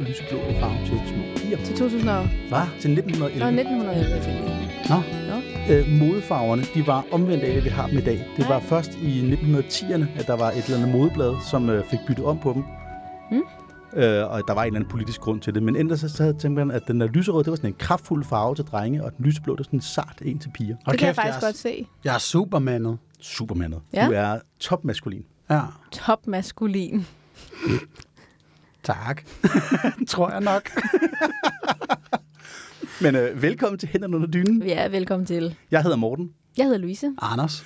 og 0.00 0.06
lyseblå 0.06 0.38
var 0.38 0.60
farven 0.60 0.86
til 0.86 1.00
små 1.08 1.22
piger. 1.36 1.58
Til 1.64 1.76
2000 1.76 2.10
og... 2.10 2.28
Hvad? 2.48 2.66
Til 2.80 2.90
1911. 2.98 3.38
Nå, 3.38 3.46
1911, 3.46 4.14
jeg 4.14 4.22
fik. 4.24 4.90
Nå. 4.90 4.98
Nå. 5.30 5.36
Øh, 5.74 5.88
modefarverne, 5.98 6.62
de 6.74 6.86
var 6.86 7.04
omvendt 7.12 7.44
af, 7.44 7.52
hvad 7.52 7.62
vi 7.62 7.68
har 7.68 7.86
dem 7.86 7.98
i 7.98 8.00
dag. 8.00 8.26
Det 8.36 8.48
var 8.48 8.60
først 8.60 8.90
i 9.02 9.34
1910'erne, 9.34 10.20
at 10.20 10.26
der 10.26 10.36
var 10.36 10.50
et 10.50 10.64
eller 10.64 10.76
andet 10.78 10.92
modeblad, 10.92 11.34
som 11.50 11.70
øh, 11.70 11.84
fik 11.84 11.98
byttet 12.06 12.24
om 12.24 12.38
på 12.38 12.52
dem. 12.52 12.62
Mm. 13.30 13.42
Øh, 14.00 14.30
og 14.30 14.42
der 14.48 14.54
var 14.54 14.62
en 14.62 14.66
eller 14.66 14.78
anden 14.80 14.90
politisk 14.90 15.20
grund 15.20 15.40
til 15.40 15.54
det. 15.54 15.62
Men 15.62 15.76
ellers 15.76 16.00
så 16.00 16.08
så 16.08 16.22
havde 16.22 16.34
jeg 16.34 16.40
tænkt 16.40 16.72
at 16.72 16.82
den 16.88 17.00
der 17.00 17.06
lyserød, 17.06 17.44
det 17.44 17.50
var 17.50 17.56
sådan 17.56 17.70
en 17.70 17.76
kraftfuld 17.78 18.24
farve 18.24 18.54
til 18.54 18.64
drenge, 18.64 19.04
og 19.04 19.16
den 19.16 19.24
lyseblå, 19.24 19.52
det 19.52 19.58
var 19.58 19.64
sådan 19.64 19.76
en 19.76 19.82
sart 19.82 20.22
en 20.22 20.38
til 20.38 20.50
piger. 20.54 20.76
Det 20.90 20.98
kan 20.98 21.06
jeg 21.06 21.16
faktisk 21.16 21.40
godt 21.40 21.56
se. 21.56 21.86
Jeg 22.04 22.14
er 22.14 22.18
supermandet. 22.18 22.98
Supermanet. 23.20 23.80
Ja. 23.92 24.06
Du 24.06 24.12
er 24.12 24.38
topmaskulin. 24.60 25.24
Ja, 25.50 25.60
Top 25.92 26.26
maskulin. 26.26 27.06
Tak. 28.82 29.22
Tror 30.08 30.30
jeg 30.30 30.40
nok. 30.40 30.70
Men 33.02 33.16
øh, 33.16 33.42
velkommen 33.42 33.78
til 33.78 33.88
Hænderne 33.88 34.16
under 34.16 34.28
dynen. 34.28 34.62
Ja, 34.62 34.88
velkommen 34.88 35.26
til. 35.26 35.56
Jeg 35.70 35.82
hedder 35.82 35.96
Morten, 35.96 36.30
Jeg 36.56 36.64
hedder 36.66 36.78
Louise. 36.78 37.12
Anders. 37.22 37.64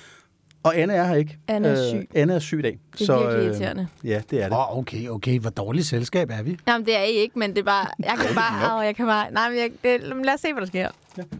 Og 0.65 0.77
Anne 0.77 0.93
er 0.93 1.03
her 1.07 1.15
ikke. 1.15 1.37
Anne 1.47 1.67
er 1.67 1.89
syg. 1.89 2.09
Anne 2.15 2.33
er 2.33 2.39
syg 2.39 2.59
i 2.59 2.61
dag. 2.61 2.79
Det 2.99 3.09
er 3.09 3.19
virkelig 3.19 3.45
irriterende. 3.45 3.87
Ja, 4.03 4.21
det 4.31 4.39
er 4.41 4.49
det. 4.49 4.51
Åh, 4.57 4.71
oh, 4.71 4.77
okay, 4.77 5.07
okay. 5.09 5.39
Hvor 5.39 5.49
dårligt 5.49 5.85
selskab 5.87 6.29
er 6.31 6.43
vi? 6.43 6.57
Jamen, 6.67 6.85
det 6.85 6.97
er 6.97 7.03
I 7.03 7.11
ikke, 7.11 7.39
men 7.39 7.49
det 7.49 7.57
er 7.57 7.63
bare... 7.63 7.87
Jeg 7.99 8.13
kan 8.27 8.35
bare... 8.35 8.79
Åh, 8.79 8.85
jeg 8.85 8.95
kan 8.95 9.05
bare... 9.05 9.31
Nej, 9.31 9.49
men 9.49 9.57
jeg, 9.59 9.69
det, 9.83 10.01
lad 10.25 10.33
os 10.33 10.39
se, 10.39 10.53
hvad 10.53 10.61
der 10.61 10.67
sker. 10.67 10.89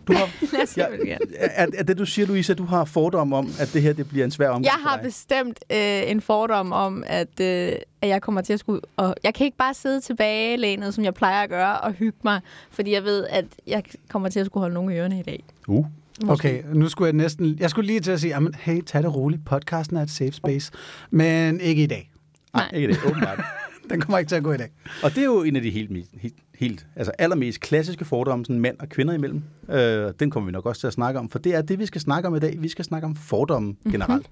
Du 0.07 0.13
har, 0.13 0.29
Lad 0.55 0.63
os 0.63 0.69
se, 0.69 0.79
Ja. 0.81 0.87
hvad 0.89 0.97
der 0.97 1.03
sker. 1.05 1.17
er, 1.39 1.67
er 1.77 1.83
det, 1.83 1.97
du 1.97 2.05
siger, 2.05 2.25
Louise, 2.27 2.51
at 2.51 2.57
du 2.57 2.65
har 2.65 2.85
fordom 2.85 3.33
om, 3.33 3.49
at 3.59 3.69
det 3.73 3.81
her 3.81 3.93
det 3.93 4.09
bliver 4.09 4.25
en 4.25 4.31
svær 4.31 4.49
omgang 4.49 4.65
Jeg 4.65 4.73
for 4.81 4.89
har 4.89 4.95
dig? 4.97 5.03
bestemt 5.03 5.59
øh, 5.71 6.11
en 6.11 6.21
fordom 6.21 6.71
om, 6.71 7.03
at, 7.07 7.39
øh, 7.41 7.71
at 8.01 8.09
jeg 8.09 8.21
kommer 8.21 8.41
til 8.41 8.53
at 8.53 8.59
skulle... 8.59 8.81
Og 8.97 9.15
jeg 9.23 9.33
kan 9.33 9.45
ikke 9.45 9.57
bare 9.57 9.73
sidde 9.73 10.01
tilbage 10.01 10.57
lænet, 10.57 10.93
som 10.93 11.03
jeg 11.03 11.13
plejer 11.13 11.43
at 11.43 11.49
gøre, 11.49 11.77
og 11.79 11.91
hygge 11.91 12.17
mig, 12.23 12.41
fordi 12.71 12.93
jeg 12.93 13.03
ved, 13.03 13.25
at 13.29 13.45
jeg 13.67 13.83
kommer 14.09 14.29
til 14.29 14.39
at 14.39 14.45
skulle 14.45 14.61
holde 14.61 14.73
nogle 14.73 14.95
ørerne 14.95 15.19
i 15.19 15.23
dag. 15.23 15.43
Uh. 15.67 15.85
Okay, 16.27 16.63
nu 16.73 16.89
skulle 16.89 17.05
jeg 17.05 17.13
næsten... 17.13 17.57
Jeg 17.59 17.69
skulle 17.69 17.87
lige 17.87 17.99
til 17.99 18.11
at 18.11 18.19
sige, 18.19 18.31
jamen, 18.33 18.53
hey, 18.59 18.81
tag 18.81 19.03
det 19.03 19.15
roligt. 19.15 19.45
Podcasten 19.45 19.97
er 19.97 20.01
et 20.01 20.09
safe 20.09 20.31
space. 20.31 20.71
Men 21.11 21.59
ikke 21.59 21.83
i 21.83 21.87
dag. 21.87 22.11
Nej, 22.53 22.69
ikke 22.73 22.87
det, 22.87 22.97
åbenbart. 23.05 23.39
Den 23.89 24.01
kommer 24.01 24.17
ikke 24.17 24.29
til 24.29 24.35
at 24.35 24.43
gå 24.43 24.51
i 24.53 24.57
dag. 24.57 24.69
Og 25.03 25.09
det 25.09 25.17
er 25.17 25.25
jo 25.25 25.43
en 25.43 25.55
af 25.55 25.61
de 25.61 25.69
helt, 25.69 25.91
helt, 26.21 26.35
helt 26.55 26.85
altså 26.95 27.11
allermest 27.19 27.59
klassiske 27.59 28.05
fordomme, 28.05 28.45
sådan 28.45 28.59
mænd 28.59 28.77
og 28.79 28.89
kvinder 28.89 29.13
imellem. 29.13 29.43
Øh, 29.69 30.11
den 30.19 30.29
kommer 30.29 30.45
vi 30.45 30.51
nok 30.51 30.65
også 30.65 30.79
til 30.79 30.87
at 30.87 30.93
snakke 30.93 31.19
om, 31.19 31.29
for 31.29 31.39
det 31.39 31.55
er 31.55 31.61
det, 31.61 31.79
vi 31.79 31.85
skal 31.85 32.01
snakke 32.01 32.27
om 32.27 32.35
i 32.35 32.39
dag. 32.39 32.55
Vi 32.61 32.67
skal 32.69 32.85
snakke 32.85 33.05
om 33.05 33.15
fordomme 33.15 33.67
Mhm. 33.67 33.77
mm-hmm. 33.83 33.91
generelt. 33.91 34.29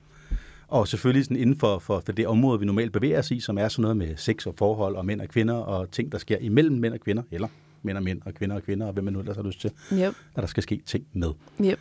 Og 0.67 0.87
selvfølgelig 0.87 1.23
sådan 1.25 1.37
inden 1.37 1.59
for, 1.59 1.79
for, 1.79 2.01
for 2.05 2.11
det 2.11 2.27
område, 2.27 2.59
vi 2.59 2.65
normalt 2.65 2.91
bevæger 2.93 3.19
os 3.19 3.31
i, 3.31 3.39
som 3.39 3.57
er 3.57 3.67
sådan 3.67 3.81
noget 3.81 3.97
med 3.97 4.09
sex 4.17 4.45
og 4.45 4.53
forhold 4.57 4.95
og 4.95 5.05
mænd 5.05 5.21
og 5.21 5.27
kvinder, 5.27 5.53
og 5.55 5.91
ting, 5.91 6.11
der 6.11 6.17
sker 6.17 6.37
imellem 6.41 6.75
mænd 6.75 6.93
og 6.93 6.99
kvinder, 6.99 7.23
eller 7.31 7.47
mænd 7.83 7.97
og 7.97 8.03
mænd 8.03 8.21
og 8.25 8.33
kvinder 8.33 8.55
og 8.55 8.63
kvinder, 8.63 8.87
og 8.87 8.93
hvem 8.93 9.03
man 9.03 9.13
nu 9.13 9.19
ellers 9.19 9.35
har 9.35 9.43
lyst 9.43 9.61
til, 9.61 9.71
Yep, 9.93 10.15
at 10.35 10.41
der 10.41 10.45
skal 10.47 10.63
ske 10.63 10.81
ting 10.85 11.03
med. 11.13 11.29
yep. 11.61 11.79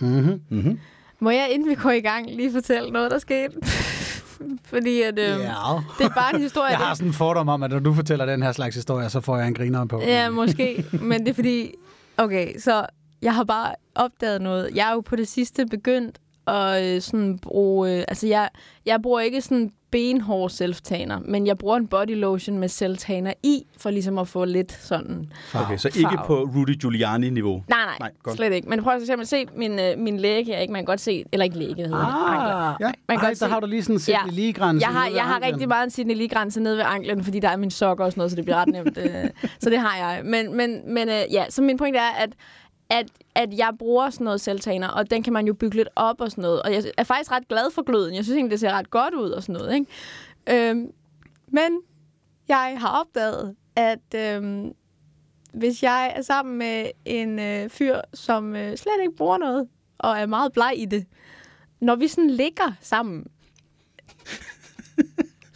Mm-hmm. 0.00 0.40
Mm-hmm. 0.48 0.78
Må 1.20 1.30
jeg, 1.30 1.48
inden 1.50 1.68
vi 1.68 1.74
går 1.74 1.90
i 1.90 2.00
gang, 2.00 2.30
lige 2.30 2.52
fortælle 2.52 2.90
noget, 2.90 3.10
der 3.10 3.18
skete? 3.18 3.52
Fordi 4.64 5.02
at, 5.02 5.18
øhm, 5.18 5.40
Ja. 5.40 5.54
det 5.98 6.04
er 6.04 6.14
bare 6.14 6.34
en 6.34 6.40
historie. 6.42 6.68
Jeg 6.70 6.78
har 6.78 6.94
sådan 6.94 7.08
en 7.08 7.14
fordom 7.14 7.48
om, 7.48 7.62
at 7.62 7.70
når 7.70 7.78
du 7.78 7.94
fortæller 7.94 8.26
den 8.26 8.42
her 8.42 8.52
slags 8.52 8.74
historie, 8.76 9.10
så 9.10 9.20
får 9.20 9.36
jeg 9.38 9.48
en 9.48 9.54
griner 9.54 9.84
på. 9.86 10.00
Ja, 10.00 10.30
måske. 10.30 10.84
Men 11.00 11.20
det 11.20 11.28
er 11.28 11.34
fordi... 11.34 11.70
Okay, 12.16 12.58
så 12.58 12.86
jeg 13.22 13.34
har 13.34 13.44
bare 13.44 13.74
opdaget 13.94 14.42
noget. 14.42 14.70
Jeg 14.74 14.88
er 14.88 14.92
jo 14.92 15.00
på 15.00 15.16
det 15.16 15.28
sidste 15.28 15.66
begyndt 15.66 16.18
at 16.46 16.84
øh, 16.94 17.00
sådan 17.00 17.38
bruge... 17.38 17.90
Øh, 17.92 18.04
altså, 18.08 18.26
jeg, 18.26 18.48
jeg 18.86 19.02
bruger 19.02 19.20
ikke 19.20 19.40
sådan 19.40 19.72
benhård 19.90 20.50
self-taner, 20.50 21.18
men 21.24 21.46
jeg 21.46 21.58
bruger 21.58 21.76
en 21.76 21.86
body 21.86 22.16
lotion 22.20 22.58
med 22.58 22.68
self-taner 22.68 23.32
i, 23.42 23.62
for 23.78 23.90
ligesom 23.90 24.18
at 24.18 24.28
få 24.28 24.44
lidt 24.44 24.72
sådan... 24.72 25.32
Okay, 25.54 25.76
så 25.76 25.88
ikke 25.88 26.00
Farve. 26.00 26.26
på 26.26 26.34
Rudy 26.56 26.76
Giuliani-niveau. 26.80 27.62
Nej, 27.68 27.78
nej, 27.84 27.96
Nej, 28.00 28.10
godt. 28.22 28.36
slet 28.36 28.52
ikke. 28.52 28.68
Men 28.68 28.82
prøv 28.82 28.92
at 29.20 29.28
se 29.28 29.46
min, 29.56 29.78
øh, 29.78 29.98
min 29.98 30.16
læge 30.16 30.44
her, 30.44 30.58
ikke? 30.58 30.72
Man 30.72 30.80
kan 30.80 30.84
godt 30.86 31.00
se... 31.00 31.24
Eller 31.32 31.44
ikke 31.44 31.58
læge, 31.58 31.74
hvad 31.74 31.84
hedder 31.84 31.98
det? 31.98 32.06
Ankler. 32.06 32.54
Ah, 32.54 32.74
Ja. 32.80 32.86
ja. 32.86 32.92
Man 33.08 33.18
kan 33.18 33.24
Ej, 33.24 33.30
godt 33.30 33.40
der 33.40 33.46
se- 33.46 33.52
har 33.52 33.60
du 33.60 33.66
lige 33.66 33.82
sådan 33.82 33.96
en 33.96 34.02
Ja. 34.08 34.18
ja. 34.26 34.30
lige 34.32 34.52
grænse. 34.52 34.86
Jeg 34.86 34.94
har, 34.94 35.08
jeg 35.08 35.24
har 35.24 35.40
rigtig 35.42 35.68
meget 35.68 35.84
en 35.84 35.90
Sidney 35.90 36.14
Lee-grænse 36.14 36.60
nede 36.60 36.76
ved 36.76 36.84
anklen, 36.86 37.24
fordi 37.24 37.40
der 37.40 37.48
er 37.48 37.56
mine 37.56 37.70
sokker 37.72 38.04
og 38.04 38.12
sådan 38.12 38.20
noget, 38.20 38.30
så 38.30 38.36
det 38.36 38.44
bliver 38.44 38.56
ret 38.56 38.68
nemt. 38.68 38.98
øh, 39.04 39.30
så 39.60 39.70
det 39.70 39.78
har 39.78 39.96
jeg. 39.96 40.20
Men, 40.24 40.56
men, 40.56 40.94
men 40.94 41.08
øh, 41.08 41.14
ja, 41.32 41.44
så 41.50 41.62
min 41.62 41.76
point 41.76 41.96
er, 41.96 42.10
at, 42.18 42.30
at, 42.90 43.06
at 43.34 43.54
jeg 43.58 43.72
bruger 43.78 44.10
sådan 44.10 44.24
noget 44.24 44.40
selvtaner, 44.40 44.88
og 44.88 45.10
den 45.10 45.22
kan 45.22 45.32
man 45.32 45.46
jo 45.46 45.54
bygge 45.54 45.76
lidt 45.76 45.88
op 45.96 46.20
og 46.20 46.30
sådan 46.30 46.42
noget. 46.42 46.62
Og 46.62 46.72
jeg 46.72 46.84
er 46.96 47.04
faktisk 47.04 47.30
ret 47.32 47.48
glad 47.48 47.70
for 47.70 47.82
gløden. 47.82 48.14
Jeg 48.14 48.24
synes 48.24 48.36
egentlig, 48.36 48.50
det 48.50 48.60
ser 48.60 48.72
ret 48.72 48.90
godt 48.90 49.14
ud 49.14 49.30
og 49.30 49.42
sådan 49.42 49.52
noget. 49.60 49.74
Ikke? 49.74 50.70
Øhm, 50.70 50.90
men 51.48 51.80
jeg 52.48 52.76
har 52.78 53.00
opdaget, 53.00 53.56
at 53.76 54.14
øhm, 54.16 54.72
hvis 55.54 55.82
jeg 55.82 56.12
er 56.16 56.22
sammen 56.22 56.58
med 56.58 56.90
en 57.04 57.38
øh, 57.38 57.68
fyr, 57.70 58.00
som 58.14 58.56
øh, 58.56 58.76
slet 58.76 58.92
ikke 59.00 59.16
bruger 59.16 59.38
noget, 59.38 59.68
og 59.98 60.18
er 60.18 60.26
meget 60.26 60.52
bleg 60.52 60.72
i 60.76 60.84
det, 60.84 61.06
når 61.80 61.96
vi 61.96 62.08
sådan 62.08 62.30
ligger 62.30 62.72
sammen, 62.80 63.26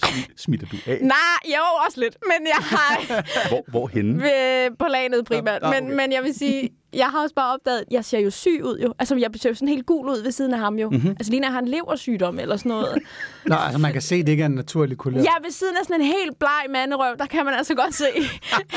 Smi- 0.04 0.32
Smitter 0.36 0.66
du 0.66 0.76
af? 0.86 0.98
Nej, 1.02 1.16
jo, 1.46 1.62
også 1.86 2.00
lidt. 2.00 2.16
Men 2.22 2.46
jeg 2.46 2.64
har 2.64 2.96
Hvor, 3.48 3.64
hvorhenne? 3.68 4.22
ved, 4.22 4.76
på 4.76 4.86
lanet 4.90 5.24
primært. 5.24 5.62
Nå, 5.62 5.68
Men, 5.70 5.84
okay. 5.84 5.94
men 5.96 6.12
jeg 6.12 6.22
vil 6.22 6.34
sige, 6.34 6.70
jeg 6.92 7.06
har 7.06 7.22
også 7.22 7.34
bare 7.34 7.54
opdaget, 7.54 7.84
jeg 7.90 8.04
ser 8.04 8.18
jo 8.18 8.30
syg 8.30 8.60
ud 8.64 8.78
jo. 8.78 8.94
Altså, 8.98 9.16
jeg 9.16 9.30
ser 9.36 9.50
jo 9.50 9.54
sådan 9.54 9.68
helt 9.68 9.86
gul 9.86 10.08
ud 10.08 10.22
ved 10.22 10.32
siden 10.32 10.54
af 10.54 10.60
ham 10.60 10.78
jo. 10.78 10.88
Mhm. 10.90 10.96
Mm-hmm. 10.96 11.10
Altså, 11.10 11.30
lige 11.30 11.40
når 11.40 11.48
jeg 11.48 11.52
har 11.52 11.60
en 11.60 11.68
leversygdom 11.68 12.38
eller 12.38 12.56
sådan 12.56 12.70
noget. 12.70 12.98
Nå, 13.46 13.54
altså 13.54 13.78
man 13.78 13.92
kan 13.92 14.02
se, 14.02 14.14
at 14.14 14.26
det 14.26 14.32
ikke 14.32 14.42
er 14.42 14.46
en 14.46 14.54
naturlig 14.54 14.98
kulør. 14.98 15.20
Ja, 15.20 15.32
ved 15.42 15.50
siden 15.50 15.76
af 15.76 15.84
sådan 15.84 16.00
en 16.00 16.06
helt 16.06 16.38
bleg 16.38 16.64
manderøv, 16.70 17.16
der 17.18 17.26
kan 17.26 17.44
man 17.44 17.54
altså 17.54 17.74
godt 17.74 17.94
se, 17.94 18.06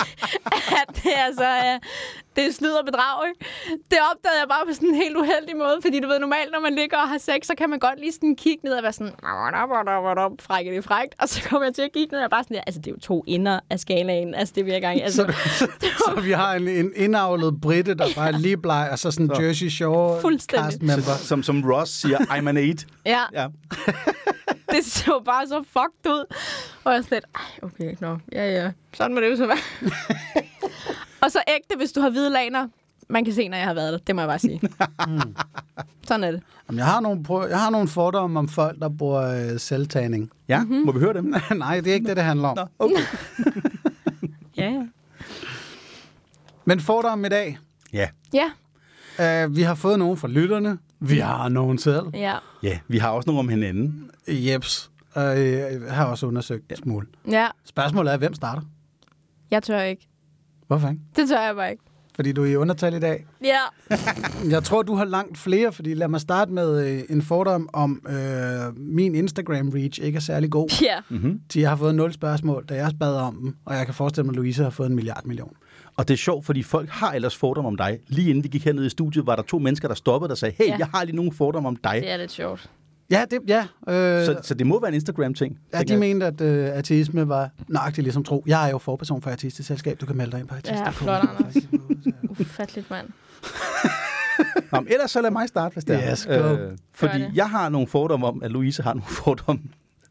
at 0.81 0.95
det 1.03 1.11
altså 1.27 1.43
er, 1.43 1.79
det 2.35 2.45
er 2.47 2.51
snyd 2.51 2.71
og 2.71 2.85
bedrag, 2.85 3.27
ikke? 3.29 3.45
Det 3.91 3.99
opdagede 4.11 4.39
jeg 4.39 4.47
bare 4.49 4.65
på 4.67 4.73
sådan 4.73 4.89
en 4.89 4.95
helt 4.95 5.17
uheldig 5.17 5.57
måde, 5.57 5.77
fordi 5.81 5.99
du 5.99 6.07
ved, 6.07 6.19
normalt, 6.19 6.51
når 6.51 6.59
man 6.59 6.75
ligger 6.75 6.97
og 6.97 7.09
har 7.09 7.17
sex, 7.17 7.39
så 7.45 7.53
kan 7.57 7.69
man 7.69 7.79
godt 7.79 7.99
lige 7.99 8.11
sådan 8.11 8.35
kigge 8.35 8.65
ned 8.65 8.73
og 8.73 8.83
være 8.83 8.93
sådan, 8.93 9.13
frække 10.39 10.75
det 10.75 10.83
frækt, 10.83 11.15
og 11.19 11.29
så 11.29 11.43
kommer 11.43 11.65
jeg 11.67 11.75
til 11.75 11.81
at 11.81 11.91
kigge 11.93 12.15
ned 12.15 12.23
og 12.23 12.29
bare 12.29 12.43
sådan, 12.43 12.63
altså 12.67 12.81
det 12.81 12.87
er 12.87 12.91
jo 12.91 12.99
to 12.99 13.23
inder 13.27 13.59
af 13.69 13.79
skalaen, 13.79 14.35
altså 14.35 14.53
det 14.55 14.65
vil 14.65 14.71
jeg 14.71 14.81
gerne, 14.81 15.01
altså, 15.01 15.33
Så, 15.59 15.67
så 16.05 16.21
vi 16.21 16.31
har 16.31 16.53
en, 16.53 16.67
en 16.67 16.91
indavlet 16.95 17.61
britte, 17.61 17.93
der 17.93 18.07
bare 18.15 18.31
lige 18.31 18.57
bleg, 18.57 18.89
og 18.91 18.99
så 18.99 19.11
sådan 19.11 19.25
en 19.25 19.35
Så. 19.35 19.41
Jersey 19.41 19.69
Shore 19.69 20.21
cast 20.37 20.81
member. 20.81 21.17
Som, 21.17 21.43
som 21.43 21.63
Ross 21.71 21.91
siger, 22.01 22.17
I'm 22.17 22.49
an 22.49 22.57
eight. 22.57 22.87
ja, 23.05 23.19
Ja. 23.33 23.47
det 24.71 24.85
så 24.85 25.21
bare 25.25 25.47
så 25.47 25.63
fucked 25.63 26.11
ud, 26.11 26.25
og 26.83 26.93
jeg 26.93 27.03
sådan 27.03 27.15
lidt, 27.15 27.25
ej, 27.35 27.59
okay, 27.61 27.95
nå, 27.99 28.17
ja, 28.31 28.51
ja, 28.51 28.71
sådan 28.93 29.13
må 29.13 29.21
det 29.21 29.29
jo 29.29 29.35
så 29.35 29.45
være. 29.45 29.57
og 31.21 31.31
så 31.31 31.39
ægte, 31.47 31.77
hvis 31.77 31.91
du 31.91 32.01
har 32.01 32.09
hvide 32.09 32.29
laner, 32.29 32.67
man 33.09 33.25
kan 33.25 33.33
se, 33.33 33.47
når 33.47 33.57
jeg 33.57 33.65
har 33.65 33.73
været 33.73 33.93
der, 33.93 33.99
det 33.99 34.15
må 34.15 34.21
jeg 34.21 34.27
bare 34.29 34.39
sige. 34.39 34.61
Sådan 36.07 36.23
er 36.23 36.31
det. 36.31 36.41
Jamen, 36.69 36.77
jeg, 36.79 36.85
har 36.87 36.99
nogle, 36.99 37.23
prøv- 37.23 37.49
jeg 37.49 37.59
har 37.59 37.69
nogle 37.69 37.87
fordomme 37.87 38.39
om 38.39 38.47
folk, 38.47 38.79
der 38.79 38.89
bruger 38.89 39.51
øh, 39.53 39.59
selvtagning. 39.59 40.31
Ja, 40.47 40.59
Mhm. 40.59 40.69
mm-hmm. 40.69 40.85
må 40.85 40.91
vi 40.91 40.99
høre 40.99 41.13
dem? 41.13 41.33
Nej, 41.57 41.79
det 41.81 41.89
er 41.89 41.93
ikke 41.93 42.07
det, 42.07 42.15
det 42.17 42.23
handler 42.25 42.47
om. 42.47 42.57
Nå, 42.57 42.65
okay. 42.79 42.95
Ja, 44.57 44.69
ja. 44.69 44.83
Men 46.65 46.79
fordomme 46.79 47.27
i 47.27 47.29
dag. 47.29 47.57
Ja. 47.93 48.09
Ja, 48.33 48.51
Uh, 49.19 49.55
vi 49.55 49.61
har 49.61 49.75
fået 49.75 49.99
nogen 49.99 50.17
fra 50.17 50.27
lytterne. 50.27 50.77
Vi 50.99 51.17
har 51.19 51.49
nogen 51.49 51.77
selv. 51.77 52.03
ja, 52.13 52.35
ja, 52.63 52.79
vi 52.87 52.97
har 52.97 53.09
også 53.09 53.29
nogle 53.29 53.39
om 53.39 53.49
hinanden. 53.49 54.11
Jeps. 54.27 54.91
Uh, 55.15 55.21
jeg 55.21 55.79
har 55.89 56.05
også 56.05 56.25
undersøgt 56.25 56.71
en 56.71 56.77
smule. 56.77 57.07
ja. 57.31 57.47
Spørgsmålet 57.65 58.13
er, 58.13 58.17
hvem 58.17 58.33
starter? 58.33 58.61
Jeg 59.51 59.63
tør 59.63 59.81
ikke. 59.81 60.07
Hvorfor 60.71 60.89
ikke? 60.89 61.01
Det 61.15 61.29
tør 61.29 61.41
jeg 61.41 61.55
bare 61.55 61.71
ikke. 61.71 61.83
Fordi 62.15 62.31
du 62.31 62.43
er 62.43 62.47
i 62.47 62.55
undertal 62.55 62.93
i 62.93 62.99
dag. 62.99 63.25
Ja. 63.43 63.59
Jeg 64.55 64.63
tror, 64.63 64.81
du 64.81 64.95
har 64.95 65.05
langt 65.05 65.37
flere, 65.37 65.71
fordi 65.71 65.93
lad 65.93 66.07
mig 66.07 66.21
starte 66.21 66.51
med 66.51 66.87
øh, 66.87 67.03
en 67.09 67.21
fordom 67.21 67.69
om, 67.73 68.01
øh, 68.09 68.77
min 68.77 69.15
Instagram-reach 69.15 70.03
ikke 70.03 70.15
er 70.15 70.19
særlig 70.19 70.51
god. 70.51 70.69
Ja. 70.81 70.99
Mm-hmm. 71.09 71.39
De 71.53 71.63
har 71.63 71.75
fået 71.75 71.95
nul 71.95 72.13
spørgsmål, 72.13 72.65
da 72.69 72.75
jeg 72.75 72.91
bad 72.99 73.15
om 73.15 73.35
dem, 73.35 73.55
og 73.65 73.75
jeg 73.75 73.85
kan 73.85 73.93
forestille 73.93 74.25
mig, 74.25 74.31
at 74.31 74.35
Louise 74.35 74.63
har 74.63 74.69
fået 74.69 74.89
en 74.89 74.95
milliard 74.95 75.25
million. 75.25 75.53
Og 75.97 76.07
det 76.07 76.13
er 76.13 76.17
sjovt, 76.17 76.45
fordi 76.45 76.63
folk 76.63 76.89
har 76.89 77.11
ellers 77.13 77.35
fordomme 77.35 77.67
om 77.67 77.77
dig. 77.77 77.99
Lige 78.07 78.29
inden 78.29 78.43
vi 78.43 78.49
gik 78.49 78.65
herned 78.65 78.85
i 78.85 78.89
studiet, 78.89 79.25
var 79.27 79.35
der 79.35 79.43
to 79.43 79.59
mennesker, 79.59 79.87
der 79.87 79.95
stoppede 79.95 80.31
og 80.31 80.37
sagde, 80.37 80.55
hey, 80.57 80.67
ja. 80.67 80.75
jeg 80.79 80.87
har 80.93 81.03
lige 81.03 81.15
nogle 81.15 81.31
fordomme 81.31 81.69
om 81.69 81.75
dig. 81.75 81.99
Det 82.01 82.11
er 82.11 82.17
lidt 82.17 82.31
sjovt. 82.31 82.69
Ja, 83.11 83.25
det, 83.31 83.39
ja. 83.47 83.61
Øh, 83.87 84.25
Så, 84.25 84.39
så 84.43 84.53
det 84.53 84.67
må 84.67 84.79
være 84.79 84.87
en 84.89 84.93
Instagram-ting. 84.95 85.59
ja, 85.73 85.79
de 85.83 85.91
jeg. 85.93 85.99
mente, 85.99 86.25
at 86.25 86.41
øh, 86.41 86.65
ateisme 86.77 87.27
var 87.29 87.49
nøjagtigt 87.67 88.03
ligesom 88.05 88.23
tro. 88.23 88.43
Jeg 88.47 88.67
er 88.67 88.71
jo 88.71 88.77
forperson 88.77 89.21
for 89.21 89.29
Ateistisk 89.29 89.67
Selskab. 89.67 90.01
Du 90.01 90.05
kan 90.05 90.17
melde 90.17 90.31
dig 90.31 90.39
ind 90.39 90.47
på 90.47 90.55
Ateistisk. 90.55 90.85
Ja, 90.85 90.89
flot, 90.89 91.29
Anders. 91.39 91.55
Ufatteligt, 92.39 92.89
mand. 92.89 93.07
Nå, 94.71 94.79
men 94.79 94.87
ellers 94.93 95.11
så 95.11 95.21
lad 95.21 95.31
mig 95.31 95.47
starte, 95.47 95.73
hvis 95.73 95.83
det 95.83 95.95
er. 96.05 96.11
Yes, 96.11 96.25
go. 96.25 96.57
fordi 96.93 97.19
det. 97.21 97.31
jeg 97.33 97.49
har 97.49 97.69
nogle 97.69 97.87
fordomme 97.87 98.27
om, 98.27 98.43
at 98.43 98.51
Louise 98.51 98.83
har 98.83 98.93
nogle 98.93 99.07
fordomme. 99.23 99.61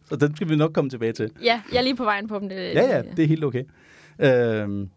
Så 0.08 0.16
den 0.16 0.36
skal 0.36 0.48
vi 0.48 0.56
nok 0.56 0.72
komme 0.72 0.90
tilbage 0.90 1.12
til. 1.12 1.30
Ja, 1.42 1.60
jeg 1.72 1.78
er 1.78 1.82
lige 1.82 1.96
på 1.96 2.04
vejen 2.04 2.28
på 2.28 2.38
dem. 2.38 2.48
Det, 2.48 2.56
Ja, 2.56 2.96
ja, 2.96 3.02
det 3.16 3.22
er 3.24 3.28
helt 3.28 3.44
okay. 3.44 3.62
Øhm, 4.18 4.88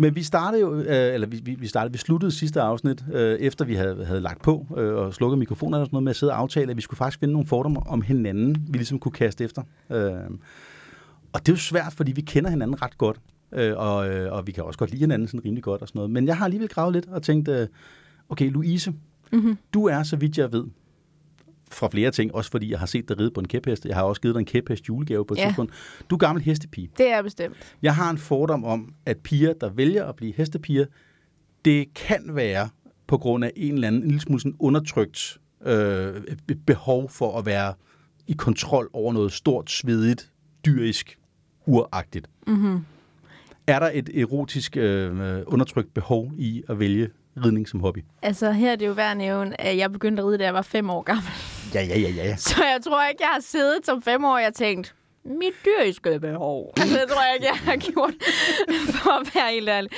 men 0.00 0.14
vi 0.14 0.22
startede 0.22 0.60
jo, 0.60 0.74
øh, 0.74 1.14
eller 1.14 1.26
vi, 1.26 1.56
vi, 1.58 1.66
startede, 1.66 1.92
vi 1.92 1.98
sluttede 1.98 2.32
sidste 2.32 2.60
afsnit, 2.60 3.04
øh, 3.12 3.38
efter 3.38 3.64
vi 3.64 3.74
havde, 3.74 4.04
havde 4.04 4.20
lagt 4.20 4.42
på 4.42 4.66
øh, 4.76 4.94
og 4.94 5.14
slukket 5.14 5.38
mikrofonerne 5.38 5.82
og 5.82 5.86
sådan 5.86 5.94
noget 5.94 6.04
med 6.04 6.10
at 6.10 6.16
sidde 6.16 6.32
og 6.32 6.38
aftale, 6.38 6.70
at 6.70 6.76
vi 6.76 6.82
skulle 6.82 6.98
faktisk 6.98 7.20
finde 7.20 7.32
nogle 7.32 7.46
fordomme 7.46 7.80
om 7.86 8.02
hinanden, 8.02 8.66
vi 8.68 8.78
ligesom 8.78 8.98
kunne 8.98 9.12
kaste 9.12 9.44
efter. 9.44 9.62
Øhm, 9.90 10.40
og 11.32 11.40
det 11.40 11.48
er 11.48 11.52
jo 11.52 11.56
svært, 11.60 11.92
fordi 11.92 12.12
vi 12.12 12.20
kender 12.20 12.50
hinanden 12.50 12.82
ret 12.82 12.98
godt, 12.98 13.20
øh, 13.52 13.72
og, 13.76 14.08
øh, 14.08 14.32
og 14.32 14.46
vi 14.46 14.52
kan 14.52 14.64
også 14.64 14.78
godt 14.78 14.90
lide 14.90 15.00
hinanden 15.00 15.28
sådan 15.28 15.44
rimelig 15.44 15.62
godt 15.64 15.82
og 15.82 15.88
sådan 15.88 15.98
noget. 15.98 16.10
Men 16.10 16.26
jeg 16.26 16.36
har 16.36 16.44
alligevel 16.44 16.68
gravet 16.68 16.92
lidt 16.92 17.08
og 17.08 17.22
tænkt, 17.22 17.48
øh, 17.48 17.66
okay 18.28 18.50
Louise, 18.50 18.92
Mm-hmm. 19.32 19.58
du 19.74 19.84
er, 19.84 20.02
så 20.02 20.16
vidt 20.16 20.38
jeg 20.38 20.52
ved, 20.52 20.64
fra 21.70 21.88
flere 21.88 22.10
ting, 22.10 22.34
også 22.34 22.50
fordi 22.50 22.70
jeg 22.70 22.78
har 22.78 22.86
set 22.86 23.08
dig 23.08 23.20
ride 23.20 23.30
på 23.30 23.40
en 23.40 23.48
kæphest. 23.48 23.84
Jeg 23.84 23.94
har 23.96 24.02
også 24.02 24.20
givet 24.20 24.34
dig 24.34 24.40
en 24.40 24.46
kæphest 24.46 24.88
julegave 24.88 25.24
på 25.26 25.34
et 25.34 25.38
Ja. 25.38 25.44
tidspunkt. 25.46 25.72
Du 26.10 26.14
er 26.14 26.18
gammel 26.18 26.44
hestepige. 26.44 26.90
Det 26.98 27.10
er 27.12 27.22
bestemt. 27.22 27.56
Jeg 27.82 27.94
har 27.94 28.10
en 28.10 28.18
fordom 28.18 28.64
om, 28.64 28.94
at 29.06 29.16
piger, 29.18 29.52
der 29.52 29.70
vælger 29.70 30.04
at 30.04 30.16
blive 30.16 30.32
hestepiger, 30.36 30.84
det 31.64 31.94
kan 31.94 32.22
være 32.28 32.68
på 33.06 33.18
grund 33.18 33.44
af 33.44 33.52
en 33.56 33.74
eller 33.74 33.86
anden 33.88 34.02
en 34.02 34.06
lille 34.08 34.20
smule 34.20 34.40
sådan 34.40 34.56
undertrykt 34.58 35.38
øh, 35.66 36.14
be- 36.46 36.54
behov 36.66 37.10
for 37.10 37.38
at 37.38 37.46
være 37.46 37.74
i 38.26 38.32
kontrol 38.32 38.90
over 38.92 39.12
noget 39.12 39.32
stort, 39.32 39.70
svedigt, 39.70 40.30
dyrisk, 40.66 41.18
uragtigt. 41.66 42.26
Mm-hmm. 42.46 42.78
Er 43.66 43.78
der 43.78 43.90
et 43.94 44.08
erotisk 44.20 44.76
øh, 44.76 45.42
undertrykt 45.46 45.94
behov 45.94 46.32
i 46.38 46.62
at 46.68 46.78
vælge 46.78 47.08
ridning 47.44 47.68
som 47.68 47.80
hobby? 47.80 48.04
Altså, 48.22 48.52
her 48.52 48.72
er 48.72 48.76
det 48.76 48.86
jo 48.86 48.92
værd 48.92 49.10
at 49.10 49.16
nævne, 49.16 49.60
at 49.60 49.76
jeg 49.76 49.92
begyndte 49.92 50.22
at 50.22 50.26
ride, 50.28 50.38
da 50.38 50.44
jeg 50.44 50.54
var 50.54 50.62
fem 50.62 50.90
år 50.90 51.02
gammel. 51.02 51.24
Ja, 51.74 51.82
ja, 51.82 51.98
ja, 51.98 52.08
ja. 52.08 52.36
Så 52.36 52.56
jeg 52.64 52.78
tror 52.84 53.04
ikke, 53.04 53.22
jeg 53.22 53.30
har 53.32 53.40
siddet 53.40 53.86
som 53.86 54.02
fem 54.02 54.24
år 54.24 54.38
og 54.46 54.54
tænkt, 54.54 54.94
mit 55.24 55.52
dyriske 55.64 56.20
behov. 56.20 56.72
Altså, 56.76 56.94
det 57.00 57.08
tror 57.08 57.22
jeg 57.22 57.34
ikke, 57.34 57.46
jeg 57.46 57.56
har 57.56 57.76
gjort, 57.76 58.14
for 58.94 59.20
at 59.20 59.34
være 59.34 59.52
helt 59.52 59.68
ærlig. 59.68 59.90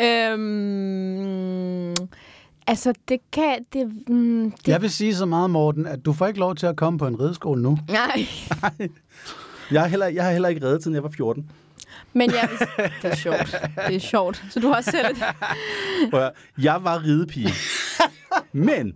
Øhm, 0.00 1.94
altså, 2.66 2.92
det 3.08 3.18
kan... 3.32 3.64
Det, 3.72 4.08
mm, 4.08 4.50
det, 4.50 4.68
Jeg 4.68 4.82
vil 4.82 4.90
sige 4.90 5.14
så 5.14 5.26
meget, 5.26 5.50
Morten, 5.50 5.86
at 5.86 6.04
du 6.04 6.12
får 6.12 6.26
ikke 6.26 6.40
lov 6.40 6.54
til 6.54 6.66
at 6.66 6.76
komme 6.76 6.98
på 6.98 7.06
en 7.06 7.20
rideskole 7.20 7.62
nu. 7.62 7.78
Nej, 7.88 8.26
Jeg 9.70 9.80
har 9.80 9.88
heller, 9.88 10.06
jeg 10.06 10.24
har 10.24 10.30
heller 10.32 10.48
ikke 10.48 10.66
reddet, 10.66 10.82
siden 10.82 10.94
jeg 10.94 11.02
var 11.02 11.10
14. 11.16 11.50
men 12.12 12.30
jeg 12.30 12.48
vil, 12.50 12.58
det 13.02 13.10
er 13.10 13.16
sjovt. 13.16 13.56
Det 13.88 13.94
er 13.94 13.98
sjovt. 13.98 14.44
Så 14.50 14.60
du 14.60 14.68
har 14.68 14.76
også 14.76 14.90
selv 14.90 15.06
et... 15.06 15.16
Prøv 16.10 16.20
at 16.20 16.24
høre, 16.26 16.30
Jeg 16.58 16.84
var 16.84 17.04
ridepige. 17.04 17.48
Men 18.52 18.94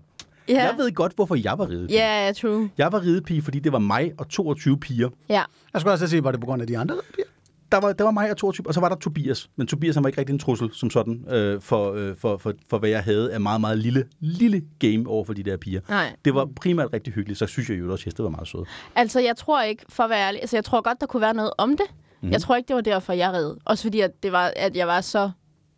Ja, 0.49 0.65
jeg 0.65 0.75
ved 0.79 0.93
godt, 0.94 1.12
hvorfor 1.17 1.35
jeg 1.35 1.59
var 1.59 1.69
ridepige. 1.69 1.99
ja, 1.99 2.27
ja, 2.27 2.33
true. 2.33 2.71
Jeg 2.79 2.93
var 2.93 3.03
ridepige, 3.03 3.43
fordi 3.43 3.59
det 3.59 3.73
var 3.73 3.79
mig 3.79 4.12
og 4.19 4.29
22 4.29 4.79
piger. 4.81 5.09
Ja. 5.29 5.43
Jeg 5.73 5.81
skulle 5.81 5.93
også 5.93 6.06
sige, 6.06 6.25
var 6.25 6.31
det 6.31 6.41
på 6.41 6.47
grund 6.47 6.62
af 6.62 6.69
de 6.69 6.79
andre 6.79 6.94
ridepiger? 6.94 7.27
Der 7.73 7.81
var, 7.81 7.93
der 7.93 8.05
var 8.05 8.11
mig 8.11 8.31
og 8.31 8.37
22, 8.37 8.67
og 8.67 8.75
så 8.75 8.81
var 8.81 8.89
der 8.89 8.97
Tobias. 8.97 9.50
Men 9.56 9.67
Tobias 9.67 9.94
han 9.94 10.05
var 10.05 10.09
ikke 10.09 10.21
rigtig 10.21 10.33
en 10.33 10.39
trussel 10.39 10.71
som 10.73 10.91
sådan, 10.91 11.25
øh, 11.31 11.61
for, 11.61 11.93
øh, 11.93 12.17
for, 12.17 12.37
for, 12.37 12.53
for 12.71 12.79
hvad 12.79 12.91
jeg 12.91 13.03
havde 13.03 13.33
af 13.33 13.41
meget, 13.41 13.61
meget 13.61 13.79
lille, 13.79 14.05
lille 14.21 14.62
game 14.79 15.09
over 15.09 15.25
for 15.25 15.33
de 15.33 15.43
der 15.43 15.56
piger. 15.56 15.81
Nej. 15.89 16.17
Det 16.25 16.35
var 16.35 16.49
primært 16.61 16.88
rigtig 16.93 17.12
hyggeligt, 17.12 17.38
så 17.38 17.47
synes 17.47 17.71
jeg 17.71 17.79
jo 17.79 17.93
også, 17.93 18.03
at 18.03 18.05
heste 18.05 18.23
var 18.23 18.29
meget 18.29 18.49
søde. 18.49 18.65
Altså, 18.95 19.21
jeg 19.21 19.37
tror 19.37 19.62
ikke, 19.62 19.85
for 19.88 20.03
at 20.03 20.11
være 20.11 20.27
ærlig, 20.27 20.41
altså, 20.41 20.56
jeg 20.56 20.65
tror 20.65 20.81
godt, 20.83 21.00
der 21.00 21.06
kunne 21.06 21.21
være 21.21 21.35
noget 21.35 21.50
om 21.59 21.71
det. 21.77 21.87
Mm. 22.21 22.31
Jeg 22.31 22.41
tror 22.41 22.56
ikke, 22.56 22.69
det 22.69 22.77
var 22.77 22.83
derfor, 22.83 23.12
jeg 23.12 23.33
red. 23.33 23.55
Også 23.65 23.83
fordi, 23.85 24.00
at, 24.00 24.23
det 24.23 24.33
var, 24.33 24.53
at 24.56 24.77
jeg 24.77 24.87
var 24.87 25.00
så 25.00 25.31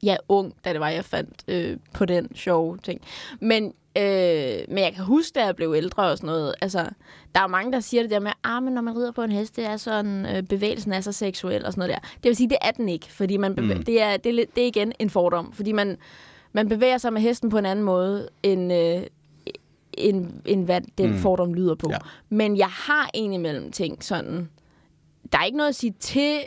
ja, 0.03 0.17
ung, 0.29 0.55
da 0.65 0.73
det 0.73 0.81
var, 0.81 0.89
jeg 0.89 1.05
fandt 1.05 1.45
øh, 1.49 1.77
på 1.95 2.05
den 2.05 2.37
sjove 2.37 2.79
ting. 2.79 3.01
Men, 3.41 3.73
øh, 3.97 4.75
men 4.75 4.79
jeg 4.79 4.93
kan 4.95 5.05
huske, 5.05 5.35
da 5.35 5.45
jeg 5.45 5.57
blev 5.57 5.75
ældre 5.77 6.11
og 6.11 6.19
sådan 6.19 6.27
noget. 6.27 6.55
Altså, 6.61 6.79
der 7.35 7.41
er 7.41 7.45
jo 7.45 7.49
mange, 7.49 7.73
der 7.73 7.81
siger 7.81 8.03
det 8.03 8.11
der 8.11 8.21
med, 8.21 8.33
ah, 8.45 8.63
men 8.63 8.73
når 8.73 8.83
man 8.83 8.97
rider 8.97 9.13
på 9.13 9.23
en 9.23 9.33
hest, 9.33 9.57
det 9.57 9.67
er 9.67 9.77
sådan, 9.77 10.27
øh, 10.27 10.43
bevægelsen 10.43 10.93
er 10.93 11.01
så 11.01 11.13
seksuel 11.13 11.65
og 11.65 11.73
sådan 11.73 11.89
noget 11.89 12.03
der. 12.03 12.09
Det 12.17 12.29
vil 12.29 12.37
sige, 12.37 12.49
det 12.49 12.59
er 12.63 12.71
den 12.71 12.89
ikke, 12.89 13.13
fordi 13.13 13.37
man 13.37 13.53
bevæ- 13.53 13.75
mm. 13.75 13.83
det, 13.83 14.03
er, 14.03 14.17
det, 14.17 14.41
er, 14.41 14.45
det 14.55 14.63
er 14.63 14.67
igen 14.67 14.93
en 14.99 15.11
fordom. 15.11 15.53
Fordi 15.53 15.73
man, 15.73 15.97
man 16.53 16.69
bevæger 16.69 16.99
sig 16.99 17.13
med 17.13 17.21
hesten 17.21 17.51
på 17.51 17.59
en 17.59 17.67
anden 17.67 17.85
måde, 17.85 18.29
end, 18.43 18.73
øh, 18.73 19.03
end, 19.93 20.31
end 20.47 20.65
hvad 20.65 20.81
den 20.99 21.11
mm. 21.11 21.17
fordom 21.17 21.55
lyder 21.55 21.75
på. 21.75 21.91
Ja. 21.91 21.99
Men 22.29 22.57
jeg 22.57 22.69
har 22.69 23.11
indimellem 23.15 23.73
ting 23.73 24.05
sådan... 24.05 24.49
Der 25.33 25.39
er 25.39 25.45
ikke 25.45 25.57
noget 25.59 25.69
at 25.69 25.75
sige 25.75 25.95
til, 26.01 26.39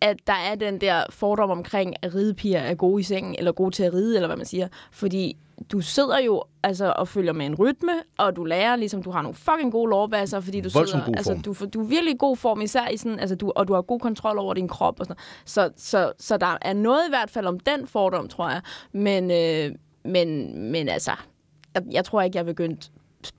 at 0.00 0.16
der 0.26 0.32
er 0.32 0.54
den 0.54 0.80
der 0.80 1.04
fordom 1.10 1.50
omkring, 1.50 1.94
at 2.02 2.14
ridepiger 2.14 2.58
er 2.58 2.74
gode 2.74 3.00
i 3.00 3.02
sengen, 3.02 3.34
eller 3.38 3.52
gode 3.52 3.70
til 3.70 3.82
at 3.82 3.94
ride, 3.94 4.14
eller 4.14 4.26
hvad 4.28 4.36
man 4.36 4.46
siger. 4.46 4.68
Fordi 4.90 5.36
du 5.72 5.80
sidder 5.80 6.18
jo 6.18 6.44
altså, 6.62 6.92
og 6.96 7.08
følger 7.08 7.32
med 7.32 7.46
en 7.46 7.54
rytme, 7.54 7.92
og 8.18 8.36
du 8.36 8.44
lærer, 8.44 8.76
ligesom 8.76 9.02
du 9.02 9.10
har 9.10 9.22
nogle 9.22 9.34
fucking 9.34 9.72
gode 9.72 9.90
lårbasser, 9.90 10.40
fordi 10.40 10.60
du 10.60 10.68
Voldsomt 10.74 11.04
sidder, 11.04 11.18
altså, 11.18 11.40
du, 11.44 11.54
du 11.74 11.84
er 11.84 11.88
virkelig 11.88 12.14
i 12.14 12.16
god 12.18 12.36
form, 12.36 12.60
især 12.60 12.88
i 12.88 12.96
sådan, 12.96 13.18
altså, 13.18 13.36
du, 13.36 13.52
og 13.56 13.68
du 13.68 13.74
har 13.74 13.82
god 13.82 14.00
kontrol 14.00 14.38
over 14.38 14.54
din 14.54 14.68
krop 14.68 15.00
og 15.00 15.06
sådan 15.06 15.16
noget. 15.16 15.72
Så, 15.76 15.84
så, 15.90 16.12
så 16.18 16.36
der 16.36 16.58
er 16.62 16.72
noget 16.72 17.00
i 17.08 17.10
hvert 17.10 17.30
fald 17.30 17.46
om 17.46 17.60
den 17.60 17.86
fordom, 17.86 18.28
tror 18.28 18.50
jeg. 18.50 18.60
Men, 18.92 19.30
øh, 19.30 19.78
men, 20.04 20.58
men 20.72 20.88
altså, 20.88 21.12
jeg, 21.74 21.82
jeg 21.90 22.04
tror 22.04 22.22
ikke, 22.22 22.38
jeg 22.38 22.44
begyndte 22.44 22.90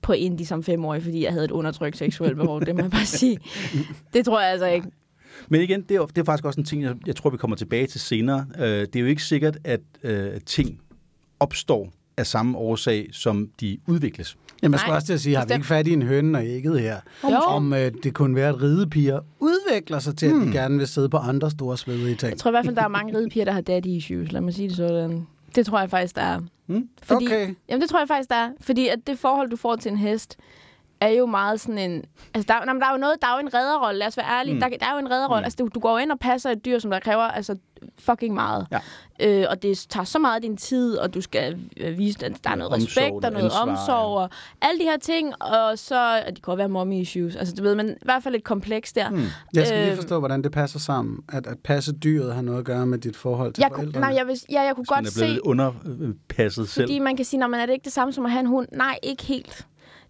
på 0.02 0.12
indie 0.12 0.46
som 0.46 0.62
femårig, 0.62 1.02
fordi 1.02 1.24
jeg 1.24 1.32
havde 1.32 1.44
et 1.44 1.50
undertrykt 1.50 1.96
seksuelt 1.96 2.36
behov. 2.36 2.60
Det 2.60 2.74
må 2.74 2.82
jeg 2.82 2.90
bare 2.90 3.06
sige. 3.06 3.38
Det 4.14 4.24
tror 4.24 4.40
jeg 4.40 4.50
altså 4.50 4.66
ikke. 4.66 4.88
Men 5.48 5.60
igen, 5.60 5.82
det 5.82 5.96
er, 5.96 6.06
det 6.06 6.18
er 6.18 6.24
faktisk 6.24 6.44
også 6.44 6.60
en 6.60 6.64
ting, 6.64 6.82
jeg, 6.82 6.94
jeg 7.06 7.16
tror, 7.16 7.30
vi 7.30 7.36
kommer 7.36 7.56
tilbage 7.56 7.86
til 7.86 8.00
senere. 8.00 8.46
Øh, 8.58 8.64
det 8.64 8.96
er 8.96 9.00
jo 9.00 9.06
ikke 9.06 9.22
sikkert, 9.22 9.58
at 9.64 9.80
øh, 10.02 10.40
ting 10.46 10.80
opstår 11.40 11.92
af 12.18 12.26
samme 12.26 12.58
årsag, 12.58 13.08
som 13.12 13.48
de 13.60 13.78
udvikles. 13.86 14.36
Jamen, 14.62 14.72
jeg 14.72 14.80
skulle 14.80 14.90
Nej, 14.90 14.96
også 14.96 15.06
til 15.06 15.12
at 15.14 15.20
sige, 15.20 15.36
har 15.36 15.46
vi 15.46 15.54
ikke 15.54 15.66
fat 15.66 15.86
i 15.86 15.92
en 15.92 16.02
høne 16.02 16.38
og 16.38 16.46
ægget 16.46 16.80
her? 16.80 16.96
Jo. 17.24 17.36
Om 17.36 17.72
øh, 17.72 17.92
det 18.02 18.14
kunne 18.14 18.36
være, 18.36 18.48
at 18.48 18.62
ridepiger 18.62 19.20
udvikler 19.40 19.98
sig 19.98 20.16
til, 20.16 20.26
at 20.26 20.32
de 20.46 20.52
gerne 20.52 20.78
vil 20.78 20.86
sidde 20.86 21.08
på 21.08 21.16
andre 21.16 21.50
store 21.50 21.78
svedige 21.78 22.14
ting. 22.14 22.30
Jeg 22.30 22.38
tror 22.38 22.50
i 22.50 22.52
hvert 22.52 22.64
fald, 22.64 22.76
der 22.76 22.82
er 22.82 22.88
mange 22.88 23.18
ridepiger, 23.18 23.44
der 23.44 23.52
har 23.52 23.60
daddy 23.60 23.86
issues. 23.86 24.32
Lad 24.32 24.40
mig 24.40 24.54
sige 24.54 24.68
det 24.68 24.76
sådan. 24.76 25.26
Det 25.54 25.66
tror 25.66 25.80
jeg 25.80 25.90
faktisk, 25.90 26.16
der 26.16 26.22
er. 26.22 26.40
Mm? 26.66 26.88
Fordi, 27.02 27.26
Okay. 27.26 27.54
Jamen, 27.68 27.80
det 27.80 27.90
tror 27.90 27.98
jeg 27.98 28.08
faktisk, 28.08 28.28
der 28.30 28.36
er. 28.36 28.50
Fordi 28.60 28.88
at 28.88 28.98
det 29.06 29.18
forhold, 29.18 29.50
du 29.50 29.56
får 29.56 29.76
til 29.76 29.92
en 29.92 29.98
hest, 29.98 30.36
er 31.00 31.08
jo 31.08 31.26
meget 31.26 31.60
sådan 31.60 31.78
en... 31.78 32.04
Altså, 32.34 32.46
der, 32.48 32.54
er- 32.60 32.64
nå, 32.64 32.72
men 32.72 32.80
der 32.80 32.86
er 32.88 32.92
jo 32.92 32.98
noget, 32.98 33.16
der 33.22 33.26
er 33.26 33.32
jo 33.40 33.46
en 33.46 33.54
redderrolle. 33.54 33.98
Lad 33.98 34.06
os 34.06 34.16
være 34.16 34.26
ærlige. 34.38 34.54
Mm. 34.54 34.60
Der, 34.60 34.68
der 34.68 34.86
er 34.86 34.92
jo 34.92 34.98
en 34.98 35.10
redderrolle. 35.10 35.40
Mm. 35.40 35.44
Altså, 35.44 35.56
du, 35.56 35.68
du 35.74 35.80
går 35.80 35.98
ind 35.98 36.12
og 36.12 36.18
passer 36.18 36.50
et 36.50 36.64
dyr, 36.64 36.78
som 36.78 36.90
der 36.90 36.98
kræver 37.00 37.22
altså, 37.22 37.56
fucking 37.98 38.34
meget. 38.34 38.66
Ja. 38.72 38.78
Øh, 39.20 39.46
og 39.50 39.62
det 39.62 39.86
tager 39.88 40.04
så 40.04 40.18
meget 40.18 40.34
af 40.34 40.42
din 40.42 40.56
tid, 40.56 40.96
og 40.96 41.14
du 41.14 41.20
skal 41.20 41.58
øh, 41.76 41.98
vise, 41.98 42.26
at 42.26 42.32
der 42.44 42.50
er 42.50 42.54
noget 42.54 42.72
Omsorg, 42.72 42.86
respekt, 42.86 43.22
der 43.22 43.28
er 43.28 43.32
noget 43.32 43.44
ansvar, 43.44 43.60
omsorg, 43.62 44.18
og 44.18 44.30
alle 44.62 44.78
de 44.80 44.84
her 44.84 44.96
ting. 44.98 45.42
Og 45.42 45.78
så... 45.78 46.22
Og 46.26 46.36
det 46.36 46.44
kan 46.44 46.58
være 46.58 46.68
mommy 46.68 46.94
issues. 46.94 47.36
Altså, 47.36 47.54
du 47.54 47.62
ved, 47.62 47.74
men 47.74 47.88
i 47.88 47.92
hvert 48.02 48.22
fald 48.22 48.34
et 48.34 48.44
kompleks 48.44 48.92
der. 48.92 49.10
Mm. 49.10 49.22
Jeg 49.54 49.66
skal 49.66 49.78
lige 49.80 49.90
Øh, 49.90 49.96
forstå, 49.96 50.18
hvordan 50.18 50.42
det 50.42 50.52
passer 50.52 50.78
sammen. 50.78 51.18
At, 51.28 51.46
at 51.46 51.58
passe 51.64 51.92
dyret 51.92 52.34
har 52.34 52.42
noget 52.42 52.58
at 52.58 52.64
gøre 52.64 52.86
med 52.86 52.98
dit 52.98 53.16
forhold 53.16 53.52
til 53.52 53.62
Jeg, 53.62 53.70
kunne, 53.70 53.82
forældrene. 53.82 54.06
nej, 54.06 54.14
jeg, 54.16 54.26
vil, 54.26 54.36
ja, 54.50 54.60
jeg 54.62 54.74
kunne 54.74 54.84
Man 54.90 54.96
godt 54.96 55.06
er 55.06 55.12
blevet 55.16 55.28
se... 55.30 55.32
lidt 55.32 55.40
underpasset 55.44 56.68
selv. 56.68 56.84
Fordi 56.84 56.98
man 56.98 57.16
kan 57.16 57.24
sige, 57.24 57.40
når 57.40 57.46
man 57.46 57.60
er 57.60 57.66
det 57.66 57.72
ikke 57.72 57.84
det 57.84 57.92
samme 57.92 58.12
som 58.12 58.24
at 58.24 58.30
have 58.32 58.40
en 58.40 58.46
hund? 58.46 58.68
Nej, 58.72 58.98
ikke 59.02 59.22
helt. 59.24 59.66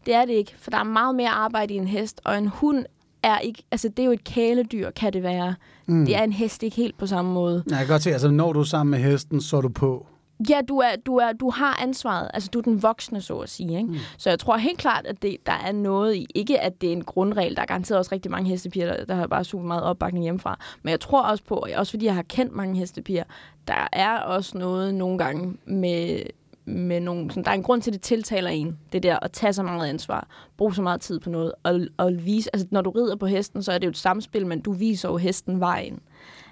Det 0.06 0.14
er 0.14 0.24
det 0.24 0.32
ikke, 0.32 0.54
for 0.58 0.70
der 0.70 0.78
er 0.78 0.84
meget 0.84 1.14
mere 1.14 1.30
arbejde 1.30 1.74
i 1.74 1.76
en 1.76 1.88
hest, 1.88 2.20
og 2.24 2.38
en 2.38 2.46
hund 2.46 2.84
er 3.22 3.38
ikke, 3.38 3.62
altså 3.70 3.88
det 3.88 3.98
er 3.98 4.06
jo 4.06 4.12
et 4.12 4.24
kæledyr, 4.24 4.90
kan 4.90 5.12
det 5.12 5.22
være. 5.22 5.54
Mm. 5.86 6.06
Det 6.06 6.16
er 6.16 6.22
en 6.22 6.32
hest 6.32 6.62
ikke 6.62 6.76
helt 6.76 6.98
på 6.98 7.06
samme 7.06 7.32
måde. 7.32 7.64
Jeg 7.70 7.78
kan 7.78 7.86
godt 7.86 8.02
se, 8.02 8.12
altså 8.12 8.30
når 8.30 8.52
du 8.52 8.60
er 8.60 8.64
sammen 8.64 8.90
med 8.90 9.10
hesten, 9.10 9.40
så 9.40 9.56
er 9.56 9.60
du 9.60 9.68
på. 9.68 10.06
Ja, 10.50 10.60
du, 10.68 10.78
er, 10.78 10.96
du, 11.06 11.16
er, 11.16 11.32
du 11.32 11.50
har 11.50 11.82
ansvaret. 11.82 12.30
Altså, 12.34 12.50
du 12.52 12.58
er 12.58 12.62
den 12.62 12.82
voksne, 12.82 13.20
så 13.20 13.38
at 13.38 13.48
sige. 13.48 13.76
Ikke? 13.76 13.88
Mm. 13.88 13.96
Så 14.18 14.30
jeg 14.30 14.38
tror 14.38 14.56
helt 14.56 14.78
klart, 14.78 15.06
at 15.06 15.22
det, 15.22 15.36
der 15.46 15.52
er 15.52 15.72
noget 15.72 16.16
i... 16.16 16.26
Ikke, 16.34 16.60
at 16.60 16.80
det 16.80 16.88
er 16.88 16.92
en 16.92 17.04
grundregel. 17.04 17.56
Der 17.56 17.62
er 17.62 17.66
garanteret 17.66 17.98
også 17.98 18.12
rigtig 18.12 18.30
mange 18.30 18.50
hestepiger, 18.50 18.96
der, 18.96 19.04
der 19.04 19.14
har 19.14 19.26
bare 19.26 19.44
super 19.44 19.64
meget 19.64 19.82
opbakning 19.82 20.22
hjemmefra. 20.22 20.58
Men 20.82 20.90
jeg 20.90 21.00
tror 21.00 21.22
også 21.22 21.44
på, 21.44 21.66
også 21.76 21.90
fordi 21.90 22.04
jeg 22.06 22.14
har 22.14 22.22
kendt 22.22 22.52
mange 22.56 22.78
hestepiger, 22.78 23.24
der 23.68 23.88
er 23.92 24.18
også 24.18 24.58
noget 24.58 24.94
nogle 24.94 25.18
gange 25.18 25.56
med, 25.66 26.20
med 26.68 27.00
nogle... 27.00 27.30
Sådan, 27.30 27.44
der 27.44 27.50
er 27.50 27.54
en 27.54 27.62
grund 27.62 27.82
til, 27.82 27.90
at 27.90 27.94
det 27.94 28.02
tiltaler 28.02 28.50
en. 28.50 28.78
Det 28.92 29.02
der 29.02 29.18
at 29.22 29.32
tage 29.32 29.52
så 29.52 29.62
meget 29.62 29.88
ansvar. 29.88 30.28
Bruge 30.56 30.74
så 30.74 30.82
meget 30.82 31.00
tid 31.00 31.20
på 31.20 31.30
noget. 31.30 31.52
Og, 31.62 31.80
og 31.96 32.12
vise... 32.24 32.50
Altså, 32.52 32.68
når 32.70 32.80
du 32.80 32.90
rider 32.90 33.16
på 33.16 33.26
hesten, 33.26 33.62
så 33.62 33.72
er 33.72 33.78
det 33.78 33.86
jo 33.86 33.90
et 33.90 33.96
samspil, 33.96 34.46
men 34.46 34.60
du 34.60 34.72
viser 34.72 35.08
jo 35.08 35.16
hesten 35.16 35.60
vejen. 35.60 36.00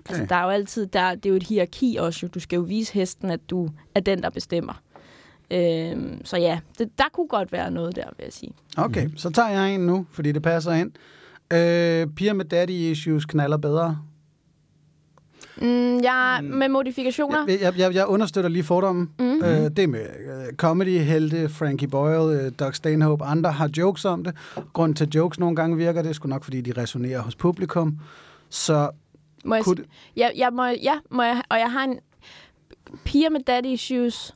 Okay. 0.00 0.14
Altså, 0.14 0.26
der 0.28 0.37
er 0.37 0.42
jo 0.44 0.50
altid, 0.50 0.87
der, 0.87 1.14
det 1.14 1.26
er 1.26 1.30
jo 1.30 1.37
et 1.37 1.42
hierarki 1.42 1.96
også. 2.00 2.20
Jo. 2.23 2.28
Du 2.35 2.40
skal 2.40 2.56
jo 2.56 2.62
vise 2.62 2.94
hesten, 2.94 3.30
at 3.30 3.50
du 3.50 3.68
er 3.94 4.00
den, 4.00 4.23
der 4.23 4.30
bestemmer. 4.30 4.82
Øhm, 5.50 6.25
så 6.25 6.37
ja, 6.37 6.61
det, 6.78 6.99
der 6.99 7.04
kunne 7.12 7.28
godt 7.28 7.52
være 7.52 7.70
noget 7.70 7.96
der, 7.96 8.04
vil 8.16 8.25
jeg 8.25 8.32
sige. 8.32 8.52
Okay, 8.76 9.02
mm-hmm. 9.02 9.16
så 9.16 9.30
tager 9.30 9.49
jeg 9.49 9.75
en 9.75 9.80
nu, 9.80 10.06
fordi 10.11 10.32
det 10.32 10.42
passer 10.42 10.73
ind. 10.73 10.92
Øh, 11.52 12.06
piger 12.06 12.32
med 12.32 12.44
daddy 12.44 12.70
issues 12.70 13.25
knaller 13.25 13.56
bedre. 13.56 13.99
Mm, 15.62 16.02
jeg, 16.02 16.40
med 16.42 16.68
modifikationer. 16.68 17.44
Jeg, 17.48 17.60
jeg, 17.60 17.78
jeg, 17.78 17.94
jeg 17.94 18.06
understøtter 18.06 18.50
lige 18.50 18.64
fordommen. 18.64 19.10
Mm. 19.18 19.42
Øh, 19.44 19.70
det 19.76 19.88
med 19.88 20.00
øh, 20.00 20.56
comedy, 20.56 20.98
helte, 20.98 21.48
Frankie 21.48 21.88
Boyle, 21.88 22.42
øh, 22.42 22.52
Doug 22.58 22.75
Stanhope, 22.75 23.25
andre 23.25 23.52
har 23.52 23.70
jokes 23.76 24.04
om 24.04 24.25
det. 24.25 24.34
Grunden 24.72 24.96
til, 24.96 25.06
at 25.06 25.14
jokes 25.14 25.38
nogle 25.38 25.56
gange 25.56 25.76
virker, 25.76 26.02
det 26.02 26.08
er 26.08 26.12
sgu 26.12 26.28
nok, 26.28 26.44
fordi 26.44 26.60
de 26.60 26.72
resonerer 26.82 27.20
hos 27.20 27.36
publikum. 27.36 27.98
Så 28.48 28.90
Må 29.44 29.54
jeg, 29.54 29.64
kunne 29.64 29.84
jeg, 30.16 30.32
jeg 30.36 30.52
må, 30.52 30.64
ja, 30.64 30.94
må 31.10 31.22
jeg, 31.22 31.42
og 31.48 31.58
jeg 31.58 31.72
har 31.72 31.84
en... 31.84 31.98
Piger 33.04 33.30
med 33.30 33.40
daddy 33.40 33.66
issues 33.66 34.34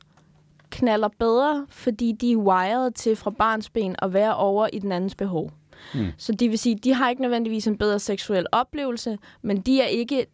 knaller 0.69 1.09
bedre, 1.19 1.65
fordi 1.69 2.11
de 2.11 2.31
er 2.31 2.37
wired 2.37 2.91
til 2.91 3.15
fra 3.15 3.29
barnsben 3.29 3.95
at 3.99 4.13
være 4.13 4.35
over 4.35 4.67
i 4.73 4.79
den 4.79 4.91
andens 4.91 5.15
behov. 5.15 5.51
Mm. 5.93 6.05
Så 6.17 6.31
det 6.31 6.49
vil 6.49 6.59
sige, 6.59 6.75
de 6.75 6.93
har 6.93 7.09
ikke 7.09 7.21
nødvendigvis 7.21 7.67
en 7.67 7.77
bedre 7.77 7.99
seksuel 7.99 8.45
oplevelse, 8.51 9.17
men 9.41 9.61
de 9.61 9.81
er 9.81 9.85
ikke 9.85 10.25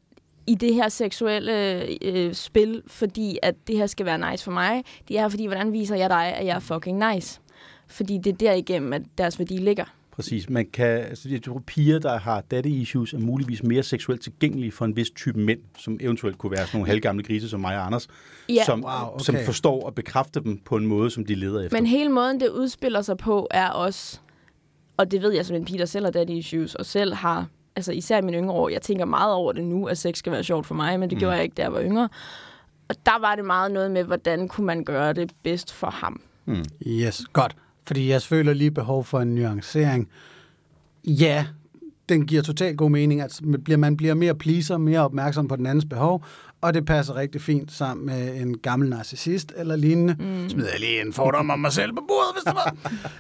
i 0.48 0.56
det 0.56 0.74
her 0.74 0.90
seksuelle 0.90 1.84
øh, 2.04 2.34
spil, 2.34 2.82
fordi 2.88 3.38
at 3.44 3.56
det 3.68 3.78
her 3.78 3.86
skal 3.88 4.06
være 4.06 4.32
nice 4.32 4.44
for 4.44 4.52
mig. 4.52 4.84
De 5.10 5.18
er 5.18 5.30
fordi, 5.30 5.46
hvordan 5.46 5.74
viser 5.74 5.96
jeg 5.96 6.10
dig, 6.10 6.34
at 6.36 6.46
jeg 6.46 6.56
er 6.56 6.60
fucking 6.60 7.14
nice? 7.14 7.40
Fordi 7.88 8.18
det 8.24 8.34
er 8.34 8.38
derigennem, 8.38 8.94
at 8.94 9.02
deres 9.18 9.40
værdi 9.40 9.58
ligger. 9.58 9.86
Præcis. 10.12 10.50
Man 10.50 10.66
kan, 10.74 10.88
altså, 10.88 11.30
jeg 11.30 11.44
tror, 11.44 11.64
piger, 11.68 12.00
der 12.00 12.18
har 12.20 12.42
daddy 12.42 12.68
issues, 12.68 13.14
er 13.14 13.20
muligvis 13.20 13.64
mere 13.64 13.84
seksuelt 13.84 14.22
tilgængelige 14.22 14.72
for 14.72 14.86
en 14.86 14.96
vis 14.96 15.10
type 15.10 15.40
mænd, 15.40 15.60
som 15.78 15.98
eventuelt 16.02 16.38
kunne 16.38 16.52
være 16.52 16.66
sådan 16.68 16.78
nogle 16.78 16.88
halvgamle 16.90 17.24
grise 17.24 17.50
som 17.50 17.60
mig 17.60 17.78
og 17.78 17.86
Anders, 17.86 18.08
Ja. 18.50 18.64
som, 18.66 18.84
Wow, 18.84 19.14
okay. 19.14 19.24
som 19.24 19.36
forstår 19.46 19.86
og 19.86 19.96
bekræfter 19.96 20.42
dem 20.42 20.58
på 20.58 20.76
en 20.78 20.88
måde, 20.88 21.10
som 21.12 21.26
de 21.26 21.36
leder 21.36 21.62
efter. 21.62 21.78
Men 21.78 21.86
hele 21.86 22.10
måden, 22.10 22.40
det 22.40 22.50
udspiller 22.50 23.02
sig 23.02 23.18
på, 23.18 23.48
er 23.52 23.70
også, 23.70 24.20
og 24.98 25.12
det 25.12 25.22
ved 25.22 25.32
jeg 25.34 25.46
som 25.46 25.56
en 25.56 25.66
pige, 25.66 25.80
der 25.80 25.86
selv 25.86 26.06
har 26.06 26.12
daddy 26.12 26.30
issues, 26.32 26.76
og 26.76 26.86
selv 26.86 27.14
har, 27.14 27.48
altså 27.78 27.92
især 27.92 28.18
i 28.18 28.22
mine 28.22 28.38
yngre 28.38 28.54
år, 28.54 28.70
jeg 28.70 28.82
tænker 28.82 29.06
meget 29.06 29.34
over 29.34 29.52
det 29.54 29.64
nu, 29.64 29.86
at 29.88 29.98
sex 29.98 30.18
skal 30.18 30.32
være 30.32 30.44
sjovt 30.44 30.66
for 30.66 30.76
mig, 30.76 31.00
men 31.00 31.10
det 31.10 31.16
mm. 31.16 31.20
gjorde 31.20 31.36
jeg 31.36 31.44
ikke, 31.44 31.54
da 31.54 31.62
jeg 31.62 31.74
var 31.74 31.82
yngre. 31.82 32.10
Og 32.90 32.96
der 33.06 33.20
var 33.20 33.36
det 33.36 33.46
meget 33.46 33.72
noget 33.72 33.92
med, 33.92 34.04
hvordan 34.04 34.48
kunne 34.48 34.66
man 34.68 34.84
gøre 34.84 35.14
det 35.14 35.32
bedst 35.44 35.74
for 35.74 35.90
ham. 35.90 36.22
yes, 36.88 37.22
godt. 37.34 37.56
Fordi 37.88 38.10
jeg 38.10 38.22
føler 38.22 38.54
lige 38.54 38.72
behov 38.72 39.04
for 39.04 39.20
en 39.20 39.36
nuancering. 39.36 40.10
Ja, 41.06 41.46
den 42.10 42.26
giver 42.26 42.42
totalt 42.42 42.78
god 42.78 42.90
mening, 42.90 43.22
at 43.22 43.40
man 43.44 43.64
bliver- 43.64 43.78
man 43.78 43.98
bliver 43.98 44.14
mere 44.14 44.36
pleaser, 44.36 44.78
mere 44.78 45.00
opmærksom 45.00 45.48
på 45.48 45.56
den 45.56 45.66
andens 45.66 45.86
behov, 45.90 46.26
og 46.62 46.74
det 46.74 46.86
passer 46.86 47.16
rigtig 47.16 47.42
fint 47.42 47.72
sammen 47.72 48.06
med 48.06 48.42
en 48.42 48.58
gammel 48.58 48.90
narcissist 48.90 49.54
eller 49.58 49.76
lignende. 49.76 50.14
Mm. 50.20 50.50
Smider 50.50 50.70
jeg 50.72 50.80
lige 50.80 51.02
en 51.02 51.14
fordom 51.14 51.50
om 51.50 51.60
mig 51.60 51.72
selv 51.74 51.94
på 51.94 52.04
bordet, 52.08 52.34
hvis 52.34 52.44
det 52.44 52.54
var. 52.56 52.76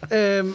øhm, 0.39 0.53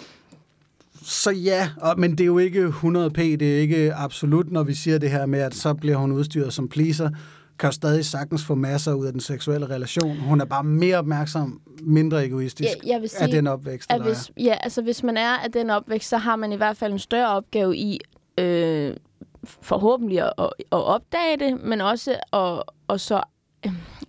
så 1.02 1.30
ja, 1.30 1.68
og, 1.76 2.00
men 2.00 2.10
det 2.10 2.20
er 2.20 2.26
jo 2.26 2.38
ikke 2.38 2.66
100p, 2.66 3.20
det 3.20 3.42
er 3.42 3.58
ikke 3.58 3.94
absolut, 3.94 4.52
når 4.52 4.62
vi 4.62 4.74
siger 4.74 4.98
det 4.98 5.10
her 5.10 5.26
med, 5.26 5.38
at 5.40 5.54
så 5.54 5.74
bliver 5.74 5.96
hun 5.96 6.12
udstyret 6.12 6.52
som 6.52 6.68
pleaser, 6.68 7.10
kan 7.58 7.68
jo 7.68 7.72
stadig 7.72 8.04
sagtens 8.04 8.44
få 8.44 8.54
masser 8.54 8.94
ud 8.94 9.06
af 9.06 9.12
den 9.12 9.20
seksuelle 9.20 9.70
relation. 9.70 10.16
Hun 10.16 10.40
er 10.40 10.44
bare 10.44 10.64
mere 10.64 10.96
opmærksom, 10.96 11.60
mindre 11.82 12.24
egoistisk 12.24 12.70
Ja, 12.84 12.92
jeg 12.92 13.00
vil 13.00 13.10
af 13.18 13.28
sige, 13.28 13.36
den 13.36 13.46
opvækst, 13.46 13.92
At 13.92 14.00
er. 14.00 14.04
hvis, 14.04 14.30
ja, 14.36 14.54
altså 14.60 14.82
hvis 14.82 15.02
man 15.02 15.16
er 15.16 15.36
af 15.36 15.52
den 15.52 15.70
opvækst, 15.70 16.08
så 16.08 16.16
har 16.16 16.36
man 16.36 16.52
i 16.52 16.56
hvert 16.56 16.76
fald 16.76 16.92
en 16.92 16.98
større 16.98 17.28
opgave 17.28 17.76
i 17.76 18.00
øh, 18.38 18.96
forhåbentlig 19.44 20.20
at, 20.20 20.32
at, 20.38 20.50
at 20.58 20.84
opdage 20.84 21.36
det, 21.38 21.64
men 21.64 21.80
også 21.80 22.10
at, 22.32 22.62
og 22.88 23.00
så 23.00 23.22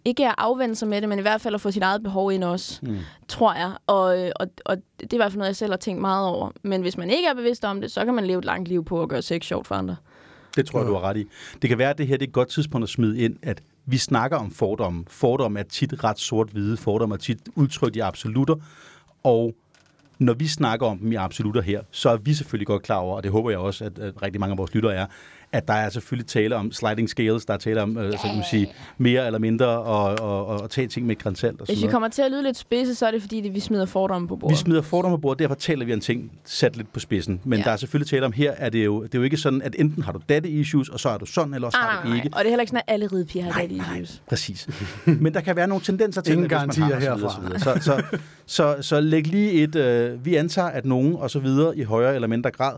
ikke 0.06 0.28
at 0.28 0.36
afvende 0.38 0.76
sig 0.76 0.88
med 0.88 1.02
det, 1.02 1.10
men 1.10 1.20
i 1.20 1.22
hvert 1.22 1.42
fald 1.42 1.56
at 1.56 1.62
få 1.62 1.72
sit 1.72 1.84
eget 1.84 2.04
behov 2.04 2.32
ind 2.32 2.44
også, 2.44 2.80
mm. 2.84 2.98
tror 3.28 3.54
jeg. 3.54 3.72
Og, 3.88 4.20
øh, 4.20 4.32
og, 4.36 4.48
og 4.66 4.78
det 5.00 5.14
er 5.14 5.16
i 5.16 5.18
hvert 5.18 5.32
fald 5.32 5.38
noget, 5.38 5.48
jeg 5.48 5.56
selv 5.56 5.72
har 5.72 5.78
tænkt 5.78 6.02
meget 6.02 6.28
over. 6.28 6.52
Men 6.64 6.82
hvis 6.82 6.98
man 6.98 7.10
ikke 7.10 7.28
er 7.28 7.34
bevidst 7.34 7.66
om 7.66 7.82
det, 7.82 7.92
så 7.92 8.06
kan 8.06 8.14
man 8.14 8.26
leve 8.26 8.40
et 8.40 8.46
langt 8.46 8.68
liv 8.70 8.86
på 8.86 9.02
at 9.02 9.10
gøre 9.10 9.22
sex 9.22 9.46
sjovt 9.46 9.68
for 9.68 9.76
andre. 9.76 9.96
Det 10.56 10.66
tror 10.66 10.80
jeg, 10.80 10.88
du 10.88 10.94
har 10.94 11.02
ret 11.02 11.18
i. 11.18 11.26
Det 11.62 11.70
kan 11.70 11.78
være, 11.78 11.90
at 11.90 11.98
det 11.98 12.08
her 12.08 12.18
det 12.18 12.26
er 12.26 12.30
et 12.30 12.34
godt 12.34 12.50
tidspunkt 12.50 12.84
at 12.84 12.90
smide 12.90 13.20
ind, 13.20 13.36
at 13.42 13.62
vi 13.86 13.98
snakker 13.98 14.38
om 14.38 14.52
fordomme. 14.52 15.04
Fordomme 15.08 15.60
er 15.60 15.64
tit 15.64 16.04
ret 16.04 16.20
sort-hvide. 16.20 16.78
Fordomme 16.78 17.16
er 17.16 17.20
tit 17.20 17.40
udtrykt 17.56 17.96
i 17.96 18.00
absolutter. 18.00 18.56
Og 19.24 19.56
når 20.20 20.34
vi 20.34 20.48
snakker 20.48 20.88
om 20.88 20.98
dem 20.98 21.12
i 21.12 21.16
absolutter 21.16 21.62
her, 21.62 21.82
så 21.92 22.10
er 22.10 22.18
vi 22.18 22.34
selvfølgelig 22.34 22.68
godt 22.68 22.84
klar 22.84 22.98
over, 22.98 23.16
og 23.16 23.24
det 23.24 23.32
håber 23.32 23.50
jeg 23.50 23.60
også, 23.60 23.86
at, 23.86 24.00
at 24.00 24.22
rigtig 24.22 24.40
mange 24.40 24.52
af 24.52 24.58
vores 24.58 24.74
lyttere 24.74 24.94
er, 24.94 25.06
at 25.54 25.68
der 25.68 25.74
er 25.74 25.90
selvfølgelig 25.90 26.28
tale 26.28 26.56
om 26.56 26.72
sliding 26.72 27.10
scales, 27.10 27.46
der 27.46 27.54
er 27.54 27.58
tale 27.58 27.82
om, 27.82 27.98
øh, 27.98 28.12
så 28.12 28.18
kan 28.26 28.36
man 28.36 28.44
sige, 28.52 28.68
mere 28.98 29.26
eller 29.26 29.40
mindre, 29.40 29.68
og, 29.68 30.04
og, 30.20 30.46
og, 30.46 30.62
og 30.62 30.70
tage 30.70 30.88
ting 30.88 31.06
med 31.06 31.16
grænsalt 31.18 31.62
og 31.62 31.68
Hvis 31.68 31.84
vi 31.84 31.88
kommer 31.88 32.08
til 32.08 32.22
at 32.22 32.32
lyde 32.32 32.44
lidt 32.44 32.58
spidse, 32.58 32.96
så 32.96 33.06
er 33.08 33.12
det 33.12 33.22
fordi, 33.22 33.42
det, 33.42 33.54
vi 33.54 33.60
smider 33.60 33.86
fordomme 33.86 34.28
på 34.28 34.36
bordet. 34.36 34.54
Vi 34.54 34.58
smider 34.58 34.82
fordomme 34.82 35.18
på 35.18 35.22
bordet, 35.22 35.40
derfor 35.40 35.56
taler 35.56 35.86
vi 35.86 35.94
om 35.94 36.00
ting 36.00 36.32
sat 36.46 36.78
lidt 36.78 36.94
på 36.94 37.00
spidsen. 37.00 37.42
Men 37.44 37.54
Ja. 37.54 37.58
ja. 37.60 37.64
der 37.66 37.72
er 37.72 37.78
selvfølgelig 37.78 38.10
tale 38.10 38.26
om, 38.26 38.32
her 38.32 38.52
er 38.58 38.70
det, 38.70 38.86
jo, 38.86 39.04
det 39.04 39.16
er 39.16 39.20
jo 39.20 39.24
ikke 39.24 39.38
sådan, 39.38 39.62
at 39.62 39.76
enten 39.80 40.04
har 40.04 40.12
du 40.12 40.20
daddy 40.30 40.46
issues, 40.46 40.90
og 40.90 41.00
så 41.00 41.10
er 41.10 41.18
du 41.18 41.26
sådan, 41.26 41.54
eller 41.54 41.66
også 41.68 41.78
Ah, 41.82 41.90
har 41.90 42.02
du 42.04 42.08
nej, 42.08 42.18
ikke. 42.18 42.30
Og 42.34 42.40
det 42.40 42.46
er 42.46 42.50
heller 42.50 42.62
ikke 42.62 42.70
sådan, 42.70 42.82
at 42.88 42.94
alle 42.94 43.08
ridepiger 43.08 43.46
har 43.52 43.62
daddy 43.62 43.72
nej, 43.74 43.94
issues. 44.00 44.22
præcis. 44.30 44.68
Men 45.06 45.34
der 45.34 45.42
kan 45.42 45.56
være 45.56 45.68
nogle 45.68 45.84
tendenser 45.84 46.22
til, 46.22 46.34
Ingen 46.34 46.50
det, 46.50 46.60
hvis 46.60 46.78
man 46.78 46.84
har 46.84 46.90
garantier 46.90 47.14
og 47.14 47.20
så 47.32 47.40
videre, 47.42 47.52
herfra. 47.60 47.80
Så, 47.80 47.84
så, 47.84 48.02
så, 48.46 48.76
så, 48.78 48.82
så 48.82 49.00
læg 49.00 49.28
lige 49.28 49.52
et, 49.52 49.76
øh, 49.76 50.26
vi 50.26 50.36
antager, 50.36 50.68
at 50.68 50.86
nogen 50.86 51.16
og 51.16 51.30
så 51.32 51.40
videre 51.40 51.78
i 51.78 51.84
højere 51.84 52.16
eller 52.16 52.28
mindre 52.28 52.52
grad, 52.52 52.76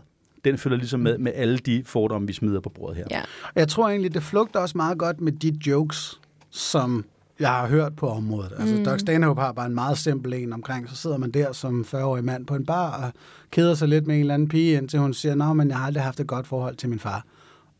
den 0.50 0.58
følger 0.58 0.78
ligesom 0.78 1.00
med 1.00 1.18
med 1.18 1.32
alle 1.34 1.58
de 1.58 1.82
fordomme, 1.84 2.26
vi 2.26 2.32
smider 2.32 2.60
på 2.60 2.68
bordet 2.68 2.96
her. 2.96 3.04
Ja. 3.10 3.20
Jeg 3.54 3.68
tror 3.68 3.88
egentlig, 3.88 4.14
det 4.14 4.22
flugter 4.22 4.60
også 4.60 4.78
meget 4.78 4.98
godt 4.98 5.20
med 5.20 5.32
de 5.32 5.58
jokes, 5.66 6.20
som 6.50 7.04
jeg 7.40 7.48
har 7.48 7.66
hørt 7.66 7.96
på 7.96 8.08
området. 8.08 8.52
Altså, 8.58 8.74
Mm. 8.76 8.84
Doug 8.84 9.00
Stanhope 9.00 9.40
har 9.40 9.52
bare 9.52 9.66
en 9.66 9.74
meget 9.74 9.98
simpel 9.98 10.34
en 10.34 10.52
omkring. 10.52 10.88
Så 10.88 10.96
sidder 10.96 11.16
man 11.18 11.30
der 11.30 11.52
som 11.52 11.84
40-årig 11.88 12.24
mand 12.24 12.46
på 12.46 12.54
en 12.54 12.66
bar 12.66 13.04
og 13.04 13.12
keder 13.50 13.74
sig 13.74 13.88
lidt 13.88 14.06
med 14.06 14.14
en 14.14 14.20
eller 14.20 14.34
anden 14.34 14.48
pige, 14.48 14.76
indtil 14.78 14.98
hun 15.00 15.14
siger, 15.14 15.34
Nå, 15.34 15.52
men 15.52 15.68
jeg 15.68 15.76
har 15.78 15.86
aldrig 15.86 16.04
haft 16.04 16.20
et 16.20 16.26
godt 16.26 16.46
forhold 16.46 16.76
til 16.76 16.88
min 16.88 16.98
far. 16.98 17.24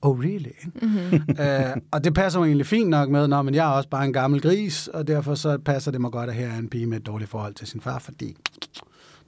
Oh, 0.02 0.20
really? 0.20 0.50
Mhm. 0.82 0.90
Mm-hmm. 0.90 1.36
uh, 1.40 1.82
og 1.92 2.04
det 2.04 2.14
passer 2.14 2.40
jo 2.40 2.44
egentlig 2.44 2.66
fint 2.66 2.88
nok 2.90 3.08
med, 3.10 3.28
Nå, 3.28 3.42
men 3.42 3.54
jeg 3.54 3.66
er 3.66 3.72
også 3.72 3.88
bare 3.88 4.04
en 4.04 4.12
gammel 4.12 4.40
gris, 4.40 4.88
og 4.88 5.06
derfor 5.06 5.34
så 5.34 5.58
passer 5.58 5.90
det 5.92 6.00
mig 6.00 6.10
godt, 6.12 6.30
at 6.30 6.36
her 6.36 6.48
er 6.48 6.58
en 6.58 6.68
pige 6.68 6.86
med 6.86 6.96
et 7.00 7.06
dårligt 7.06 7.30
forhold 7.30 7.54
til 7.54 7.66
sin 7.66 7.80
far, 7.80 7.98
fordi 7.98 8.36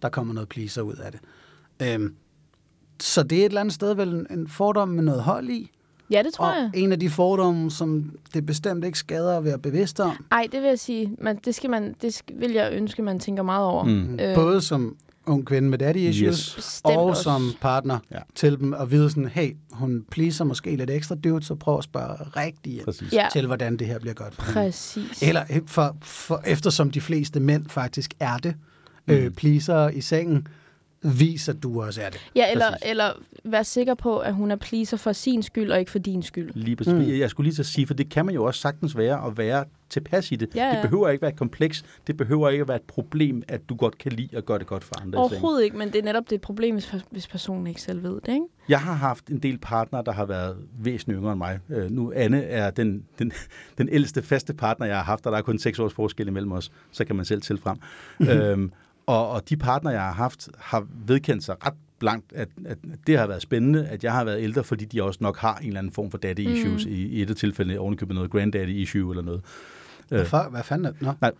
der 0.02 0.08
kommer 0.08 0.34
noget 0.34 0.48
pleaser 0.48 0.82
ud 0.82 0.94
af 0.94 1.12
det. 1.12 1.96
Um, 1.96 2.14
så 3.02 3.22
det 3.22 3.38
er 3.38 3.42
et 3.42 3.48
eller 3.48 3.60
andet 3.60 3.74
sted 3.74 3.94
vel 3.94 4.08
en- 4.08 4.26
en 4.30 4.48
fordom 4.48 4.88
med 4.88 5.02
noget 5.02 5.22
hold 5.22 5.48
i. 5.48 5.70
ja, 6.10 6.22
det 6.22 6.34
tror 6.34 6.46
og 6.46 6.54
jeg. 6.56 6.70
en 6.74 6.92
af 6.92 7.00
de 7.00 7.10
fordomme, 7.10 7.70
som 7.70 8.12
det 8.34 8.46
bestemt 8.46 8.84
ikke 8.84 8.98
skader 8.98 9.36
at 9.38 9.44
være 9.44 9.58
bevidst 9.58 10.00
om. 10.00 10.24
Ej, 10.32 10.46
det 10.52 10.60
vil 10.62 10.68
jeg 10.68 10.78
sige. 10.78 11.16
Man, 11.20 11.38
det, 11.44 11.54
skal 11.54 11.70
man, 11.70 11.94
det 12.02 12.14
skal, 12.14 12.40
vil 12.40 12.50
jeg 12.52 12.72
ønske, 12.72 13.02
man 13.02 13.18
tænker 13.20 13.42
meget 13.42 13.64
over. 13.66 13.84
Mm. 13.84 14.18
Øh, 14.20 14.34
Både 14.34 14.60
som 14.60 14.96
ung 15.26 15.46
kvinde 15.46 15.68
med 15.68 15.78
daddy 15.78 15.96
issues, 15.96 16.52
Yes. 16.58 16.80
Og 16.84 17.04
også. 17.04 17.22
som 17.22 17.42
partner 17.60 17.98
Ja. 18.10 18.18
til 18.34 18.58
dem, 18.58 18.72
og 18.72 18.90
vide 18.90 19.10
sådan, 19.10 19.28
hey, 19.28 19.56
hun 19.72 20.04
pleaser 20.10 20.44
måske 20.44 20.76
lidt 20.76 20.90
ekstra 20.90 21.14
dyrt, 21.14 21.44
så 21.44 21.54
prøv 21.54 21.78
at 21.78 21.84
spørge 21.84 22.14
rigtigt. 22.36 23.12
Ja, 23.12 23.28
til, 23.32 23.46
hvordan 23.46 23.76
det 23.76 23.86
her 23.86 23.98
bliver 23.98 24.14
godt 24.14 24.34
for 24.34 24.42
hende. 24.42 24.54
præcis. 24.54 25.22
Eller 25.22 25.42
for, 25.66 25.96
for, 26.02 26.42
eftersom 26.46 26.90
de 26.90 27.00
fleste 27.00 27.40
mænd 27.40 27.66
faktisk 27.68 28.14
er 28.20 28.36
det, 28.36 28.54
øh, 29.08 29.30
pleaser 29.30 29.88
i 29.88 30.00
sengen, 30.00 30.46
vis, 31.02 31.48
at 31.48 31.62
du 31.62 31.82
også 31.82 32.02
er 32.02 32.10
det. 32.10 32.30
Ja, 32.34 32.50
eller, 32.50 32.70
Præcis. 32.70 32.90
eller 32.90 33.12
være 33.44 33.64
sikker 33.64 33.94
på, 33.94 34.18
at 34.18 34.34
hun 34.34 34.50
er 34.50 34.56
pleaser 34.56 34.96
for 34.96 35.12
sin 35.12 35.42
skyld, 35.42 35.72
og 35.72 35.78
ikke 35.78 35.90
for 35.90 35.98
din 35.98 36.22
skyld. 36.22 36.50
Lige 36.54 36.76
præcis. 36.76 36.92
Mm. 36.92 37.18
Jeg 37.18 37.30
skulle 37.30 37.44
lige 37.46 37.54
til 37.54 37.62
at 37.62 37.66
sige, 37.66 37.86
for 37.86 37.94
det 37.94 38.08
kan 38.08 38.26
man 38.26 38.34
jo 38.34 38.44
også 38.44 38.60
sagtens 38.60 38.96
være 38.96 39.26
at 39.26 39.38
være 39.38 39.64
tilpas 39.90 40.32
i 40.32 40.36
det. 40.36 40.48
Ja, 40.54 40.66
ja. 40.68 40.72
Det 40.72 40.82
behøver 40.82 41.08
ikke 41.08 41.22
være 41.22 41.32
kompleks. 41.32 41.84
Det 42.06 42.16
behøver 42.16 42.48
ikke 42.48 42.62
at 42.62 42.68
være 42.68 42.76
et 42.76 42.82
problem, 42.82 43.42
at 43.48 43.68
du 43.68 43.74
godt 43.74 43.98
kan 43.98 44.12
lide 44.12 44.36
at 44.36 44.46
gøre 44.46 44.58
det 44.58 44.66
godt 44.66 44.84
for 44.84 45.00
andre. 45.02 45.18
Overhovedet 45.18 45.64
ikke, 45.64 45.76
men 45.76 45.88
det 45.88 45.98
er 45.98 46.02
netop 46.02 46.30
det 46.30 46.40
problem, 46.40 46.74
hvis, 46.74 46.94
hvis 47.10 47.26
personen 47.26 47.66
ikke 47.66 47.82
selv 47.82 48.02
ved 48.02 48.14
det, 48.14 48.28
ikke? 48.28 48.46
Jeg 48.68 48.80
har 48.80 48.92
haft 48.92 49.28
en 49.28 49.38
del 49.38 49.58
partnere, 49.58 50.02
der 50.06 50.12
har 50.12 50.24
været 50.24 50.56
væsentligt 50.78 51.18
yngre 51.18 51.32
end 51.32 51.38
mig. 51.38 51.58
Øh, 51.68 51.90
nu 51.90 52.12
Anne 52.16 52.42
er 52.42 52.70
den, 52.70 53.04
den, 53.18 53.32
den 53.78 53.88
ældste 53.88 54.22
faste 54.22 54.54
partner, 54.54 54.86
jeg 54.86 54.96
har 54.96 55.04
haft, 55.04 55.26
og 55.26 55.32
der 55.32 55.38
er 55.38 55.42
kun 55.42 55.58
seks 55.58 55.78
års 55.78 55.92
forskel 55.92 56.28
imellem 56.28 56.52
os. 56.52 56.72
Så 56.90 57.04
kan 57.04 57.16
man 57.16 57.24
selv 57.24 57.42
til 57.42 57.58
frem. 57.58 57.78
øhm, 58.30 58.72
og, 59.08 59.30
og 59.30 59.48
de 59.48 59.56
partner, 59.56 59.90
jeg 59.90 60.00
har 60.00 60.12
haft, 60.12 60.48
har 60.58 60.86
vedkendt 61.06 61.44
sig 61.44 61.66
ret 61.66 61.74
blankt, 61.98 62.32
at, 62.32 62.48
at 62.66 62.78
det 63.06 63.18
har 63.18 63.26
været 63.26 63.42
spændende, 63.42 63.86
at 63.86 64.04
jeg 64.04 64.12
har 64.12 64.24
været 64.24 64.42
ældre, 64.42 64.64
fordi 64.64 64.84
de 64.84 65.02
også 65.02 65.18
nok 65.22 65.38
har 65.38 65.56
en 65.56 65.66
eller 65.66 65.78
anden 65.78 65.92
form 65.92 66.10
for 66.10 66.18
daddy 66.18 66.40
issues. 66.40 66.86
Mm. 66.86 66.92
I, 66.92 66.94
I 66.94 67.22
et 67.22 67.30
af 67.30 67.36
tilfældene 67.36 67.80
ovenikøbet 67.80 68.14
noget 68.14 68.30
granddaddy 68.30 68.68
issue 68.68 69.12
eller 69.12 69.22
noget. 69.22 69.44
Hvad, 70.08 70.24
for, 70.24 70.48
hvad 70.50 70.62
fanden 70.62 70.84
er 70.86 70.90
det? 70.90 71.02
Nå, 71.02 71.12
Nej, 71.20 71.32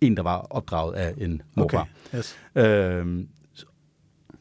en, 0.00 0.16
der 0.16 0.22
var 0.22 0.38
opdraget 0.38 0.94
af 0.94 1.14
en 1.18 1.42
morfar. 1.54 1.88
okay. 2.08 2.18
Yes. 2.18 2.36
Øhm, 2.54 3.28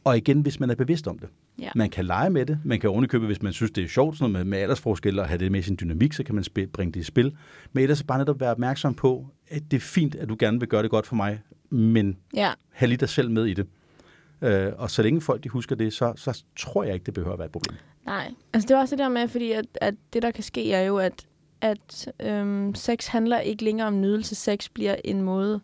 og 0.04 0.18
igen, 0.18 0.42
hvis 0.42 0.60
man 0.60 0.70
er 0.70 0.76
bevidst 0.76 1.08
om 1.08 1.20
det. 1.20 1.30
Ja. 1.60 1.70
Man 1.76 1.90
kan 1.90 2.06
lege 2.06 2.30
med 2.30 2.46
det. 2.46 2.60
Man 2.64 2.80
kan 2.80 2.90
ovenikøbe, 2.90 3.26
hvis 3.26 3.42
man 3.42 3.54
synes, 3.54 3.72
det 3.72 3.84
er 3.84 3.88
sjovt 3.88 4.18
sådan 4.18 4.32
noget 4.32 4.46
med, 4.46 4.52
med 4.58 4.60
aldersforskelle 4.64 5.22
og 5.22 5.28
have 5.28 5.38
det 5.38 5.52
med 5.52 5.62
sin 5.62 5.78
dynamik, 5.82 6.14
så 6.14 6.24
kan 6.24 6.36
man 6.36 6.44
spil, 6.44 6.68
bringe 6.68 6.92
det 6.92 7.00
i 7.00 7.04
spil. 7.04 7.36
Men 7.74 7.82
ellers 7.82 8.04
bare 8.04 8.18
netop 8.18 8.40
være 8.40 8.52
opmærksom 8.52 8.94
på, 8.94 9.28
at 9.48 9.62
det 9.72 9.78
er 9.78 9.82
fint, 9.82 10.16
at 10.16 10.30
du 10.30 10.36
gerne 10.40 10.60
vil 10.60 10.70
gøre 10.70 10.84
det 10.84 10.92
godt 10.92 11.08
for 11.08 11.16
mig, 11.16 11.42
men 11.76 12.18
Ja, 12.34 12.52
have 12.72 12.88
lige 12.88 12.98
dig 12.98 13.10
selv 13.10 13.32
med 13.32 13.46
i 13.46 13.54
det. 13.54 13.68
Øh, 14.42 14.72
og 14.78 14.92
så 14.92 15.02
længe 15.04 15.22
folk 15.22 15.44
de 15.44 15.50
husker 15.50 15.76
det, 15.76 15.94
så, 15.94 16.14
så 16.16 16.44
tror 16.58 16.84
jeg 16.84 16.94
ikke, 16.94 17.06
det 17.06 17.14
behøver 17.14 17.34
at 17.34 17.40
være 17.40 17.46
et 17.46 17.52
problem. 17.52 17.78
nej. 18.06 18.32
Altså, 18.54 18.68
det 18.68 18.76
var 18.76 18.82
også 18.82 18.96
det 18.96 19.00
der 19.04 19.10
med, 19.10 19.28
fordi 19.28 19.52
at, 19.52 19.66
at 19.82 19.94
det, 20.14 20.22
der 20.22 20.32
kan 20.32 20.44
ske, 20.44 20.74
er 20.74 20.82
jo, 20.82 20.98
at, 20.98 21.26
at 21.62 22.08
øhm, 22.20 22.76
sex 22.76 23.08
handler 23.08 23.40
ikke 23.40 23.64
længere 23.64 23.88
om 23.88 24.02
nydelse. 24.02 24.36
Sex 24.36 24.70
bliver 24.74 24.96
en 25.06 25.22
måde 25.22 25.62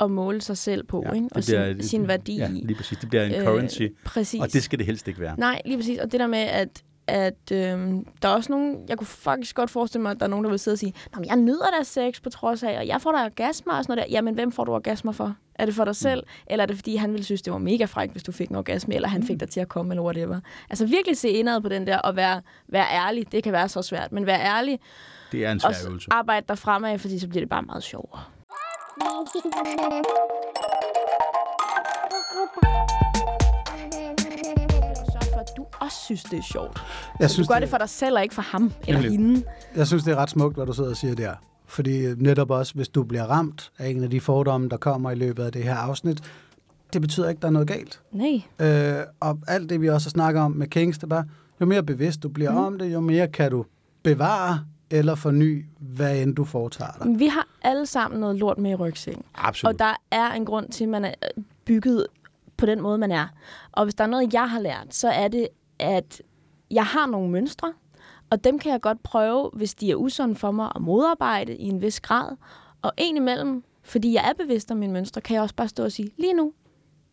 at 0.00 0.10
måle 0.10 0.40
sig 0.40 0.56
selv 0.56 0.84
på, 0.84 1.02
Ja, 1.06 1.12
ikke? 1.12 1.28
Og 1.32 1.44
sin, 1.44 1.82
sin 1.82 2.08
værdi. 2.08 2.36
Ja, 2.36 2.48
lige 2.48 2.74
præcis. 2.76 2.98
Det 2.98 3.08
bliver 3.08 3.24
en 3.24 3.34
Øh, 3.34 3.44
currency, 3.46 3.82
Præcis. 4.04 4.40
og 4.40 4.52
det 4.52 4.62
skal 4.62 4.78
det 4.78 4.86
helst 4.86 5.08
ikke 5.08 5.20
være. 5.20 5.34
Nej, 5.38 5.62
lige 5.64 5.76
præcis. 5.78 5.98
Og 5.98 6.12
det 6.12 6.20
der 6.20 6.26
med, 6.26 6.38
at 6.38 6.82
at 7.08 7.52
øhm, 7.52 8.06
der 8.22 8.28
er 8.28 8.32
også 8.32 8.52
nogen, 8.52 8.84
jeg 8.88 8.98
kunne 8.98 9.06
faktisk 9.06 9.56
godt 9.56 9.70
forestille 9.70 10.02
mig, 10.02 10.10
at 10.10 10.18
der 10.20 10.26
er 10.26 10.30
nogen, 10.30 10.44
der 10.44 10.50
vil 10.50 10.58
sidde 10.58 10.74
og 10.74 10.78
sige, 10.78 10.94
Nå, 11.14 11.20
men 11.20 11.28
jeg 11.28 11.36
nyder 11.36 11.66
da 11.78 11.82
sex 11.84 12.22
på 12.22 12.30
trods 12.30 12.62
af, 12.62 12.78
og 12.78 12.86
jeg 12.86 13.00
får 13.02 13.12
da 13.12 13.24
orgasmer 13.24 13.72
og 13.74 13.84
sådan 13.84 13.96
noget 13.96 14.08
der. 14.10 14.16
Jamen, 14.16 14.34
hvem 14.34 14.52
får 14.52 14.64
du 14.64 14.72
orgasmer 14.72 15.12
for? 15.12 15.34
Er 15.54 15.64
det 15.66 15.74
for 15.74 15.84
dig 15.84 15.96
selv, 15.96 16.20
mm. 16.26 16.46
eller 16.46 16.62
er 16.62 16.66
det 16.66 16.76
fordi, 16.76 16.96
han 16.96 17.12
ville 17.12 17.24
synes, 17.24 17.42
det 17.42 17.52
var 17.52 17.58
mega 17.58 17.84
frækt, 17.84 18.12
hvis 18.12 18.22
du 18.22 18.32
fik 18.32 18.48
en 18.48 18.56
orgasme, 18.56 18.94
eller 18.94 19.08
han 19.08 19.22
fik 19.22 19.40
dig 19.40 19.50
til 19.50 19.60
at 19.60 19.68
komme, 19.68 19.92
eller 19.92 20.02
whatever. 20.02 20.40
Altså 20.70 20.86
virkelig 20.86 21.16
se 21.16 21.28
indad 21.28 21.60
på 21.60 21.68
den 21.68 21.86
der, 21.86 21.98
og 21.98 22.16
være, 22.16 22.42
være 22.68 22.86
ærlig. 22.92 23.32
Det 23.32 23.44
kan 23.44 23.52
være 23.52 23.68
så 23.68 23.82
svært, 23.82 24.12
men 24.12 24.26
være 24.26 24.40
ærlig, 24.40 24.78
Det 25.32 25.44
er 25.46 25.52
en 25.52 25.60
og 25.64 25.74
svær 25.74 25.90
øvelse. 25.90 26.08
arbejde 26.10 26.46
dig 26.48 26.58
fremad, 26.58 26.98
fordi 26.98 27.18
så 27.18 27.28
bliver 27.28 27.40
det 27.42 27.48
bare 27.48 27.62
meget 27.62 27.82
sjovere. 27.82 28.20
Også 35.88 36.04
synes, 36.04 36.22
det 36.22 36.38
er 36.38 36.42
sjovt. 36.42 36.82
Jeg 37.20 37.30
synes, 37.30 37.48
du 37.48 37.52
gør 37.52 37.58
det, 37.58 37.62
det 37.62 37.70
for 37.70 37.78
dig 37.78 37.88
selv, 37.88 38.16
og 38.16 38.22
ikke 38.22 38.34
for 38.34 38.42
ham 38.42 38.72
eller 38.86 39.00
Nemlig. 39.00 39.18
hende. 39.18 39.44
jeg 39.76 39.86
synes, 39.86 40.04
det 40.04 40.12
er 40.12 40.16
ret 40.16 40.30
smukt, 40.30 40.56
hvad 40.56 40.66
du 40.66 40.72
sidder 40.72 40.90
og 40.90 40.96
siger 40.96 41.14
der. 41.14 41.34
Fordi 41.66 42.14
netop 42.14 42.50
også, 42.50 42.74
hvis 42.74 42.88
du 42.88 43.02
bliver 43.02 43.24
ramt 43.24 43.70
af 43.78 43.88
en 43.88 44.04
af 44.04 44.10
de 44.10 44.20
fordomme, 44.20 44.68
der 44.68 44.76
kommer 44.76 45.10
i 45.10 45.14
løbet 45.14 45.42
af 45.42 45.52
det 45.52 45.62
her 45.62 45.74
afsnit, 45.74 46.22
det 46.92 47.00
betyder 47.00 47.28
ikke, 47.28 47.40
der 47.40 47.46
er 47.46 47.52
noget 47.52 47.68
galt. 47.68 48.00
Nej. 48.12 48.42
Øh, 48.68 49.04
og 49.20 49.38
alt 49.48 49.70
det, 49.70 49.80
vi 49.80 49.88
også 49.88 50.08
har 50.08 50.10
snakket 50.10 50.42
om 50.42 50.52
med 50.52 50.66
Kings, 50.66 50.98
det 50.98 51.04
er 51.04 51.08
bare, 51.08 51.24
jo 51.60 51.66
mere 51.66 51.82
bevidst 51.82 52.22
du 52.22 52.28
bliver 52.28 52.50
mm. 52.50 52.56
om 52.56 52.78
det, 52.78 52.92
jo 52.92 53.00
mere 53.00 53.28
kan 53.28 53.50
du 53.50 53.64
bevare 54.02 54.60
eller 54.90 55.14
forny, 55.14 55.64
hvad 55.78 56.18
end 56.18 56.36
du 56.36 56.44
foretager 56.44 56.92
dig. 57.02 57.18
Vi 57.18 57.26
har 57.26 57.46
alle 57.62 57.86
sammen 57.86 58.20
noget 58.20 58.36
lort 58.36 58.58
med 58.58 58.70
i 58.70 58.74
rygsækken. 58.74 59.22
Absolut. 59.34 59.72
Og 59.72 59.78
der 59.78 59.94
er 60.10 60.32
en 60.32 60.44
grund 60.44 60.68
til, 60.68 60.84
at 60.84 60.90
man 60.90 61.04
er 61.04 61.14
bygget 61.64 62.06
på 62.56 62.66
den 62.66 62.80
måde, 62.80 62.98
man 62.98 63.12
er. 63.12 63.26
Og 63.72 63.84
hvis 63.84 63.94
der 63.94 64.04
er 64.04 64.08
noget, 64.08 64.34
jeg 64.34 64.50
har 64.50 64.60
lært, 64.60 64.86
så 64.90 65.08
er 65.08 65.28
det, 65.28 65.48
at 65.78 66.22
jeg 66.70 66.84
har 66.84 67.06
nogle 67.06 67.30
mønstre, 67.30 67.72
og 68.30 68.44
dem 68.44 68.58
kan 68.58 68.72
jeg 68.72 68.80
godt 68.80 69.02
prøve, 69.02 69.50
hvis 69.52 69.74
de 69.74 69.90
er 69.90 69.94
usunde 69.94 70.34
for 70.34 70.50
mig, 70.50 70.72
at 70.74 70.82
modarbejde 70.82 71.56
i 71.56 71.64
en 71.68 71.82
vis 71.82 72.00
grad. 72.00 72.36
Og 72.82 72.92
en 72.96 73.16
imellem, 73.16 73.64
fordi 73.82 74.12
jeg 74.12 74.28
er 74.28 74.32
bevidst 74.44 74.70
om 74.70 74.76
mine 74.76 74.92
mønstre, 74.92 75.20
kan 75.20 75.34
jeg 75.34 75.42
også 75.42 75.54
bare 75.54 75.68
stå 75.68 75.84
og 75.84 75.92
sige, 75.92 76.10
lige 76.18 76.32
nu, 76.32 76.52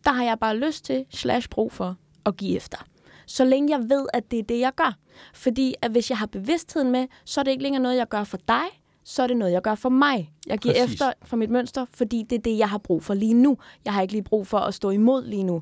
der 0.03 0.12
har 0.12 0.24
jeg 0.24 0.39
bare 0.39 0.57
lyst 0.57 0.86
til, 0.86 1.05
slash 1.10 1.50
brug 1.50 1.72
for, 1.72 1.95
at 2.25 2.38
give 2.38 2.55
efter. 2.55 2.77
Så 3.25 3.45
længe 3.45 3.77
jeg 3.77 3.89
ved, 3.89 4.05
at 4.13 4.31
det 4.31 4.39
er 4.39 4.43
det, 4.43 4.60
jeg 4.60 4.72
gør. 4.75 4.98
Fordi 5.34 5.75
at 5.81 5.91
hvis 5.91 6.10
jeg 6.10 6.17
har 6.17 6.25
bevidstheden 6.25 6.91
med, 6.91 7.07
så 7.25 7.39
er 7.39 7.43
det 7.43 7.51
ikke 7.51 7.63
længere 7.63 7.84
noget, 7.84 7.98
jeg 7.98 8.07
gør 8.07 8.24
for 8.24 8.38
dig, 8.48 8.65
så 9.03 9.24
er 9.24 9.27
det 9.27 9.38
noget, 9.38 9.51
jeg 9.51 9.62
gør 9.62 9.75
for 9.75 9.89
mig. 9.89 10.31
Jeg 10.48 10.57
giver 10.57 10.74
Præcis. 10.74 10.93
efter 10.93 11.13
for 11.24 11.38
mit 11.38 11.50
mønster, 11.50 11.86
fordi 11.89 12.25
det 12.29 12.36
er 12.36 12.41
det, 12.41 12.57
jeg 12.57 12.69
har 12.69 12.77
brug 12.77 13.03
for 13.03 13.13
lige 13.13 13.34
nu. 13.34 13.57
Jeg 13.86 13.93
har 13.93 14.01
ikke 14.01 14.13
lige 14.13 14.24
brug 14.24 14.48
for 14.48 14.57
at 14.57 14.74
stå 14.74 14.89
imod 14.89 15.25
lige 15.25 15.43
nu. 15.43 15.62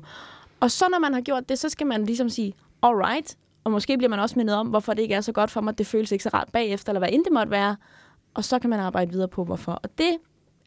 Og 0.60 0.70
så 0.70 0.88
når 0.90 0.98
man 0.98 1.14
har 1.14 1.20
gjort 1.20 1.48
det, 1.48 1.58
så 1.58 1.68
skal 1.68 1.86
man 1.86 2.04
ligesom 2.04 2.28
sige, 2.28 2.54
alright, 2.84 3.36
og 3.64 3.72
måske 3.72 3.98
bliver 3.98 4.10
man 4.10 4.18
også 4.18 4.34
mindet 4.38 4.56
om, 4.56 4.66
hvorfor 4.66 4.94
det 4.94 5.02
ikke 5.02 5.14
er 5.14 5.20
så 5.20 5.32
godt 5.32 5.50
for 5.50 5.60
mig, 5.60 5.78
det 5.78 5.86
føles 5.86 6.12
ikke 6.12 6.24
så 6.24 6.30
rart 6.34 6.48
bagefter, 6.52 6.90
eller 6.90 7.00
hvad 7.00 7.08
end 7.12 7.24
det 7.24 7.32
måtte 7.32 7.50
være. 7.50 7.76
Og 8.34 8.44
så 8.44 8.58
kan 8.58 8.70
man 8.70 8.80
arbejde 8.80 9.10
videre 9.10 9.28
på, 9.28 9.44
hvorfor. 9.44 9.72
Og 9.72 9.98
det 9.98 10.16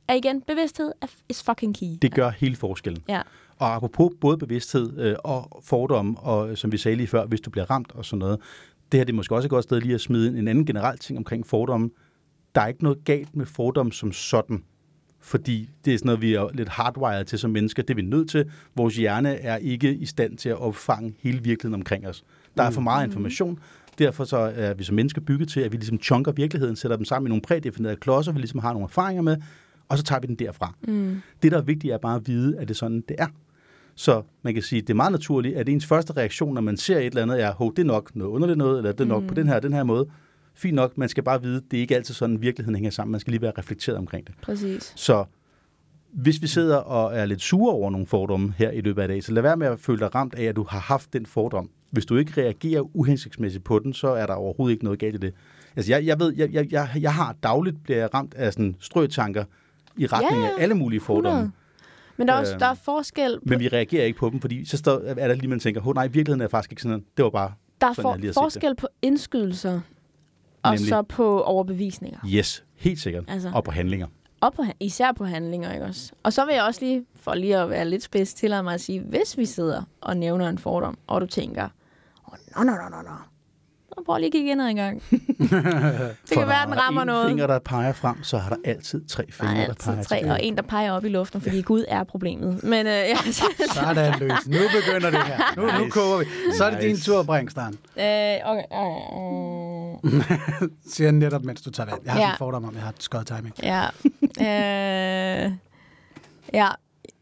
er 0.08 0.14
igen, 0.14 0.42
bevidsthed 0.42 0.92
is 1.30 1.44
fucking 1.44 1.76
key. 1.76 1.88
Det 2.02 2.14
gør 2.14 2.30
hele 2.30 2.56
forskellen. 2.56 3.04
Ja. 3.10 3.22
Og 3.58 3.76
apropos 3.76 4.12
både 4.22 4.38
bevidsthed 4.38 5.00
øh, 5.00 5.16
og 5.24 5.62
fordomme, 5.64 6.20
og 6.20 6.58
som 6.58 6.72
vi 6.72 6.78
sagde 6.78 6.98
lige 6.98 7.08
før, 7.08 7.26
hvis 7.26 7.42
du 7.42 7.50
bliver 7.50 7.70
ramt 7.72 7.92
og 7.92 8.06
sådan 8.06 8.20
noget, 8.20 8.40
det 8.92 9.00
her 9.00 9.06
det 9.06 9.14
er 9.14 9.16
måske 9.16 9.36
også 9.36 9.46
et 9.46 9.50
godt 9.50 9.64
sted 9.64 9.82
lige 9.82 9.96
at 9.96 10.02
smide 10.02 10.40
en 10.40 10.48
anden 10.48 10.66
generel 10.66 10.98
ting 10.98 11.18
omkring 11.18 11.48
fordomme. 11.48 11.90
Der 12.56 12.62
er 12.62 12.68
ikke 12.68 12.84
noget 12.84 13.04
galt 13.06 13.36
med 13.36 13.46
fordomme 13.46 13.94
som 13.94 14.12
sådan, 14.12 14.64
fordi 15.28 15.70
det 15.86 15.94
er 15.94 15.98
sådan 15.98 16.08
noget, 16.08 16.22
vi 16.22 16.34
er 16.34 16.50
lidt 16.54 16.70
hardwired 16.70 17.26
til 17.26 17.40
som 17.40 17.52
mennesker. 17.52 17.84
Det 17.84 17.90
er 17.90 17.96
vi 17.96 18.02
nødt 18.02 18.30
til. 18.30 18.46
Vores 18.76 18.96
hjerne 18.96 19.36
er 19.36 19.58
ikke 19.58 19.96
i 19.96 20.06
stand 20.06 20.38
til 20.38 20.50
at 20.50 20.58
opfange 20.58 21.14
hele 21.20 21.44
virkeligheden 21.44 21.82
omkring 21.82 22.08
os. 22.08 22.24
Der 22.58 22.64
er 22.64 22.72
for 22.72 22.82
meget 22.82 23.08
information. 23.08 23.60
Derfor 24.00 24.24
så 24.24 24.38
er 24.38 24.74
vi 24.74 24.84
som 24.84 24.96
mennesker 24.96 25.22
bygget 25.22 25.50
til, 25.50 25.60
at 25.60 25.72
vi 25.72 25.78
ligesom 25.78 26.00
chunker 26.02 26.32
virkeligheden, 26.32 26.76
sætter 26.76 26.98
dem 26.98 27.06
sammen 27.06 27.28
i 27.28 27.30
nogle 27.30 27.42
prædefinerede 27.42 27.96
klodser, 27.96 28.32
vi 28.32 28.40
ligesom 28.40 28.60
har 28.60 28.74
nogle 28.74 28.84
erfaringer 28.84 29.22
med, 29.24 29.38
og 29.90 29.98
så 29.98 30.04
tager 30.04 30.20
vi 30.20 30.28
den 30.28 30.36
derfra. 30.36 30.74
Mm. 30.88 31.22
Det, 31.44 31.52
der 31.52 31.58
er 31.58 31.62
vigtigt, 31.62 31.94
er 31.94 31.98
bare 31.98 32.16
at 32.16 32.28
vide, 32.28 32.58
at 32.58 32.68
det 32.68 32.74
er 32.74 32.78
sådan, 32.78 33.04
det 33.10 33.16
er. 33.20 33.28
Så 33.96 34.22
man 34.42 34.54
kan 34.54 34.64
sige, 34.64 34.82
at 34.82 34.88
det 34.88 34.94
er 34.94 34.96
meget 34.96 35.12
naturligt, 35.12 35.56
at 35.58 35.70
ens 35.70 35.86
første 35.86 36.14
reaktion, 36.18 36.54
når 36.54 36.62
man 36.62 36.78
ser 36.78 36.98
et 36.98 37.06
eller 37.06 37.22
andet, 37.22 37.44
er, 37.44 37.54
hov, 37.54 37.76
det 37.76 37.82
er 37.82 37.86
nok 37.86 38.16
noget 38.16 38.32
underligt 38.32 38.58
noget, 38.58 38.78
eller 38.78 38.92
det 38.92 39.02
er 39.02 39.06
nok 39.06 39.22
mm. 39.22 39.28
på 39.28 39.34
den 39.34 39.48
her 39.48 39.60
den 39.60 39.74
her 39.74 39.84
måde. 39.84 40.08
Fint 40.58 40.76
nok, 40.76 40.98
man 40.98 41.10
skal 41.10 41.24
bare 41.24 41.42
vide, 41.42 41.62
det 41.72 41.78
er 41.78 41.82
ikke 41.82 41.96
altid 41.96 42.14
sådan, 42.14 42.42
virkeligheden 42.42 42.76
hænger 42.76 42.92
sammen. 42.92 43.12
Man 43.12 43.20
skal 43.20 43.32
lige 43.32 43.42
være 43.42 43.52
reflekteret 43.58 43.98
omkring 43.98 44.28
det. 44.28 44.36
Præcis. 44.42 44.94
Så 44.96 45.26
hvis 46.14 46.42
vi 46.42 46.48
sidder 46.48 46.78
og 46.78 47.16
er 47.16 47.26
lidt 47.26 47.42
sure 47.42 47.74
over 47.74 47.92
nogle 47.92 48.08
fordomme 48.08 48.54
her 48.58 48.72
i 48.72 48.82
løbet 48.82 49.02
af 49.02 49.08
dagen, 49.08 49.22
så 49.22 49.32
lad 49.32 49.42
være 49.42 49.58
med 49.58 49.68
at 49.68 49.80
føle 49.80 50.00
dig 50.00 50.16
ramt 50.16 50.36
af, 50.36 50.44
at 50.44 50.56
du 50.56 50.66
har 50.70 50.80
haft 50.80 51.14
den 51.14 51.26
fordom. 51.26 51.70
Hvis 51.92 52.06
du 52.06 52.18
ikke 52.18 52.42
reagerer 52.42 52.96
uhensigtsmæssigt 52.96 53.64
på 53.64 53.80
den, 53.80 53.94
så 53.94 54.08
er 54.08 54.26
der 54.26 54.34
overhovedet 54.34 54.74
ikke 54.74 54.84
noget 54.84 55.00
galt 55.00 55.16
i 55.16 55.18
det. 55.18 55.34
Altså, 55.76 55.92
jeg, 55.92 56.06
jeg 56.06 56.20
ved, 56.20 56.34
jeg, 56.38 56.54
jeg, 56.54 56.72
jeg, 56.72 56.90
jeg 57.00 57.14
har 57.14 57.36
dagligt 57.44 57.84
bliver 57.84 58.00
jeg 58.00 58.14
ramt 58.14 58.34
af 58.34 58.54
sådan 58.54 58.76
strøtanker 58.80 59.44
i 59.98 60.06
retning 60.06 60.44
Ja, 60.44 60.48
af 60.48 60.52
alle 60.60 60.76
mulige 60.76 61.00
fordomme. 61.00 61.30
100. 61.30 61.52
Men 62.18 62.28
der 62.28 62.34
er 62.34 62.38
også 62.40 62.54
Øhm, 62.54 62.60
der 62.60 62.66
er 62.66 62.74
forskel 62.74 63.40
på, 63.40 63.44
Men 63.46 63.60
vi 63.60 63.68
reagerer 63.68 64.06
ikke 64.06 64.20
på 64.20 64.30
dem, 64.30 64.42
fordi 64.42 64.66
så 64.66 64.78
står, 64.78 65.02
er 65.08 65.28
der 65.28 65.34
lige, 65.34 65.48
man 65.48 65.60
tænker, 65.60 65.94
nej, 65.94 66.08
virkeligheden 66.08 66.42
er 66.42 66.48
faktisk 66.48 66.72
ikke 66.72 66.82
sådan. 66.82 67.06
Det 67.18 67.24
var 67.24 67.30
bare 67.30 67.54
der 67.82 67.88
er 67.88 67.94
for, 67.94 68.18
forskel 68.34 68.76
på 68.76 68.88
indskydelser 69.02 69.82
og 70.68 70.74
Nemlig. 70.74 70.90
så 70.90 71.02
på 71.02 71.42
overbevisninger. 71.42 72.20
det. 72.24 72.30
Yes, 72.34 72.64
helt 72.76 73.00
sikkert. 73.00 73.24
Altså. 73.28 73.52
Og 73.54 73.64
på 73.64 73.72
handlinger. 73.72 74.08
Og 74.42 74.54
på, 74.54 74.64
især 74.80 75.12
på 75.12 75.26
handlinger, 75.26 75.74
ikke 75.74 75.86
også? 75.86 76.12
Og 76.24 76.34
så 76.34 76.46
vil 76.46 76.54
jeg 76.56 76.64
også 76.64 76.82
lige, 76.86 77.06
for 77.16 77.34
lige 77.34 77.58
at 77.58 77.70
være 77.70 77.86
lidt 77.86 78.04
spids, 78.04 78.34
tillade 78.34 78.64
mig 78.64 78.74
at 78.74 78.82
sige, 78.82 79.00
hvis 79.02 79.38
vi 79.38 79.46
sidder 79.46 79.82
og 80.02 80.18
nævner 80.18 80.50
en 80.50 80.58
fordom, 80.58 80.98
og 81.08 81.22
du 81.22 81.26
tænker, 81.26 81.64
åh, 82.28 82.34
oh, 82.60 82.66
nå, 82.66 82.72
nå, 82.72 82.78
nå, 82.78 82.90
nå, 82.90 83.02
nå. 83.02 83.16
Så 83.88 84.04
prøv 84.06 84.18
lige 84.18 84.26
at 84.28 84.32
kigge 84.32 84.52
ind 84.52 84.62
en 84.62 84.76
gang. 84.76 85.04
det 85.10 85.50
kan 86.32 86.48
være, 86.48 86.66
den 86.66 86.78
rammer 86.82 87.02
en 87.02 87.08
noget. 87.08 87.28
finger, 87.28 87.48
der 87.48 87.60
peger 87.60 87.94
frem, 87.94 88.24
så 88.24 88.38
har 88.38 88.50
der 88.50 88.56
altid 88.66 89.08
tre 89.08 89.24
Der 89.24 89.32
fingre, 89.32 89.56
er 89.58 89.66
der 89.68 89.74
peger 89.74 89.98
altid 89.98 90.10
tre, 90.10 90.18
tilbage. 90.18 90.32
og 90.34 90.44
en, 90.44 90.56
der 90.56 90.62
peger 90.62 90.92
op 90.92 91.06
i 91.06 91.10
luften, 91.10 91.42
fordi 91.42 91.62
Gud 91.62 91.86
er 91.88 92.04
problemet. 92.04 92.64
Men 92.64 92.88
øh, 92.88 92.94
ja, 92.94 93.16
Sådan 93.74 94.20
løs. 94.20 94.32
Nu 94.48 94.58
begynder 94.82 95.10
det 95.10 95.24
her. 95.24 95.38
Nu, 95.56 95.62
nu 95.62 95.84
Nice. 95.84 95.90
koger 95.92 96.18
vi. 96.20 96.26
Så 96.58 96.66
er 96.66 96.70
det 96.70 96.82
din 96.82 96.90
Nice. 96.90 97.06
tur, 97.12 97.24
Brinkstern. 97.24 97.74
øh, 97.74 98.04
okay. 98.46 98.64
Øh, 98.74 99.67
Siger 100.94 101.12
den 101.12 101.20
netop, 101.20 101.44
mens 101.44 101.62
du 101.62 101.72
tager 101.72 101.90
vand. 101.90 102.02
Jeg 102.06 102.14
har 102.14 102.20
Ja. 102.20 102.32
en 102.32 102.38
fordom 102.38 102.64
om, 102.64 102.70
at 102.70 102.76
jeg 102.76 102.84
har 102.84 102.94
skød 103.00 103.24
timing. 103.24 103.54
Ja. 103.64 103.84
øh, 104.40 105.52
ja. 106.54 106.68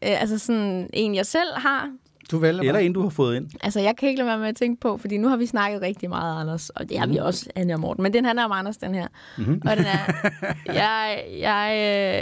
Øh, 0.02 0.20
altså 0.20 0.38
sådan 0.38 0.90
en, 0.92 1.14
jeg 1.14 1.26
selv 1.26 1.48
har. 1.56 1.90
Du 2.30 2.38
vælger 2.38 2.62
Eller 2.62 2.78
en, 2.78 2.92
du 2.92 3.02
har 3.02 3.08
fået 3.08 3.36
ind. 3.36 3.50
Altså, 3.60 3.80
jeg 3.80 3.96
kan 3.96 4.08
ikke 4.08 4.18
lade 4.18 4.28
være 4.28 4.38
med 4.38 4.48
at 4.48 4.56
tænke 4.56 4.80
på, 4.80 4.96
fordi 4.96 5.16
nu 5.18 5.28
har 5.28 5.36
vi 5.36 5.46
snakket 5.46 5.82
rigtig 5.82 6.08
meget, 6.08 6.40
Anders, 6.40 6.70
og 6.70 6.88
det 6.88 6.98
har 6.98 7.06
vi 7.06 7.16
også, 7.16 7.50
Anja 7.54 7.74
og 7.74 7.80
Morten, 7.80 8.02
men 8.02 8.12
den 8.12 8.24
handler 8.24 8.44
om 8.44 8.52
Anders, 8.52 8.76
den 8.76 8.94
her. 8.94 9.06
Mm-hmm. 9.38 9.62
Og 9.70 9.76
den 9.76 9.84
er, 9.84 10.12
jeg, 10.82 11.24
jeg, 11.38 11.70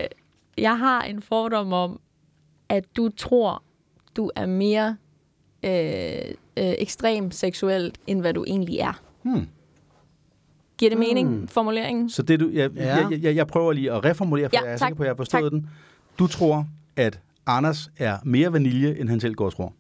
øh, 0.03 0.09
jeg 0.65 0.79
har 0.79 1.03
en 1.03 1.23
fordom 1.23 1.73
om, 1.73 2.01
at 2.69 2.85
du 2.97 3.09
tror, 3.09 3.63
du 4.17 4.31
er 4.37 4.47
mere 4.47 4.97
øh, 5.63 6.35
øh, 6.57 6.75
ekstrem 6.79 7.31
seksuelt, 7.31 7.99
end 8.07 8.21
hvad 8.21 8.35
du 8.35 8.45
egentlig 8.47 8.79
er. 8.79 9.01
Hmm. 9.23 9.49
Giver 10.91 10.91
det 10.91 10.99
mening, 11.09 11.51
formuleringen? 11.51 12.11
Så 12.11 12.23
det 12.23 12.41
du, 12.41 12.51
jeg, 12.53 12.71
Ja. 12.77 12.97
jeg, 13.09 13.23
jeg, 13.23 13.37
jeg 13.37 13.47
prøver 13.47 13.73
lige 13.73 13.93
at 13.93 14.05
reformulere, 14.05 14.49
for 14.49 14.57
Ja, 14.57 14.61
jeg 14.63 14.73
er 14.73 14.77
tak. 14.77 14.87
sikker 14.89 14.97
på, 14.97 15.03
at 15.03 15.07
jeg 15.07 15.13
har 15.13 15.17
forstået 15.17 15.43
Tak. 15.43 15.53
den. 15.53 15.71
Du 16.19 16.27
tror, 16.27 16.67
at 16.97 17.21
Anders 17.47 17.89
er 17.99 18.17
mere 18.25 18.53
vanilje, 18.53 18.97
end 19.01 19.09
han 19.09 19.21
selv 19.21 19.35
går 19.35 19.45
og 19.47 19.53
tror. 19.57 19.73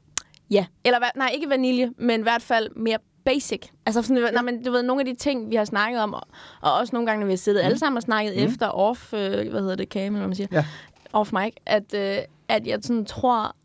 Ja. 0.50 0.66
Eller 0.84 0.98
hvad- 0.98 1.08
nej, 1.16 1.30
ikke 1.34 1.48
vanilje, 1.48 1.90
men 1.98 2.20
i 2.20 2.22
hvert 2.22 2.42
fald 2.42 2.68
mere 2.76 2.98
basic. 3.24 3.60
Altså 3.86 4.02
sådan, 4.02 4.22
ja. 4.22 4.30
nej, 4.30 4.42
men 4.42 4.64
du 4.64 4.70
ved, 4.70 4.82
nogle 4.82 5.00
af 5.00 5.06
de 5.06 5.14
ting, 5.14 5.50
vi 5.50 5.56
har 5.56 5.64
snakket 5.64 6.00
om, 6.02 6.14
og, 6.14 6.22
og 6.60 6.72
også 6.74 6.90
nogle 6.96 7.06
gange, 7.06 7.20
når 7.20 7.26
vi 7.26 7.32
har 7.32 7.36
siddet 7.36 7.62
mm. 7.62 7.66
alle 7.66 7.78
sammen 7.78 7.96
og 7.96 8.02
snakket 8.02 8.36
mm. 8.36 8.42
efter 8.44 8.68
off, 8.68 9.14
øh, 9.14 9.20
hvad 9.50 9.60
hedder 9.60 9.74
det, 9.76 9.88
cam, 9.88 10.00
eller 10.02 10.18
hvad 10.18 10.26
man 10.28 10.34
siger, 10.36 10.48
Ja. 10.52 10.64
off 11.12 11.32
mic, 11.32 11.52
at, 11.66 11.94
øh, 11.94 12.16
at 12.48 12.66
jeg 12.66 12.78
sådan 12.82 13.04
tror, 13.04 13.56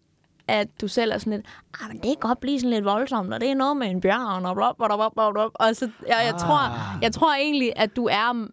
at 0.50 0.82
du 0.82 0.88
selv 0.88 1.12
er 1.12 1.18
sådan 1.18 1.34
lidt, 1.34 1.46
ah, 1.82 1.88
men 1.88 1.98
det 1.98 2.04
kan 2.06 2.16
godt 2.20 2.40
blive 2.40 2.60
sådan 2.60 2.70
lidt 2.70 2.86
voldsomt, 2.86 3.34
og 3.34 3.42
det 3.42 3.50
er 3.52 3.56
noget 3.56 3.78
med 3.78 3.88
en 3.88 4.02
bjørn, 4.02 4.46
og 4.46 4.56
blop, 4.56 4.76
blop, 4.78 4.90
blop, 4.98 5.14
blop, 5.14 5.34
blop. 5.34 5.52
Og 5.56 5.76
så, 5.76 5.90
jeg, 6.08 6.18
jeg, 6.26 6.34
Ah. 6.34 6.40
tror, 6.40 6.60
jeg 7.02 7.12
tror 7.12 7.34
egentlig, 7.36 7.74
at 7.76 7.96
du 7.96 8.08
er 8.12 8.48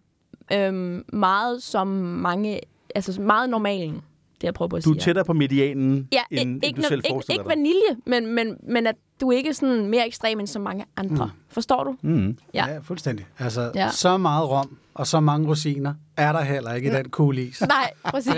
øhm, 0.53 1.05
meget 1.13 1.63
som 1.63 1.87
mange, 1.87 2.59
altså 2.95 3.21
meget 3.21 3.49
normalen, 3.49 4.01
det 4.41 4.43
jeg 4.43 4.53
prøver 4.53 4.69
på 4.69 4.75
at 4.75 4.85
Du 4.85 4.89
sige. 4.89 4.99
er 4.99 5.03
tættere 5.03 5.25
på 5.25 5.33
medianen, 5.33 6.07
Ja, 6.11 6.21
end, 6.31 6.55
ikke, 6.55 6.67
end 6.67 6.75
du 6.75 6.81
selv 6.81 6.97
ikke, 6.99 7.09
forestiller 7.13 7.41
ikke 7.43 7.49
dig. 7.49 7.57
vanilje, 7.57 7.95
men, 8.05 8.27
men, 8.35 8.57
men 8.73 8.87
at 8.87 8.95
du 9.21 9.31
ikke 9.31 9.49
er 9.49 9.53
sådan 9.53 9.85
mere 9.85 10.07
ekstrem 10.07 10.39
end 10.39 10.47
så 10.47 10.59
mange 10.59 10.85
andre. 10.97 11.25
Mm. 11.25 11.31
Forstår 11.49 11.83
du? 11.83 11.95
Mm. 12.01 12.37
Ja. 12.53 12.65
Ja, 12.69 12.77
fuldstændig. 12.79 13.25
Altså, 13.39 13.71
Ja. 13.75 13.89
så 13.91 14.17
meget 14.17 14.49
rom 14.49 14.77
og 14.93 15.07
så 15.07 15.19
mange 15.19 15.47
rosiner 15.47 15.93
er 16.17 16.31
der 16.31 16.41
heller 16.41 16.73
ikke 16.73 16.89
i 16.89 16.93
den 16.93 17.09
kugle 17.09 17.43
is. 17.43 17.61
Nej, 17.61 17.91
præcis. 18.03 18.33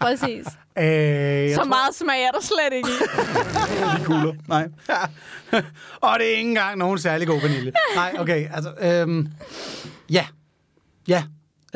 Præcis. 0.00 0.46
Øh, 0.78 1.50
Så 1.50 1.56
tror- 1.56 1.64
meget 1.64 1.94
smag 1.94 2.22
er 2.22 2.30
der 2.30 2.40
slet 2.40 2.76
ikke 2.76 2.88
i. 2.88 2.92
De 3.98 4.04
kugler. 4.04 4.34
Nej. 4.48 4.68
Og 6.00 6.18
det 6.18 6.26
er 6.26 6.36
ikke 6.36 6.48
engang 6.48 6.78
nogen 6.78 6.98
særlig 6.98 7.26
god 7.28 7.40
vanilje. 7.42 7.72
Nej, 7.94 8.14
okay. 8.18 8.48
Altså, 8.54 8.72
øhm, 8.82 9.28
ja. 10.10 10.26
Ja. 11.08 11.22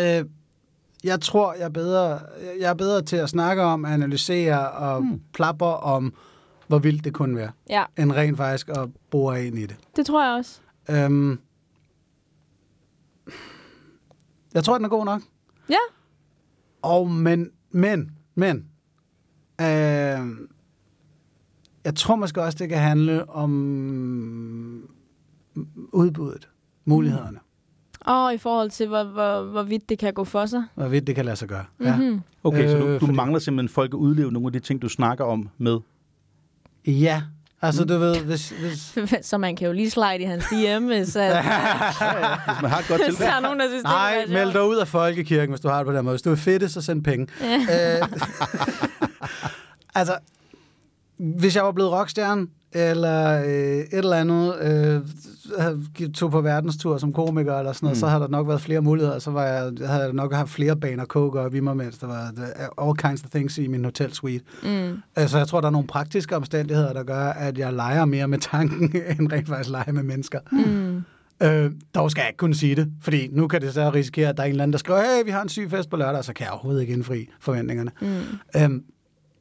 Øh, 0.01 0.25
jeg 1.05 1.21
tror, 1.21 1.55
jeg 1.55 1.65
er, 1.65 1.69
bedre, 1.69 2.21
jeg 2.61 2.71
er 2.71 2.75
bedre 2.75 3.03
til 3.03 3.17
at 3.17 3.29
snakke 3.29 3.63
om, 3.63 3.85
analysere 3.85 4.71
og 4.71 5.01
hmm. 5.01 5.21
plapper 5.33 5.67
om, 5.67 6.15
hvor 6.67 6.79
vildt 6.79 7.05
det 7.05 7.15
kunne 7.15 7.37
være, 7.37 7.51
Ja, 7.71 7.85
end 7.99 8.13
rent 8.13 8.37
faktisk 8.37 8.69
at 8.69 8.89
bore 9.11 9.47
ind 9.47 9.59
i 9.59 9.67
det. 9.67 9.77
det 9.97 10.07
tror 10.07 10.25
jeg 10.25 10.33
også. 10.39 10.61
Øhm, 10.91 11.39
jeg 14.55 14.65
tror, 14.65 14.77
den 14.77 14.85
er 14.85 14.89
god 14.89 15.05
nok. 15.05 15.23
Ja. 15.69 15.77
Og 16.83 17.11
men, 17.11 17.51
men, 17.71 18.11
men, 18.35 18.67
øh, 19.61 20.49
jeg 21.85 21.95
tror 21.97 22.17
måske 22.17 22.43
også, 22.43 22.59
det 22.59 22.69
kan 22.69 22.79
handle 22.79 23.31
om 23.31 23.51
udbuddet, 25.93 26.49
mulighederne, 26.85 27.39
Og 28.05 28.35
i 28.35 28.39
forhold 28.39 28.71
til, 28.71 28.89
hvor, 28.89 29.05
hvor, 29.05 29.43
hvorvidt 29.43 29.89
det 29.89 29.99
kan 29.99 30.13
gå 30.15 30.25
for 30.25 30.47
sig. 30.47 30.65
hvorvidt 30.75 31.07
det 31.07 31.15
kan 31.15 31.25
lade 31.25 31.37
sig 31.37 31.49
gøre. 31.49 31.65
Ja. 31.81 31.97
Mm-hmm. 31.97 32.21
Okay, 32.45 32.65
øh, 32.65 32.71
så 32.71 32.77
du, 32.79 32.87
Øh, 32.87 32.95
du 32.95 32.99
fordi- 32.99 33.13
mangler 33.17 33.39
simpelthen 33.39 33.75
folk 33.75 33.91
at 33.95 33.99
udleve 33.99 34.33
nogle 34.33 34.47
af 34.49 34.53
de 34.53 34.59
ting, 34.61 34.83
du 34.83 34.89
snakker 34.89 35.25
om 35.25 35.49
med. 35.59 35.79
ja, 36.87 37.23
altså 37.63 37.85
du 37.85 37.99
ved, 37.99 38.17
hvis, 38.21 38.51
hvis, 38.61 38.99
Så 39.31 39.39
man 39.39 39.57
kan 39.57 39.67
jo 39.67 39.73
lige 39.73 39.91
slide 39.91 40.19
i 40.21 40.25
hans 40.25 40.45
DM, 40.45 40.85
hvis, 40.87 41.17
at, 41.17 41.37
Hvis 42.47 42.63
man 42.63 42.71
har 42.71 42.79
et 42.79 42.89
godt 42.89 43.05
hvis 43.05 43.17
der 43.17 43.31
er 43.31 43.41
nogen, 43.41 43.61
der 43.61 43.67
synes, 43.69 43.83
det 43.83 43.91
Nej, 43.91 44.25
er 44.29 44.33
meld 44.33 44.53
dig 44.53 44.69
ud 44.69 44.77
af 44.77 44.89
folkekirken, 44.89 45.49
hvis 45.51 45.61
du 45.61 45.69
har 45.69 45.77
det 45.79 45.87
på 45.87 45.93
den 45.93 46.05
måde. 46.05 46.13
Hvis 46.13 46.23
du 46.23 46.31
er 46.31 46.37
fedt, 46.37 46.71
så 46.71 46.81
send 46.83 47.05
penge. 47.05 47.27
Øh, 47.43 48.09
altså, 49.95 50.19
hvis 51.17 51.57
jeg 51.57 51.65
var 51.65 51.73
blevet 51.73 51.93
rockstjerne, 51.93 52.47
eller 52.75 53.43
øh, 53.45 53.77
et 53.77 53.87
eller 53.93 54.17
andet, 54.17 54.55
øh, 54.63 55.01
tog 56.15 56.31
på 56.31 56.41
verdenstur 56.41 56.99
som 56.99 57.13
komiker 57.13 57.59
eller 57.59 57.73
sådan 57.73 57.87
noget, 57.87 57.97
mm. 57.97 58.01
så 58.01 58.07
havde 58.07 58.23
der 58.23 58.29
nok 58.29 58.49
været 58.49 58.61
flere 58.61 58.81
muligheder. 58.81 59.19
Så 59.19 59.31
var 59.31 59.45
jeg, 59.45 59.73
havde 59.87 60.03
jeg 60.03 60.13
nok 60.13 60.35
haft 60.35 60.51
flere 60.51 60.77
baner 60.77 61.05
coke 61.05 61.41
op 61.41 61.55
i 61.55 61.61
mig, 61.61 61.77
mens 61.77 61.99
der 61.99 62.07
var 62.07 62.33
all 62.89 62.97
kinds 62.97 63.25
of 63.25 63.31
things 63.31 63.59
i 63.59 63.67
min 63.67 63.85
hotel 63.85 64.13
suite. 64.13 64.45
Mm. 64.63 65.03
Altså, 65.17 65.39
jeg 65.39 65.49
tror, 65.49 65.61
der 65.61 65.69
er 65.69 65.73
nogle 65.73 65.87
praktiske 65.87 66.37
omstændigheder, 66.37 66.93
der 66.93 67.03
gør, 67.03 67.27
at 67.27 67.59
jeg 67.59 67.73
leger 67.73 68.05
mere 68.05 68.29
med 68.29 68.39
tanken, 68.39 68.97
end 69.19 69.33
rent 69.33 69.49
faktisk 69.49 69.71
leger 69.71 69.93
med 69.93 70.03
mennesker. 70.03 70.41
Mm. 70.53 71.03
Øh, 71.43 71.71
dog 71.95 72.11
skal 72.11 72.21
jeg 72.21 72.29
ikke 72.29 72.39
kunne 72.39 72.55
sige 72.55 72.75
det, 72.75 72.93
fordi 73.01 73.29
nu 73.33 73.49
kan 73.49 73.61
det 73.61 73.75
så 73.75 73.91
risikere, 73.91 74.29
at 74.29 74.37
der 74.37 74.43
er 74.43 74.47
en 74.47 74.51
eller 74.51 74.63
anden, 74.63 74.73
der 74.73 74.79
skriver, 74.79 75.01
hey, 75.01 75.25
vi 75.25 75.31
har 75.31 75.43
en 75.43 75.49
syg 75.49 75.71
fest 75.71 75.91
på 75.91 75.97
lørdag, 75.97 76.25
så 76.25 76.33
kan 76.33 76.45
jeg 76.45 76.53
overhovedet 76.53 76.81
ikke 76.81 76.93
indfri 76.93 77.29
forventningerne. 77.41 77.91
Mm. 78.01 78.61
Øhm, 78.63 78.85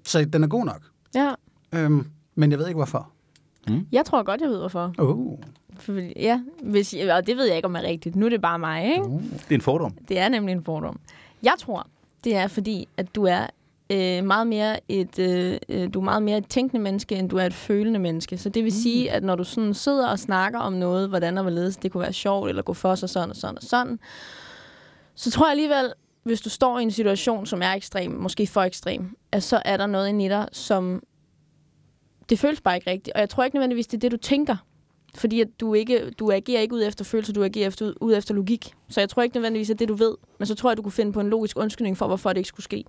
så 0.06 0.26
den 0.26 0.44
er 0.44 0.48
god 0.48 0.66
nok, 0.66 0.82
Ja, 1.16 1.34
øhm, 1.76 2.06
men 2.36 2.52
jeg 2.52 2.60
ved 2.60 2.68
ikke 2.68 2.78
hvorfor. 2.78 3.12
Jeg 3.92 4.06
tror 4.06 4.24
godt, 4.24 4.42
jeg 4.42 4.50
ved, 4.50 4.60
hvorfor. 4.60 4.94
Oh. 4.98 5.38
Fordi, 5.80 6.14
ja, 6.16 6.42
hvis, 6.64 6.96
og 7.12 7.28
det 7.28 7.38
ved 7.38 7.46
jeg 7.46 7.56
ikke, 7.56 7.66
om 7.66 7.76
er 7.76 7.82
rigtigt. 7.82 8.16
Nu 8.16 8.26
er 8.26 8.30
det 8.30 8.42
bare 8.42 8.60
mig, 8.60 8.92
ikke? 8.92 9.08
Uh. 9.08 9.22
Det 9.22 9.52
er 9.52 9.56
en 9.56 9.62
fordom. 9.62 9.98
Det 10.10 10.20
er 10.20 10.30
nemlig 10.30 10.54
en 10.54 10.64
fordom. 10.64 11.00
Jeg 11.44 11.54
tror, 11.60 11.88
det 12.24 12.36
er 12.36 12.48
fordi, 12.48 12.88
at 12.98 13.16
du 13.16 13.24
er 13.24 13.48
øh, 13.92 14.24
meget 14.26 14.48
mere 14.48 14.80
et 14.90 15.20
øh, 15.20 15.58
øh, 15.70 15.94
du 15.94 16.00
er 16.00 16.04
meget 16.04 16.24
mere 16.24 16.38
et 16.38 16.48
tænkende 16.48 16.84
menneske, 16.84 17.16
end 17.16 17.30
du 17.30 17.38
er 17.38 17.46
et 17.46 17.54
følende 17.54 18.00
menneske. 18.00 18.38
Så 18.38 18.50
det 18.50 18.64
vil 18.64 18.74
mm. 18.74 18.80
sige, 18.80 19.12
at 19.12 19.24
når 19.24 19.36
du 19.36 19.44
sådan 19.44 19.74
sidder 19.74 20.08
og 20.08 20.20
snakker 20.20 20.60
om 20.60 20.74
noget, 20.74 21.10
hvordan 21.10 21.38
og 21.38 21.44
hvorledes 21.44 21.78
det 21.78 21.92
kunne 21.92 22.02
være 22.02 22.14
sjovt, 22.14 22.50
eller 22.50 22.62
gå 22.62 22.74
for 22.74 22.96
sig 22.96 23.10
sådan 23.10 23.30
og 23.30 23.36
sådan 23.36 23.58
og 23.58 23.64
sådan, 23.64 24.00
så 25.16 25.32
tror 25.32 25.46
jeg 25.46 25.52
alligevel, 25.52 25.94
hvis 26.24 26.42
du 26.42 26.50
står 26.50 26.80
i 26.80 26.84
en 26.84 26.92
situation, 26.92 27.46
som 27.46 27.62
er 27.62 27.74
ekstrem, 27.74 28.12
måske 28.12 28.48
for 28.48 28.62
ekstrem, 28.62 29.16
at 29.32 29.44
så 29.44 29.62
er 29.66 29.78
der 29.78 29.88
noget 29.88 30.10
inde 30.10 30.26
i 30.26 30.30
dig, 30.30 30.48
som 30.52 31.04
det 32.30 32.40
føles 32.40 32.62
bare 32.62 32.76
ikke 32.76 32.90
rigtigt. 32.92 33.14
Og 33.16 33.20
jeg 33.22 33.30
tror 33.30 33.44
ikke 33.44 33.56
nødvendigvis, 33.56 33.88
det 33.88 33.98
er 33.98 34.00
det, 34.00 34.12
du 34.12 34.18
tænker. 34.18 34.56
Fordi 35.16 35.42
at 35.42 35.48
du, 35.60 35.74
ikke, 35.74 36.12
du 36.20 36.32
agerer 36.32 36.62
ikke 36.62 36.76
ud 36.76 36.84
efter 36.84 37.06
følelser, 37.06 37.34
du 37.34 37.44
agerer 37.44 37.68
efter, 37.68 37.94
ud 38.02 38.16
efter 38.16 38.34
logik. 38.34 38.72
Så 38.90 39.00
jeg 39.00 39.10
tror 39.10 39.24
ikke 39.24 39.36
nødvendigvis, 39.36 39.70
at 39.70 39.80
det 39.80 39.88
du 39.88 39.94
ved. 39.96 40.16
Men 40.40 40.46
så 40.46 40.56
tror 40.56 40.70
jeg, 40.70 40.78
du 40.78 40.82
kunne 40.82 40.92
finde 40.92 41.14
på 41.14 41.20
en 41.20 41.30
logisk 41.30 41.58
undskyldning 41.60 41.98
for, 41.98 42.08
hvorfor 42.08 42.30
det 42.30 42.38
ikke 42.38 42.48
skulle 42.48 42.64
ske. 42.64 42.84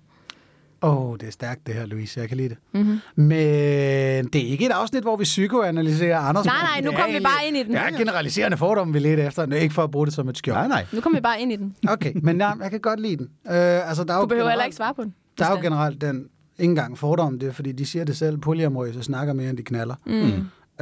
Åh, 0.81 1.09
oh, 1.09 1.17
det 1.19 1.27
er 1.27 1.31
stærkt 1.31 1.67
det 1.67 1.75
her, 1.75 1.85
Louise. 1.85 2.19
Jeg 2.19 2.27
kan 2.27 2.37
lide 2.37 2.49
det. 2.49 2.57
Mm-hmm. 2.73 2.99
Men 3.15 4.25
det 4.27 4.35
er 4.35 4.47
ikke 4.47 4.65
et 4.65 4.71
afsnit, 4.71 5.03
hvor 5.03 5.15
vi 5.15 5.23
psykoanalyserer 5.23 6.17
Anders. 6.19 6.45
Nej, 6.45 6.55
nej, 6.61 6.81
nu 6.81 6.89
Det 6.89 6.99
kom 6.99 7.09
er 7.09 7.13
vi 7.13 7.23
bare 7.23 7.47
ind 7.47 7.57
i 7.57 7.63
den. 7.63 7.71
Det 7.71 7.79
er 7.79 7.97
generaliserende 7.97 8.57
fordomme, 8.57 8.93
vi 8.93 8.99
leder 8.99 9.27
efter. 9.27 9.45
Det 9.45 9.57
er 9.57 9.61
ikke 9.61 9.73
for 9.73 9.83
at 9.83 9.91
bruge 9.91 10.05
det 10.05 10.13
som 10.13 10.29
et 10.29 10.37
skjold. 10.37 10.57
Nej, 10.57 10.67
nej. 10.67 10.85
Nu 10.93 11.01
kommer 11.01 11.19
vi 11.19 11.21
bare 11.21 11.41
ind 11.41 11.51
i 11.51 11.55
den. 11.55 11.75
Okay, 11.89 12.13
men 12.15 12.35
nej, 12.35 12.53
jeg 12.61 12.71
kan 12.71 12.79
godt 12.79 12.99
lide 12.99 13.17
den. 13.17 13.25
Øh, 13.25 13.89
altså, 13.89 14.03
der 14.03 14.13
er 14.13 14.19
Du 14.21 14.25
behøver 14.27 14.43
heller 14.49 14.51
generelt- 14.51 14.65
ikke 14.67 14.75
svare 14.75 14.93
på 14.93 15.03
den. 15.03 15.15
Der 15.39 15.45
er 15.45 15.51
jo 15.51 15.61
generelt 15.61 16.01
den, 16.01 16.25
ikke 16.59 16.69
engang 16.69 16.97
fordom, 16.97 17.39
det 17.39 17.47
er, 17.49 17.53
fordi 17.53 17.71
de 17.71 17.85
siger 17.85 18.05
det 18.05 18.17
selv, 18.17 18.37
polyamorøse 18.37 19.03
snakker 19.03 19.33
mere, 19.33 19.49
end 19.49 19.57
de 19.57 19.63
knaller. 19.63 19.95
Mm. 20.05 20.11
Mm. 20.13 20.25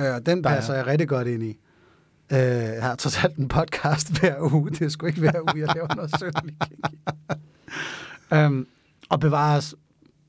Øh, 0.03 0.05
den 0.25 0.43
Der 0.43 0.49
er- 0.49 0.55
passer 0.55 0.73
jeg 0.73 0.87
rigtig 0.87 1.07
godt 1.07 1.27
ind 1.27 1.43
i. 1.43 1.59
Øh, 2.33 2.37
jeg 2.37 2.81
har 2.83 2.95
trods 2.95 3.23
alt 3.23 3.35
en 3.37 3.47
podcast 3.47 4.11
hver 4.19 4.53
uge. 4.53 4.69
Det 4.69 4.91
skulle 4.91 5.09
ikke 5.09 5.19
hver 5.19 5.41
uge, 5.41 5.65
jeg 5.67 5.75
laver 5.75 5.95
noget 5.95 6.11
sønderligt. 6.19 6.57
um, 8.31 8.67
og 9.13 9.19
bevares, 9.19 9.75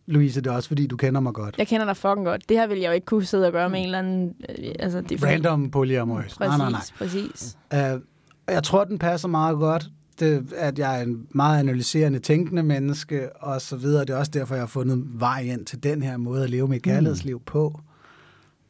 Louise, 0.06 0.40
det 0.40 0.50
er 0.50 0.54
også 0.54 0.68
fordi, 0.68 0.86
du 0.86 0.96
kender 0.96 1.20
mig 1.20 1.32
godt. 1.34 1.54
Jeg 1.58 1.66
kender 1.68 1.86
dig 1.86 1.96
fucking 1.96 2.26
godt. 2.26 2.48
Det 2.48 2.56
her 2.56 2.66
vil 2.66 2.78
jeg 2.78 2.88
jo 2.88 2.92
ikke 2.92 3.04
kunne 3.04 3.24
sidde 3.24 3.46
og 3.46 3.52
gøre 3.52 3.70
med 3.70 3.78
en 3.78 3.84
eller 3.84 3.98
anden... 3.98 4.34
Øh, 4.48 4.72
altså, 4.78 5.00
det 5.00 5.12
er 5.12 5.18
fordi- 5.18 5.32
Random 5.32 5.70
polyamorøs. 5.70 6.34
Præcis, 6.34 6.38
Nej, 6.38 6.56
nej, 6.58 6.70
nej. 6.70 6.80
præcis. 6.98 7.56
Uh, 7.74 8.00
jeg 8.48 8.62
tror, 8.64 8.84
den 8.84 8.98
passer 8.98 9.28
meget 9.28 9.56
godt. 9.58 9.86
Det, 10.22 10.52
at 10.56 10.78
jeg 10.78 10.98
er 10.98 11.02
en 11.02 11.26
meget 11.30 11.58
analyserende, 11.58 12.18
tænkende 12.18 12.62
menneske, 12.62 13.36
og 13.36 13.60
så 13.60 13.76
videre. 13.76 14.00
Det 14.00 14.10
er 14.10 14.16
også 14.16 14.30
derfor, 14.30 14.54
jeg 14.54 14.62
har 14.62 14.66
fundet 14.66 15.04
vej 15.20 15.40
ind 15.40 15.66
til 15.66 15.82
den 15.82 16.02
her 16.02 16.16
måde 16.16 16.44
at 16.44 16.50
leve 16.50 16.68
mit 16.68 16.82
kærlighedsliv 16.82 17.42
på. 17.46 17.80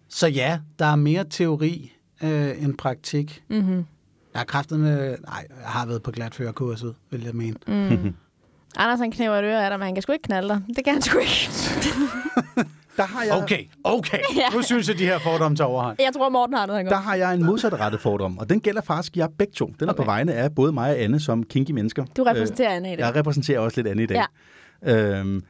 Så 0.09 0.29
ja, 0.29 0.59
der 0.79 0.87
er 0.87 0.97
mere 0.97 1.25
teori 1.31 1.93
øh, 2.23 2.63
end 2.63 2.77
praktik. 2.77 3.43
Mm-hmm. 3.49 3.77
Jeg 4.33 4.41
har 4.41 4.45
kræftet 4.45 4.81
med... 4.81 5.17
Nej, 5.27 5.47
jeg 5.51 5.69
har 5.69 5.87
været 5.87 6.03
på 6.03 6.11
glatførerkurset, 6.11 6.95
vil 7.11 7.23
jeg 7.23 7.35
mene. 7.35 7.57
Mm. 7.67 8.15
Anders 8.77 9.01
han 9.01 9.11
knæver 9.11 9.35
et 9.35 9.45
øre 9.45 9.65
af 9.65 9.71
dig, 9.71 9.79
men 9.79 9.85
han 9.87 9.95
kan 9.95 10.03
sgu 10.03 10.13
ikke 10.13 10.23
knalde 10.23 10.49
dig. 10.49 10.63
Det 10.77 10.85
kan 10.85 10.93
han 10.93 11.03
sgu 11.03 11.19
ikke. 11.19 11.51
Der 12.97 13.03
har 13.03 13.23
jeg, 13.25 13.33
Okay, 13.43 13.65
okay. 13.85 14.19
Nu 14.55 14.63
synes 14.63 14.89
jeg, 14.89 14.99
de 14.99 15.05
her 15.05 15.19
fordomme 15.19 15.57
tager 15.57 15.69
overhånd. 15.69 15.97
Jeg 16.01 16.11
tror, 16.17 16.29
Morten 16.29 16.57
har 16.57 16.67
noget, 16.67 16.79
han 16.79 16.87
der 16.87 16.97
har 16.97 17.15
jeg 17.15 17.35
en 17.35 17.45
modsatrettet 17.45 18.01
fordom, 18.01 18.39
og 18.39 18.49
den 18.51 18.61
gælder 18.61 18.81
faktisk 18.81 19.17
jer 19.17 19.29
begge 19.39 19.53
to. 19.53 19.67
Den 19.81 19.89
er 19.89 19.93
på 19.93 20.03
Okay. 20.03 20.11
vegne 20.13 20.33
af 20.35 20.55
både 20.55 20.73
mig 20.73 20.91
og 20.91 20.99
Anne 20.99 21.21
som 21.21 21.43
kinky 21.43 21.71
mennesker. 21.71 22.05
Du 22.17 22.23
repræsenterer 22.23 22.71
Anna 22.77 22.89
i 22.89 22.93
Øh, 22.93 22.99
det. 22.99 23.05
Jeg 23.05 23.17
repræsenterer 23.17 23.59
også 23.61 23.79
lidt 23.81 23.87
Anne 23.89 24.03
i 24.03 24.07
dag. 24.07 24.23
Ja. 24.87 25.19
Øhm, 25.19 25.43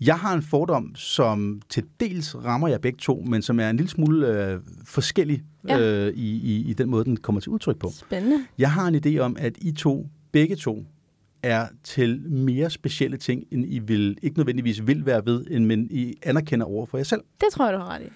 jeg 0.00 0.16
har 0.18 0.34
en 0.34 0.42
fordom, 0.42 0.94
som 0.94 1.60
til 1.68 1.84
dels 2.00 2.36
rammer 2.44 2.68
jer 2.68 2.78
begge 2.78 2.98
to, 2.98 3.24
men 3.26 3.42
som 3.42 3.60
er 3.60 3.70
en 3.70 3.76
lille 3.76 3.90
smule 3.90 4.26
øh, 4.26 4.60
forskellig 4.84 5.42
Ja. 5.68 5.78
øh, 5.80 6.12
i, 6.14 6.36
i, 6.56 6.70
i 6.70 6.72
den 6.72 6.90
måde, 6.90 7.04
den 7.04 7.16
kommer 7.16 7.40
til 7.40 7.50
udtryk 7.50 7.78
på. 7.78 7.90
Spændende. 7.94 8.44
Jeg 8.58 8.72
har 8.72 8.86
en 8.88 8.94
idé 9.06 9.18
om, 9.18 9.36
at 9.38 9.52
I 9.60 9.72
to, 9.72 10.06
begge 10.32 10.56
to, 10.56 10.84
er 11.42 11.66
til 11.84 12.20
mere 12.30 12.70
specielle 12.70 13.16
ting, 13.16 13.44
end 13.50 13.64
I 13.68 13.78
vil, 13.78 14.18
ikke 14.22 14.38
nødvendigvis 14.38 14.86
vil 14.86 15.06
være 15.06 15.26
ved, 15.26 15.44
end 15.50 15.64
men 15.64 15.86
I 15.90 16.14
anerkender 16.22 16.66
over 16.66 16.86
for 16.86 16.98
jer 16.98 17.04
selv. 17.04 17.20
Det 17.40 17.48
tror 17.52 17.64
jeg, 17.64 17.74
du 17.74 17.78
har 17.78 17.88
ret 17.88 18.02
i. 18.02 18.08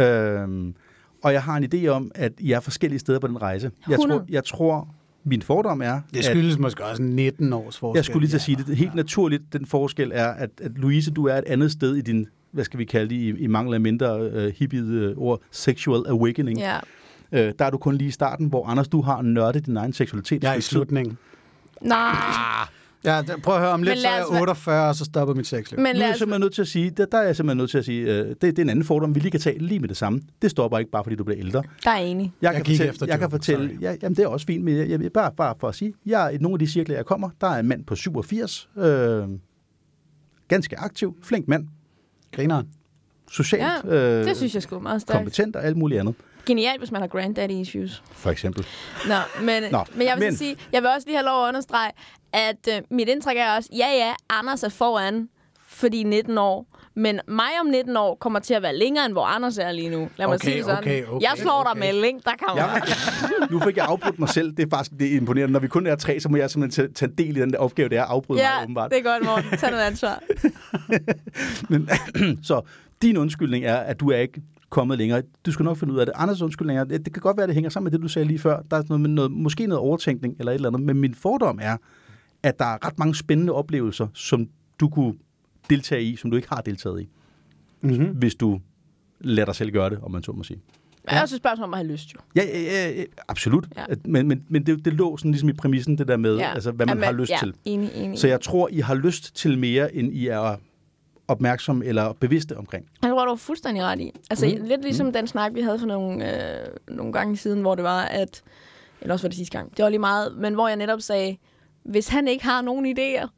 Øhm, 0.00 0.74
og 1.22 1.32
jeg 1.32 1.42
har 1.42 1.56
en 1.56 1.64
idé 1.74 1.86
om, 1.86 2.10
at 2.14 2.32
I 2.38 2.52
er 2.52 2.60
forskellige 2.60 2.98
steder 2.98 3.18
på 3.18 3.26
den 3.26 3.42
rejse. 3.42 3.70
Jeg 3.88 3.94
100. 3.94 4.20
tror, 4.20 4.26
jeg 4.28 4.44
tror, 4.44 4.94
min 5.24 5.42
fordom 5.42 5.82
er, 5.82 6.00
Det 6.10 6.18
at 6.18 6.24
skyldes 6.24 6.58
måske 6.58 6.84
også 6.84 7.02
19 7.02 7.52
års 7.52 7.78
forskel. 7.78 7.98
jeg 7.98 8.04
skulle 8.04 8.20
lige 8.20 8.30
til 8.30 8.36
at 8.36 8.42
sige 8.42 8.56
det. 8.66 8.76
Helt 8.76 8.94
naturligt, 8.94 9.42
den 9.52 9.66
forskel 9.66 10.10
er, 10.14 10.26
at, 10.26 10.50
at 10.62 10.70
Louise, 10.78 11.10
du 11.10 11.26
er 11.26 11.34
et 11.34 11.44
andet 11.46 11.72
sted 11.72 11.96
i 11.96 12.00
din, 12.00 12.26
hvad 12.50 12.64
skal 12.64 12.78
vi 12.78 12.84
kalde 12.84 13.08
det, 13.10 13.16
i, 13.16 13.28
i 13.28 13.46
mangel 13.46 13.74
af 13.74 13.80
mindre 13.80 14.26
uh, 14.46 14.52
hippie 14.56 15.10
uh, 15.10 15.22
ord, 15.22 15.40
sexual 15.50 16.02
awakening. 16.08 16.58
Ja. 16.58 16.78
Uh, 17.32 17.38
der 17.38 17.64
er 17.64 17.70
du 17.70 17.78
kun 17.78 17.96
lige 17.96 18.08
i 18.08 18.10
starten, 18.10 18.46
hvor 18.46 18.66
Anders, 18.66 18.88
du 18.88 19.00
har 19.00 19.22
nørdet 19.22 19.66
din 19.66 19.76
egen 19.76 19.92
seksualitet. 19.92 20.42
Jeg 20.44 20.52
er 20.52 20.58
i 20.58 20.60
slutningen. 20.60 21.18
Nej, 21.84 22.14
Ja, 23.04 23.22
prøv 23.42 23.54
at 23.54 23.60
høre, 23.60 23.70
om 23.70 23.82
lidt 23.82 23.98
så 23.98 24.08
er 24.08 24.14
jeg 24.14 24.24
os 24.24 24.32
være- 24.32 24.40
48, 24.40 24.88
og 24.88 24.94
så 24.94 25.04
stopper 25.04 25.34
mit 25.34 25.46
sexliv. 25.46 25.80
men 25.80 25.96
Nu 25.96 26.02
er 26.02 26.06
jeg 26.06 26.16
simpelthen 26.16 26.40
nødt 26.40 26.54
til 26.54 26.62
at 26.62 26.68
sige, 26.68 26.90
der, 26.90 27.06
der 27.06 27.18
er 27.18 27.22
jeg 27.22 27.36
simpelthen 27.36 27.56
nødt 27.58 27.70
til 27.70 27.78
at 27.78 27.84
sige, 27.84 28.04
uh, 28.22 28.28
det, 28.28 28.40
det 28.42 28.58
er 28.58 28.62
en 28.62 28.68
anden 28.68 28.84
fordom, 28.84 29.14
vi 29.14 29.20
lige 29.20 29.30
kan 29.30 29.40
tage 29.40 29.58
lige 29.58 29.80
med 29.80 29.88
det 29.88 29.96
samme. 29.96 30.20
Det 30.42 30.50
stopper 30.50 30.78
ikke 30.78 30.90
bare, 30.90 31.04
fordi 31.04 31.16
du 31.16 31.24
bliver 31.24 31.38
ældre. 31.40 31.62
Der 31.84 31.90
er 31.90 31.96
enig. 31.96 32.32
Jeg, 32.42 32.54
Jeg 32.54 32.64
kan 32.64 32.64
fortælle, 32.74 32.90
efter 32.90 33.06
jeg 33.06 33.18
kan 33.18 33.30
fortælle 33.30 33.68
sorry. 33.74 33.80
ja, 33.82 33.96
jamen 34.02 34.16
det 34.16 34.22
er 34.24 34.28
også 34.28 34.46
fint, 34.46 34.64
men 34.64 34.76
jeg, 34.76 35.02
jeg, 35.02 35.12
bare, 35.12 35.30
bare 35.36 35.54
for 35.60 35.68
at 35.68 35.74
sige, 35.74 35.94
jeg 36.06 36.26
er 36.26 36.30
i 36.30 36.36
nogle 36.38 36.54
af 36.54 36.58
de 36.58 36.66
cirkler, 36.66 36.96
jeg 36.96 37.06
kommer, 37.06 37.30
der 37.40 37.46
er 37.46 37.58
en 37.60 37.68
mand 37.68 37.84
på 37.84 37.94
87, 37.94 38.68
øh, 38.78 39.22
ganske 40.48 40.78
aktiv, 40.78 41.16
flink 41.22 41.48
mand, 41.48 41.66
Grineren. 42.32 42.66
socialt, 43.30 43.62
Ja, 43.84 44.18
øh, 44.20 44.24
Det 44.26 44.36
synes 44.36 44.54
jeg 44.54 44.62
sgu 44.62 44.76
er 44.76 44.80
meget 44.80 45.00
stærkt. 45.02 45.16
kompetent 45.18 45.56
og 45.56 45.64
alt 45.64 45.76
muligt 45.76 46.00
andet, 46.00 46.14
Genialt, 46.46 46.78
hvis 46.80 46.90
man 46.90 47.00
har 47.00 47.08
granddaddy 47.08 47.50
issues. 47.52 48.02
for 48.12 48.30
eksempel. 48.30 48.66
Nå, 49.08 49.14
men, 49.42 49.62
Nå, 49.72 49.84
men 49.94 50.06
jeg 50.06 50.16
vil 50.16 50.24
men- 50.24 50.36
sige, 50.36 50.56
jeg 50.72 50.82
vil 50.82 50.90
også 50.90 51.06
lige 51.08 51.16
have 51.16 51.26
lov 51.26 51.44
at 51.44 51.48
understrege, 51.48 51.90
at 52.32 52.68
øh, 52.68 52.82
mit 52.90 53.08
indtryk 53.08 53.36
er 53.36 53.56
også, 53.56 53.68
ja 53.72 53.86
ja, 53.88 54.12
Anders 54.30 54.62
er 54.62 54.68
foran, 54.68 55.28
fordi 55.68 56.02
19 56.02 56.38
år. 56.38 56.66
Men 56.96 57.20
mig 57.28 57.48
om 57.60 57.66
19 57.66 57.96
år 57.96 58.14
kommer 58.14 58.38
til 58.38 58.54
at 58.54 58.62
være 58.62 58.76
længere, 58.76 59.04
end 59.04 59.12
hvor 59.14 59.24
Anders 59.24 59.58
er 59.58 59.72
lige 59.72 59.88
nu. 59.90 60.08
Lad 60.16 60.26
mig 60.26 60.34
Okay, 60.34 60.44
sige 60.44 60.56
det 60.56 60.64
sådan. 60.64 60.78
okay, 60.78 61.04
okay, 61.06 61.22
jeg 61.24 61.32
slår 61.36 61.62
dig 61.62 61.70
okay. 61.70 61.80
med 61.80 62.00
link, 62.02 62.24
der 62.24 62.30
kommer. 62.46 62.62
Jeg, 62.64 62.82
nu 63.50 63.60
fik 63.60 63.76
jeg 63.76 63.84
afbrudt 63.84 64.18
mig 64.18 64.28
selv, 64.28 64.52
det 64.56 64.62
er 64.64 64.70
faktisk 64.76 64.90
det 65.00 65.12
er 65.12 65.16
imponerende. 65.16 65.52
Når 65.52 65.60
vi 65.60 65.68
kun 65.68 65.86
er 65.86 65.96
tre, 65.96 66.20
så 66.20 66.28
må 66.28 66.36
jeg 66.36 66.50
simpelthen 66.50 66.92
tage, 66.94 67.12
del 67.18 67.36
i 67.36 67.40
den 67.40 67.52
der 67.52 67.58
opgave, 67.58 67.88
det 67.88 67.98
er 67.98 68.02
at 68.02 68.08
afbryde 68.08 68.36
mig 68.38 68.42
Ja, 68.58 68.62
åbenbart. 68.62 68.90
det 68.90 68.98
er 68.98 69.02
godt, 69.02 69.24
Morten. 69.24 69.58
Tag 69.58 69.70
noget 69.70 69.82
ansvar. 69.84 70.22
Men, 71.70 71.88
så 72.48 72.60
din 73.02 73.16
undskyldning 73.16 73.64
er, 73.64 73.76
at 73.76 74.00
du 74.00 74.10
er 74.10 74.16
ikke 74.18 74.40
kommet 74.74 74.98
længere. 74.98 75.22
Du 75.46 75.52
skal 75.52 75.64
nok 75.64 75.76
finde 75.76 75.94
ud 75.94 75.98
af 75.98 76.06
det. 76.06 76.12
Anders 76.16 76.42
undskyldning 76.42 76.78
er, 76.78 76.84
det, 76.84 77.04
det 77.04 77.12
kan 77.12 77.20
godt 77.20 77.36
være, 77.36 77.46
det 77.46 77.54
hænger 77.54 77.70
sammen 77.70 77.84
med 77.84 77.98
det, 77.98 78.02
du 78.02 78.08
sagde 78.08 78.28
lige 78.28 78.38
før. 78.38 78.62
Der 78.70 78.76
er 78.76 78.82
noget, 78.88 79.00
med 79.00 79.10
noget, 79.10 79.30
måske 79.32 79.66
noget 79.66 79.80
overtænkning 79.80 80.36
eller 80.38 80.52
et 80.52 80.54
eller 80.54 80.68
andet. 80.68 80.82
Men 80.82 80.96
min 81.00 81.14
fordom 81.14 81.58
er, 81.62 81.76
at 82.42 82.58
der 82.58 82.64
er 82.64 82.86
ret 82.86 82.98
mange 82.98 83.14
spændende 83.14 83.52
oplevelser, 83.52 84.06
som 84.14 84.46
du 84.80 84.88
kunne 84.88 85.14
deltage 85.70 86.02
i, 86.02 86.16
som 86.16 86.30
du 86.30 86.36
ikke 86.36 86.48
har 86.48 86.60
deltaget 86.60 87.02
i, 87.02 87.08
Mm-hmm. 87.80 88.06
hvis 88.06 88.34
du 88.34 88.60
lader 89.20 89.44
dig 89.46 89.54
selv 89.54 89.70
gøre 89.70 89.90
det, 89.90 89.98
om 90.02 90.10
man 90.10 90.22
så 90.22 90.32
må 90.32 90.42
sige. 90.42 90.60
Ja. 91.08 91.14
Jeg 91.14 91.22
også 91.22 91.34
et 91.34 91.40
spørgsmål 91.40 91.64
om 91.64 91.74
at 91.74 91.78
have 91.78 91.92
lyst, 91.92 92.14
jo. 92.14 92.18
Ja, 92.36 92.42
ja, 92.44 92.90
ja, 92.90 93.04
absolut. 93.28 93.68
Ja. 93.76 93.84
Men, 94.04 94.28
men, 94.28 94.44
men 94.48 94.66
det, 94.66 94.84
det 94.84 94.92
lå 94.92 95.16
sådan 95.16 95.30
ligesom 95.30 95.48
i 95.48 95.52
præmissen, 95.52 95.98
det 95.98 96.08
der 96.08 96.16
med, 96.16 96.36
Ja. 96.36 96.54
altså, 96.54 96.72
hvad 96.72 96.86
man 96.86 96.96
Jamen, 96.96 97.04
har 97.04 97.12
lyst 97.12 97.30
ja, 97.30 97.36
til. 97.40 97.54
Enig, 97.64 97.90
enig. 97.94 98.18
Så 98.18 98.28
jeg 98.28 98.40
tror, 98.40 98.68
I 98.72 98.78
har 98.80 98.94
lyst 98.94 99.36
til 99.36 99.58
mere, 99.58 99.94
end 99.94 100.12
I 100.12 100.26
er 100.26 100.56
opmærksom 101.28 101.82
eller 101.82 102.12
bevidste 102.12 102.56
omkring. 102.56 102.86
Jeg 103.02 103.10
tror, 103.10 103.24
du 103.24 103.30
var 103.30 103.36
fuldstændig 103.36 103.82
ret 103.82 104.00
i. 104.00 104.12
Altså, 104.30 104.46
Mm. 104.46 104.64
lidt 104.64 104.82
ligesom 104.82 105.06
mm. 105.06 105.12
den 105.12 105.26
snak, 105.26 105.54
vi 105.54 105.60
havde 105.60 105.78
for 105.78 105.86
nogle, 105.86 106.60
øh, 106.62 106.66
nogle 106.88 107.12
gange 107.12 107.36
siden, 107.36 107.60
hvor 107.60 107.74
det 107.74 107.84
var, 107.84 108.02
at... 108.02 108.42
Eller 109.00 109.14
også 109.14 109.24
var 109.24 109.28
det 109.28 109.36
sidste 109.36 109.58
gang. 109.58 109.76
Det 109.76 109.82
var 109.82 109.88
lige 109.88 109.98
meget. 109.98 110.36
Men 110.36 110.54
hvor 110.54 110.68
jeg 110.68 110.76
netop 110.76 111.00
sagde, 111.00 111.36
hvis 111.84 112.08
han 112.08 112.28
ikke 112.28 112.44
har 112.44 112.62
nogen 112.62 112.86
idéer, 112.98 113.28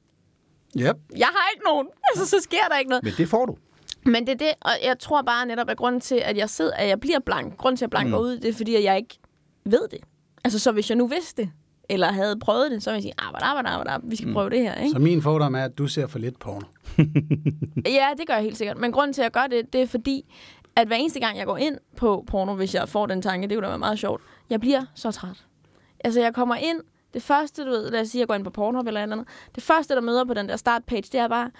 Yep. 0.79 0.97
jeg 1.17 1.27
har 1.27 1.51
ikke 1.55 1.65
nogen, 1.65 1.87
altså, 2.11 2.27
så 2.27 2.43
sker 2.43 2.69
der 2.71 2.79
ikke 2.79 2.89
noget. 2.89 3.05
Men 3.05 3.13
det 3.19 3.29
får 3.29 3.47
du. 3.47 3.57
Men 4.05 4.27
det 4.27 4.33
er 4.33 4.37
det, 4.39 4.53
og 4.61 4.71
jeg 4.85 4.99
tror 4.99 5.23
bare 5.23 5.47
netop, 5.47 5.71
at 5.71 5.77
grunden 5.77 6.01
til, 6.01 6.15
at 6.25 6.37
jeg 6.37 6.51
sidder, 6.51 6.73
at 6.75 6.89
jeg 6.89 7.01
bliver 7.01 7.19
blank, 7.19 7.57
grunden 7.57 7.77
til, 7.77 7.85
at 7.85 7.87
jeg 7.87 7.91
blanker 7.91 8.19
mm. 8.19 8.25
ud, 8.25 8.37
det 8.39 8.49
er, 8.49 8.53
fordi 8.53 8.75
at 8.75 8.85
jeg 8.85 8.97
ikke 8.97 9.19
ved 9.65 9.89
det. 9.91 9.99
Altså, 10.45 10.59
så 10.59 10.73
hvis 10.73 10.91
jeg 10.91 10.97
nu 10.99 11.07
vidste 11.07 11.43
det, 11.43 11.51
eller 11.89 12.13
havde 12.13 12.39
prøvet 12.39 12.71
det, 12.71 12.83
så 12.83 12.91
ville 12.91 12.97
jeg 12.97 13.03
sige, 13.03 13.13
arbejde, 13.19 13.45
arbejde, 13.47 13.69
arbejde, 13.69 14.03
vi 14.07 14.17
skal 14.17 14.29
Mm. 14.29 14.35
prøve 14.35 14.51
det 14.51 14.61
her, 14.61 14.75
ikke? 14.75 14.91
Så 14.91 14.99
min 14.99 15.23
fordom 15.23 15.55
er, 15.55 15.65
at 15.65 15.79
du 15.79 15.87
ser 15.87 16.07
for 16.07 16.19
lidt 16.19 16.39
porno. 16.39 16.67
Ja, 17.87 18.09
det 18.19 18.27
gør 18.27 18.35
jeg 18.35 18.43
helt 18.43 18.57
sikkert. 18.57 18.79
Men 18.79 18.93
grunden 18.93 19.13
til, 19.13 19.21
at 19.21 19.25
jeg 19.25 19.33
gør 19.33 19.47
det, 19.47 19.73
det 19.73 19.83
er 19.83 19.87
fordi, 19.87 20.25
at 20.77 20.87
hver 20.87 20.97
eneste 20.97 21.21
gang, 21.21 21.39
jeg 21.39 21.47
går 21.47 21.57
ind 21.57 21.79
på 21.97 22.25
porno, 22.27 22.55
hvis 22.55 22.75
jeg 22.75 22.89
får 22.89 23.07
den 23.07 23.23
tanke, 23.23 23.49
det 23.49 23.57
kunne 23.57 23.65
da 23.65 23.69
være 23.69 23.79
meget 23.79 23.99
sjovt, 23.99 24.23
jeg 24.51 24.61
bliver 24.61 24.83
så 24.95 25.11
træt. 25.11 25.45
Altså, 26.05 26.21
jeg 26.21 26.35
kommer 26.35 26.55
ind, 26.55 26.81
det 27.15 27.23
første, 27.23 27.65
du 27.65 27.71
ved, 27.71 27.91
lad 27.91 28.01
os 28.01 28.09
sige, 28.09 28.21
jeg 28.21 28.29
går 28.29 28.35
ind 28.35 28.45
på 28.45 28.51
Pornhub 28.51 28.87
eller 28.87 29.03
andet, 29.03 29.25
det 29.55 29.63
første, 29.63 29.95
der 29.95 30.01
møder 30.01 30.25
på 30.25 30.35
den 30.35 30.49
der 30.49 30.57
startpage, 30.57 31.03
det 31.03 31.15
er 31.21 31.29
bare, 31.29 31.51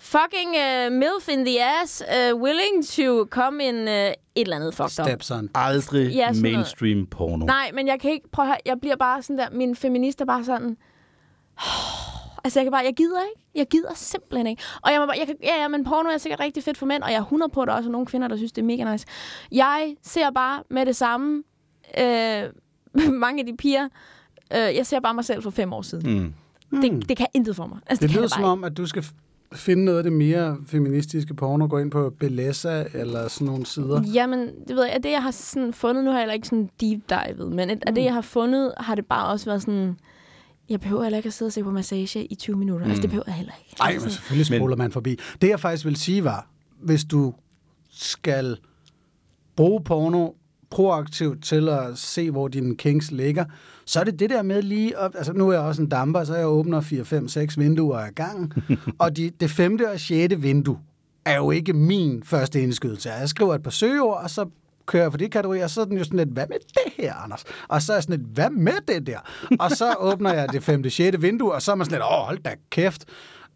fucking 0.00 0.48
uh, 0.50 0.92
MILF 0.92 1.28
in 1.28 1.44
the 1.44 1.64
ass, 1.82 2.02
uh, 2.02 2.40
willing 2.42 2.86
to 2.86 3.26
come 3.30 3.64
in 3.68 3.74
uh, 3.74 3.92
et 3.92 4.14
eller 4.36 4.56
andet 4.56 4.74
fucked 4.74 5.00
up. 5.00 5.06
Stepson. 5.06 5.48
Aldrig 5.54 6.10
Ja, 6.14 6.28
sådan 6.32 6.42
noget. 6.42 6.56
mainstream 6.56 7.06
porno. 7.06 7.46
Nej, 7.46 7.70
men 7.74 7.86
jeg 7.86 8.00
kan 8.00 8.10
ikke, 8.10 8.28
prøve 8.32 8.44
at 8.46 8.48
høre, 8.48 8.58
jeg 8.66 8.76
bliver 8.80 8.96
bare 8.96 9.22
sådan 9.22 9.38
der, 9.38 9.48
min 9.52 9.76
feminist 9.76 10.20
er 10.20 10.24
bare 10.24 10.44
sådan, 10.44 10.76
altså 12.44 12.60
jeg 12.60 12.64
kan 12.64 12.72
bare, 12.72 12.84
jeg 12.84 12.94
gider 12.96 13.20
ikke, 13.22 13.42
jeg 13.54 13.66
gider 13.70 13.94
simpelthen 13.94 14.46
ikke. 14.46 14.62
Og 14.82 14.92
jeg 14.92 15.00
må 15.00 15.06
bare, 15.06 15.16
jeg 15.18 15.26
kan, 15.26 15.36
ja, 15.42 15.60
ja, 15.62 15.68
men 15.68 15.84
porno 15.84 16.08
er 16.08 16.18
sikkert 16.18 16.40
rigtig 16.40 16.64
fedt 16.64 16.78
for 16.78 16.86
mænd, 16.86 17.02
og 17.02 17.10
jeg 17.10 17.16
er 17.16 17.22
100 17.22 17.50
på, 17.52 17.62
at 17.62 17.68
der 17.68 17.74
også 17.74 17.88
er 17.88 17.92
nogle 17.92 18.06
kvinder, 18.06 18.28
der 18.28 18.36
synes, 18.36 18.52
det 18.52 18.62
er 18.62 18.66
mega 18.66 18.92
nice. 18.92 19.06
Jeg 19.52 19.94
ser 20.02 20.30
bare 20.30 20.62
med 20.70 20.86
det 20.86 20.96
samme, 20.96 21.42
øh, 21.98 22.42
mange 23.24 23.40
af 23.40 23.46
de 23.46 23.56
piger, 23.56 23.88
øh, 24.52 24.58
jeg 24.58 24.86
ser 24.86 25.00
bare 25.00 25.14
mig 25.14 25.24
selv 25.24 25.42
for 25.42 25.50
fem 25.50 25.72
år 25.72 25.82
siden. 25.82 26.34
Mm. 26.70 26.80
Det, 26.80 27.08
det 27.08 27.16
kan 27.16 27.26
intet 27.34 27.56
for 27.56 27.66
mig. 27.66 27.78
Altså, 27.86 28.02
Det 28.02 28.10
kan 28.10 28.18
lyder 28.20 28.28
som 28.28 28.44
om, 28.44 28.64
at 28.64 28.76
du 28.76 28.86
skal 28.86 29.04
finde 29.52 29.84
noget 29.84 29.98
af 29.98 30.04
det 30.04 30.12
mere 30.12 30.56
feministiske 30.66 31.34
porno, 31.34 31.66
gå 31.70 31.78
ind 31.78 31.90
på 31.90 32.10
Belessa 32.18 32.84
eller 32.94 33.28
sådan 33.28 33.46
nogle 33.46 33.66
sider. 33.66 34.02
Jamen, 34.14 34.40
det 34.68 34.76
ved 34.76 34.84
jeg, 34.84 34.92
at 34.92 35.02
det, 35.02 35.10
jeg 35.10 35.22
har 35.22 35.30
sådan 35.30 35.72
fundet, 35.72 36.04
nu 36.04 36.10
har 36.10 36.18
jeg 36.18 36.22
heller 36.22 36.34
ikke 36.34 36.48
sådan 36.48 36.70
deep 36.80 37.00
divet, 37.10 37.52
men 37.52 37.70
af 37.70 37.94
det, 37.94 38.04
jeg 38.04 38.14
har 38.14 38.20
fundet, 38.20 38.72
har 38.76 38.94
det 38.94 39.06
bare 39.06 39.28
også 39.28 39.46
været 39.46 39.62
sådan, 39.62 39.98
jeg 40.68 40.80
behøver 40.80 41.02
heller 41.02 41.16
ikke 41.16 41.26
at 41.26 41.32
sidde 41.32 41.48
og 41.48 41.52
se 41.52 41.62
på 41.62 41.70
massage 41.70 42.24
i 42.24 42.34
20 42.34 42.56
minutter. 42.56 42.86
Mm. 42.86 42.90
Altså, 42.90 43.02
det 43.02 43.10
behøver 43.10 43.24
jeg 43.26 43.34
heller 43.34 43.52
ikke. 43.64 43.76
Nej, 43.80 43.88
Altså, 43.88 43.94
men 44.06 44.10
sådan- 44.10 44.12
selvfølgelig 44.12 44.46
spoler 44.58 44.76
man 44.76 44.92
forbi. 44.92 45.18
Det 45.42 45.48
jeg 45.48 45.60
faktisk 45.60 45.84
vil 45.84 45.96
sige 45.96 46.24
var, 46.24 46.48
hvis 46.82 47.04
du 47.04 47.34
skal 47.90 48.56
bruge 49.56 49.84
porno 49.84 50.30
proaktivt 50.70 51.44
til 51.44 51.68
at 51.68 51.98
se, 51.98 52.30
hvor 52.30 52.48
dine 52.48 52.76
kinks 52.76 53.10
ligger, 53.10 53.44
så 53.88 54.00
er 54.00 54.04
det 54.04 54.18
det 54.18 54.30
der 54.30 54.42
med 54.42 54.62
lige, 54.62 54.98
at, 54.98 55.10
altså 55.14 55.32
nu 55.32 55.48
er 55.48 55.52
jeg 55.52 55.62
også 55.62 55.82
en 55.82 55.88
damper, 55.88 56.24
så 56.24 56.34
jeg 56.34 56.46
åbner 56.46 56.80
4, 56.80 57.04
5, 57.04 57.28
6 57.28 57.58
vinduer 57.58 57.98
ad 57.98 58.10
gangen, 58.14 58.52
og 58.98 59.16
de, 59.16 59.30
det 59.40 59.50
femte 59.50 59.90
og 59.90 60.00
sjette 60.00 60.40
vindue 60.40 60.78
er 61.24 61.36
jo 61.36 61.50
ikke 61.50 61.72
min 61.72 62.22
første 62.24 62.62
indskydelse. 62.62 63.10
Jeg 63.10 63.28
skriver 63.28 63.54
et 63.54 63.62
par 63.62 63.70
søgeord, 63.70 64.22
og 64.22 64.30
så 64.30 64.46
kører 64.86 65.02
jeg 65.02 65.12
for 65.12 65.18
de 65.18 65.28
kategorier, 65.28 65.64
og 65.64 65.70
så 65.70 65.80
er 65.80 65.84
den 65.84 65.98
jo 65.98 66.04
sådan 66.04 66.18
lidt, 66.18 66.28
hvad 66.28 66.46
med 66.48 66.56
det 66.58 66.92
her, 66.96 67.14
Anders? 67.14 67.44
Og 67.68 67.82
så 67.82 67.92
er 67.92 67.96
jeg 67.96 68.02
sådan 68.02 68.20
lidt, 68.20 68.30
hvad 68.34 68.50
med 68.50 68.86
det 68.88 69.06
der? 69.06 69.18
Og 69.60 69.70
så 69.70 69.94
åbner 69.98 70.34
jeg 70.34 70.48
det 70.52 70.62
femte, 70.62 70.90
sjette 70.90 71.20
vindue, 71.20 71.52
og 71.52 71.62
så 71.62 71.72
er 71.72 71.76
man 71.76 71.84
sådan 71.84 71.98
lidt, 71.98 72.04
åh, 72.04 72.26
hold 72.26 72.38
da 72.38 72.54
kæft. 72.70 73.04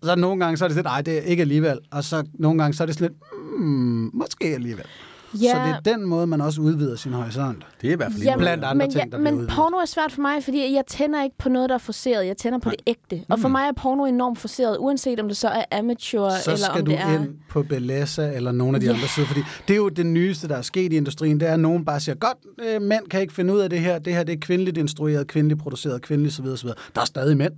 Så 0.03 0.15
nogle 0.17 0.45
gange, 0.45 0.57
så 0.57 0.65
er 0.65 0.69
det 0.69 0.75
sådan, 0.75 0.89
nej, 0.89 1.03
det 1.03 1.19
er 1.19 1.23
ikke 1.23 1.41
alligevel. 1.41 1.79
Og 1.91 2.05
så 2.05 2.25
nogle 2.35 2.63
gange, 2.63 2.75
så 2.75 2.85
er 2.85 2.87
det 2.87 2.95
sådan 2.95 3.09
lidt, 3.09 3.23
hmm, 3.59 4.11
måske 4.15 4.45
alligevel. 4.45 4.87
Ja. 5.35 5.39
Så 5.39 5.59
det 5.81 5.93
er 5.93 5.97
den 5.97 6.07
måde, 6.07 6.27
man 6.27 6.41
også 6.41 6.61
udvider 6.61 6.97
sin 6.97 7.13
horisont. 7.13 7.67
Det 7.81 7.89
er 7.89 7.93
i 7.93 7.97
hvert 7.97 8.13
fald 8.13 8.23
Jamen, 8.23 8.39
Blandt 8.39 8.65
andre 8.65 8.75
men, 8.85 8.91
ting, 8.91 8.99
ja, 8.99 9.03
der 9.05 9.09
bliver 9.09 9.21
men 9.21 9.35
udvidet. 9.35 9.55
porno 9.55 9.77
er 9.77 9.85
svært 9.85 10.13
for 10.13 10.21
mig, 10.23 10.45
fordi 10.45 10.75
jeg 10.75 10.83
tænder 10.89 11.23
ikke 11.25 11.37
på 11.39 11.49
noget, 11.49 11.69
der 11.69 11.75
er 11.75 11.79
forceret. 11.79 12.27
Jeg 12.27 12.37
tænder 12.37 12.59
på 12.59 12.71
det 12.71 12.81
ægte. 12.87 13.25
Og 13.29 13.39
for 13.39 13.49
mig 13.49 13.63
er 13.69 13.73
porno 13.73 14.05
enormt 14.05 14.39
forceret, 14.39 14.77
uanset 14.81 15.21
om 15.21 15.29
det 15.29 15.37
så 15.37 15.49
er 15.49 15.65
amateur, 15.79 16.31
så 16.31 16.51
eller 16.51 16.65
skal 16.67 16.79
om 16.81 16.85
du 16.85 16.91
det 16.91 17.01
er... 17.01 17.15
ind 17.21 17.29
på 17.49 17.63
Belessa 17.63 18.33
eller 18.33 18.53
nogle 18.53 18.77
af 18.77 18.81
de 18.81 18.87
Ja. 18.87 18.93
andre 18.93 19.09
sider, 19.09 19.27
fordi 19.27 19.41
det 19.69 19.75
er 19.75 19.79
jo 19.79 19.89
det 19.89 20.07
nyeste, 20.07 20.49
der 20.49 20.57
er 20.57 20.63
sket 20.63 20.93
i 20.93 20.97
industrien, 20.97 21.41
det 21.41 21.49
er, 21.49 21.53
at 21.55 21.61
nogen 21.61 21.85
bare 21.85 22.01
siger, 22.01 22.15
godt, 22.15 22.39
øh, 22.75 22.83
mænd 22.83 23.07
kan 23.09 23.21
ikke 23.21 23.33
finde 23.35 23.55
ud 23.55 23.59
af 23.61 23.71
det 23.71 23.81
her, 23.81 23.99
det 23.99 24.15
her 24.15 24.23
det 24.25 24.33
er 24.33 24.39
kvindeligt 24.41 24.79
instrueret, 24.79 25.27
kvindeligt 25.27 25.61
produceret, 25.61 26.03
kvindeligt 26.03 26.41
osv. 26.41 26.47
osv. 26.47 26.69
Der 26.95 27.01
er 27.01 27.05
stadig 27.05 27.37
mænd, 27.37 27.53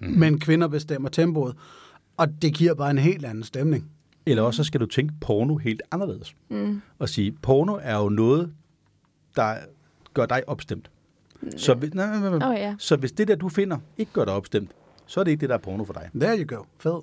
mm. 0.00 0.08
men 0.08 0.40
kvinder 0.40 0.68
bestemmer 0.68 1.08
tempoet, 1.08 1.54
og 2.16 2.28
det 2.42 2.54
giver 2.54 2.74
bare 2.74 2.90
en 2.90 2.98
helt 2.98 3.24
anden 3.24 3.44
stemning. 3.44 3.90
Eller 4.26 4.42
også 4.42 4.56
så 4.56 4.64
skal 4.64 4.80
du 4.80 4.86
tænke 4.86 5.14
porno 5.20 5.56
helt 5.56 5.82
anderledes. 5.90 6.34
Mm. 6.48 6.82
Og 6.98 7.08
sige, 7.08 7.32
porno 7.32 7.78
er 7.82 7.96
jo 7.96 8.08
noget, 8.08 8.52
der 9.36 9.56
gør 10.14 10.26
dig 10.26 10.42
opstemt. 10.46 10.90
Så, 11.56 11.74
hvis, 11.74 11.94
nej, 11.94 12.20
nej, 12.20 12.38
nej, 12.38 12.48
Åh, 12.48 12.54
ja. 12.54 12.74
så 12.78 12.96
hvis 12.96 13.12
det 13.12 13.28
der, 13.28 13.36
du 13.36 13.48
finder, 13.48 13.78
ikke 13.98 14.12
gør 14.12 14.24
dig 14.24 14.34
opstemt, 14.34 14.70
så 15.06 15.20
er 15.20 15.24
det 15.24 15.30
ikke 15.30 15.40
det, 15.40 15.48
der 15.48 15.54
er 15.54 15.58
porno 15.58 15.84
for 15.84 15.92
dig. 15.92 16.10
There 16.14 16.38
you 16.38 16.56
go. 16.56 16.64
Fed. 16.78 17.00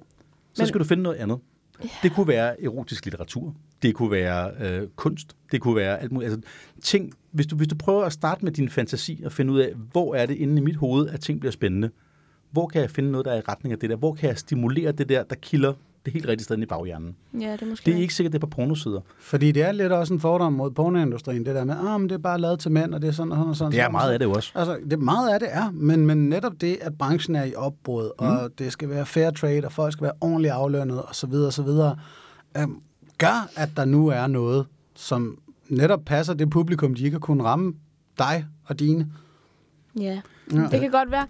Så 0.54 0.66
skal 0.66 0.80
du 0.80 0.86
finde 0.86 1.04
noget 1.04 1.18
andet. 1.18 1.40
Det 2.04 2.12
kunne 2.12 2.28
være 2.28 2.64
erotisk 2.64 3.06
litteratur. 3.06 3.56
Det 3.82 3.96
kunne 3.96 4.12
være 4.12 4.52
øh, 4.60 4.88
kunst. 4.96 5.36
Det 5.52 5.62
kunne 5.62 5.76
være 5.76 6.00
alt 6.00 6.12
muligt. 6.12 6.32
Altså, 6.32 6.50
ting, 6.82 7.14
hvis, 7.32 7.48
du, 7.48 7.56
hvis 7.56 7.68
du 7.68 7.76
prøver 7.76 8.04
at 8.04 8.14
starte 8.14 8.46
med 8.46 8.52
din 8.52 8.70
fantasi 8.70 9.22
og 9.26 9.32
finde 9.32 9.54
ud 9.54 9.60
af, 9.60 9.74
hvor 9.92 10.16
er 10.16 10.26
det 10.26 10.36
inde 10.36 10.58
i 10.58 10.62
mit 10.66 10.76
hoved, 10.76 11.10
at 11.10 11.20
ting 11.20 11.40
bliver 11.40 11.52
spændende. 11.52 11.90
Hvor 12.52 12.68
kan 12.68 12.82
jeg 12.82 12.90
finde 12.90 13.12
noget, 13.12 13.26
der 13.26 13.32
er 13.32 13.38
i 13.38 13.42
retning 13.48 13.74
af 13.74 13.80
det 13.80 13.90
der? 13.90 13.96
Hvor 13.96 14.14
kan 14.14 14.30
jeg 14.30 14.38
stimulere 14.38 14.92
det 14.92 15.10
der, 15.10 15.24
der 15.24 15.36
kilder 15.36 15.74
det 16.10 16.14
helt 16.14 16.28
rigtige 16.28 16.44
sted 16.44 16.58
i 16.58 16.66
baghjernen? 16.66 17.16
Ja, 17.34 17.52
det 17.54 17.62
er 17.62 17.66
måske 17.66 17.86
Det 17.86 17.98
er 17.98 18.02
ikke 18.02 18.14
sikkert, 18.14 18.34
det 18.34 18.38
er 18.38 18.48
på 18.48 18.48
pornosider. 18.48 19.02
Fordi 19.20 19.52
det 19.52 19.64
er 19.64 19.72
lidt 19.72 19.92
også 19.92 20.14
en 20.14 20.20
fordom 20.20 20.54
mod 20.54 20.72
pornoindustrien, 20.72 21.46
det 21.46 21.56
der 21.56 21.64
med, 21.64 21.76
ah, 21.76 22.00
men 22.00 22.10
det 22.10 22.16
er 22.16 22.20
bare 22.20 22.40
lavet 22.40 22.60
til 22.60 22.72
mænd, 22.72 22.94
og 22.94 23.02
det 23.02 23.08
er 23.08 23.12
sådan 23.12 23.32
og 23.32 23.38
sådan 23.38 23.50
og 23.50 23.56
sådan. 23.56 23.72
Det 23.72 23.80
er 23.82 23.90
meget 23.90 24.12
af 24.14 24.20
det 24.20 24.28
også. 24.28 24.52
Altså, 24.56 24.78
det, 24.92 25.00
meget 25.00 25.34
af 25.34 25.40
det 25.40 25.50
er, 25.52 25.72
men, 25.72 26.06
men 26.06 26.30
netop 26.30 26.54
det, 26.62 26.78
at 26.82 26.98
branchen 26.98 27.36
er 27.36 27.44
i 27.44 27.56
opbrud, 27.56 28.12
mm. 28.20 28.26
og 28.28 28.50
det 28.60 28.72
skal 28.72 28.90
være 28.90 29.06
fair 29.06 29.32
trade, 29.32 29.66
og 29.66 29.72
folk 29.72 29.94
skal 29.94 30.04
være 30.04 30.14
ordentligt 30.22 30.54
aflønnet, 30.54 31.02
og 31.02 31.16
så 31.16 31.28
videre, 31.28 31.48
og 31.48 31.54
så 31.54 31.64
videre, 31.64 31.96
øhm, 32.58 32.76
gør, 33.18 33.50
at 33.56 33.70
der 33.78 33.86
nu 33.86 34.08
er 34.08 34.28
noget, 34.28 34.66
som 34.96 35.38
netop 35.70 36.00
passer 36.06 36.34
det 36.34 36.50
publikum, 36.50 36.96
de 36.96 37.04
ikke 37.04 37.16
har 37.16 37.20
kunnet 37.20 37.46
ramme 37.46 37.74
dig 38.20 38.46
og 38.66 38.80
dine. 38.80 39.08
Ja, 40.00 40.22
Ja. 40.54 40.68
det 40.72 40.80
kan 40.80 40.92
godt 40.92 41.12
være. 41.12 41.28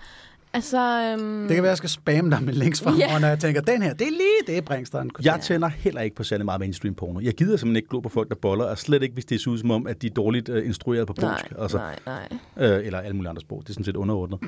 Altså, 0.53 0.77
øhm, 1.19 1.47
Det 1.47 1.55
kan 1.55 1.63
være, 1.63 1.63
at 1.63 1.69
jeg 1.69 1.77
skal 1.77 1.89
spamme 1.89 2.31
dig 2.31 2.43
med 2.43 2.53
links 2.53 2.81
fra, 2.81 2.91
yeah. 2.91 3.21
når 3.21 3.27
jeg 3.27 3.39
tænker, 3.39 3.61
den 3.61 3.81
her, 3.81 3.93
det 3.93 4.07
er 4.07 4.11
lige 4.11 4.55
det, 4.55 4.65
Bringsteren 4.65 5.09
kunne 5.09 5.25
Jeg 5.25 5.39
tænder 5.41 5.67
heller 5.67 6.01
ikke 6.01 6.15
på 6.15 6.23
særlig 6.23 6.45
meget 6.45 6.59
mainstream 6.59 6.95
porno. 6.95 7.19
Jeg 7.19 7.33
gider 7.33 7.57
simpelthen 7.57 7.75
ikke 7.75 7.89
glo 7.89 7.99
på 7.99 8.09
folk, 8.09 8.29
der 8.29 8.35
boller, 8.35 8.65
og 8.65 8.77
slet 8.77 9.03
ikke, 9.03 9.13
hvis 9.13 9.25
det 9.25 9.41
ser 9.41 9.51
ud 9.51 9.57
som 9.57 9.71
om, 9.71 9.87
at 9.87 10.01
de 10.01 10.07
er 10.07 10.11
dårligt 10.11 10.49
øh, 10.49 10.65
instrueret 10.65 11.07
på 11.07 11.13
nej, 11.17 11.31
polsk. 11.31 11.53
altså, 11.59 11.77
nej, 11.77 11.99
nej. 12.05 12.29
Øh, 12.57 12.85
eller 12.85 12.99
alle 12.99 13.15
mulige 13.15 13.29
andre 13.29 13.41
sprog. 13.41 13.61
Det 13.63 13.69
er 13.69 13.73
sådan 13.73 13.85
set 13.85 13.95
underordnet. 13.95 14.39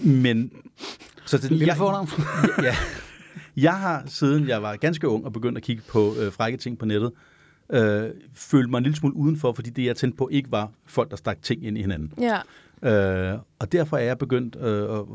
Men... 0.00 0.52
Så 1.26 1.38
det, 1.38 1.50
Lille 1.50 1.66
jeg, 1.66 1.76
fornavn. 1.76 2.08
ja, 2.68 2.76
jeg 3.56 3.74
har, 3.74 4.02
siden 4.06 4.48
jeg 4.48 4.62
var 4.62 4.76
ganske 4.76 5.08
ung 5.08 5.24
og 5.24 5.32
begyndte 5.32 5.58
at 5.58 5.62
kigge 5.62 5.82
på 5.88 6.14
øh, 6.20 6.32
frække 6.32 6.58
ting 6.58 6.78
på 6.78 6.86
nettet, 6.86 7.12
øh, 7.72 8.10
følt 8.34 8.70
mig 8.70 8.78
en 8.78 8.84
lille 8.84 8.96
smule 8.96 9.16
udenfor, 9.16 9.52
fordi 9.52 9.70
det, 9.70 9.84
jeg 9.84 9.96
tændte 9.96 10.16
på, 10.16 10.28
ikke 10.32 10.52
var 10.52 10.70
folk, 10.86 11.10
der 11.10 11.16
stak 11.16 11.42
ting 11.42 11.66
ind 11.66 11.78
i 11.78 11.80
hinanden. 11.80 12.12
Ja, 12.20 12.38
Øh, 12.82 13.38
og 13.58 13.72
derfor 13.72 13.96
er 13.96 14.04
jeg 14.04 14.18
begyndt... 14.18 14.56
Øh, 14.56 15.06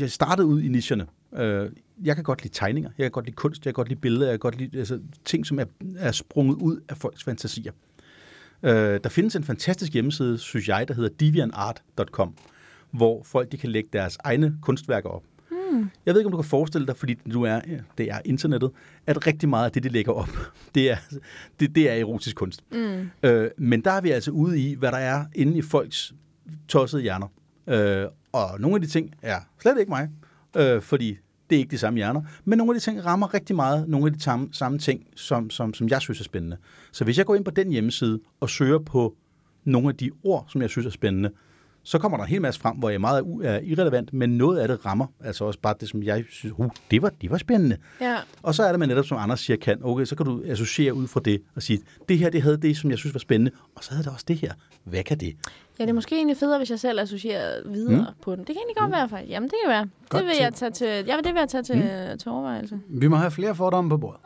jeg 0.00 0.10
startede 0.10 0.46
ud 0.46 0.62
i 0.62 0.68
nicherne. 0.68 1.06
Øh, 1.36 1.70
jeg 2.04 2.14
kan 2.14 2.24
godt 2.24 2.42
lide 2.42 2.54
tegninger, 2.54 2.90
jeg 2.98 3.04
kan 3.04 3.10
godt 3.10 3.24
lide 3.24 3.36
kunst, 3.36 3.66
jeg 3.66 3.74
kan 3.74 3.74
godt 3.74 3.88
lide 3.88 4.00
billeder, 4.00 4.26
jeg 4.26 4.32
kan 4.32 4.38
godt 4.38 4.58
lide 4.58 4.78
altså, 4.78 5.00
ting, 5.24 5.46
som 5.46 5.58
er, 5.58 5.64
er 5.96 6.12
sprunget 6.12 6.54
ud 6.54 6.80
af 6.88 6.96
folks 6.96 7.24
fantasier. 7.24 7.72
Øh, 8.62 9.00
der 9.04 9.08
findes 9.08 9.36
en 9.36 9.44
fantastisk 9.44 9.92
hjemmeside, 9.92 10.38
synes 10.38 10.68
jeg, 10.68 10.88
der 10.88 10.94
hedder 10.94 11.08
deviantart.com, 11.20 12.34
hvor 12.90 13.22
folk 13.22 13.52
de 13.52 13.56
kan 13.56 13.70
lægge 13.70 13.88
deres 13.92 14.18
egne 14.24 14.56
kunstværker 14.62 15.08
op. 15.08 15.22
Hmm. 15.50 15.90
Jeg 16.06 16.14
ved 16.14 16.20
ikke, 16.20 16.26
om 16.26 16.32
du 16.32 16.36
kan 16.36 16.48
forestille 16.48 16.86
dig, 16.86 16.96
fordi 16.96 17.14
du 17.14 17.42
er, 17.42 17.60
det 17.98 18.10
er 18.10 18.18
internettet, 18.24 18.70
at 19.06 19.26
rigtig 19.26 19.48
meget 19.48 19.64
af 19.64 19.72
det, 19.72 19.82
de 19.82 19.88
lægger 19.88 20.12
op, 20.12 20.28
det 20.74 20.90
er, 20.90 20.96
det, 21.60 21.74
det 21.74 21.90
er 21.90 21.94
erotisk 21.94 22.36
kunst. 22.36 22.64
Mm. 22.72 23.10
Øh, 23.22 23.50
men 23.58 23.80
der 23.80 23.90
er 23.90 24.00
vi 24.00 24.10
altså 24.10 24.30
ude 24.30 24.60
i, 24.60 24.74
hvad 24.74 24.92
der 24.92 24.98
er 24.98 25.24
inde 25.34 25.58
i 25.58 25.62
folks 25.62 26.14
tossede 26.68 27.02
hjerner. 27.02 27.26
Øh, 27.66 28.06
og 28.32 28.60
nogle 28.60 28.74
af 28.74 28.80
de 28.80 28.86
ting 28.86 29.14
er 29.22 29.38
slet 29.62 29.78
ikke 29.80 29.90
mig, 29.90 30.08
øh, 30.56 30.82
fordi 30.82 31.16
det 31.50 31.56
er 31.56 31.60
ikke 31.60 31.70
de 31.70 31.78
samme 31.78 31.96
hjerner. 31.96 32.22
Men 32.44 32.58
nogle 32.58 32.74
af 32.74 32.80
de 32.80 32.84
ting 32.84 33.04
rammer 33.04 33.34
rigtig 33.34 33.56
meget 33.56 33.88
nogle 33.88 34.06
af 34.06 34.12
de 34.12 34.20
samme, 34.20 34.48
samme 34.52 34.78
ting, 34.78 35.06
som, 35.16 35.50
som, 35.50 35.74
som 35.74 35.88
jeg 35.88 36.00
synes 36.00 36.20
er 36.20 36.24
spændende. 36.24 36.56
Så 36.92 37.04
hvis 37.04 37.18
jeg 37.18 37.26
går 37.26 37.34
ind 37.34 37.44
på 37.44 37.50
den 37.50 37.70
hjemmeside 37.70 38.20
og 38.40 38.50
søger 38.50 38.78
på 38.78 39.14
nogle 39.64 39.88
af 39.88 39.96
de 39.96 40.10
ord, 40.24 40.46
som 40.48 40.62
jeg 40.62 40.70
synes 40.70 40.86
er 40.86 40.90
spændende, 40.90 41.30
Så 41.84 41.98
kommer 41.98 42.18
der 42.18 42.24
en 42.24 42.30
hel 42.30 42.42
masse 42.42 42.60
frem, 42.60 42.76
hvor 42.76 42.90
jeg 42.90 43.00
meget 43.00 43.24
er, 43.42 43.48
er 43.48 43.60
irrelevant, 43.60 44.12
men 44.12 44.30
noget 44.38 44.58
af 44.58 44.68
det 44.68 44.86
rammer. 44.86 45.06
Altså 45.20 45.44
også 45.44 45.60
bare 45.60 45.74
det, 45.80 45.88
som 45.88 46.02
jeg 46.02 46.24
synes, 46.30 46.54
uh, 46.58 46.70
det 46.90 47.02
var, 47.02 47.12
det 47.20 47.30
var 47.30 47.38
spændende. 47.38 47.76
Ja. 48.00 48.16
Og 48.42 48.54
så 48.54 48.62
er 48.62 48.72
det, 48.72 48.78
man 48.78 48.88
netop, 48.88 49.04
som 49.06 49.18
Anders 49.18 49.40
siger, 49.40 49.56
kan, 49.56 49.78
okay, 49.82 50.04
så 50.04 50.16
kan 50.16 50.26
du 50.26 50.42
associere 50.46 50.94
ud 50.94 51.06
fra 51.06 51.20
det 51.24 51.42
og 51.54 51.62
sige, 51.62 51.80
det 52.08 52.18
her, 52.18 52.30
det 52.30 52.42
havde 52.42 52.56
det, 52.56 52.76
som 52.76 52.90
jeg 52.90 52.98
synes 52.98 53.14
var 53.14 53.18
spændende, 53.20 53.50
og 53.74 53.84
så 53.84 53.90
havde 53.90 54.04
det 54.04 54.12
også 54.12 54.24
det 54.28 54.36
her. 54.36 54.52
Hvad 54.84 55.02
kan 55.02 55.18
det? 55.18 55.36
Ja, 55.82 55.86
det 55.86 55.90
er 55.90 55.94
måske 55.94 56.16
egentlig 56.16 56.36
federe, 56.36 56.58
hvis 56.58 56.70
jeg 56.70 56.80
selv 56.80 57.00
associerer 57.00 57.68
videre 57.68 58.00
mm. 58.00 58.22
på 58.22 58.30
den. 58.36 58.38
Det 58.38 58.46
kan 58.46 58.56
egentlig 58.56 58.76
godt 58.76 58.92
være, 58.92 59.08
faktisk. 59.08 59.30
Jamen, 59.30 59.48
det 59.48 59.56
kan 59.64 59.70
være. 59.70 59.88
Godt 60.08 60.22
det 60.22 60.28
vil 60.28 60.36
jeg 60.40 60.54
tage 60.54 60.70
til, 60.70 60.86
ja, 60.86 61.16
det 61.16 61.34
vil 61.34 61.40
jeg 61.40 61.48
tage 61.48 61.62
til, 61.62 61.76
mm. 61.76 62.18
til 62.18 62.30
overvejelse. 62.30 62.80
Vi 62.88 63.08
må 63.08 63.16
have 63.16 63.30
flere 63.30 63.54
fordomme 63.54 63.90
på 63.90 63.96
bordet. 63.96 64.20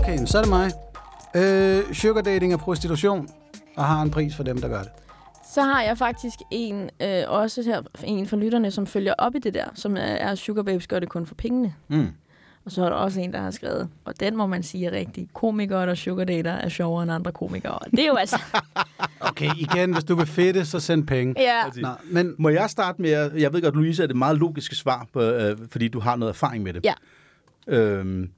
Okay, 0.00 0.26
så 0.26 0.38
er 0.38 0.42
det 0.42 0.50
mig. 0.50 0.70
Øh, 1.36 1.94
sugar 1.94 2.22
dating 2.22 2.52
er 2.52 2.56
prostitution, 2.56 3.28
og 3.76 3.84
har 3.84 4.02
en 4.02 4.10
pris 4.10 4.36
for 4.36 4.42
dem, 4.42 4.60
der 4.60 4.68
gør 4.68 4.82
det. 4.82 4.90
Så 5.50 5.62
har 5.62 5.82
jeg 5.82 5.98
faktisk 5.98 6.38
en, 6.50 6.90
øh, 7.02 7.22
også 7.26 7.62
her, 7.62 7.82
en 8.04 8.26
fra 8.26 8.36
lytterne, 8.36 8.70
som 8.70 8.86
følger 8.86 9.14
op 9.18 9.34
i 9.34 9.38
det 9.38 9.54
der, 9.54 9.64
som 9.74 9.96
er, 9.96 10.00
er 10.00 10.34
Sugar 10.34 10.62
Babes 10.62 10.86
gør 10.86 10.98
det 10.98 11.08
kun 11.08 11.26
for 11.26 11.34
pengene. 11.34 11.74
Mm. 11.88 12.08
Og 12.64 12.72
så 12.72 12.84
er 12.84 12.88
der 12.88 12.96
også 12.96 13.20
en, 13.20 13.32
der 13.32 13.40
har 13.40 13.50
skrevet, 13.50 13.88
og 14.04 14.20
den 14.20 14.36
må 14.36 14.46
man 14.46 14.62
sige 14.62 14.86
er 14.86 14.92
rigtig, 14.92 15.28
komikere, 15.34 15.86
der 15.86 15.94
sugar 15.94 16.24
dater, 16.24 16.50
er 16.52 16.68
sjovere 16.68 17.02
end 17.02 17.12
andre 17.12 17.32
komikere. 17.32 17.72
Og 17.78 17.90
det 17.90 17.98
er 18.00 18.06
jo 18.06 18.14
altså... 18.16 18.42
Okay, 19.20 19.50
igen, 19.56 19.92
hvis 19.92 20.04
du 20.04 20.14
vil 20.14 20.26
fedte, 20.26 20.64
så 20.64 20.80
send 20.80 21.06
penge. 21.06 21.34
ja. 21.38 21.60
Nå, 21.76 21.88
men 22.04 22.34
Må 22.38 22.48
jeg 22.48 22.70
starte 22.70 23.02
med, 23.02 23.10
at- 23.10 23.34
jeg 23.36 23.52
ved 23.52 23.62
godt, 23.62 23.74
Louise, 23.74 24.02
er 24.02 24.06
det 24.06 24.16
meget 24.16 24.38
logiske 24.38 24.76
svar, 24.76 25.06
på, 25.12 25.22
øh, 25.22 25.58
fordi 25.70 25.88
du 25.88 26.00
har 26.00 26.16
noget 26.16 26.30
erfaring 26.30 26.62
med 26.62 26.72
det. 26.72 26.84
Ja. 26.84 26.94
Øhm, 27.66 28.30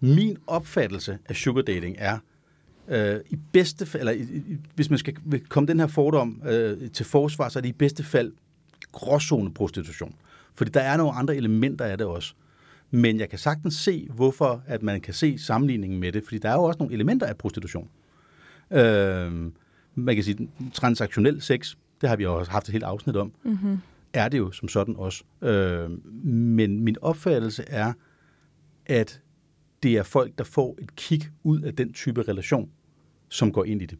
min 0.00 0.36
opfattelse 0.46 1.18
af 1.28 1.36
sugar 1.36 1.62
dating 1.62 1.96
er, 1.98 2.18
øh, 2.88 3.20
i 3.30 3.36
bedste 3.52 3.86
fald, 3.86 4.00
eller 4.08 4.12
i, 4.12 4.20
i, 4.20 4.56
hvis 4.74 4.90
man 4.90 4.98
skal 4.98 5.16
komme 5.48 5.66
den 5.66 5.80
her 5.80 5.86
fordom 5.86 6.42
øh, 6.48 6.90
til 6.90 7.06
forsvar, 7.06 7.48
så 7.48 7.58
er 7.58 7.60
det 7.60 7.68
i 7.68 7.72
bedste 7.72 8.02
fald 8.04 8.32
gråzone 8.92 9.54
prostitution. 9.54 10.14
Fordi 10.54 10.70
der 10.70 10.80
er 10.80 10.96
nogle 10.96 11.12
andre 11.12 11.36
elementer 11.36 11.84
af 11.84 11.98
det 11.98 12.06
også. 12.06 12.34
Men 12.90 13.20
jeg 13.20 13.28
kan 13.28 13.38
sagtens 13.38 13.74
se, 13.74 14.08
hvorfor 14.14 14.62
at 14.66 14.82
man 14.82 15.00
kan 15.00 15.14
se 15.14 15.38
sammenligningen 15.38 16.00
med 16.00 16.12
det, 16.12 16.24
fordi 16.24 16.38
der 16.38 16.48
er 16.48 16.54
jo 16.54 16.62
også 16.62 16.78
nogle 16.78 16.94
elementer 16.94 17.26
af 17.26 17.36
prostitution. 17.36 17.88
Øh, 18.70 19.32
man 19.94 20.14
kan 20.14 20.24
sige, 20.24 20.48
transaktionel 20.72 21.42
sex, 21.42 21.74
det 22.00 22.08
har 22.08 22.16
vi 22.16 22.22
jo 22.22 22.38
også 22.38 22.50
haft 22.50 22.68
et 22.68 22.72
helt 22.72 22.84
afsnit 22.84 23.16
om, 23.16 23.32
Mm-hmm. 23.44 23.78
er 24.12 24.28
det 24.28 24.38
jo 24.38 24.50
som 24.50 24.68
sådan 24.68 24.96
også. 24.96 25.24
Øh, 25.42 25.90
men 26.26 26.80
min 26.80 26.96
opfattelse 27.02 27.64
er, 27.66 27.92
at 28.86 29.20
det 29.82 29.96
er 29.96 30.02
folk, 30.02 30.38
der 30.38 30.44
får 30.44 30.78
et 30.82 30.96
kig 30.96 31.22
ud 31.42 31.60
af 31.60 31.74
den 31.74 31.92
type 31.92 32.22
relation, 32.22 32.70
som 33.28 33.52
går 33.52 33.64
ind 33.64 33.82
i 33.82 33.86
det. 33.86 33.98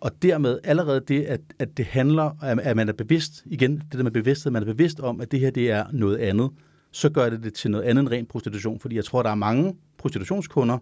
Og 0.00 0.22
dermed 0.22 0.58
allerede 0.64 1.00
det, 1.08 1.22
at, 1.22 1.40
at 1.58 1.76
det 1.76 1.84
handler, 1.84 2.42
at 2.42 2.60
at 2.60 2.76
man 2.76 2.88
er 2.88 2.92
bevidst, 2.92 3.42
igen, 3.46 3.76
det 3.76 3.92
der 3.92 4.02
med 4.02 4.10
bevidsthed, 4.10 4.52
man 4.52 4.62
er 4.62 4.66
bevidst 4.66 5.00
om, 5.00 5.20
at 5.20 5.32
det 5.32 5.40
her 5.40 5.50
det 5.50 5.70
er 5.70 5.84
noget 5.92 6.16
andet, 6.16 6.50
så 6.94 7.08
gør 7.10 7.30
det 7.30 7.42
det 7.44 7.54
til 7.54 7.70
noget 7.70 7.84
andet 7.84 8.02
end 8.02 8.08
ren 8.10 8.26
prostitution. 8.26 8.80
Fordi 8.80 8.96
jeg 8.96 9.04
tror, 9.04 9.22
der 9.22 9.30
er 9.30 9.34
mange 9.34 9.76
prostitutionskunder, 9.98 10.78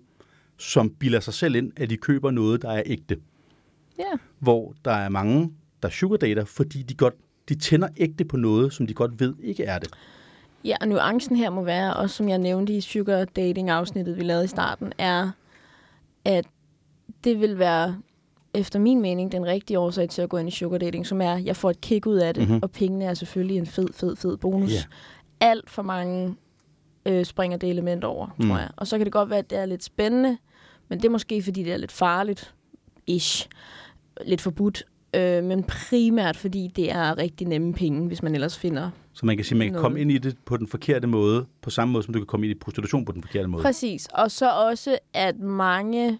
som 0.58 0.90
bilder 0.90 1.20
sig 1.20 1.34
selv 1.34 1.54
ind, 1.54 1.72
at 1.76 1.90
de 1.90 1.96
køber 1.96 2.30
noget, 2.30 2.62
der 2.62 2.70
er 2.70 2.82
ægte 2.86 3.16
Ja. 3.98 4.04
hvor 4.38 4.74
der 4.84 4.90
er 4.90 5.08
mange, 5.08 5.52
der 5.82 5.88
sugar 5.88 6.16
dater, 6.16 6.44
fordi 6.44 6.82
de 6.82 6.94
godt 6.94 7.14
de 7.48 7.54
tænder 7.54 7.88
ægte 7.96 8.24
på 8.24 8.36
noget, 8.36 8.72
som 8.72 8.86
de 8.86 8.94
godt 8.94 9.20
ved 9.20 9.34
ikke 9.42 9.64
er 9.64 9.78
det. 9.78 9.88
Ja, 10.64 10.76
og 10.80 10.88
nuancen 10.88 11.36
her 11.36 11.50
må 11.50 11.62
være, 11.62 11.94
også 11.94 12.16
som 12.16 12.28
jeg 12.28 12.38
nævnte 12.38 12.72
i 12.76 12.80
sugar 12.80 13.24
dating 13.24 13.70
afsnittet, 13.70 14.16
vi 14.16 14.22
lavede 14.22 14.44
i 14.44 14.48
starten, 14.48 14.92
er, 14.98 15.30
at 16.24 16.44
det 17.24 17.40
vil 17.40 17.58
være, 17.58 17.96
efter 18.54 18.78
min 18.78 19.00
mening, 19.02 19.32
den 19.32 19.46
rigtige 19.46 19.78
årsag 19.78 20.08
til 20.08 20.22
at 20.22 20.28
gå 20.28 20.36
ind 20.36 20.48
i 20.48 20.52
sugar 20.52 20.78
dating, 20.78 21.06
som 21.06 21.20
er, 21.20 21.32
at 21.34 21.44
jeg 21.44 21.56
får 21.56 21.70
et 21.70 21.80
kick 21.80 22.06
ud 22.06 22.16
af 22.16 22.34
det, 22.34 22.42
Mhm. 22.42 22.50
mm-hmm. 22.50 22.62
og 22.62 22.70
pengene 22.70 23.04
er 23.04 23.14
selvfølgelig 23.14 23.56
en 23.56 23.66
fed, 23.66 23.88
fed, 23.92 24.16
fed 24.16 24.36
bonus. 24.36 24.72
Ja. 24.72 24.82
Alt 25.42 25.70
for 25.70 25.82
mange 25.82 26.34
øh, 27.06 27.24
springer 27.24 27.56
det 27.58 27.70
element 27.70 28.04
over, 28.04 28.26
tror 28.26 28.44
Mm. 28.44 28.50
jeg. 28.50 28.68
Og 28.76 28.86
så 28.86 28.96
kan 28.98 29.04
det 29.04 29.12
godt 29.12 29.30
være, 29.30 29.38
at 29.38 29.50
det 29.50 29.58
er 29.58 29.66
lidt 29.66 29.84
spændende, 29.84 30.38
men 30.88 30.98
det 30.98 31.04
er 31.04 31.10
måske, 31.10 31.42
fordi 31.42 31.62
det 31.62 31.72
er 31.72 31.76
lidt 31.76 31.92
farligt, 31.92 32.54
ish, 33.06 33.48
lidt 34.26 34.40
forbudt, 34.40 34.82
øh, 35.14 35.44
men 35.44 35.62
primært, 35.64 36.36
fordi 36.36 36.72
det 36.76 36.92
er 36.92 37.18
rigtig 37.18 37.46
nemme 37.46 37.72
penge, 37.74 38.06
hvis 38.06 38.22
man 38.22 38.34
ellers 38.34 38.58
finder 38.58 38.90
Så 39.12 39.26
man 39.26 39.36
kan 39.36 39.44
sige, 39.44 39.56
at 39.56 39.58
man 39.58 39.66
kan 39.66 39.72
Noget. 39.72 39.82
komme 39.82 40.00
ind 40.00 40.10
i 40.12 40.18
det 40.18 40.36
på 40.44 40.56
den 40.56 40.66
forkerte 40.68 41.06
måde, 41.06 41.46
på 41.62 41.70
samme 41.70 41.92
måde, 41.92 42.04
som 42.04 42.14
du 42.14 42.20
kan 42.20 42.26
komme 42.26 42.46
ind 42.46 42.56
i 42.56 42.58
prostitution 42.58 43.04
på 43.04 43.12
den 43.12 43.22
forkerte 43.22 43.48
måde. 43.48 43.62
Præcis. 43.62 44.08
Og 44.14 44.30
så 44.30 44.50
også, 44.50 44.98
at 45.14 45.38
mange 45.40 46.18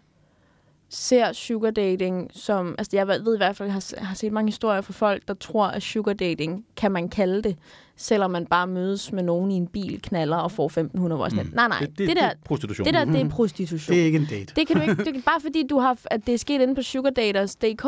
ser 0.88 1.32
sugar 1.32 1.70
dating 1.70 2.30
som... 2.34 2.74
Altså, 2.78 2.96
jeg 2.96 3.08
ved 3.08 3.34
i 3.34 3.36
hvert 3.36 3.56
fald, 3.56 3.66
jeg 3.66 3.74
har, 3.74 4.04
har 4.04 4.14
set 4.14 4.32
mange 4.32 4.48
historier 4.48 4.80
fra 4.80 4.92
folk, 4.92 5.28
der 5.28 5.34
tror, 5.34 5.66
at 5.66 5.82
sugar 5.82 6.12
dating 6.12 6.64
kan 6.76 6.92
man 6.92 7.08
kalde 7.08 7.42
det, 7.42 7.56
selvom 8.02 8.30
man 8.30 8.46
bare 8.46 8.66
mødes 8.66 9.12
med 9.12 9.22
nogen 9.22 9.50
i 9.50 9.54
en 9.54 9.66
bil, 9.66 10.00
knaller 10.02 10.36
og 10.36 10.52
får 10.52 10.68
1.500 10.68 10.98
hvor 10.98 11.28
mm. 11.28 11.50
Nej, 11.54 11.68
nej. 11.68 11.78
det, 11.78 11.88
det, 11.88 11.98
det, 11.98 12.08
der, 12.08 12.14
det 12.14 12.22
er 12.22 12.34
prostitution. 12.44 12.84
det 12.84 12.94
der, 12.94 13.04
det 13.04 13.20
er 13.20 13.28
prostitution. 13.28 13.94
det 13.94 14.02
er 14.02 14.06
ikke 14.06 14.18
en 14.18 14.26
date. 14.30 14.54
Det 14.56 14.66
kan 14.66 14.76
du 14.76 14.82
ikke, 14.82 15.04
det, 15.04 15.24
bare 15.24 15.40
fordi 15.40 15.66
du 15.70 15.78
har, 15.78 15.98
at 16.04 16.26
det 16.26 16.34
er 16.34 16.38
sket 16.38 16.60
inde 16.60 16.74
på 16.74 16.82
sugardaters.dk, 16.82 17.86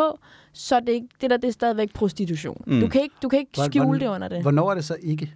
så 0.53 0.77
er 0.77 0.81
det, 0.81 1.03
det 1.21 1.31
der 1.31 1.37
det 1.37 1.49
er 1.49 1.53
stadigvæk 1.53 1.95
prostitution. 1.95 2.63
Mm. 2.67 2.75
Mm. 2.75 2.81
Du 2.81 2.89
kan 2.89 3.03
ikke, 3.03 3.15
du 3.23 3.29
kan 3.29 3.39
ikke 3.39 3.51
skjule 3.65 3.87
hvor- 3.87 3.99
det 3.99 4.07
under 4.07 4.29
det. 4.29 4.43
Hvornår 4.43 4.71
er 4.71 4.75
det 4.75 4.85
så 4.85 4.97
ikke? 5.03 5.35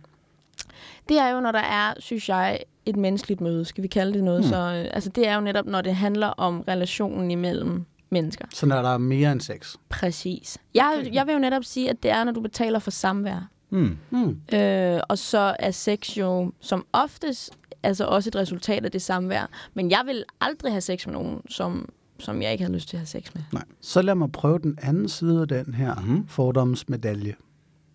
Det 1.08 1.18
er 1.18 1.28
jo, 1.28 1.40
når 1.40 1.52
der 1.52 1.58
er, 1.58 1.94
synes 1.98 2.28
jeg, 2.28 2.58
et 2.86 2.96
menneskeligt 2.96 3.40
møde, 3.40 3.64
skal 3.64 3.82
vi 3.82 3.88
kalde 3.88 4.12
det 4.12 4.24
noget. 4.24 4.40
Hmm. 4.40 4.48
Så, 4.48 4.56
øh, 4.56 4.86
altså, 4.92 5.10
det 5.10 5.28
er 5.28 5.34
jo 5.34 5.40
netop, 5.40 5.66
når 5.66 5.80
det 5.80 5.94
handler 5.96 6.26
om 6.26 6.60
relationen 6.68 7.30
imellem 7.30 7.84
mennesker. 8.10 8.44
Så 8.54 8.66
når 8.66 8.82
der 8.82 8.88
er 8.88 8.98
mere 8.98 9.32
end 9.32 9.40
sex. 9.40 9.74
Præcis. 9.88 10.58
Jeg, 10.74 11.08
jeg 11.12 11.26
vil 11.26 11.32
jo 11.32 11.38
netop 11.38 11.64
sige, 11.64 11.90
at 11.90 12.02
det 12.02 12.10
er, 12.10 12.24
når 12.24 12.32
du 12.32 12.40
betaler 12.40 12.78
for 12.78 12.90
samvær. 12.90 13.48
Mm. 13.70 13.98
Mm. 14.10 14.40
Øh, 14.56 15.00
og 15.08 15.18
så 15.18 15.56
er 15.58 15.70
sex 15.70 16.16
jo 16.16 16.52
som 16.60 16.86
oftest 16.92 17.50
altså 17.82 18.04
også 18.04 18.30
et 18.30 18.36
resultat 18.36 18.84
af 18.84 18.90
det 18.92 19.02
samvær. 19.02 19.50
Men 19.74 19.90
jeg 19.90 20.02
vil 20.06 20.24
aldrig 20.40 20.72
have 20.72 20.80
sex 20.80 21.06
med 21.06 21.14
nogen, 21.14 21.40
som, 21.50 21.88
som 22.18 22.42
jeg 22.42 22.52
ikke 22.52 22.64
har 22.64 22.72
lyst 22.72 22.88
til 22.88 22.96
at 22.96 23.00
have 23.00 23.06
sex 23.06 23.34
med. 23.34 23.60
Så 23.80 24.02
lad 24.02 24.14
mig 24.14 24.32
prøve 24.32 24.58
den 24.58 24.78
anden 24.82 25.08
side 25.08 25.40
af 25.40 25.48
den 25.48 25.74
her 25.74 25.94
mm. 25.94 26.26
fordomsmedalje. 26.26 27.34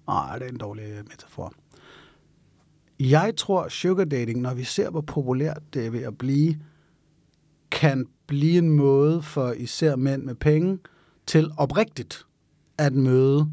Ah, 0.07 0.39
det 0.39 0.45
er 0.45 0.51
en 0.51 0.57
dårlig 0.57 0.83
metafor. 1.09 1.53
Jeg 2.99 3.33
tror, 3.37 3.67
sugar 3.67 4.05
dating, 4.05 4.41
når 4.41 4.53
vi 4.53 4.63
ser, 4.63 4.89
hvor 4.89 5.01
populært 5.01 5.61
det 5.73 5.85
er 5.85 5.89
ved 5.89 6.03
at 6.03 6.17
blive, 6.17 6.59
kan 7.71 8.07
blive 8.27 8.57
en 8.57 8.69
måde 8.69 9.21
for 9.21 9.51
især 9.51 9.95
mænd 9.95 10.23
med 10.23 10.35
penge 10.35 10.79
til 11.25 11.51
oprigtigt 11.57 12.25
at 12.77 12.93
møde 12.93 13.51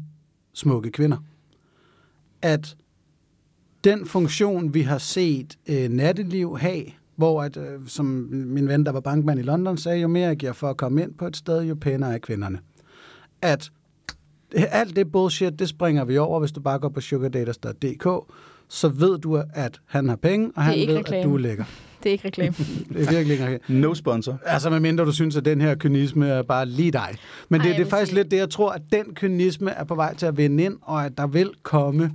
smukke 0.53 0.91
kvinder. 0.91 1.17
At 2.41 2.75
den 3.83 4.05
funktion, 4.05 4.73
vi 4.73 4.81
har 4.81 4.97
set 4.97 5.57
øh, 5.69 5.89
natteliv 5.89 6.57
have, 6.57 6.83
hvor 7.15 7.43
at, 7.43 7.57
øh, 7.57 7.63
som 7.87 8.05
min 8.31 8.67
ven, 8.67 8.85
der 8.85 8.91
var 8.91 8.99
bankmand 8.99 9.39
i 9.39 9.43
London, 9.43 9.77
sagde, 9.77 9.99
jo 10.01 10.07
mere 10.07 10.27
jeg 10.27 10.37
giver 10.37 10.53
for 10.53 10.69
at 10.69 10.77
komme 10.77 11.01
ind 11.03 11.13
på 11.13 11.27
et 11.27 11.37
sted, 11.37 11.61
jo 11.61 11.75
pænere 11.75 12.13
er 12.13 12.17
kvinderne. 12.17 12.59
At 13.41 13.69
alt 14.55 14.95
det 14.95 15.11
bullshit, 15.11 15.59
det 15.59 15.69
springer 15.69 16.05
vi 16.05 16.17
over, 16.17 16.39
hvis 16.39 16.51
du 16.51 16.61
bare 16.61 16.79
går 16.79 16.89
på 16.89 17.01
sugardaters.dk, 17.01 18.07
så 18.69 18.87
ved 18.89 19.17
du, 19.19 19.43
at 19.53 19.79
han 19.85 20.09
har 20.09 20.15
penge, 20.15 20.51
og 20.55 20.63
han 20.63 20.75
ved, 20.87 20.95
reklame. 20.97 21.19
at 21.19 21.25
du 21.25 21.33
er 21.33 21.37
lækker. 21.39 21.63
Det 22.03 22.09
er 22.09 22.11
ikke 22.13 22.27
reklame. 22.27 22.55
Det 22.93 23.07
er 23.07 23.11
virkelig 23.11 23.31
ikke 23.31 23.59
No 23.67 23.93
sponsor. 23.93 24.39
Altså, 24.45 24.69
medmindre 24.69 25.05
du 25.05 25.11
synes, 25.11 25.35
at 25.37 25.45
den 25.45 25.61
her 25.61 25.75
kynisme 25.75 26.27
er 26.27 26.41
bare 26.43 26.65
lige 26.65 26.91
dig. 26.91 27.15
Men 27.49 27.61
Ej, 27.61 27.63
det, 27.65 27.69
jeg 27.71 27.79
det 27.79 27.85
er 27.85 27.89
faktisk 27.89 28.09
sige- 28.09 28.19
lidt 28.19 28.31
det, 28.31 28.37
jeg 28.37 28.49
tror, 28.49 28.71
at 28.71 28.81
den 28.93 29.05
kynisme 29.15 29.71
er 29.71 29.83
på 29.83 29.95
vej 29.95 30.15
til 30.15 30.25
at 30.25 30.37
vinde 30.37 30.63
ind, 30.63 30.77
og 30.81 31.05
at 31.05 31.17
der 31.17 31.27
vil 31.27 31.49
komme 31.63 32.11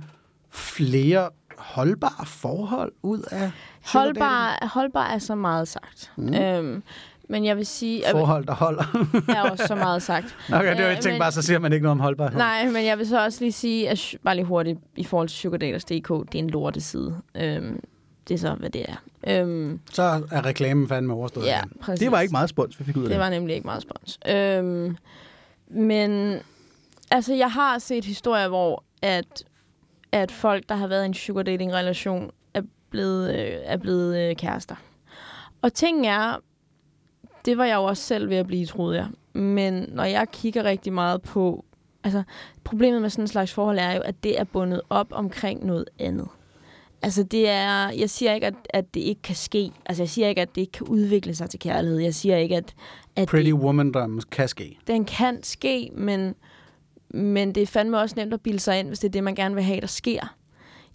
flere 0.57 1.29
holdbare 1.57 2.25
forhold 2.25 2.91
ud 3.03 3.21
af 3.31 3.51
holdbar, 3.85 4.69
holdbar 4.73 5.07
er 5.07 5.17
så 5.19 5.35
meget 5.35 5.67
sagt. 5.67 6.11
Mm. 6.15 6.33
Øhm, 6.33 6.83
men 7.29 7.45
jeg 7.45 7.57
vil 7.57 7.65
sige, 7.65 8.05
at 8.07 8.11
forhold, 8.11 8.45
der 8.45 8.53
holder. 8.53 8.83
er 9.37 9.49
også 9.51 9.67
så 9.67 9.75
meget 9.75 10.01
sagt. 10.03 10.25
Okay, 10.53 10.59
det 10.59 10.63
var 10.67 10.71
Øh, 10.73 10.79
jeg 10.79 10.89
tænkte 10.93 11.09
men- 11.11 11.19
bare, 11.19 11.31
så 11.31 11.41
siger 11.41 11.59
man 11.59 11.73
ikke 11.73 11.83
noget 11.83 11.91
om 11.91 11.99
holdbarhed. 11.99 12.37
Nej, 12.37 12.65
men 12.69 12.85
jeg 12.85 12.97
vil 12.97 13.07
så 13.07 13.23
også 13.23 13.39
lige 13.41 13.51
sige, 13.51 13.89
at 13.89 14.15
bare 14.23 14.35
lige 14.35 14.45
hurtigt, 14.45 14.79
i 14.95 15.03
forhold 15.03 15.27
til 15.27 15.37
sugardaters.dk, 15.37 15.91
det 16.09 16.35
er 16.35 16.39
en 16.39 16.49
lorteside. 16.49 17.17
Øhm, 17.35 17.79
det 18.27 18.33
er 18.33 18.37
så, 18.39 18.53
hvad 18.53 18.69
det 18.69 18.85
er. 18.89 18.95
Øhm, 19.41 19.79
Så 19.91 20.03
er 20.31 20.45
reklamen 20.45 20.87
fandme 20.87 21.13
overstået. 21.13 21.45
ja, 21.45 21.59
igen. 21.59 21.71
præcis. 21.81 21.99
Det 21.99 22.11
var 22.11 22.19
ikke 22.19 22.31
meget 22.31 22.49
spons, 22.49 22.79
vi 22.79 22.85
fik 22.85 22.97
ud 22.97 23.01
af 23.03 23.07
Det 23.09 23.13
det. 23.15 23.19
var 23.19 23.29
nemlig 23.29 23.55
ikke 23.55 23.67
meget 23.67 23.81
spons. 23.81 24.19
Øhm, 24.29 24.97
men 25.69 26.39
altså, 27.11 27.33
jeg 27.33 27.51
har 27.51 27.79
set 27.79 28.05
historier, 28.05 28.47
hvor 28.47 28.83
at, 29.01 29.43
at 30.11 30.31
folk, 30.31 30.69
der 30.69 30.75
har 30.75 30.87
været 30.87 31.03
i 31.03 31.05
en 31.05 31.13
sugar 31.13 31.43
dating 31.43 31.73
relation, 31.73 32.31
er 32.53 32.61
blevet, 32.89 33.29
øh, 33.35 33.57
er 33.63 33.77
blevet 33.77 34.17
øh, 34.17 34.35
kærester. 34.35 34.75
Og 35.61 35.73
ting 35.73 36.07
er, 36.07 36.35
det 37.45 37.57
var 37.57 37.65
jeg 37.65 37.75
jo 37.75 37.83
også 37.83 38.03
selv 38.03 38.29
ved 38.29 38.37
at 38.37 38.47
blive, 38.47 38.65
troede 38.65 38.97
jeg. 38.97 39.07
Men 39.33 39.89
når 39.89 40.03
jeg 40.03 40.27
kigger 40.31 40.63
rigtig 40.63 40.93
meget 40.93 41.21
på, 41.21 41.65
altså 42.03 42.23
problemet 42.63 43.01
med 43.01 43.09
sådan 43.09 43.23
en 43.23 43.27
slags 43.27 43.53
forhold 43.53 43.79
er 43.79 43.91
jo, 43.91 44.01
at 44.01 44.23
det 44.23 44.39
er 44.39 44.43
bundet 44.43 44.81
op 44.89 45.07
omkring 45.11 45.65
noget 45.65 45.85
andet. 45.99 46.27
Altså, 47.01 47.23
det 47.23 47.49
er... 47.49 47.89
Jeg 47.89 48.09
siger 48.09 48.33
ikke, 48.33 48.47
at, 48.47 48.53
at 48.69 48.93
det 48.93 48.99
ikke 48.99 49.21
kan 49.21 49.35
ske. 49.35 49.71
Altså, 49.85 50.03
jeg 50.03 50.09
siger 50.09 50.27
ikke, 50.27 50.41
at 50.41 50.55
det 50.55 50.61
ikke 50.61 50.71
kan 50.71 50.87
udvikle 50.87 51.35
sig 51.35 51.49
til 51.49 51.59
kærlighed. 51.59 51.99
Jeg 51.99 52.13
siger 52.15 52.37
ikke, 52.37 52.57
at, 52.57 52.73
at 53.15 53.27
Pretty 53.27 53.45
det, 53.45 53.53
Woman 53.53 53.91
drømmen 53.91 54.21
kan 54.31 54.47
ske. 54.47 54.77
den 54.87 55.05
kan 55.05 55.43
ske, 55.43 55.89
men, 55.93 56.35
men 57.09 57.55
det 57.55 57.63
er 57.63 57.67
fandme 57.67 57.97
også 57.99 58.15
nemt 58.17 58.33
at 58.33 58.41
bilde 58.41 58.59
sig 58.59 58.79
ind, 58.79 58.87
hvis 58.87 58.99
det 58.99 59.07
er 59.07 59.11
det, 59.11 59.23
man 59.23 59.35
gerne 59.35 59.55
vil 59.55 59.63
have, 59.63 59.81
der 59.81 59.87
sker. 59.87 60.35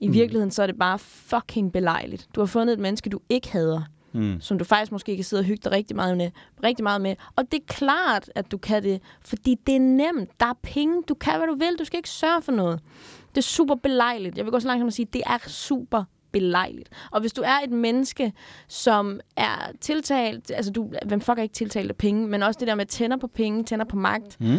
I 0.01 0.07
mm. 0.09 0.15
virkeligheden, 0.15 0.51
så 0.51 0.63
er 0.63 0.67
det 0.67 0.79
bare 0.79 0.99
fucking 0.99 1.73
belejligt. 1.73 2.29
Du 2.35 2.41
har 2.41 2.47
fundet 2.47 2.73
et 2.73 2.79
menneske, 2.81 3.11
du 3.11 3.21
ikke 3.29 3.53
hader, 3.53 3.83
Mm. 4.15 4.41
som 4.41 4.59
du 4.59 4.65
faktisk 4.65 4.93
måske 4.93 5.15
kan 5.17 5.25
sidde 5.25 5.41
og 5.41 5.45
hygge 5.45 5.61
dig 5.65 5.73
rigtig 5.73 5.97
meget 5.97 6.17
med. 6.17 6.31
Rigtig 6.65 6.83
meget 6.83 7.01
med. 7.01 7.15
Og 7.37 7.53
det 7.53 7.61
er 7.61 7.65
klart, 7.67 8.31
at 8.35 8.53
du 8.53 8.59
kan 8.59 8.83
det, 8.83 9.03
fordi 9.21 9.57
det 9.67 9.75
er 9.77 9.81
nemt. 9.81 10.31
Der 10.41 10.47
er 10.47 10.59
penge. 10.63 11.03
Du 11.09 11.15
kan, 11.15 11.37
hvad 11.37 11.47
du 11.47 11.55
vil. 11.55 11.77
Du 11.79 11.85
skal 11.85 11.97
ikke 11.97 12.09
sørge 12.09 12.43
for 12.43 12.53
noget. 12.53 12.81
Det 13.29 13.39
er 13.39 13.43
super 13.43 13.75
belejligt. 13.75 14.37
Jeg 14.37 14.45
vil 14.45 14.53
gå 14.53 14.61
så 14.61 14.67
langt 14.69 14.81
som 14.81 14.87
at 14.87 14.93
sige, 14.93 15.07
det 15.13 15.23
er 15.27 15.39
super 15.49 16.05
belejligt. 16.33 16.89
Og 17.11 17.21
hvis 17.21 17.33
du 17.33 17.43
er 17.43 17.59
et 17.65 17.71
menneske, 17.71 18.33
som 18.69 19.21
er 19.37 19.71
tiltalt, 19.81 20.51
altså 20.51 20.73
du, 20.73 20.91
hvem 21.07 21.21
fuck 21.21 21.39
er 21.39 21.43
ikke 21.43 21.55
tiltalt 21.55 21.91
af 21.91 21.97
penge, 21.97 22.29
men 22.29 22.43
også 22.43 22.59
det 22.61 22.69
der 22.69 22.75
med 22.75 22.87
tænder 22.87 23.17
på 23.17 23.27
penge, 23.27 23.65
tænder 23.65 23.85
på 23.85 23.97
magt, 23.97 24.41
Mm. 24.41 24.57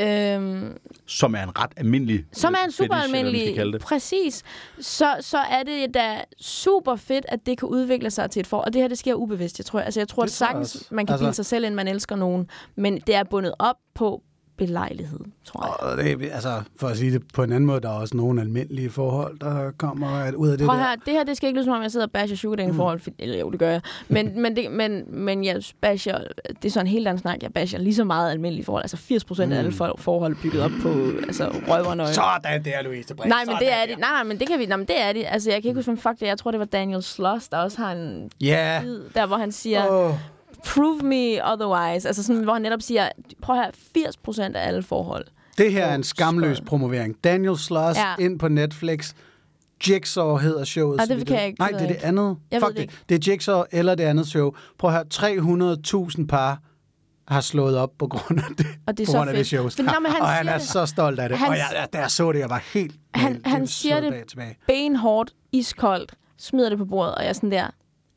Øhm, 0.00 0.78
Som 1.06 1.34
er 1.34 1.42
en 1.42 1.58
ret 1.58 1.70
almindelig 1.76 2.24
som 2.32 2.54
er 2.60 2.64
en 2.64 2.72
super 2.72 2.94
almindelig, 2.94 3.80
præcis, 3.80 4.42
så, 4.80 5.16
så 5.20 5.38
er 5.38 5.62
det 5.62 5.94
da 5.94 6.20
super 6.40 6.96
fedt, 6.96 7.26
at 7.28 7.46
det 7.46 7.58
kan 7.58 7.68
udvikle 7.68 8.10
sig 8.10 8.30
til 8.30 8.40
et 8.40 8.46
for. 8.46 8.56
Og 8.58 8.72
det 8.72 8.80
her, 8.82 8.88
det 8.88 8.98
sker 8.98 9.14
ubevidst, 9.14 9.58
jeg 9.58 9.66
tror. 9.66 9.80
Altså, 9.80 10.00
jeg 10.00 10.08
tror, 10.08 10.22
Det 10.22 10.28
at 10.30 10.34
sagtens, 10.34 10.88
man 10.90 11.06
kan 11.06 11.12
Altså- 11.12 11.24
bilde 11.24 11.34
sig 11.34 11.46
selv 11.46 11.64
ind, 11.64 11.74
man 11.74 11.88
elsker 11.88 12.16
nogen, 12.16 12.48
men 12.76 13.00
det 13.06 13.14
er 13.14 13.22
bundet 13.24 13.54
op 13.58 13.76
på 13.94 14.22
belejlighed, 14.56 15.20
tror 15.44 15.64
jeg. 15.66 15.90
Og 15.90 16.04
det, 16.20 16.30
altså, 16.32 16.62
for 16.76 16.86
at 16.88 16.96
sige 16.96 17.12
det 17.12 17.22
på 17.34 17.42
en 17.42 17.52
anden 17.52 17.66
måde, 17.66 17.80
der 17.80 17.88
er 17.88 17.92
også 17.92 18.16
nogle 18.16 18.40
almindelige 18.40 18.90
forhold, 18.90 19.38
der 19.38 19.70
kommer 19.78 20.32
ud 20.36 20.48
af 20.48 20.58
det 20.58 20.66
Prøv 20.66 20.76
der. 20.76 20.82
her, 20.82 20.94
det 20.96 21.12
her, 21.12 21.24
det 21.24 21.36
skal 21.36 21.46
ikke 21.46 21.58
lyde 21.58 21.64
som 21.64 21.74
om, 21.74 21.82
jeg 21.82 21.90
sidder 21.90 22.06
og 22.06 22.12
basher 22.12 22.36
sugar 22.36 22.56
dating 22.56 22.74
forhold, 22.76 23.00
for, 23.00 23.10
eller 23.18 23.38
jo, 23.38 23.50
det 23.50 23.58
gør 23.58 23.70
jeg. 23.70 23.80
Men, 24.08 24.40
men, 24.42 24.56
det, 24.56 24.70
men, 24.70 25.02
men 25.08 25.44
jeg 25.44 25.62
basher, 25.80 26.18
det 26.48 26.64
er 26.64 26.70
sådan 26.70 26.86
en 26.86 26.90
helt 26.90 27.08
anden 27.08 27.20
snak, 27.22 27.42
jeg 27.42 27.52
basher 27.52 27.78
lige 27.78 27.94
så 27.94 28.04
meget 28.04 28.30
almindelige 28.30 28.64
forhold. 28.64 28.82
Altså 28.84 28.96
80 28.96 29.24
procent 29.24 29.52
af 29.52 29.58
alle 29.58 29.72
for- 29.72 29.94
forhold 29.98 30.32
er 30.32 30.36
bygget 30.42 30.62
op 30.62 30.70
på 30.82 30.88
altså, 31.26 31.44
røvernøje. 31.68 32.12
Sådan 32.14 32.64
der, 32.64 32.82
Louise 32.82 33.14
Brix. 33.14 33.28
Nej, 33.28 33.44
men 33.46 33.54
det 33.60 33.72
er 33.72 33.78
der. 33.78 33.86
det. 33.86 33.98
Nej, 33.98 34.10
nej, 34.10 34.22
men 34.24 34.38
det 34.40 34.48
kan 34.48 34.58
vi. 34.58 34.66
Nej, 34.66 34.76
men 34.76 34.86
det 34.86 35.00
er 35.02 35.12
det. 35.12 35.24
Altså, 35.28 35.50
jeg 35.50 35.62
kan 35.62 35.68
ikke 35.68 35.78
huske, 35.78 35.88
hvem 35.90 35.98
fuck 35.98 36.14
det 36.14 36.22
er. 36.22 36.26
Jeg 36.30 36.38
tror, 36.38 36.50
det 36.50 36.60
var 36.60 36.66
Daniel 36.66 37.02
Sloss, 37.02 37.48
der 37.48 37.56
også 37.58 37.78
har 37.78 37.92
en 37.92 38.30
Ja. 38.40 38.80
bid, 38.82 39.00
der 39.14 39.26
hvor 39.26 39.36
han 39.36 39.52
siger, 39.52 39.88
Åh. 39.90 40.14
Prove 40.66 40.98
me 41.02 41.52
otherwise. 41.52 42.08
Altså 42.08 42.22
sådan, 42.22 42.44
hvor 42.44 42.52
han 42.52 42.62
netop 42.62 42.82
siger, 42.82 43.08
prøv 43.42 43.56
her, 43.56 43.70
80 43.94 44.16
procent 44.16 44.56
af 44.56 44.66
alle 44.68 44.82
forhold. 44.82 45.24
Det 45.58 45.72
her 45.72 45.84
er 45.86 45.94
en 45.94 46.02
skamløs 46.04 46.60
promovering. 46.60 47.24
Daniel 47.24 47.58
Sloss 47.58 47.98
Ja. 47.98 48.14
ind 48.24 48.38
på 48.38 48.48
Netflix. 48.48 49.12
Jigsaw 49.88 50.36
hedder 50.36 50.64
showet. 50.64 50.96
Nej, 50.96 51.06
så 51.06 51.14
det 51.14 51.26
kan 51.26 51.36
jeg 51.36 51.46
ikke, 51.46 51.58
Nej, 51.60 51.68
det 51.68 51.82
er 51.82 51.86
det 51.86 51.96
andet. 52.02 52.36
Jeg 52.50 52.60
Fuck 52.60 52.68
ved 52.76 52.82
det 52.82 52.90
det. 52.90 53.08
Det 53.22 53.28
er 53.28 53.32
Jigsaw 53.32 53.62
eller 53.72 53.94
det 53.94 54.04
andet 54.04 54.26
show. 54.26 54.52
Prøv 54.78 54.90
at 54.90 54.96
høre, 54.96 55.04
300.000 56.20 56.26
par 56.26 56.58
har 57.28 57.40
slået 57.40 57.76
op 57.78 57.90
på 57.98 58.06
grund 58.06 58.38
af 58.40 58.44
det. 58.58 58.66
Og 58.86 58.96
det 58.98 59.02
er 59.02 59.06
på 59.06 59.12
så 59.12 59.18
grund 59.18 59.30
af 59.30 59.34
det 59.36 59.38
fedt. 59.40 59.46
show. 59.48 59.62
Fordi 59.68 59.82
man- 59.82 59.94
han 60.12 60.20
og 60.22 60.28
han 60.28 60.48
er 60.48 60.58
det- 60.58 60.66
så 60.66 60.86
stolt 60.86 61.20
af 61.20 61.28
det. 61.28 61.38
Han- 61.38 61.48
og 61.48 61.56
jeg, 61.56 61.88
da 61.92 61.98
jeg 61.98 62.10
så 62.10 62.32
det, 62.32 62.38
jeg 62.38 62.50
var 62.50 62.62
helt... 62.74 62.94
Han- 63.14 63.32
helt- 63.32 63.46
han 63.46 63.66
siger 63.66 64.00
det- 64.00 64.24
benhårdt, 64.66 65.32
iskoldt, 65.52 66.14
smider 66.38 66.68
det 66.68 66.78
på 66.78 66.84
bordet, 66.84 67.14
og 67.14 67.22
jeg 67.22 67.28
er 67.28 67.32
sådan 67.32 67.50
der, 67.50 67.66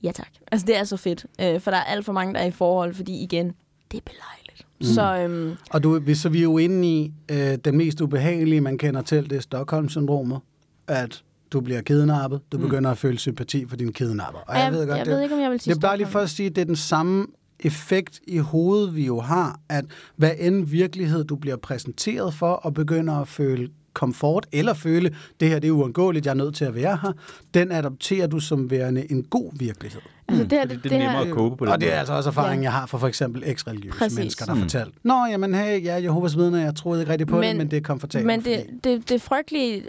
ja 0.04 0.12
tak. 0.12 0.30
Altså, 0.52 0.68
det 0.68 0.78
er 0.78 0.84
så 0.84 0.98
fedt, 0.98 1.26
øh, 1.41 1.62
for 1.62 1.72
der 1.72 1.78
er 1.78 1.84
alt 1.84 2.06
for 2.06 2.14
mange, 2.14 2.34
der 2.34 2.39
er 2.39 2.45
i 2.45 2.52
forhold, 2.52 2.93
fordi 2.93 3.24
igen, 3.24 3.45
det 3.91 3.98
er 3.98 4.02
belejligt. 4.02 4.66
Mm. 4.80 4.86
Så 4.86 5.18
øhm, 5.18 5.56
Og 5.70 5.84
du, 5.84 6.02
så 6.14 6.30
vi 6.30 6.38
er 6.38 6.43
jo 6.43 6.58
inde 6.58 6.88
i 6.88 7.14
øh, 7.32 7.58
den 7.66 7.78
mest 7.78 8.02
ubehagelige, 8.02 8.62
man 8.62 8.78
kender 8.78 9.02
til, 9.02 9.30
det 9.30 9.36
er 9.36 9.39
Stockholm-syndromet. 9.39 10.39
At 10.88 11.24
du 11.52 11.62
bliver 11.62 11.82
kidnappet, 11.82 12.41
du 12.52 12.58
mm. 12.58 12.64
begynder 12.64 12.91
at 12.91 12.98
føle 12.98 13.20
sympati 13.20 13.66
for 13.68 13.76
din 13.76 13.93
kidnapper. 13.93 14.39
Og 14.39 14.56
jeg, 14.56 14.74
jeg, 14.74 14.88
jeg 14.88 15.06
det, 15.06 15.14
ved 15.14 15.22
ikke, 15.22 15.36
om 15.36 15.41
jeg 15.41 15.52
vil 15.52 15.60
sige 15.60 15.74
Det 15.74 15.84
er 15.84 15.88
bare 15.88 15.98
lige 15.98 16.08
for 16.08 16.20
at 16.20 16.30
sige, 16.30 16.50
at 16.50 16.56
det 16.56 16.62
er 16.62 16.66
den 16.66 16.76
samme 16.76 17.28
effekt 17.60 18.22
i 18.28 18.38
hovedet, 18.38 18.95
vi 18.95 19.06
jo 19.06 19.20
har, 19.20 19.60
at 19.70 19.86
hvad 20.16 20.32
end 20.39 20.66
virkelighed 20.66 21.24
du 21.24 21.36
bliver 21.36 21.56
præsenteret 21.56 22.34
for, 22.34 22.52
og 22.52 22.74
begynder 22.74 23.14
at 23.14 23.28
føle 23.28 23.70
komfort, 23.98 24.48
eller 24.52 24.74
føle, 24.74 25.16
det 25.39 25.50
her 25.50 25.60
det 25.60 25.68
er 25.68 25.72
uundgåeligt, 25.72 26.26
jeg 26.26 26.32
er 26.32 26.36
nødt 26.36 26.56
til 26.56 26.66
at 26.66 26.76
være 26.76 27.00
her, 27.02 27.12
den 27.54 27.72
adopterer 27.72 28.28
du 28.28 28.39
som 28.39 28.72
værende 28.72 29.12
en 29.12 29.24
god 29.24 29.52
virkelighed. 29.60 30.02
Altså, 30.28 30.43
det, 30.43 30.52
her, 30.52 30.62
Fordi 30.68 30.76
det 30.84 30.91
er 30.91 30.98
nemmere 30.98 31.22
at 31.22 31.30
cope 31.34 31.58
på 31.58 31.66
den 31.66 31.74
Og 31.74 31.82
det 31.82 31.93
er 31.93 32.00
altså 32.00 32.14
også 32.14 32.30
erfaring, 32.30 32.62
Ja. 32.62 32.66
jeg 32.66 32.72
har 32.72 32.86
fra 32.86 32.98
for 32.98 33.08
eksempel 33.08 33.43
eks-religiøse 33.45 33.98
Præcis. 33.98 34.18
mennesker, 34.18 34.45
der 34.45 34.54
Mm. 34.54 34.62
fortalt, 34.62 34.93
Nå, 35.04 35.26
jamen 35.26 35.54
hey, 35.56 35.84
ja, 35.84 35.95
Jehovas 36.04 36.38
vidner, 36.38 36.60
jeg 36.64 36.76
troede 36.76 37.02
ikke 37.02 37.12
rigtig 37.12 37.28
på 37.28 37.36
men, 37.36 37.43
det, 37.43 37.50
Men- 37.50 37.58
men 37.58 37.72
det 37.72 37.78
er 37.78 37.82
komfortabelt. 37.82 38.26
Men 38.28 38.41
det, 38.43 38.66
det, 38.84 39.10
det 39.10 39.22
frygtelige, 39.22 39.84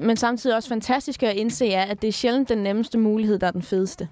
men 0.00 0.16
samtidig 0.16 0.56
også 0.56 0.68
fantastiske 0.68 1.28
at 1.28 1.36
indse 1.36 1.68
er, 1.72 1.82
at 1.82 2.02
det 2.02 2.08
er 2.08 2.12
sjældent 2.12 2.48
den 2.48 2.58
nemmeste 2.58 2.98
mulighed, 2.98 3.38
der 3.38 3.46
er 3.46 3.50
den 3.50 3.62
fedeste. 3.62 4.08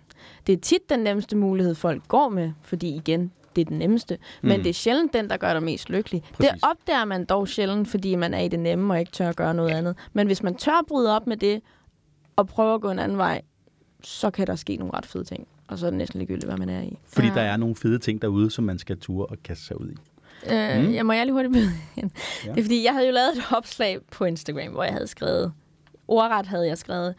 Det 0.46 0.52
er 0.52 0.56
tit 0.60 0.90
den 0.90 1.00
nemmeste 1.00 1.36
mulighed, 1.36 1.74
folk 1.74 2.08
går 2.08 2.28
med, 2.28 2.50
fordi 2.62 2.94
igen, 2.96 3.30
det 3.56 3.60
er 3.60 3.64
den 3.64 3.78
nemmeste. 3.78 4.18
Men 4.42 4.56
Mm. 4.56 4.62
det 4.62 4.70
er 4.70 4.74
sjældent 4.74 5.12
den, 5.12 5.30
der 5.30 5.36
gør 5.36 5.52
dig 5.52 5.62
mest 5.62 5.90
lykkelig. 5.90 6.22
Præcis. 6.32 6.50
Det 6.52 6.60
opdager 6.70 7.04
man 7.04 7.24
dog 7.24 7.48
sjældent, 7.48 7.88
fordi 7.88 8.14
man 8.14 8.34
er 8.34 8.40
i 8.40 8.48
det 8.48 8.58
nemme 8.60 8.94
og 8.94 9.00
ikke 9.00 9.12
tør 9.12 9.28
at 9.28 9.36
gøre 9.36 9.54
noget 9.54 9.70
andet. 9.70 9.96
Men 10.12 10.26
hvis 10.26 10.42
man 10.42 10.54
tør 10.54 10.78
at 10.78 10.84
bryde 10.88 11.16
op 11.16 11.26
med 11.26 11.36
det, 11.36 11.60
og 12.36 12.46
prøve 12.46 12.74
at 12.74 12.80
gå 12.80 12.90
en 12.90 12.98
anden 12.98 13.18
vej, 13.18 13.42
så 14.02 14.30
kan 14.30 14.46
der 14.46 14.56
ske 14.56 14.76
nogle 14.76 14.94
ret 14.94 15.06
fede 15.06 15.24
ting. 15.24 15.46
Og 15.68 15.78
så 15.78 15.86
er 15.86 15.90
det 15.90 15.98
næsten 15.98 16.18
ligegyldigt, 16.18 16.44
hvad 16.44 16.56
man 16.58 16.68
er 16.68 16.82
i. 16.82 16.98
Fordi 17.06 17.26
Ja. 17.28 17.34
der 17.34 17.40
er 17.40 17.56
nogle 17.56 17.76
fede 17.76 17.98
ting 17.98 18.22
derude, 18.22 18.50
som 18.50 18.64
man 18.64 18.78
skal 18.78 18.98
ture 18.98 19.26
og 19.26 19.36
kaste 19.44 19.64
sig 19.64 19.80
ud 19.80 19.88
i. 19.88 19.96
Øh, 20.52 20.84
Mm. 20.84 20.94
Jeg 20.94 21.06
må 21.06 21.12
jeg 21.12 21.24
lige 21.26 21.32
hurtigt 21.32 21.52
byde 21.54 21.70
ind. 21.96 22.10
Ja. 22.46 22.50
Det 22.52 22.58
er 22.58 22.62
fordi, 22.62 22.84
jeg 22.84 22.92
havde 22.92 23.06
jo 23.06 23.12
lavet 23.12 23.36
et 23.36 23.42
opslag 23.56 23.98
på 24.10 24.24
Instagram, 24.24 24.72
hvor 24.72 24.84
jeg 24.84 24.92
havde 24.92 25.06
skrevet, 25.06 25.52
ordret 26.08 26.46
havde 26.46 26.66
jeg 26.68 26.78
skrevet, 26.78 27.14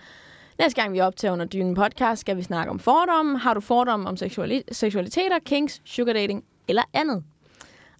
næste 0.59 0.81
gang 0.81 0.93
vi 0.93 0.99
optager 0.99 1.31
under 1.31 1.45
dynen 1.45 1.75
podcast, 1.75 2.21
skal 2.21 2.37
vi 2.37 2.43
snakke 2.43 2.69
om 2.71 2.79
fordomme. 2.79 3.37
Har 3.39 3.53
du 3.53 3.59
fordomme 3.59 4.09
om 4.09 4.15
seksuali- 4.17 4.63
seksualiteter, 4.71 5.39
kinks, 5.45 5.81
sugar 5.85 6.13
dating 6.13 6.43
eller 6.67 6.83
andet? 6.93 7.23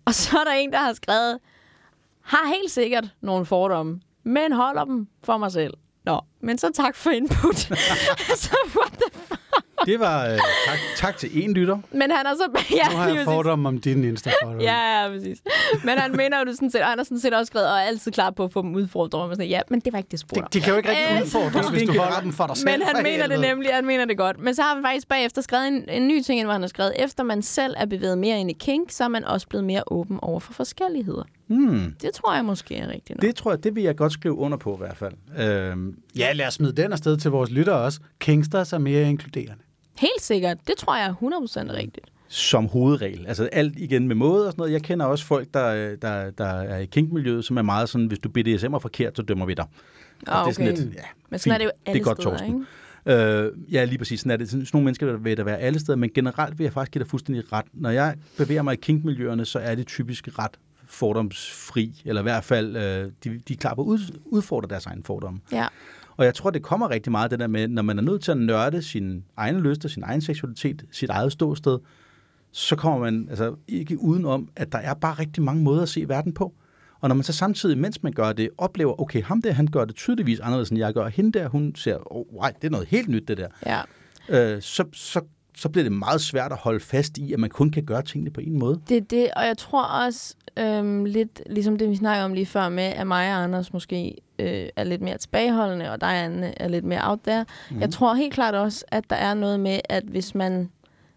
Og 0.06 0.14
så 0.14 0.40
er 0.40 0.44
der 0.44 0.52
en, 0.52 0.72
der 0.72 0.78
har 0.80 0.94
skrevet, 0.94 1.40
har 2.22 2.48
helt 2.48 2.72
sikkert 2.72 3.06
nogle 3.22 3.46
fordomme, 3.46 4.02
men 4.24 4.52
holder 4.52 4.84
dem 4.86 5.08
for 5.24 5.38
mig 5.38 5.52
selv. 5.52 5.74
Nå, 6.06 6.22
men 6.42 6.58
så 6.58 6.72
tak 6.74 6.96
for 6.96 7.10
input. 7.10 7.56
så 8.46 8.56
what 8.76 8.92
the 8.92 9.20
fuck? 9.20 9.40
Det 9.86 10.00
var 10.00 10.26
øh, 10.26 10.32
tak, 10.68 10.78
tak 10.96 11.18
til 11.18 11.44
en 11.44 11.54
lytter. 11.54 11.78
Men 11.92 12.12
han 12.12 12.26
er 12.26 12.34
så... 12.36 12.50
Ja, 12.76 12.90
nu 12.92 12.98
har 12.98 13.08
jeg 13.10 13.24
fordomme 13.26 13.68
om 13.70 13.78
din 13.78 14.04
insta 14.04 14.30
-fordomme. 14.30 14.62
Ja, 14.62 15.02
ja, 15.04 15.10
præcis. 15.10 15.42
Men 15.84 15.98
han 15.98 16.12
mener 16.18 16.40
jo 16.40 16.46
det 16.46 16.56
sådan 16.56 16.72
set, 16.72 16.82
og 16.82 16.88
han 16.88 16.98
har 17.00 17.04
sådan 17.04 17.20
set 17.20 17.34
også 17.34 17.46
skrevet, 17.46 17.68
og 17.72 17.78
er 17.78 17.82
altid 17.82 18.12
klar 18.12 18.30
på 18.32 18.44
at 18.44 18.52
få 18.54 18.62
dem 18.62 18.76
udfordret. 18.76 19.22
Og 19.22 19.36
sådan, 19.36 19.48
ja, 19.50 19.60
men 19.70 19.80
det 19.80 19.94
var 19.94 19.98
ikke 20.00 20.10
det 20.12 20.20
spor. 20.20 20.42
De, 20.42 20.48
de 20.54 20.62
kan 20.62 20.72
jo 20.72 20.78
ikke 20.78 20.90
rigtig 20.90 21.06
Øh, 21.16 21.22
udfordres, 21.22 21.68
hvis 21.70 21.82
du 21.82 21.92
Det 21.92 21.98
er 21.98 22.04
holder 22.04 22.22
dem 22.22 22.34
for 22.34 22.48
dig 22.48 22.58
selv. 22.58 22.70
Men 22.72 22.82
han 22.82 23.04
mener 23.04 23.28
det 23.28 23.40
nemlig, 23.40 23.74
han 23.74 23.86
mener 23.86 24.06
det 24.06 24.18
godt. 24.18 24.40
Men 24.40 24.56
så 24.56 24.62
har 24.62 24.76
vi 24.76 24.82
faktisk 24.84 25.08
bagefter 25.08 25.42
skrevet 25.42 25.68
en, 25.68 25.90
en 25.90 26.08
ny 26.08 26.22
ting, 26.22 26.40
ind, 26.40 26.46
hvor 26.46 26.54
han 26.54 26.62
har 26.62 26.68
skrevet, 26.68 26.94
efter 27.04 27.24
man 27.24 27.42
selv 27.42 27.74
er 27.78 27.86
bevæget 27.86 28.18
mere 28.18 28.40
ind 28.40 28.50
i 28.50 28.54
kink, 28.60 28.92
så 28.92 29.04
er 29.04 29.08
man 29.08 29.26
også 29.26 29.48
blevet 29.48 29.64
mere 29.66 29.84
åben 29.88 30.20
over 30.22 30.40
for 30.40 30.54
forskelligheder. 30.54 31.24
Hmm. 31.48 31.96
Det 32.02 32.14
tror 32.14 32.36
jeg 32.36 32.46
måske 32.46 32.76
er 32.78 32.88
rigtigt 32.88 33.10
nok. 33.10 33.22
Det 33.22 33.36
tror 33.36 33.52
jeg, 33.52 33.64
det 33.64 33.76
vil 33.76 33.84
jeg 33.84 33.96
godt 33.96 34.14
skrive 34.14 34.36
under 34.38 34.58
på 34.58 34.74
i 34.76 34.78
hvert 34.78 34.98
fald. 34.98 35.14
Øhm, 35.40 35.96
Ja, 36.18 36.34
lad 36.34 36.48
os 36.48 36.54
smide 36.54 36.72
den 36.82 36.92
afsted 36.92 37.18
til 37.18 37.32
vores 37.32 37.52
lyttere 37.52 37.76
også. 37.76 38.00
Kingsters 38.20 38.74
er 38.74 38.78
mere 38.78 39.10
inkluderende. 39.10 39.56
Helt 40.00 40.22
sikkert. 40.22 40.58
Det 40.68 40.78
tror 40.78 40.96
jeg 40.98 41.06
er 41.06 41.14
100% 41.14 41.74
rigtigt. 41.74 42.06
som 42.28 42.68
hovedregel. 42.68 43.26
Altså 43.28 43.46
alt 43.52 43.74
igen 43.80 44.08
med 44.08 44.16
måde 44.16 44.46
og 44.46 44.52
sådan 44.52 44.60
noget. 44.62 44.72
Jeg 44.74 44.82
kender 44.82 45.06
også 45.06 45.26
folk, 45.26 45.48
der, 45.54 45.96
der, 45.96 46.30
der 46.32 46.46
er 46.46 46.78
i 46.78 46.86
kinkmiljøet, 46.86 47.46
som 47.46 47.58
er 47.58 47.62
meget 47.62 47.90
sådan, 47.90 48.08
hvis 48.08 48.20
du 48.20 48.30
BDSM'er 48.38 48.78
forkert, 48.78 49.16
så 49.18 49.22
dømmer 49.22 49.46
vi 49.46 49.54
dig. 49.54 49.66
Ah, 50.28 50.46
Det 50.46 50.50
er 50.50 50.54
sådan 50.54 50.72
okay. 50.74 50.82
lidt, 50.84 50.96
ja, 50.96 51.02
Men 51.30 51.40
sådan 51.40 51.54
er 51.54 51.58
det 51.58 51.66
jo 51.66 51.72
fint. 51.76 51.88
alle 51.88 52.00
det 52.00 52.02
er 52.02 52.06
godt, 52.14 52.18
steder, 52.22 52.30
Torsten. 52.38 52.66
ikke? 53.08 53.24
Øh, 53.24 53.74
ja, 53.74 53.84
lige 53.84 53.98
præcis. 53.98 54.20
Sådan 54.20 54.32
er 54.32 54.38
det. 54.38 54.50
Sådan, 54.50 54.68
nogle 54.74 54.86
mennesker 54.86 55.06
der 55.06 55.18
vil 55.18 55.38
der 55.38 55.44
være 55.44 55.58
alle 55.58 55.80
steder, 55.80 55.96
men 55.96 56.10
generelt 56.14 56.60
vil 56.60 56.64
jeg 56.64 56.74
faktisk 56.74 56.92
give 56.92 57.04
dig 57.04 57.10
fuldstændig 57.10 57.54
ret. 57.54 57.66
Når 57.74 57.90
jeg 57.90 58.16
bevæger 58.38 58.62
mig 58.62 58.74
i 58.74 58.78
kinkmiljøerne, 58.82 59.46
så 59.46 59.60
er 59.60 59.76
det 59.76 59.88
typisk 59.88 60.40
ret 60.40 60.52
fordomsfri, 60.88 62.02
eller 62.06 62.22
i 62.22 62.24
hvert 62.24 62.44
fald, 62.44 62.76
øh, 62.76 62.82
de, 63.24 63.42
de 63.48 63.54
er 63.54 63.58
klar 63.58 63.74
på 63.76 63.82
at 63.82 63.86
ud, 63.86 64.00
udfordre 64.26 64.70
deres 64.70 64.86
egen 64.86 65.04
fordomme. 65.04 65.40
Ja. 65.52 65.68
Og 66.18 66.26
jeg 66.26 66.34
tror, 66.36 66.50
det 66.50 66.64
kommer 66.64 66.90
rigtig 66.90 67.12
meget 67.12 67.32
det 67.32 67.40
der 67.40 67.48
med, 67.48 67.68
når 67.68 67.82
man 67.82 67.98
er 67.98 68.02
nødt 68.02 68.24
til 68.24 68.32
at 68.32 68.38
nørde 68.38 68.82
sin 68.82 69.24
egen 69.38 69.60
lyster, 69.60 69.90
sin 69.90 70.04
egen 70.04 70.22
seksualitet, 70.22 70.86
sit 70.92 71.10
eget 71.10 71.32
ståsted, 71.32 71.80
så 72.52 72.76
kommer 72.76 73.00
man 73.00 73.28
altså 73.30 73.56
ikke 73.68 74.00
udenom, 74.00 74.50
at 74.56 74.72
der 74.72 74.78
er 74.78 74.94
bare 74.94 75.14
rigtig 75.14 75.44
mange 75.44 75.64
måder 75.64 75.82
at 75.82 75.90
se 75.90 76.10
verden 76.10 76.34
på. 76.34 76.54
Og 77.00 77.10
når 77.10 77.16
man 77.16 77.24
så 77.24 77.34
samtidig, 77.34 77.78
mens 77.78 78.04
man 78.04 78.14
gør 78.14 78.34
det, 78.34 78.50
oplever, 78.58 79.02
okay, 79.02 79.24
ham 79.24 79.42
der, 79.42 79.52
han 79.52 79.68
gør 79.68 79.86
det 79.86 79.96
tydeligvis 79.96 80.40
anderledes, 80.40 80.70
end 80.70 80.80
jeg 80.80 80.94
gør. 80.94 81.08
Hende 81.08 81.40
der, 81.40 81.48
hun 81.48 81.76
ser, 81.76 82.16
oh, 82.16 82.26
wow, 82.34 82.50
det 82.62 82.68
er 82.68 82.72
noget 82.72 82.88
helt 82.88 83.10
nyt, 83.10 83.28
det 83.28 83.38
der. 83.38 83.48
Ja. 83.66 83.82
Øh, 84.30 84.62
så, 84.62 84.86
så, 84.94 85.22
så 85.58 85.70
bliver 85.70 85.84
det 85.84 85.92
meget 85.92 86.22
svært 86.22 86.52
at 86.52 86.58
holde 86.58 86.80
fast 86.80 87.18
i, 87.18 87.34
at 87.34 87.40
man 87.40 87.50
kun 87.50 87.70
kan 87.70 87.86
gøre 87.86 88.02
tingene 88.02 88.32
på 88.32 88.42
en 88.42 88.60
måde. 88.60 88.82
Det 88.90 88.98
er 88.98 89.02
det, 89.02 89.30
og 89.36 89.46
jeg 89.46 89.58
tror 89.58 89.84
også 89.84 90.36
øhm, 90.58 91.06
lidt, 91.06 91.42
ligesom 91.46 91.78
det 91.78 91.90
vi 91.90 91.96
snakkede 91.96 92.26
om 92.26 92.34
lige 92.34 92.46
før 92.46 92.70
med, 92.70 92.84
at 92.84 93.08
mig 93.08 93.36
og 93.36 93.44
Anders 93.44 93.74
måske 93.74 94.16
øh, 94.40 94.70
er 94.76 94.84
lidt 94.84 95.02
mere 95.02 95.18
tilbageholdende, 95.18 95.92
og 95.92 96.02
dig 96.02 96.24
Anne 96.24 96.62
er 96.62 96.68
lidt 96.68 96.86
mere 96.86 97.10
out 97.10 97.20
there. 97.24 97.46
Mm. 97.72 97.80
Jeg 97.82 97.90
tror 97.90 98.14
helt 98.14 98.34
klart 98.34 98.56
også, 98.56 98.86
at 98.88 99.10
der 99.10 99.16
er 99.16 99.34
noget 99.34 99.60
med, 99.60 99.80
at 99.90 100.04
hvis 100.04 100.36
man, 100.36 100.70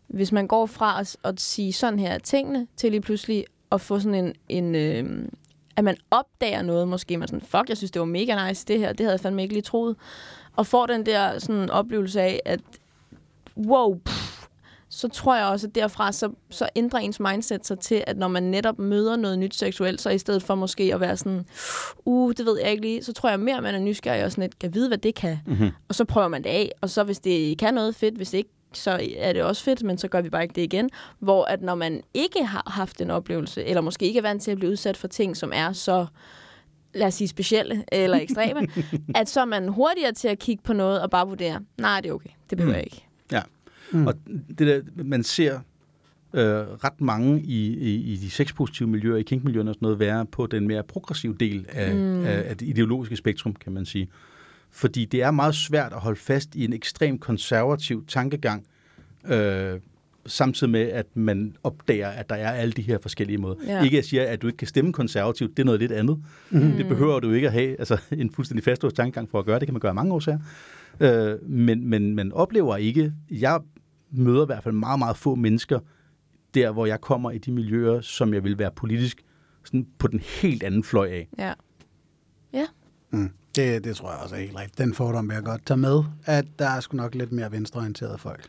hvis 0.09 0.33
man 0.33 0.47
går 0.47 0.67
fra 0.67 1.01
at, 1.01 1.17
at 1.25 1.41
sige 1.41 1.73
sådan 1.73 1.99
her 1.99 2.11
er 2.11 2.19
tingene, 2.19 2.67
til 2.77 2.91
lige 2.91 3.01
pludselig 3.01 3.45
at 3.73 3.81
få 3.81 3.99
sådan 3.99 4.25
en, 4.25 4.35
en 4.49 4.75
øh, 4.75 5.29
at 5.77 5.85
man 5.85 5.97
opdager 6.11 6.63
noget 6.63 6.89
måske. 6.89 7.17
Man 7.17 7.29
sådan, 7.29 7.41
fuck, 7.41 7.69
jeg 7.69 7.77
synes, 7.77 7.91
det 7.91 8.01
var 8.01 8.07
mega 8.07 8.49
nice, 8.49 8.65
det 8.69 8.79
her. 8.79 8.89
Det 8.89 9.01
havde 9.01 9.13
jeg 9.13 9.21
fandme 9.21 9.43
ikke 9.43 9.55
lige 9.55 9.63
troet. 9.63 9.97
Og 10.57 10.67
får 10.67 10.87
den 10.87 11.07
der 11.07 11.39
sådan 11.39 11.71
oplevelse 11.71 12.21
af, 12.21 12.41
at 12.45 12.61
wow, 13.57 13.99
pff, 14.05 14.20
så 14.93 15.09
tror 15.09 15.37
jeg 15.37 15.47
også, 15.47 15.67
at 15.67 15.75
derfra 15.75 16.13
så, 16.13 16.31
så 16.51 16.69
ændrer 16.77 17.01
ens 17.01 17.21
mindset 17.21 17.67
sig 17.67 17.79
til, 17.79 18.05
at 18.07 18.17
når 18.17 18.29
man 18.29 18.43
netop 18.43 18.79
møder 18.79 19.17
noget 19.17 19.39
nyt 19.39 19.55
seksuelt, 19.55 20.01
så 20.01 20.11
i 20.11 20.19
stedet 20.19 20.43
for 20.43 20.55
måske 20.55 20.95
at 20.95 21.01
være 21.01 21.17
sådan, 21.17 21.47
uh, 22.05 22.33
det 22.37 22.47
ved 22.47 22.59
jeg 22.61 22.71
ikke 22.71 22.83
lige, 22.83 23.03
så 23.03 23.13
tror 23.13 23.29
jeg 23.29 23.41
mere, 23.41 23.57
at 23.57 23.63
man 23.63 23.75
er 23.75 23.79
nysgerrig 23.79 24.25
og 24.25 24.31
sådan 24.31 24.43
lidt, 24.43 24.59
kan 24.59 24.75
vide, 24.75 24.89
hvad 24.89 24.99
det 24.99 25.15
kan. 25.15 25.39
Mm-hmm. 25.47 25.71
Og 25.89 25.95
så 25.95 26.05
prøver 26.05 26.29
man 26.29 26.45
det 26.45 26.51
af, 26.51 26.73
og 26.81 26.91
så 26.91 27.05
hvis 27.05 27.19
det 27.19 27.59
kan 27.59 27.75
noget 27.75 27.95
fedt, 27.95 28.15
hvis 28.15 28.31
det 28.31 28.39
ikke 28.39 28.51
så 28.73 29.01
er 29.17 29.33
det 29.33 29.43
også 29.43 29.65
fedt, 29.65 29.83
men 29.83 29.99
så 29.99 30.09
gør 30.09 30.21
vi 30.21 30.31
bare 30.31 30.43
ikke 30.43 30.55
det 30.55 30.63
igen. 30.63 30.91
Hvor 31.19 31.45
at 31.45 31.63
når 31.63 31.75
man 31.75 32.03
ikke 32.15 32.45
har 32.45 32.63
haft 32.67 33.01
en 33.01 33.11
oplevelse, 33.11 33.65
eller 33.65 33.81
måske 33.81 34.07
ikke 34.07 34.19
er 34.19 34.23
vant 34.23 34.43
til 34.43 34.51
at 34.51 34.57
blive 34.57 34.71
udsat 34.71 34.97
for 34.97 35.09
ting, 35.09 35.37
som 35.37 35.53
er 35.55 35.73
så 35.73 36.07
lad 36.95 37.07
os 37.07 37.15
sige 37.15 37.29
specielle 37.29 37.85
eller 37.93 38.21
ekstreme, 38.23 38.69
at 39.15 39.29
så 39.29 39.41
er 39.41 39.45
man 39.45 39.69
hurtigere 39.69 40.13
til 40.13 40.29
at 40.29 40.39
kigge 40.39 40.63
på 40.63 40.73
noget 40.73 41.03
og 41.03 41.11
bare 41.11 41.29
vurdere, 41.29 41.61
nej, 41.79 42.01
det 42.01 42.09
er 42.09 42.13
okay, 42.13 42.31
det 42.51 42.59
behøver 42.59 42.77
jeg 42.77 42.85
ikke. 42.85 43.07
Ja, 43.33 43.43
mm. 43.93 44.07
og 44.07 44.15
det 44.59 44.67
der, 44.67 44.81
man 45.05 45.23
ser 45.23 45.61
øh, 46.35 46.43
ret 46.85 47.01
mange 47.01 47.41
i, 47.41 47.77
i, 47.79 48.13
i 48.13 48.17
de 48.17 48.31
sexpositive 48.31 48.89
miljøer, 48.89 49.17
i 49.17 49.23
kinkmiljøerne 49.23 49.71
og 49.71 49.75
sådan 49.75 49.87
noget, 49.87 49.99
være 49.99 50.27
på 50.27 50.47
den 50.47 50.69
mere 50.69 50.83
progressive 50.83 51.37
del 51.41 51.67
af, 51.69 51.95
mm. 51.95 52.25
af, 52.25 52.45
af 52.49 52.57
det 52.57 52.69
ideologiske 52.69 53.17
spektrum, 53.17 53.55
kan 53.55 53.73
man 53.73 53.85
sige. 53.85 54.09
Fordi 54.71 55.05
det 55.05 55.23
er 55.23 55.31
meget 55.31 55.55
svært 55.55 55.93
at 55.93 56.01
holde 56.01 56.21
fast 56.21 56.55
i 56.55 56.65
en 56.65 56.73
ekstrem 56.73 57.19
konservativ 57.19 58.05
tankegang, 58.07 58.67
øh, 59.29 59.81
samtidig 60.27 60.71
med, 60.71 60.81
at 60.81 61.07
man 61.15 61.57
opdager, 61.63 62.09
at 62.09 62.31
der 62.31 62.37
er 62.37 62.51
alle 62.51 62.73
de 62.73 62.83
her 62.83 62.99
forskellige 63.03 63.39
måder. 63.39 63.57
Ja. 63.67 63.85
Ikke 63.85 63.99
at 63.99 64.05
sige, 64.05 64.27
at 64.27 64.43
du 64.43 64.47
ikke 64.47 64.57
kan 64.57 64.69
stemme 64.69 64.93
konservativt, 64.93 65.57
det 65.57 65.63
er 65.63 65.65
noget 65.65 65.81
lidt 65.81 65.93
andet. 65.93 66.19
Mm. 66.51 66.73
Det 66.73 66.89
behøver 66.89 67.21
du 67.21 67.33
ikke 67.33 67.47
at 67.47 67.53
have 67.53 67.79
altså, 67.79 67.99
en 68.13 68.31
fuldstændig 68.31 68.65
fastlåst 68.65 68.97
tankegang 68.97 69.31
for 69.31 69.39
at 69.39 69.45
gøre. 69.45 69.59
Det 69.59 69.67
kan 69.67 69.75
man 69.75 69.81
gøre 69.81 69.95
mange 69.95 70.13
årsager. 70.13 70.39
Øh, 71.01 71.51
men, 71.51 71.87
men 71.87 72.15
man 72.15 72.33
oplever 72.33 72.77
ikke, 72.77 73.13
jeg 73.31 73.61
møder 74.13 74.43
i 74.43 74.47
hvert 74.47 74.63
fald 74.63 74.75
meget, 74.75 74.99
meget 74.99 75.17
få 75.17 75.35
mennesker, 75.35 75.79
der 76.55 76.71
hvor 76.71 76.87
jeg 76.87 77.01
kommer 77.01 77.31
i 77.31 77.39
de 77.39 77.53
miljøer, 77.53 78.01
som 78.01 78.35
jeg 78.35 78.45
vil 78.45 78.59
være 78.59 78.71
politisk 78.71 79.25
sådan 79.65 79.87
på 79.99 80.07
den 80.07 80.21
helt 80.21 80.63
anden 80.63 80.85
fløj 80.85 81.07
af. 81.07 81.29
Ja. 81.39 81.53
Ja. 82.53 82.67
Mm. 83.11 83.31
Det, 83.57 83.85
det 83.85 83.97
tror 83.97 84.11
jeg 84.11 84.19
også 84.19 84.35
er 84.35 84.41
helt 84.41 84.57
rigtigt. 84.57 84.79
Den 84.79 84.95
fordom 84.95 85.29
vil 85.29 85.35
jeg 85.35 85.45
godt 85.45 85.67
tage 85.67 85.79
med, 85.79 86.03
at 86.25 86.45
der 86.59 86.69
er 86.69 86.81
sgu 86.81 86.97
nok 86.97 87.15
lidt 87.15 87.33
mere 87.33 87.53
venstreorienterede 87.53 88.19
folk. 88.19 88.47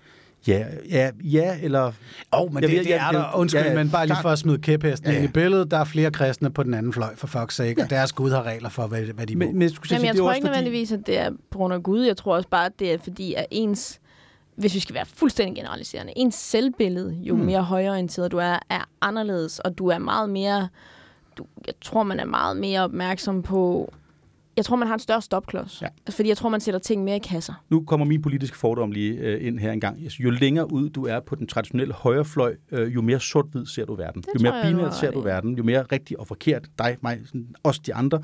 Ja, 0.48 0.66
ja, 0.90 1.12
ja 1.24 1.60
eller... 1.62 1.82
Åh, 1.88 1.94
oh, 2.32 2.54
men 2.54 2.64
det, 2.64 2.72
det, 2.72 2.86
det 2.86 2.94
er 2.94 3.12
der. 3.12 3.36
Undskyld, 3.36 3.62
ja, 3.62 3.76
men 3.76 3.90
bare 3.90 4.08
lige 4.08 4.18
for 4.22 4.30
at 4.30 4.40
smide 4.40 4.58
kæphesten 4.58 5.10
ja, 5.10 5.14
ja. 5.14 5.22
ind 5.22 5.30
i 5.30 5.32
billedet. 5.34 5.72
Der 5.72 5.78
er 5.78 5.84
flere 5.84 6.12
kristne 6.12 6.50
på 6.50 6.64
den 6.64 6.74
anden 6.74 6.94
fløj, 6.94 7.16
for 7.16 7.28
fuck's 7.28 7.52
sake, 7.52 7.76
ja. 7.78 7.84
og 7.84 7.90
deres 7.90 8.14
Gud 8.14 8.32
har 8.32 8.44
regler 8.44 8.70
for, 8.70 8.88
hvad, 8.88 9.02
hvad 9.02 9.28
de 9.28 9.36
men, 9.36 9.48
må. 9.48 9.52
Men, 9.54 9.62
Jamen, 9.62 9.76
sige, 9.86 10.08
jeg 10.08 10.16
tror 10.16 10.34
ikke 10.34 10.48
nødvendigvis, 10.48 10.92
at 10.92 11.00
det 11.08 11.18
er 11.18 11.32
på 11.50 11.58
grund 11.58 11.74
af 11.74 11.84
Gud. 11.84 12.02
Jeg 12.02 12.18
tror 12.18 12.36
også 12.36 12.50
bare, 12.50 12.66
at 12.66 12.72
det 12.80 12.94
er 12.94 12.98
fordi, 12.98 13.34
at 13.34 13.46
ens 13.52 14.01
hvis 14.62 14.76
vi 14.76 14.80
skal 14.80 14.96
være 14.96 15.06
fuldstændig 15.06 15.56
generaliserende, 15.56 16.14
ens 16.16 16.36
selvbillede, 16.36 17.14
jo 17.14 17.36
hmm. 17.36 17.46
mere 17.46 17.64
højorienteret 17.64 18.32
du 18.32 18.38
er, 18.38 18.60
er 18.70 18.90
anderledes, 19.02 19.60
og 19.60 19.78
du 19.78 19.88
er 19.88 19.98
meget 19.98 20.30
mere, 20.30 20.68
du, 21.38 21.46
jeg 21.68 21.74
tror, 21.82 22.04
man 22.04 22.20
er 22.20 22.26
meget 22.26 22.58
mere 22.58 22.82
opmærksom 22.82 23.44
på 23.44 23.94
jeg 24.58 24.66
tror, 24.66 24.76
man 24.76 24.88
har 24.88 24.94
en 24.94 25.00
større 25.00 25.22
stopklods. 25.22 25.82
Ja. 25.82 25.88
Altså, 25.88 26.16
fordi 26.16 26.30
jeg 26.30 26.38
tror, 26.38 26.50
man 26.50 26.62
sætter 26.62 26.80
ting 26.80 27.04
mere 27.04 27.16
i 27.16 27.20
kasser. 27.20 27.64
Nu 27.70 27.84
kommer 27.84 28.06
min 28.06 28.22
politiske 28.22 28.58
fordom 28.58 28.92
lige 28.92 29.14
øh, 29.14 29.48
ind 29.48 29.60
her 29.60 29.72
en 29.72 29.80
gang. 29.80 30.00
Jo 30.00 30.30
længere 30.30 30.74
ud 30.74 30.90
du 30.90 31.06
er 31.06 31.20
på 31.20 31.36
den 31.36 31.48
traditionelle 31.48 31.94
højrefløj, 31.94 32.56
øh, 32.72 32.96
jo 32.96 33.02
mere 33.02 33.20
sort-hvid 33.20 33.66
ser 33.66 33.86
du 33.86 33.96
verden. 33.96 34.22
Det 34.22 34.30
jo 34.36 34.52
mere 34.52 34.66
binært 34.66 34.96
ser 34.96 35.12
du 35.12 35.22
verden. 35.22 35.58
Jo 35.58 35.64
mere 35.64 35.82
rigtig 35.82 36.20
og 36.20 36.28
forkert 36.28 36.68
dig, 36.80 36.98
mig, 37.02 37.22
sådan, 37.26 37.56
os 37.64 37.80
de 37.80 37.94
andre. 37.94 38.24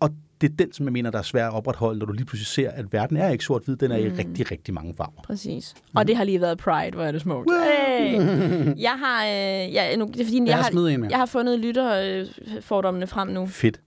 Og 0.00 0.10
det 0.42 0.50
er 0.50 0.56
den, 0.56 0.72
som 0.72 0.86
jeg 0.86 0.92
mener, 0.92 1.10
der 1.10 1.18
er 1.18 1.22
svært 1.22 1.46
at 1.46 1.56
opretholde, 1.56 1.98
når 1.98 2.06
du 2.06 2.12
lige 2.12 2.24
pludselig 2.24 2.46
ser, 2.46 2.70
at 2.70 2.92
verden 2.92 3.16
er 3.16 3.30
ikke 3.30 3.44
sort-hvid, 3.44 3.76
den 3.76 3.92
er 3.92 3.98
mm. 3.98 4.04
i 4.04 4.08
rigtig, 4.08 4.50
rigtig 4.50 4.74
mange 4.74 4.94
farver. 4.96 5.22
Præcis. 5.22 5.74
Mm. 5.76 5.96
Og 5.96 6.08
det 6.08 6.16
har 6.16 6.24
lige 6.24 6.40
været 6.40 6.58
Pride, 6.58 6.90
hvor 6.94 7.04
er 7.04 7.12
det 7.12 7.20
smukt. 7.20 7.50
Hey! 7.50 8.12
Jeg 8.88 8.98
har, 8.98 9.24
øh, 9.24 9.74
jeg, 9.74 9.96
nu, 9.96 10.06
det 10.06 10.20
er 10.20 10.24
fordi, 10.24 10.38
jeg, 10.38 10.46
jeg, 10.46 10.56
har, 10.56 11.08
jeg 11.10 11.18
har 11.18 11.26
fundet 11.26 11.58
lytterfordommene 11.58 13.06
frem 13.06 13.28
nu. 13.28 13.46
Fedt. 13.46 13.80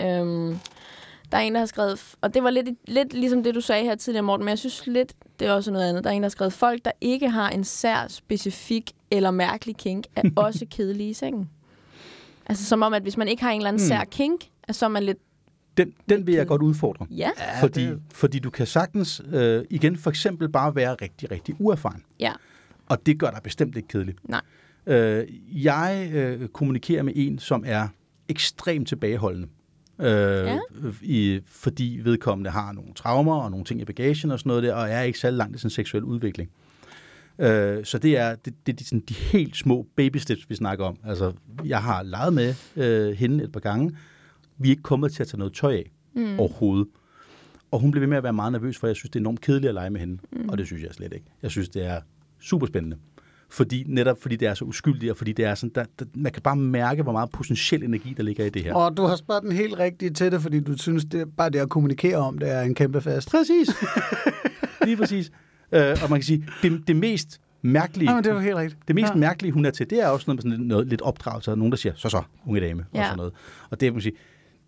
Øhm, 0.00 0.58
der 1.32 1.38
er 1.38 1.42
en, 1.42 1.54
der 1.54 1.58
har 1.58 1.66
skrevet, 1.66 2.14
og 2.20 2.34
det 2.34 2.42
var 2.42 2.50
lidt, 2.50 2.68
lidt 2.88 3.12
ligesom 3.12 3.42
det, 3.42 3.54
du 3.54 3.60
sagde 3.60 3.84
her 3.84 3.94
tidligere, 3.94 4.22
Morten, 4.22 4.44
men 4.44 4.50
jeg 4.50 4.58
synes 4.58 4.86
lidt, 4.86 5.12
det 5.40 5.48
er 5.48 5.52
også 5.52 5.70
noget 5.70 5.88
andet. 5.88 6.04
Der 6.04 6.10
er 6.10 6.14
en, 6.14 6.22
der 6.22 6.26
har 6.26 6.30
skrevet, 6.30 6.52
folk, 6.52 6.84
der 6.84 6.90
ikke 7.00 7.30
har 7.30 7.50
en 7.50 7.64
sær, 7.64 8.06
specifik 8.08 8.92
eller 9.10 9.30
mærkelig 9.30 9.76
kink, 9.76 10.06
er 10.16 10.22
også 10.36 10.66
kedelige 10.70 11.10
i 11.10 11.14
sengen. 11.14 11.50
Altså 12.46 12.64
som 12.64 12.82
om, 12.82 12.94
at 12.94 13.02
hvis 13.02 13.16
man 13.16 13.28
ikke 13.28 13.42
har 13.42 13.50
en 13.50 13.56
eller 13.56 13.68
anden 13.68 13.84
mm. 13.84 13.88
sær 13.88 14.04
kink, 14.04 14.44
så 14.70 14.84
er 14.84 14.88
man 14.88 15.02
lidt 15.02 15.18
den, 15.76 15.92
den 16.08 16.26
vil 16.26 16.34
jeg 16.34 16.46
godt 16.46 16.62
udfordre. 16.62 17.06
Ja. 17.10 17.30
Fordi, 17.60 17.86
det... 17.86 18.02
fordi 18.12 18.38
du 18.38 18.50
kan 18.50 18.66
sagtens, 18.66 19.22
øh, 19.32 19.64
igen 19.70 19.96
for 19.96 20.10
eksempel, 20.10 20.48
bare 20.48 20.74
være 20.74 20.94
rigtig, 20.94 21.30
rigtig 21.30 21.56
uerfaren. 21.58 22.02
Ja. 22.20 22.32
Og 22.86 23.06
det 23.06 23.18
gør 23.18 23.30
dig 23.30 23.40
bestemt 23.42 23.76
ikke 23.76 23.88
kedelig. 23.88 24.14
Nej. 24.24 24.40
Øh, 24.86 25.26
jeg 25.64 26.10
øh, 26.12 26.48
kommunikerer 26.48 27.02
med 27.02 27.12
en, 27.16 27.38
som 27.38 27.64
er 27.66 27.88
ekstremt 28.28 28.88
tilbageholdende. 28.88 29.48
Øh, 30.00 30.06
ja. 30.06 30.58
i, 31.02 31.40
fordi 31.46 32.00
vedkommende 32.04 32.50
har 32.50 32.72
nogle 32.72 32.94
traumer 32.94 33.36
og 33.36 33.50
nogle 33.50 33.64
ting 33.64 33.80
i 33.80 33.84
bagagen 33.84 34.30
og 34.30 34.38
sådan 34.38 34.48
noget 34.48 34.62
der, 34.62 34.74
og 34.74 34.90
er 34.90 35.00
ikke 35.00 35.18
særlig 35.18 35.38
langt 35.38 35.56
i 35.56 35.58
sin 35.58 35.70
seksuel 35.70 36.04
udvikling. 36.04 36.50
Øh, 37.38 37.84
så 37.84 37.98
det 37.98 38.18
er, 38.18 38.34
det, 38.34 38.54
det 38.66 38.80
er 38.80 38.84
sådan 38.84 39.02
de 39.08 39.14
helt 39.14 39.56
små 39.56 39.86
baby 39.96 40.16
steps, 40.16 40.50
vi 40.50 40.54
snakker 40.54 40.84
om. 40.84 40.98
Altså, 41.04 41.32
jeg 41.64 41.82
har 41.82 42.02
leget 42.02 42.32
med 42.32 42.54
øh, 42.76 43.16
hende 43.16 43.44
et 43.44 43.52
par 43.52 43.60
gange. 43.60 43.96
Vi 44.58 44.68
er 44.68 44.70
ikke 44.70 44.82
kommet 44.82 45.12
til 45.12 45.22
at 45.22 45.28
tage 45.28 45.38
noget 45.38 45.54
tøj 45.54 45.74
af 45.74 45.90
mm. 46.14 46.38
overhovedet. 46.38 46.88
Og 47.70 47.80
hun 47.80 47.90
blev 47.90 48.00
ved 48.00 48.08
med 48.08 48.16
at 48.16 48.22
være 48.22 48.32
meget 48.32 48.52
nervøs, 48.52 48.78
for 48.78 48.86
jeg 48.86 48.96
synes, 48.96 49.10
det 49.10 49.16
er 49.16 49.20
enormt 49.20 49.40
kedeligt 49.40 49.68
at 49.68 49.74
lege 49.74 49.90
med 49.90 50.00
hende. 50.00 50.18
Mm. 50.32 50.48
Og 50.48 50.58
det 50.58 50.66
synes 50.66 50.82
jeg 50.82 50.90
slet 50.92 51.12
ikke. 51.12 51.26
Jeg 51.42 51.50
synes, 51.50 51.68
det 51.68 51.86
er 51.86 52.00
super 52.40 52.66
spændende 52.66 52.96
fordi, 53.54 53.84
netop 53.86 54.22
fordi 54.22 54.36
det 54.36 54.48
er 54.48 54.54
så 54.54 54.64
uskyldigt, 54.64 55.10
og 55.10 55.16
fordi 55.16 55.32
det 55.32 55.44
er 55.44 55.54
sådan, 55.54 55.72
der, 55.74 55.84
der, 55.98 56.04
man 56.14 56.32
kan 56.32 56.42
bare 56.42 56.56
mærke, 56.56 57.02
hvor 57.02 57.12
meget 57.12 57.30
potentiel 57.30 57.82
energi, 57.82 58.14
der 58.16 58.22
ligger 58.22 58.44
i 58.44 58.50
det 58.50 58.64
her. 58.64 58.74
Og 58.74 58.96
du 58.96 59.02
har 59.02 59.16
spurgt 59.16 59.42
den 59.42 59.52
helt 59.52 59.78
rigtige 59.78 60.10
til 60.10 60.32
det, 60.32 60.42
fordi 60.42 60.60
du 60.60 60.78
synes, 60.78 61.04
det 61.04 61.36
bare 61.36 61.50
det 61.50 61.58
at 61.58 61.68
kommunikere 61.68 62.16
om, 62.16 62.38
det 62.38 62.50
er 62.50 62.60
en 62.60 62.74
kæmpe 62.74 63.00
fest. 63.00 63.30
Præcis. 63.30 63.68
Lige 64.86 64.96
præcis. 64.96 65.30
Øh, 65.72 65.96
og 66.02 66.10
man 66.10 66.20
kan 66.20 66.22
sige, 66.22 66.46
det, 66.62 66.88
det 66.88 66.96
mest 66.96 67.40
mærkelige, 67.62 68.12
ja, 68.12 68.18
det 68.18 68.26
er 68.26 68.38
helt 68.38 68.56
rigtigt. 68.56 68.88
Det 68.88 68.94
mest 68.94 69.10
ja. 69.10 69.14
mærkelige, 69.14 69.52
hun 69.52 69.64
er 69.64 69.70
til, 69.70 69.90
det 69.90 70.02
er 70.02 70.08
også 70.08 70.24
noget 70.26 70.44
med 70.44 70.52
sådan 70.52 70.66
noget, 70.66 70.86
lidt 70.86 71.02
opdragelse, 71.02 71.50
og 71.50 71.58
nogen, 71.58 71.72
der 71.72 71.76
siger, 71.76 71.92
så 71.96 72.08
så, 72.08 72.22
unge 72.46 72.60
dame, 72.60 72.84
ja. 72.94 73.00
og 73.00 73.04
sådan 73.04 73.16
noget. 73.16 73.32
Og 73.70 73.80
det, 73.80 73.92
man 73.92 74.02
sige, 74.02 74.16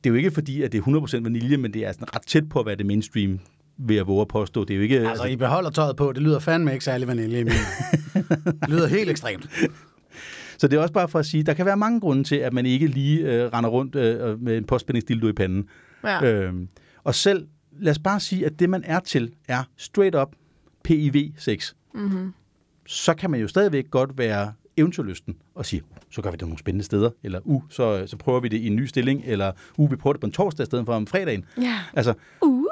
det 0.07 0.11
er 0.11 0.15
jo 0.15 0.19
ikke 0.19 0.31
fordi, 0.31 0.63
at 0.63 0.73
det 0.73 0.79
er 0.79 1.19
100% 1.19 1.23
vanilje, 1.23 1.57
men 1.57 1.75
det 1.75 1.87
er 1.87 1.93
sådan 1.93 2.15
ret 2.15 2.27
tæt 2.27 2.49
på 2.49 2.61
at 2.61 2.67
være 2.67 2.77
det 2.77 2.87
mainstream 2.87 3.41
vil 3.79 3.97
jeg 3.97 4.07
våge 4.07 4.21
at 4.21 4.29
påstå. 4.29 4.65
Det 4.65 4.75
er 4.75 4.77
jo 4.77 4.83
ikke... 4.83 4.97
Altså, 4.97 5.11
altså, 5.11 5.25
I 5.25 5.37
beholder 5.37 5.71
tøjet 5.71 5.97
på. 5.97 6.13
Det 6.13 6.23
lyder 6.23 6.39
fandme 6.39 6.73
ikke 6.73 6.85
særlig 6.85 7.09
vanilje 7.09 7.41
i 7.41 7.45
min. 7.45 7.53
det 8.61 8.69
lyder 8.69 8.87
helt 8.87 9.11
ekstremt. 9.11 9.49
Så 10.59 10.69
det 10.69 10.77
er 10.77 10.81
også 10.81 10.93
bare 10.93 11.09
for 11.09 11.19
at 11.19 11.27
sige, 11.27 11.43
der 11.43 11.55
kan 11.55 11.67
være 11.67 11.77
mange 11.77 12.01
grunde 12.01 12.25
til, 12.25 12.37
at 12.37 12.53
man 12.53 12.67
ikke 12.67 12.87
lige 12.87 13.21
øh, 13.21 13.51
render 13.53 13.71
rundt 13.71 13.95
øh, 13.97 14.43
med 14.43 14.57
en 14.57 14.65
påspændingsdildo 14.65 15.29
i 15.29 15.33
panden. 15.33 15.69
Ja. 16.05 16.25
Øhm, 16.25 16.69
og 17.05 17.15
selv, 17.15 17.47
lad 17.81 17.91
os 17.91 17.99
bare 17.99 18.21
sige, 18.21 18.47
at 18.47 18.59
det 18.59 18.71
man 18.71 18.83
er 18.85 19.01
til, 19.01 19.33
er 19.49 19.63
straight 19.77 20.17
up 20.17 20.29
PIV-sex. 20.85 21.73
Mm-hmm. 21.95 22.33
Så 22.87 23.15
kan 23.15 23.31
man 23.31 23.41
jo 23.41 23.49
stadigvæk 23.49 23.91
godt 23.91 24.19
være 24.19 24.53
eventyrlysten 24.77 25.37
og 25.55 25.67
sige, 25.67 25.83
uh, 25.91 25.97
så 26.11 26.23
gør 26.23 26.31
vi 26.31 26.37
det 26.37 26.43
nogle 26.43 26.59
spændende 26.59 26.85
steder, 26.85 27.11
eller 27.23 27.41
uh, 27.45 27.63
så, 27.71 28.07
så 28.07 28.17
prøver 28.17 28.41
vi 28.41 28.49
det 28.49 28.57
i 28.57 28.67
en 28.67 28.77
ny 28.77 28.85
stilling, 28.85 29.23
eller 29.25 29.53
uh, 29.79 29.91
vi 29.91 29.97
prøver 29.97 30.13
det 30.13 30.21
på 30.21 30.27
en 30.27 30.33
torsdag 30.33 30.63
i 30.63 30.67
stedet 30.67 30.87
for 30.87 30.95
om 30.95 31.07
fredagen. 31.07 31.45
Ja. 31.61 31.79
Altså, 31.95 32.15
uh. 32.43 32.65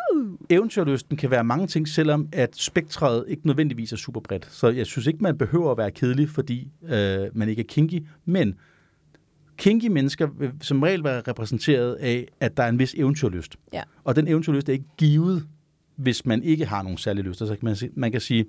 eventyrlysten 0.51 1.17
kan 1.17 1.31
være 1.31 1.45
mange 1.45 1.67
ting, 1.67 1.89
selvom 1.89 2.29
at 2.33 2.57
spektret 2.57 3.25
ikke 3.29 3.47
nødvendigvis 3.47 3.93
er 3.93 3.97
super 3.97 4.21
bredt. 4.21 4.49
Så 4.51 4.69
jeg 4.69 4.87
synes 4.87 5.07
ikke, 5.07 5.23
man 5.23 5.39
behøver 5.39 5.71
at 5.71 5.79
være 5.79 5.91
kedelig, 5.91 6.29
fordi 6.29 6.69
øh, 6.83 7.27
man 7.35 7.49
ikke 7.49 7.61
er 7.61 7.67
kinky, 7.69 8.03
men 8.25 8.55
kinky 9.57 9.87
mennesker 9.87 10.27
vil 10.39 10.53
som 10.61 10.83
regel 10.83 11.05
være 11.05 11.23
repræsenteret 11.29 11.95
af, 11.95 12.29
at 12.41 12.57
der 12.57 12.63
er 12.63 12.69
en 12.69 12.79
vis 12.79 12.95
eventyrlyst. 12.95 13.57
Ja. 13.73 13.83
Og 14.05 14.17
den 14.17 14.29
eventyrlyst 14.29 14.69
er 14.69 14.73
ikke 14.73 14.85
givet, 14.99 15.47
hvis 15.97 16.27
man 16.27 16.43
ikke 16.43 16.67
har 16.67 16.83
nogen 16.83 16.99
særlige 16.99 17.25
lyster. 17.25 17.47
Så 17.47 17.57
kan 17.57 17.65
man, 17.65 17.77
man 17.95 18.13
kan 18.13 18.21
sige, 18.21 18.45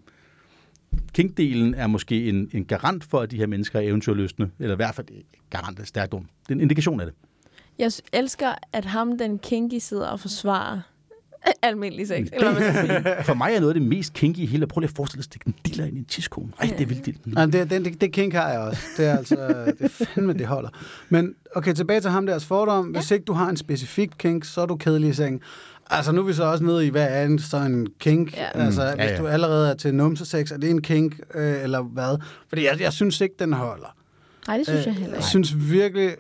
Kink-delen 1.13 1.73
er 1.75 1.87
måske 1.87 2.29
en, 2.29 2.49
en 2.53 2.65
garant 2.65 3.03
for, 3.03 3.19
at 3.19 3.31
de 3.31 3.37
her 3.37 3.47
mennesker 3.47 3.79
er 3.79 3.83
eventyrløsende, 3.83 4.49
eller 4.59 4.73
i 4.73 4.75
hvert 4.75 4.95
fald 4.95 5.07
garant 5.49 5.79
er 5.79 5.83
stærkt 5.83 6.11
Det 6.11 6.19
er 6.49 6.53
en 6.53 6.61
indikation 6.61 6.99
af 6.99 7.05
det. 7.05 7.15
Jeg 7.79 7.91
elsker, 8.13 8.53
at 8.73 8.85
ham, 8.85 9.17
den 9.17 9.39
kinky, 9.39 9.77
sidder 9.79 10.07
og 10.07 10.19
forsvarer 10.19 10.81
almindelig 11.61 12.07
sex. 12.07 12.27
Eller 12.33 12.53
hvad 12.53 12.73
man 12.73 13.03
sige. 13.03 13.15
For 13.25 13.33
mig 13.33 13.53
er 13.55 13.59
noget 13.59 13.73
af 13.73 13.79
det 13.79 13.89
mest 13.89 14.13
kinky 14.13 14.39
i 14.39 14.45
hele. 14.45 14.67
Prøv 14.67 14.79
lige 14.79 14.89
at 14.89 14.95
forestille 14.95 15.17
dig 15.17 15.21
at 15.21 15.25
stikke 15.25 15.47
en 15.47 15.55
diller 15.65 15.85
ind 15.85 15.97
i 15.97 15.99
en 15.99 16.05
tidskone. 16.05 16.51
Ej, 16.59 16.75
det 16.77 16.81
er 16.81 16.85
vildt. 16.85 17.07
Ja, 17.37 17.45
det, 17.45 17.69
det, 17.69 17.85
det, 17.85 18.01
det 18.01 18.13
kink 18.13 18.33
har 18.33 18.49
jeg 18.49 18.59
også. 18.59 18.81
Det 18.97 19.05
er 19.05 19.17
altså, 19.17 19.35
det 19.79 19.91
er 19.99 20.05
fandme, 20.05 20.33
det 20.33 20.47
holder. 20.47 20.69
Men 21.09 21.35
okay, 21.55 21.73
tilbage 21.73 22.01
til 22.01 22.11
ham 22.11 22.25
deres 22.25 22.45
fordom. 22.45 22.85
Hvis 22.85 23.11
ja. 23.11 23.15
ikke 23.15 23.25
du 23.25 23.33
har 23.33 23.49
en 23.49 23.57
specifik 23.57 24.11
kink, 24.17 24.45
så 24.45 24.61
er 24.61 24.65
du 24.65 24.75
kedelig 24.75 25.09
i 25.09 25.13
sengen. 25.13 25.41
Altså, 25.89 26.11
nu 26.11 26.21
er 26.21 26.25
vi 26.25 26.33
så 26.33 26.43
også 26.43 26.63
nede 26.63 26.87
i, 26.87 26.89
hvad 26.89 27.07
er 27.09 27.25
en 27.25 27.39
sådan 27.39 27.71
en 27.71 27.87
kink? 27.99 28.37
Ja. 28.37 28.45
Altså, 28.53 28.81
mm, 28.81 28.99
ja, 28.99 29.05
hvis 29.05 29.11
ja. 29.11 29.17
du 29.17 29.27
allerede 29.27 29.69
er 29.69 29.73
til 29.73 29.95
numsesex, 29.95 30.51
er 30.51 30.57
det 30.57 30.69
en 30.69 30.81
kink, 30.81 31.19
øh, 31.33 31.63
eller 31.63 31.81
hvad? 31.81 32.17
Fordi 32.49 32.65
jeg, 32.65 32.81
jeg 32.81 32.93
synes 32.93 33.21
ikke, 33.21 33.35
den 33.39 33.53
holder. 33.53 33.95
Nej, 34.47 34.57
det 34.57 34.65
synes 34.65 34.79
øh, 34.79 34.85
jeg 34.85 34.93
heller 34.93 35.07
ikke. 35.07 35.15
Jeg 35.15 35.23
synes 35.23 35.55
virkelig, 35.71 36.15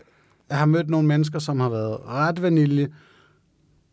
Jeg 0.49 0.57
har 0.57 0.65
mødt 0.65 0.89
nogle 0.89 1.07
mennesker, 1.07 1.39
som 1.39 1.59
har 1.59 1.69
været 1.69 1.97
ret 2.07 2.41
vanilje, 2.41 2.87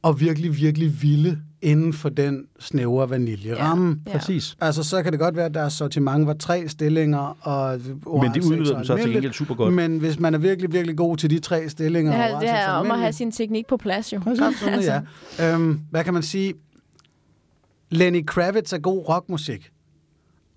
og 0.03 0.21
virkelig, 0.21 0.57
virkelig 0.57 1.03
vilde 1.03 1.39
inden 1.63 1.93
for 1.93 2.09
den 2.09 2.45
snævre 2.61 3.11
vaniljeramme. 3.11 3.97
Ja. 4.07 4.13
Præcis. 4.13 4.57
Altså, 4.61 4.83
så 4.83 5.03
kan 5.03 5.13
det 5.13 5.21
godt 5.21 5.37
være, 5.37 5.47
at 5.47 5.55
deres 5.55 5.73
sortiment 5.73 6.27
var 6.27 6.33
tre 6.35 6.69
stillinger, 6.69 7.39
og 7.41 7.81
Men 8.23 8.35
de 8.35 8.47
udnytter 8.47 8.75
dem 8.75 8.85
så 8.85 8.97
til 8.97 9.13
gengæld 9.13 9.33
super 9.33 9.55
godt. 9.55 9.75
Men 9.75 9.99
hvis 9.99 10.19
man 10.19 10.35
er 10.35 10.39
virkelig, 10.39 10.73
virkelig 10.73 10.97
god 10.97 11.17
til 11.17 11.31
de 11.31 11.39
tre 11.39 11.69
stillinger... 11.69 12.13
Det, 12.13 12.21
og 12.21 12.41
her, 12.41 12.41
det 12.41 12.51
er 12.51 12.69
om 12.69 12.91
at 12.91 12.99
have 12.99 13.13
sin 13.13 13.33
teknik 13.33 13.67
på 13.67 13.77
plads, 13.77 14.13
jo. 14.13 14.21
Absolut, 14.27 14.85
ja. 15.39 15.55
Øhm, 15.55 15.81
hvad 15.91 16.05
kan 16.05 16.15
man 16.15 16.23
sige? 16.23 16.55
Lenny 17.91 18.27
Kravitz 18.27 18.73
er 18.73 18.79
god 18.79 19.09
rockmusik. 19.09 19.71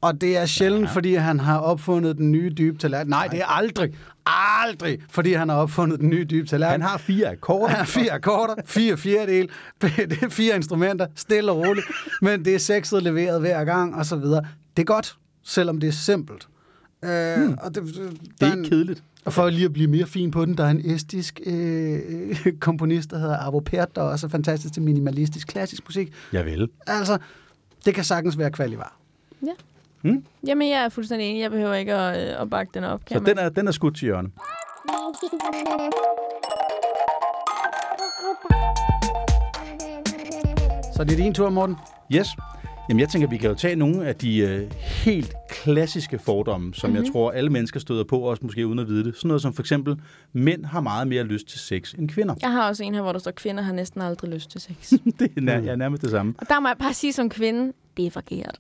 Og 0.05 0.21
det 0.21 0.37
er 0.37 0.45
sjældent, 0.45 0.85
ja. 0.85 0.91
fordi 0.91 1.13
han 1.13 1.39
har 1.39 1.59
opfundet 1.59 2.17
den 2.17 2.31
nye 2.31 2.49
dybe 2.49 2.77
tallerken. 2.77 3.09
Nej, 3.09 3.27
det 3.27 3.39
er 3.39 3.45
aldrig, 3.45 3.93
aldrig, 4.25 4.99
fordi 5.09 5.33
han 5.33 5.49
har 5.49 5.55
opfundet 5.55 5.99
den 5.99 6.09
nye 6.09 6.25
dybe 6.25 6.47
tallerken. 6.47 6.81
Han 6.81 6.89
har 6.89 6.97
fire 6.97 7.29
akkorder. 7.29 7.67
Han 7.67 7.77
har 7.77 7.85
fire 7.85 8.11
akkorder, 8.11 8.55
fire 8.65 8.97
fjerdedel, 8.97 9.49
det 9.81 10.23
er 10.23 10.29
fire 10.29 10.55
instrumenter, 10.55 11.07
stille 11.15 11.51
og 11.51 11.57
roligt, 11.57 11.85
men 12.21 12.45
det 12.45 12.55
er 12.55 12.59
sexet 12.59 13.03
leveret 13.03 13.39
hver 13.39 13.63
gang, 13.65 13.95
og 13.95 14.05
så 14.05 14.15
videre. 14.15 14.45
Det 14.77 14.83
er 14.83 14.85
godt, 14.85 15.17
selvom 15.43 15.79
det 15.79 15.87
er 15.87 15.91
simpelt. 15.91 16.47
Øh, 17.05 17.35
hmm. 17.37 17.57
og 17.61 17.75
det, 17.75 17.83
Det 18.39 18.47
er 18.47 18.55
ikke 18.57 18.69
kedeligt. 18.69 19.03
og 19.25 19.33
for 19.33 19.49
lige 19.49 19.65
at 19.65 19.73
blive 19.73 19.87
mere 19.87 20.05
fin 20.05 20.31
på 20.31 20.45
den, 20.45 20.57
der 20.57 20.63
er 20.63 20.69
en 20.69 20.81
estisk 20.91 21.39
øh, 21.45 22.35
komponist, 22.59 23.11
der 23.11 23.17
hedder 23.17 23.37
Arvo 23.37 23.59
Pärt, 23.59 23.95
der 23.95 24.01
også 24.01 24.27
er 24.27 24.29
fantastisk 24.29 24.73
til 24.73 24.83
minimalistisk 24.83 25.47
klassisk 25.47 25.83
musik. 25.87 26.13
Jeg 26.33 26.45
vil. 26.45 26.69
Altså, 26.87 27.17
det 27.85 27.95
kan 27.95 28.03
sagtens 28.03 28.37
være 28.37 28.51
kvalivar. 28.51 28.97
Ja. 29.45 29.51
Hmm? 30.05 30.25
Jamen, 30.47 30.69
jeg 30.69 30.85
er 30.85 30.89
fuldstændig 30.89 31.29
enig. 31.29 31.41
Jeg 31.41 31.51
behøver 31.51 31.73
ikke 31.73 31.93
at, 31.93 32.29
øh, 32.29 32.41
at 32.41 32.49
bakke 32.49 32.71
den 32.73 32.83
op. 32.83 32.99
Så 33.07 33.13
Kan 33.13 33.25
den 33.25 33.37
er, 33.37 33.49
den 33.49 33.67
er 33.67 33.71
skudt 33.71 33.95
til 33.95 34.05
hjørne. 34.05 34.29
Så 40.95 41.03
det 41.03 41.11
er 41.11 41.17
din 41.17 41.33
tur, 41.33 41.49
Morten. 41.49 41.75
Yes. 42.15 42.27
Jamen, 42.89 42.99
jeg 42.99 43.09
tænker, 43.09 43.27
vi 43.27 43.37
kan 43.37 43.49
jo 43.49 43.55
tage 43.55 43.75
nogle 43.75 44.07
af 44.07 44.15
de 44.15 44.37
øh, 44.37 44.71
helt 44.81 45.33
klassiske 45.49 46.19
fordomme, 46.19 46.73
som 46.73 46.89
mm-hmm. 46.89 47.03
jeg 47.03 47.11
tror, 47.13 47.31
alle 47.31 47.49
mennesker 47.49 47.79
støder 47.79 48.03
på, 48.03 48.19
også 48.19 48.43
måske 48.43 48.67
uden 48.67 48.79
at 48.79 48.87
vide 48.87 49.03
det. 49.03 49.15
Sådan 49.15 49.27
noget 49.27 49.41
som 49.41 49.53
for 49.53 49.61
eksempel, 49.61 50.01
mænd 50.33 50.65
har 50.65 50.81
meget 50.81 51.07
mere 51.07 51.23
lyst 51.23 51.47
til 51.47 51.59
sex 51.59 51.93
end 51.93 52.09
kvinder. 52.09 52.35
Jeg 52.41 52.51
har 52.51 52.67
også 52.67 52.83
en 52.83 52.93
her, 52.93 53.01
hvor 53.01 53.11
der 53.11 53.19
står, 53.19 53.31
kvinder 53.31 53.63
har 53.63 53.73
næsten 53.73 54.01
aldrig 54.01 54.31
lyst 54.31 54.51
til 54.51 54.61
sex. 54.61 54.89
det 55.19 55.31
er, 55.37 55.41
nær, 55.41 55.59
ja, 55.59 55.75
nærmest 55.75 56.01
det 56.01 56.11
samme. 56.11 56.33
Og 56.37 56.49
der 56.49 56.59
må 56.59 56.67
jeg 56.67 56.77
bare 56.77 56.93
sige 56.93 57.13
som 57.13 57.29
kvinde, 57.29 57.73
det 57.97 58.05
er 58.05 58.11
forkert. 58.11 58.59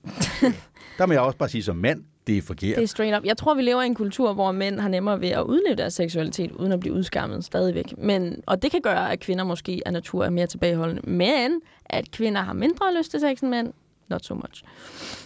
Der 0.97 1.05
må 1.05 1.13
jeg 1.13 1.21
også 1.21 1.37
bare 1.37 1.49
sige 1.49 1.63
som 1.63 1.75
mand, 1.75 2.03
det 2.27 2.37
er 2.37 2.41
forkert. 2.41 2.75
Det 2.75 2.83
er 2.83 2.87
straight 2.87 3.17
up. 3.17 3.25
Jeg 3.25 3.37
tror, 3.37 3.55
vi 3.55 3.61
lever 3.61 3.81
i 3.81 3.85
en 3.85 3.95
kultur, 3.95 4.33
hvor 4.33 4.51
mænd 4.51 4.79
har 4.79 4.89
nemmere 4.89 5.21
ved 5.21 5.29
at 5.29 5.41
udleve 5.41 5.75
deres 5.75 5.93
seksualitet, 5.93 6.51
uden 6.51 6.71
at 6.71 6.79
blive 6.79 6.93
udskammet 6.93 7.45
stadigvæk. 7.45 7.97
Men, 7.97 8.41
og 8.45 8.61
det 8.61 8.71
kan 8.71 8.81
gøre, 8.81 9.11
at 9.11 9.19
kvinder 9.19 9.43
måske 9.43 9.81
af 9.85 9.93
natur 9.93 10.25
er 10.25 10.29
mere 10.29 10.47
tilbageholdende. 10.47 11.09
Men 11.09 11.61
at 11.85 12.11
kvinder 12.11 12.41
har 12.41 12.53
mindre 12.53 12.97
lyst 12.97 13.11
til 13.11 13.19
sex 13.19 13.39
end 13.39 13.49
mænd, 13.49 13.73
not 14.07 14.25
so 14.25 14.33
much. 14.33 14.63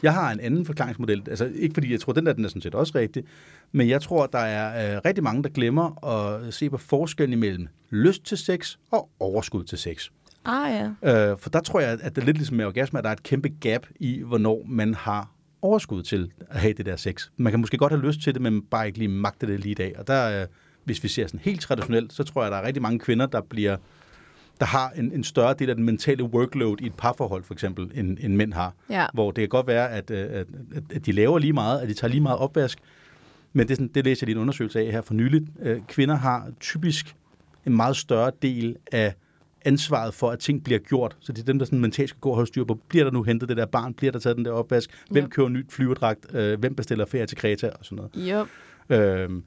Jeg 0.03 0.13
har 0.13 0.31
en 0.31 0.39
anden 0.39 0.65
forklaringsmodel. 0.65 1.23
Altså 1.29 1.51
ikke 1.55 1.73
fordi 1.73 1.91
jeg 1.91 1.99
tror, 1.99 2.13
den 2.13 2.25
der 2.25 2.33
den 2.33 2.45
er 2.45 2.49
sådan 2.49 2.61
set 2.61 2.75
også 2.75 2.93
rigtig, 2.95 3.23
men 3.71 3.89
jeg 3.89 4.01
tror, 4.01 4.25
der 4.25 4.39
er 4.39 4.95
øh, 4.95 5.01
rigtig 5.05 5.23
mange, 5.23 5.43
der 5.43 5.49
glemmer 5.49 6.05
at 6.05 6.53
se 6.53 6.69
på 6.69 6.77
forskellen 6.77 7.33
imellem 7.33 7.67
lyst 7.89 8.25
til 8.25 8.37
sex 8.37 8.77
og 8.91 9.09
overskud 9.19 9.63
til 9.63 9.77
sex. 9.77 10.09
Ah 10.45 10.93
ja. 11.03 11.31
Øh, 11.31 11.37
for 11.37 11.49
der 11.49 11.59
tror 11.59 11.79
jeg, 11.79 11.99
at 12.01 12.15
det 12.15 12.21
er 12.21 12.25
lidt 12.25 12.37
ligesom 12.37 12.57
med 12.57 12.65
orgasme, 12.65 12.99
at 12.99 13.03
der 13.03 13.09
er 13.09 13.13
et 13.13 13.23
kæmpe 13.23 13.49
gap 13.61 13.85
i, 13.99 14.21
hvornår 14.21 14.63
man 14.67 14.93
har 14.93 15.31
overskud 15.61 16.03
til 16.03 16.31
at 16.49 16.59
have 16.59 16.73
det 16.73 16.85
der 16.85 16.95
sex. 16.95 17.29
Man 17.37 17.53
kan 17.53 17.59
måske 17.59 17.77
godt 17.77 17.91
have 17.91 18.01
lyst 18.01 18.21
til 18.21 18.33
det, 18.33 18.41
men 18.41 18.61
bare 18.61 18.87
ikke 18.87 18.97
lige 18.97 19.07
magte 19.07 19.47
det 19.47 19.59
lige 19.59 19.71
i 19.71 19.75
dag. 19.75 19.99
Og 19.99 20.07
der, 20.07 20.41
øh, 20.41 20.47
hvis 20.83 21.03
vi 21.03 21.07
ser 21.07 21.27
sådan 21.27 21.39
helt 21.43 21.61
traditionelt, 21.61 22.13
så 22.13 22.23
tror 22.23 22.41
jeg, 22.41 22.47
at 22.47 22.51
der 22.51 22.57
er 22.57 22.67
rigtig 22.67 22.81
mange 22.81 22.99
kvinder, 22.99 23.25
der 23.25 23.41
bliver 23.41 23.77
der 24.59 24.65
har 24.65 24.89
en, 24.89 25.11
en 25.11 25.23
større 25.23 25.53
del 25.53 25.69
af 25.69 25.75
den 25.75 25.85
mentale 25.85 26.23
workload 26.23 26.81
i 26.81 26.85
et 26.85 26.93
parforhold, 26.93 27.43
for 27.43 27.53
eksempel, 27.53 27.91
end, 27.93 28.17
end 28.21 28.35
mænd 28.35 28.53
har. 28.53 28.73
Ja. 28.89 29.05
Hvor 29.13 29.31
det 29.31 29.41
kan 29.41 29.49
godt 29.49 29.67
være, 29.67 29.89
at, 29.91 30.11
øh, 30.11 30.29
at, 30.31 30.47
at, 30.95 31.05
de 31.05 31.11
laver 31.11 31.39
lige 31.39 31.53
meget, 31.53 31.79
at 31.79 31.89
de 31.89 31.93
tager 31.93 32.11
lige 32.11 32.21
meget 32.21 32.39
opvask, 32.39 32.79
men 33.53 33.67
det, 33.67 33.77
sådan, 33.77 33.87
det 33.87 34.05
læser 34.05 34.25
jeg 34.25 34.27
lige 34.27 34.35
en 34.35 34.41
undersøgelse 34.41 34.79
af 34.79 34.91
her 34.91 35.01
for 35.01 35.13
nyligt. 35.13 35.45
Øh, 35.61 35.81
kvinder 35.87 36.15
har 36.15 36.51
typisk 36.59 37.15
en 37.65 37.75
meget 37.75 37.97
større 37.97 38.31
del 38.41 38.75
af 38.91 39.13
ansvaret 39.65 40.13
for, 40.13 40.29
at 40.31 40.39
ting 40.39 40.63
bliver 40.63 40.79
gjort. 40.79 41.17
Så 41.19 41.31
det 41.31 41.41
er 41.41 41.45
dem, 41.45 41.59
der 41.59 41.65
sådan 41.65 41.79
mentalt 41.79 42.09
skal 42.09 42.19
gå 42.19 42.29
og 42.29 42.35
holde 42.35 42.47
styr 42.47 42.63
på. 42.63 42.79
Bliver 42.87 43.03
der 43.03 43.11
nu 43.11 43.23
hentet 43.23 43.49
det 43.49 43.57
der 43.57 43.65
barn? 43.65 43.93
Bliver 43.93 44.11
der 44.11 44.19
taget 44.19 44.37
den 44.37 44.45
der 44.45 44.51
opvask? 44.51 44.89
Hvem 45.11 45.23
Yep. 45.23 45.31
kører 45.31 45.49
nyt 45.49 45.65
flyverdragt? 45.71 46.35
Øh, 46.35 46.59
hvem 46.59 46.75
bestiller 46.75 47.05
ferie 47.05 47.25
til 47.25 47.37
Kreta? 47.37 47.69
Og 47.69 47.85
sådan 47.85 47.95
noget. 47.95 48.29
Jo. 48.31 48.45
Øhm, 48.95 49.43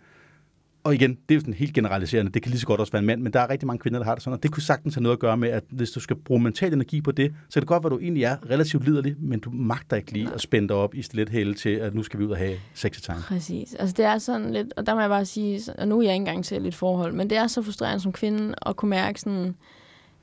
og 0.85 0.95
igen, 0.95 1.11
det 1.11 1.31
er 1.31 1.35
jo 1.35 1.41
sådan 1.41 1.55
helt 1.55 1.75
generaliserende. 1.75 2.33
Det 2.33 2.43
kan 2.43 2.51
lige 2.51 2.61
så 2.61 2.67
godt 2.67 2.81
også 2.81 2.93
være 2.93 3.01
en 3.01 3.07
mand, 3.07 3.23
men 3.23 3.33
der 3.33 3.41
er 3.41 3.51
rigtig 3.51 3.67
mange 3.67 3.81
kvinder, 3.81 3.99
der 3.99 4.05
har 4.05 4.15
det 4.15 4.23
sådan, 4.23 4.37
og 4.37 4.43
det 4.43 4.51
kunne 4.53 4.63
sagtens 4.63 4.95
have 4.95 5.03
noget 5.03 5.17
at 5.17 5.21
gøre 5.21 5.37
med, 5.37 5.49
at 5.49 5.65
hvis 5.71 5.91
du 5.91 6.01
skal 6.01 6.17
bruge 6.17 6.41
mental 6.43 6.73
energi 6.73 7.01
på 7.01 7.13
det, 7.13 7.35
så 7.49 7.55
kan 7.55 7.61
det 7.61 7.69
godt 7.69 7.85
være, 7.85 7.93
at 7.93 7.99
du 7.99 8.03
egentlig 8.03 8.25
er 8.25 8.37
relativt 8.51 8.85
liderlig, 8.85 9.15
men 9.19 9.41
du 9.41 9.51
magter 9.51 9.97
ikke 9.97 10.13
lige 10.13 10.29
at 10.35 10.41
spænde 10.41 10.69
dig 10.69 10.77
op 10.77 10.95
i 10.95 11.03
stilethæle 11.03 11.55
til, 11.55 11.71
at 11.71 11.95
nu 11.95 12.03
skal 12.03 12.21
vi 12.21 12.25
ud 12.25 12.31
og 12.31 12.37
have 12.37 12.57
sexetime. 12.75 13.19
Præcis. 13.29 13.75
Altså 13.75 13.95
det 13.97 14.05
er 14.05 14.19
sådan 14.19 14.53
lidt, 14.53 14.73
og 14.77 14.87
der 14.87 14.95
må 14.95 15.01
jeg 15.01 15.11
bare 15.11 15.25
sige, 15.25 15.61
og 15.79 15.89
nu 15.89 15.99
er 15.99 16.03
jeg 16.03 16.13
ikke 16.13 16.21
engang 16.21 16.45
til 16.45 16.67
et 16.67 16.75
forhold, 16.75 17.13
men 17.13 17.31
det 17.31 17.39
er 17.39 17.47
så 17.47 17.63
frustrerende 17.63 18.01
som 18.03 18.13
kvinde 18.13 18.55
at 18.67 18.77
kunne 18.77 18.91
mærke 18.91 19.21
sådan, 19.21 19.55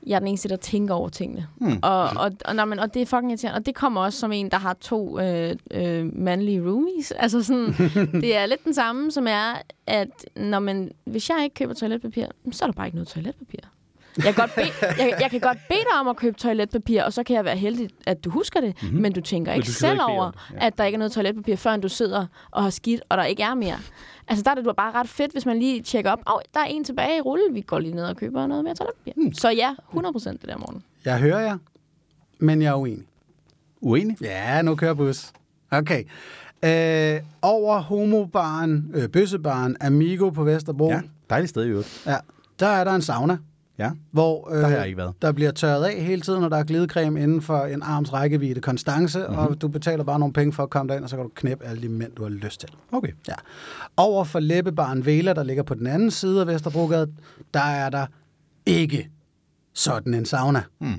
jeg 0.06 0.14
er 0.14 0.18
den 0.18 0.28
eneste, 0.28 0.48
der 0.48 0.56
tænker 0.56 0.94
over 0.94 1.08
tingene. 1.08 1.46
Hmm. 1.56 1.78
Og, 1.82 2.02
og, 2.02 2.32
og, 2.44 2.56
nej, 2.56 2.64
men, 2.64 2.78
og 2.78 2.94
det 2.94 3.02
er 3.02 3.06
fucking 3.06 3.30
irriterende. 3.30 3.56
Og 3.58 3.66
det 3.66 3.74
kommer 3.74 4.00
også 4.00 4.18
som 4.18 4.32
en, 4.32 4.50
der 4.50 4.58
har 4.58 4.74
to 4.74 5.20
øh, 5.20 5.56
øh, 5.70 6.18
mandlige 6.18 6.60
roomies. 6.60 7.12
Altså 7.20 7.42
sådan, 7.42 7.66
det 8.12 8.36
er 8.36 8.46
lidt 8.46 8.64
den 8.64 8.74
samme, 8.74 9.10
som 9.10 9.26
er, 9.26 9.62
at 9.86 10.26
når 10.36 10.58
man, 10.58 10.90
hvis 11.04 11.30
jeg 11.30 11.40
ikke 11.44 11.54
køber 11.54 11.74
toiletpapir, 11.74 12.26
så 12.52 12.64
er 12.64 12.66
der 12.66 12.72
bare 12.72 12.86
ikke 12.86 12.96
noget 12.96 13.08
toiletpapir. 13.08 13.60
Jeg 14.16 14.24
kan, 14.24 14.34
godt 14.34 14.54
bede, 14.54 14.68
jeg, 14.98 15.14
jeg 15.20 15.30
kan 15.30 15.40
godt 15.40 15.58
bede 15.68 15.78
dig 15.78 16.00
om 16.00 16.08
at 16.08 16.16
købe 16.16 16.38
toiletpapir, 16.38 17.02
og 17.02 17.12
så 17.12 17.22
kan 17.22 17.36
jeg 17.36 17.44
være 17.44 17.56
heldig, 17.56 17.88
at 18.06 18.24
du 18.24 18.30
husker 18.30 18.60
det. 18.60 18.82
Mm-hmm. 18.82 19.00
Men 19.00 19.12
du 19.12 19.20
tænker 19.20 19.52
ikke 19.52 19.66
du 19.66 19.72
selv 19.72 19.92
ikke 19.92 20.04
over, 20.04 20.30
ja. 20.54 20.66
at 20.66 20.78
der 20.78 20.84
ikke 20.84 20.96
er 20.96 20.98
noget 20.98 21.12
toiletpapir, 21.12 21.56
før 21.56 21.76
du 21.76 21.88
sidder 21.88 22.26
og 22.50 22.62
har 22.62 22.70
skidt, 22.70 23.00
og 23.08 23.16
der 23.18 23.24
ikke 23.24 23.42
er 23.42 23.54
mere. 23.54 23.78
Altså, 24.28 24.42
der 24.42 24.50
er 24.50 24.54
det 24.54 24.64
du 24.64 24.72
bare 24.72 24.92
ret 24.92 25.08
fedt, 25.08 25.32
hvis 25.32 25.46
man 25.46 25.58
lige 25.58 25.82
tjekker 25.82 26.10
op. 26.10 26.18
Åh, 26.26 26.34
oh, 26.34 26.40
der 26.54 26.60
er 26.60 26.64
en 26.64 26.84
tilbage 26.84 27.18
i 27.18 27.20
rulle. 27.20 27.44
Vi 27.52 27.60
går 27.60 27.78
lige 27.78 27.94
ned 27.94 28.04
og 28.04 28.16
køber 28.16 28.46
noget 28.46 28.64
mere 28.64 28.74
toiletpapir. 28.74 29.12
Mm. 29.16 29.32
Så 29.32 29.50
ja, 29.50 29.74
100 29.88 30.12
procent 30.12 30.40
det 30.40 30.48
der 30.48 30.56
morgen. 30.56 30.82
Jeg 31.04 31.18
hører 31.18 31.40
jer, 31.40 31.58
men 32.38 32.62
jeg 32.62 32.68
er 32.70 32.74
uenig. 32.74 33.04
Uenig? 33.80 34.16
Ja, 34.22 34.62
nu 34.62 34.74
kører 34.74 34.94
bus. 34.94 35.32
Okay. 35.70 36.04
Øh, 36.64 37.20
over 37.42 37.78
homobaren, 37.78 38.90
øh, 38.94 39.08
bøssebaren 39.08 39.76
Amigo 39.80 40.30
på 40.30 40.44
Vesterbro, 40.44 40.88
Ja, 40.88 40.94
ja. 40.94 41.00
dejligt 41.30 41.50
sted 41.50 41.64
i 41.64 41.68
øvrigt. 41.68 42.02
Ja, 42.06 42.16
der 42.60 42.66
er 42.66 42.84
der 42.84 42.92
en 42.94 43.02
sauna, 43.02 43.38
Ja, 43.80 43.90
hvor 44.10 44.50
øh, 44.52 44.60
der 44.60 44.66
har 44.68 44.76
jeg 44.76 44.86
ikke 44.86 44.96
været. 44.98 45.12
der 45.22 45.32
bliver 45.32 45.50
tørret 45.50 45.84
af 45.84 46.02
hele 46.02 46.22
tiden, 46.22 46.44
og 46.44 46.50
der 46.50 46.56
er 46.56 46.64
glidecreme 46.64 47.22
inden 47.22 47.42
for 47.42 47.58
en 47.58 47.82
arms 47.82 48.12
rækkevidde 48.12 48.60
konstance, 48.60 49.18
Mhm. 49.18 49.28
mm-hmm. 49.30 49.46
og 49.46 49.60
du 49.62 49.68
betaler 49.68 50.04
bare 50.04 50.18
nogle 50.18 50.32
penge 50.32 50.52
for 50.52 50.62
at 50.62 50.70
komme 50.70 50.88
derind, 50.90 51.04
og 51.04 51.10
så 51.10 51.16
kan 51.16 51.24
du 51.24 51.30
knæppe 51.34 51.64
alle 51.64 51.82
de 51.82 51.88
mænd, 51.88 52.12
du 52.16 52.22
har 52.22 52.30
lyst 52.30 52.60
til. 52.60 52.68
Okay. 52.92 53.12
Ja. 53.28 53.34
Over 53.96 54.24
for 54.24 54.40
læbebaren 54.40 55.06
Vela, 55.06 55.32
der 55.32 55.42
ligger 55.42 55.62
på 55.62 55.74
den 55.74 55.86
anden 55.86 56.10
side 56.10 56.40
af 56.40 56.46
Vesterbrogade, 56.46 57.06
der 57.54 57.60
er 57.60 57.90
der 57.90 58.06
ikke 58.66 59.10
sådan 59.74 60.14
en 60.14 60.24
sauna. 60.24 60.62
Mm. 60.80 60.94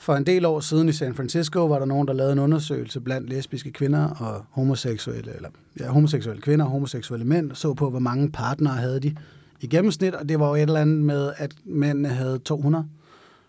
For 0.00 0.14
en 0.16 0.26
del 0.26 0.44
år 0.44 0.60
siden 0.60 0.88
i 0.88 0.92
San 0.92 1.14
Francisco 1.14 1.66
var 1.66 1.78
der 1.78 1.86
nogen, 1.86 2.08
der 2.08 2.14
lavede 2.14 2.32
en 2.32 2.38
undersøgelse 2.38 3.00
blandt 3.00 3.28
lesbiske 3.28 3.70
kvinder 3.72 4.08
og 4.10 4.44
homoseksuelle, 4.50 5.36
eller 5.36 5.48
ja, 5.80 5.88
homoseksuelle 5.88 6.42
kvinder 6.42 6.64
og 6.64 6.70
homoseksuelle 6.70 7.26
mænd, 7.26 7.52
så 7.54 7.74
på, 7.74 7.90
hvor 7.90 7.98
mange 7.98 8.30
partnere 8.32 8.74
havde 8.74 9.00
de 9.00 9.16
i 9.60 9.66
gennemsnit, 9.66 10.14
og 10.14 10.28
det 10.28 10.40
var 10.40 10.48
jo 10.48 10.54
et 10.54 10.62
eller 10.62 10.80
andet 10.80 11.00
med, 11.00 11.32
at 11.36 11.54
mændene 11.64 12.08
havde 12.08 12.38
200, 12.38 12.84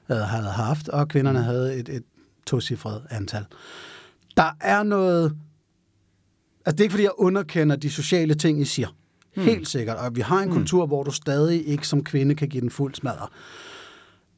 havde, 0.07 0.23
havde 0.23 0.45
haft, 0.45 0.89
og 0.89 1.07
kvinderne 1.07 1.43
havde 1.43 1.75
et, 1.75 1.89
et 1.89 2.03
tocifret 2.45 3.01
antal. 3.09 3.45
Der 4.37 4.55
er 4.61 4.83
noget... 4.83 5.35
Altså, 6.65 6.75
det 6.75 6.79
er 6.79 6.83
ikke, 6.83 6.93
fordi 6.93 7.03
jeg 7.03 7.11
underkender 7.17 7.75
de 7.75 7.89
sociale 7.89 8.33
ting, 8.33 8.61
I 8.61 8.65
siger. 8.65 8.87
Hmm. 9.35 9.43
Helt 9.43 9.67
sikkert. 9.67 9.97
Og 9.97 10.15
vi 10.15 10.21
har 10.21 10.41
en 10.41 10.51
kultur, 10.51 10.85
hvor 10.85 11.03
du 11.03 11.11
stadig 11.11 11.67
ikke 11.67 11.87
som 11.87 12.03
kvinde 12.03 12.35
kan 12.35 12.49
give 12.49 12.61
den 12.61 12.69
fuld 12.69 12.95
smadre. 12.95 13.27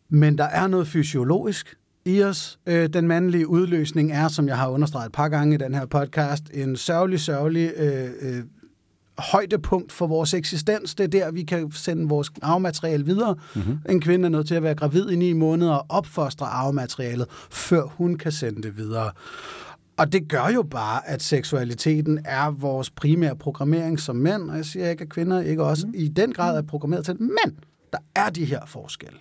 Men 0.10 0.38
der 0.38 0.44
er 0.44 0.68
noget 0.68 0.88
fysiologisk 0.88 1.76
i 2.06 2.24
os. 2.24 2.60
Øh, 2.66 2.90
den 2.90 3.08
mandlige 3.08 3.48
udløsning 3.48 4.12
er, 4.12 4.28
som 4.28 4.48
jeg 4.48 4.58
har 4.58 4.70
understreget 4.70 5.06
et 5.06 5.12
par 5.12 5.30
gange 5.30 5.56
i 5.56 5.58
den 5.58 5.74
her 5.74 5.86
podcast, 5.86 6.44
en 6.54 6.76
sørgelig, 6.76 7.20
sørgelig 7.20 7.72
øh, 7.78 8.10
øh, 8.22 8.44
højdepunkt 9.22 9.92
for 9.92 10.08
vores 10.08 10.34
eksistens. 10.34 10.96
Det 10.96 11.04
er 11.04 11.08
der, 11.08 11.32
vi 11.32 11.44
kan 11.44 11.72
sende 11.72 12.10
vores 12.10 12.32
arvemateriale 12.42 13.06
videre. 13.06 13.36
Mm-hmm. 13.56 13.80
En 13.90 14.02
kvinde 14.02 14.26
er 14.26 14.30
nødt 14.30 14.48
til 14.48 14.56
at 14.56 14.64
være 14.64 14.76
gravid 14.76 15.10
i 15.10 15.16
ni 15.16 15.34
måneder 15.34 15.74
og 15.74 15.86
opfostre 15.90 16.46
arvematerialet, 16.46 17.28
før 17.52 17.84
hun 17.84 18.16
kan 18.16 18.32
sende 18.32 18.62
det 18.62 18.78
videre. 18.78 19.12
Og 19.98 20.12
det 20.12 20.30
gør 20.30 20.48
jo 20.48 20.64
bare, 20.64 21.08
at 21.10 21.22
seksualiteten 21.22 22.20
er 22.26 22.52
vores 22.52 22.90
primære 22.90 23.36
programmering 23.36 24.00
som 24.00 24.16
mænd, 24.16 24.50
og 24.50 24.58
jeg 24.58 24.66
siger 24.66 24.90
ikke, 24.90 25.02
at 25.02 25.10
kvinder 25.10 25.42
ikke 25.42 25.64
også 25.64 25.88
mm. 25.88 25.94
i 25.96 26.08
den 26.08 26.34
grad 26.34 26.58
er 26.58 26.62
programmeret 26.62 27.06
til 27.06 27.14
det, 27.14 27.22
men 27.22 27.60
der 27.94 28.00
er 28.16 28.30
de 28.30 28.46
her 28.46 28.66
forskelle. 28.66 29.20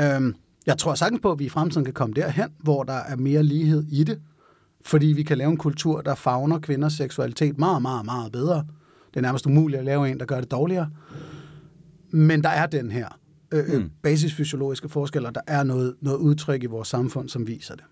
Øhm, 0.00 0.34
jeg 0.66 0.78
tror 0.78 0.94
sagtens 0.94 1.20
på, 1.22 1.32
at 1.32 1.38
vi 1.38 1.44
i 1.44 1.48
fremtiden 1.48 1.84
kan 1.84 1.94
komme 1.94 2.14
derhen, 2.14 2.48
hvor 2.58 2.82
der 2.82 2.92
er 2.92 3.16
mere 3.16 3.42
lighed 3.42 3.84
i 3.88 4.04
det, 4.04 4.20
fordi 4.84 5.06
vi 5.06 5.22
kan 5.22 5.38
lave 5.38 5.50
en 5.50 5.56
kultur, 5.56 6.00
der 6.00 6.14
fagner 6.14 6.58
kvinders 6.58 6.92
seksualitet 6.92 7.58
meget, 7.58 7.82
meget, 7.82 8.04
meget 8.04 8.32
bedre. 8.32 8.64
Det 9.16 9.20
er 9.20 9.26
nærmest 9.26 9.46
umuligt 9.46 9.78
at 9.78 9.84
lave 9.84 10.10
en, 10.10 10.18
der 10.20 10.24
gør 10.26 10.40
det 10.40 10.50
dårligere. 10.50 10.88
Men 12.10 12.42
der 12.42 12.48
er 12.48 12.66
den 12.66 12.90
her 12.90 13.08
øh, 13.52 13.64
Mm. 13.68 13.74
mm. 13.74 13.90
basisfysiologiske 14.02 14.88
forskel, 14.88 15.26
og 15.26 15.34
der 15.34 15.40
er 15.46 15.62
noget, 15.62 15.94
noget 16.00 16.18
udtryk 16.18 16.62
i 16.62 16.66
vores 16.66 16.88
samfund, 16.88 17.28
som 17.28 17.46
viser 17.46 17.74
det. 17.74 17.84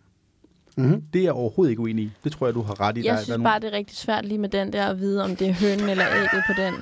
Mm-hmm. 0.77 1.03
Det 1.13 1.19
er 1.19 1.23
jeg 1.23 1.33
overhovedet 1.33 1.71
ikke 1.71 1.83
uenig 1.83 2.05
i. 2.05 2.13
Det 2.25 2.33
tror 2.33 2.47
jeg, 2.47 2.55
du 2.55 2.63
har 2.63 2.81
ret 2.81 2.99
i. 2.99 3.05
Jeg 3.07 3.13
Der- 3.13 3.19
synes 3.23 3.27
der 3.29 3.39
er 3.39 3.43
bare, 3.43 3.61
det 3.61 3.67
er 3.69 3.73
rigtig 3.73 3.97
svært 3.97 4.25
lige 4.25 4.39
med 4.39 4.49
den 4.49 4.73
der 4.73 4.87
at 4.87 4.99
vide, 4.99 5.25
om 5.25 5.37
det 5.37 5.49
er 5.49 5.53
hønen 5.53 5.89
eller 5.89 6.05
ægget 6.15 6.43
på 6.47 6.53
den. 6.57 6.75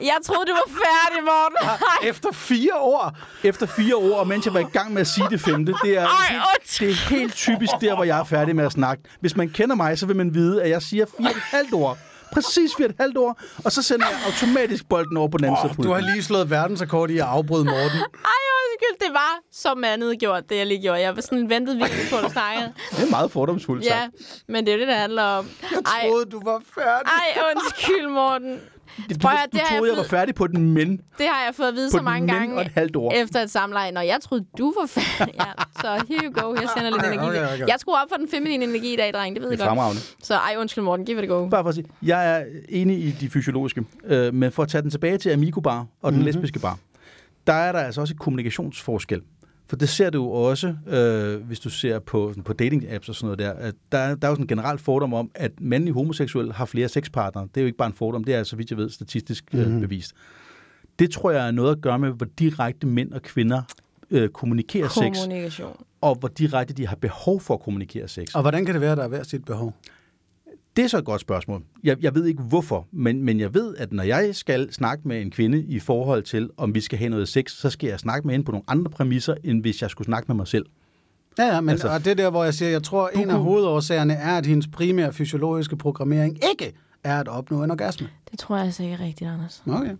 Jeg 0.00 0.16
troede, 0.24 0.46
du 0.46 0.52
var 0.52 0.68
færdig, 0.84 1.24
Morten. 1.24 1.68
Ej, 2.02 2.08
Efter 2.08 2.28
fire 2.32 2.74
år! 2.80 3.18
Efter 3.44 3.66
fire 3.66 3.96
år, 3.96 4.18
og 4.20 4.28
mens 4.28 4.46
jeg 4.46 4.54
var 4.54 4.60
i 4.60 4.70
gang 4.72 4.92
med 4.92 5.00
at 5.00 5.06
sige 5.06 5.26
det 5.30 5.40
femte, 5.40 5.74
det 5.84 5.98
er, 5.98 6.06
Ej, 6.06 6.08
helt, 6.30 6.76
det 6.80 6.88
er 6.90 7.16
helt 7.18 7.34
typisk 7.34 7.72
der, 7.80 7.94
hvor 7.94 8.04
jeg 8.04 8.18
er 8.20 8.24
færdig 8.24 8.56
med 8.56 8.64
at 8.64 8.72
snakke. 8.72 9.02
Hvis 9.20 9.36
man 9.36 9.48
kender 9.48 9.74
mig, 9.76 9.98
så 9.98 10.06
vil 10.06 10.16
man 10.16 10.34
vide, 10.34 10.62
at 10.62 10.70
jeg 10.70 10.82
siger 10.82 11.04
fire 11.18 11.26
og 11.26 11.30
et 11.30 11.42
halvt 11.42 11.72
år. 11.74 11.98
Præcis 12.32 12.70
fire 12.76 12.86
og 12.86 12.90
et 12.90 12.96
halvt 13.00 13.16
år, 13.16 13.40
og 13.64 13.72
så 13.72 13.82
sender 13.82 14.06
jeg 14.06 14.18
automatisk 14.26 14.88
bolden 14.88 15.16
over 15.16 15.28
på 15.28 15.38
den 15.38 15.44
anden 15.44 15.58
Oh, 15.64 15.70
side. 15.74 15.82
du 15.88 15.92
har 15.92 16.00
lige 16.00 16.22
slået 16.22 16.50
verdensrekord 16.50 17.10
i 17.10 17.18
at 17.18 17.24
afbryde 17.24 17.64
Morten. 17.64 17.98
Ej, 18.24 18.42
undskyld. 18.60 19.06
Det 19.06 19.12
var 19.14 19.38
så 19.52 19.74
mandet 19.74 20.18
gjort, 20.20 20.48
det 20.48 20.56
jeg 20.56 20.66
lige 20.66 20.82
gjorde. 20.82 21.00
Jeg 21.00 21.16
var 21.16 21.22
sådan 21.22 21.50
ventet 21.50 21.76
virkelig 21.78 22.04
på, 22.10 22.16
at 22.16 22.24
du 22.24 22.30
snakkede. 22.30 22.72
Det 22.90 23.02
er 23.06 23.10
meget 23.10 23.30
fordomsfuldt. 23.30 23.84
Ja, 23.84 24.08
men 24.48 24.66
det 24.66 24.72
er 24.72 24.76
jo 24.76 24.80
det, 24.80 24.88
det 24.88 24.96
handler 24.96 25.22
om. 25.22 25.48
Jeg 25.62 25.78
Ej, 25.86 26.08
troede, 26.08 26.24
du 26.24 26.40
var 26.44 26.62
færdig. 26.74 27.06
ej, 27.06 27.42
undskyld, 27.54 28.06
Morten. 28.08 28.60
Det, 29.08 29.20
Prøv 29.20 29.30
du, 29.32 29.36
du 29.36 29.48
det 29.52 29.60
har 29.60 29.74
jeg 29.74 29.78
troede, 29.78 29.92
jeg 29.92 29.98
var 29.98 30.04
færdig 30.04 30.34
på 30.34 30.46
den, 30.46 30.72
men 30.72 31.00
Det 31.18 31.26
har 31.26 31.44
jeg 31.44 31.54
fået 31.54 31.68
at 31.68 31.74
vide 31.74 31.90
så 31.90 32.02
mange 32.02 32.28
gange 32.34 32.54
og 32.56 32.60
et 32.60 32.72
halvt 32.74 32.96
år. 32.96 33.12
efter 33.12 33.40
et 33.40 33.50
samleje. 33.50 33.92
Når 33.92 34.00
jeg 34.00 34.18
troede, 34.22 34.44
du 34.58 34.74
var 34.80 34.86
færdig. 34.86 35.34
Ja, 35.44 35.44
så 35.80 36.04
here 36.08 36.20
you 36.24 36.32
go. 36.42 36.54
Jeg 36.54 36.68
sender 36.76 36.90
lidt 36.90 37.02
Okay, 37.02 37.12
energi. 37.12 37.28
okay, 37.28 37.54
okay. 37.54 37.66
Jeg 37.68 37.76
skruer 37.78 37.96
op 38.02 38.08
for 38.10 38.16
den 38.16 38.28
feminine 38.28 38.64
energi 38.64 38.92
i 38.92 38.96
dag, 38.96 39.12
dreng. 39.12 39.34
Det 39.36 39.42
ved 39.42 39.50
jeg 39.50 39.58
godt. 39.58 40.16
Så 40.22 40.34
ej, 40.34 40.54
undskyld, 40.58 40.84
Morten. 40.84 41.06
Giv 41.06 41.16
det 41.16 41.28
go. 41.28 41.48
Bare 41.48 41.64
for 41.64 41.68
at 41.68 41.74
sige, 41.74 41.86
jeg 42.02 42.38
er 42.40 42.44
enig 42.68 42.98
i 43.04 43.10
de 43.10 43.30
fysiologiske, 43.30 43.84
øh, 44.04 44.34
men 44.34 44.52
for 44.52 44.62
at 44.62 44.68
tage 44.68 44.82
den 44.82 44.90
tilbage 44.90 45.18
til 45.18 45.30
Amigo 45.30 45.60
Bar 45.60 45.78
og 46.02 46.12
den 46.12 46.18
mm-hmm. 46.20 46.26
lesbiske 46.26 46.58
bar, 46.58 46.78
der 47.46 47.52
er 47.52 47.72
der 47.72 47.78
altså 47.78 48.00
også 48.00 48.14
et 48.14 48.20
kommunikationsforskel. 48.20 49.20
For 49.68 49.76
det 49.76 49.88
ser 49.88 50.10
du 50.10 50.30
også, 50.30 50.74
øh, 50.86 51.46
hvis 51.46 51.60
du 51.60 51.70
ser 51.70 51.98
på, 51.98 52.28
sådan, 52.30 52.42
på 52.42 52.54
dating-apps 52.62 53.08
og 53.08 53.14
sådan 53.14 53.24
noget 53.26 53.38
der. 53.38 53.50
At 53.52 53.74
der, 53.92 53.98
er- 53.98 54.14
der 54.14 54.26
er 54.26 54.30
jo 54.30 54.34
sådan 54.34 54.44
en 54.44 54.48
generelt 54.48 54.80
fordom 54.80 55.14
om, 55.14 55.30
at 55.34 55.52
mandlige 55.60 55.94
homoseksuelle 55.94 56.52
har 56.52 56.64
flere 56.64 56.88
sexpartnere. 56.88 57.44
Det 57.54 57.56
er 57.56 57.60
jo 57.60 57.66
ikke 57.66 57.78
bare 57.78 57.86
en 57.88 57.94
fordom, 57.94 58.24
det 58.24 58.34
er 58.34 58.42
så 58.42 58.56
vidt 58.56 58.70
jeg 58.70 58.78
ved 58.78 58.90
statistisk 58.90 59.44
øh, 59.54 59.66
Mhm. 59.70 59.80
bevist. 59.80 60.12
Det 60.98 61.10
tror 61.10 61.30
jeg 61.30 61.46
er 61.46 61.50
noget 61.50 61.76
at 61.76 61.80
gøre 61.82 61.98
med, 61.98 62.10
hvor 62.10 62.26
direkte 62.38 62.86
mænd 62.86 63.12
og 63.12 63.22
kvinder 63.22 63.62
øh, 64.10 64.28
kommunikerer 64.28 64.88
sex, 64.88 65.18
og 66.00 66.14
hvor 66.14 66.28
direkte 66.28 66.74
de 66.74 66.86
har 66.86 66.96
behov 66.96 67.40
for 67.40 67.54
at 67.54 67.60
kommunikere 67.60 68.08
sex. 68.08 68.34
Og 68.34 68.40
hvordan 68.42 68.64
kan 68.64 68.74
det 68.74 68.80
være, 68.80 68.92
at 68.92 68.98
der 68.98 69.04
er 69.04 69.08
hver 69.08 69.22
sit 69.22 69.44
behov? 69.44 69.74
Det 70.78 70.84
er 70.84 70.88
så 70.88 70.98
et 70.98 71.04
godt 71.04 71.20
spørgsmål. 71.20 71.62
Jeg, 71.84 71.96
jeg 72.02 72.14
ved 72.14 72.26
ikke 72.26 72.42
hvorfor, 72.42 72.86
men, 72.92 73.22
men 73.22 73.40
jeg 73.40 73.54
ved, 73.54 73.76
at 73.76 73.92
når 73.92 74.02
jeg 74.02 74.34
skal 74.34 74.72
snakke 74.72 75.08
med 75.08 75.20
en 75.20 75.30
kvinde 75.30 75.62
i 75.62 75.78
forhold 75.78 76.22
til, 76.22 76.50
om 76.56 76.74
vi 76.74 76.80
skal 76.80 76.98
have 76.98 77.08
noget 77.08 77.28
sex, 77.28 77.52
så 77.52 77.70
skal 77.70 77.88
jeg 77.88 77.98
snakke 77.98 78.26
med 78.26 78.34
hende 78.34 78.44
på 78.44 78.52
nogle 78.52 78.64
andre 78.68 78.90
præmisser, 78.90 79.34
end 79.44 79.60
hvis 79.60 79.82
jeg 79.82 79.90
skulle 79.90 80.06
snakke 80.06 80.24
med 80.28 80.36
mig 80.36 80.46
selv. 80.48 80.66
Ja, 81.38 81.46
ja, 81.54 81.60
men 81.60 81.70
Altså- 81.70 81.88
og 81.88 82.04
det 82.04 82.10
er 82.10 82.14
der, 82.14 82.30
hvor 82.30 82.44
jeg 82.44 82.54
siger, 82.54 82.70
jeg 82.70 82.82
tror, 82.82 83.08
en 83.08 83.30
af 83.30 83.38
hovedårsagerne 83.38 84.14
er, 84.14 84.38
at 84.38 84.46
hendes 84.46 84.66
primære 84.66 85.12
fysiologiske 85.12 85.76
programmering 85.76 86.38
ikke 86.50 86.74
er 87.04 87.20
at 87.20 87.28
opnå 87.28 87.62
en 87.62 87.70
orgasme. 87.70 88.08
Det 88.30 88.38
tror 88.38 88.56
jeg 88.56 88.64
altså 88.64 88.82
ikke 88.82 88.94
er 88.94 89.00
rigtigt, 89.00 89.30
Anders. 89.30 89.62
Okay. 89.66 89.94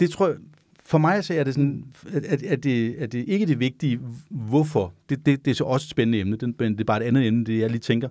Det 0.00 0.10
tror 0.10 0.26
jeg, 0.26 0.36
for 0.84 0.98
mig 0.98 1.24
så 1.24 1.34
er 1.34 1.44
det 1.44 1.54
sådan, 1.54 1.84
at, 2.12 2.24
at, 2.24 2.42
at, 2.42 2.64
det, 2.64 2.94
at 2.94 3.12
det 3.12 3.24
ikke 3.28 3.46
det 3.46 3.60
vigtige, 3.60 4.00
hvorfor. 4.30 4.92
Det, 5.08 5.26
det, 5.26 5.44
det 5.44 5.50
er 5.50 5.54
så 5.54 5.64
også 5.64 5.84
et 5.84 5.90
spændende 5.90 6.20
emne, 6.20 6.36
det, 6.36 6.54
men 6.60 6.72
det 6.72 6.80
er 6.80 6.84
bare 6.84 7.02
et 7.04 7.06
andet 7.06 7.26
emne, 7.26 7.44
det 7.44 7.58
jeg 7.58 7.70
lige 7.70 7.80
tænker. 7.80 8.08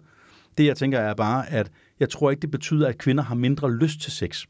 Det 0.57 0.65
jeg 0.65 0.77
tænker 0.77 0.99
er 0.99 1.13
bare, 1.13 1.49
at 1.51 1.71
jeg 1.99 2.09
tror 2.09 2.31
ikke, 2.31 2.41
det 2.41 2.51
betyder, 2.51 2.87
at 2.87 2.97
kvinder 2.97 3.23
har 3.23 3.35
mindre 3.35 3.75
lyst 3.75 4.01
til 4.01 4.11
sex. 4.11 4.43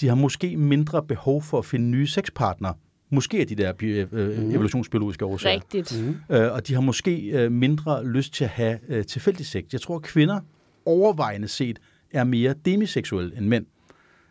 De 0.00 0.08
har 0.08 0.14
måske 0.14 0.56
mindre 0.56 1.02
behov 1.02 1.42
for 1.42 1.58
at 1.58 1.64
finde 1.64 1.86
nye 1.86 2.06
sexpartnere. 2.06 2.74
Måske 3.10 3.40
er 3.40 3.44
de 3.46 3.54
der 3.54 3.72
bi- 3.72 3.86
øh, 4.12 4.54
evolutionsbiologiske 4.54 5.24
årsager. 5.24 5.54
Rigtigt. 5.54 6.04
Mm. 6.30 6.36
Øh, 6.36 6.52
og 6.52 6.66
de 6.68 6.74
har 6.74 6.80
måske 6.80 7.16
øh, 7.30 7.52
mindre 7.52 8.06
lyst 8.06 8.34
til 8.34 8.44
at 8.44 8.50
have 8.50 8.78
øh, 8.88 9.04
tilfældig 9.04 9.46
sex. 9.46 9.64
Jeg 9.72 9.80
tror, 9.80 9.96
at 9.96 10.02
kvinder 10.02 10.40
overvejende 10.86 11.48
set 11.48 11.78
er 12.10 12.24
mere 12.24 12.54
demiseksuelle 12.64 13.36
end 13.36 13.46
mænd. 13.46 13.66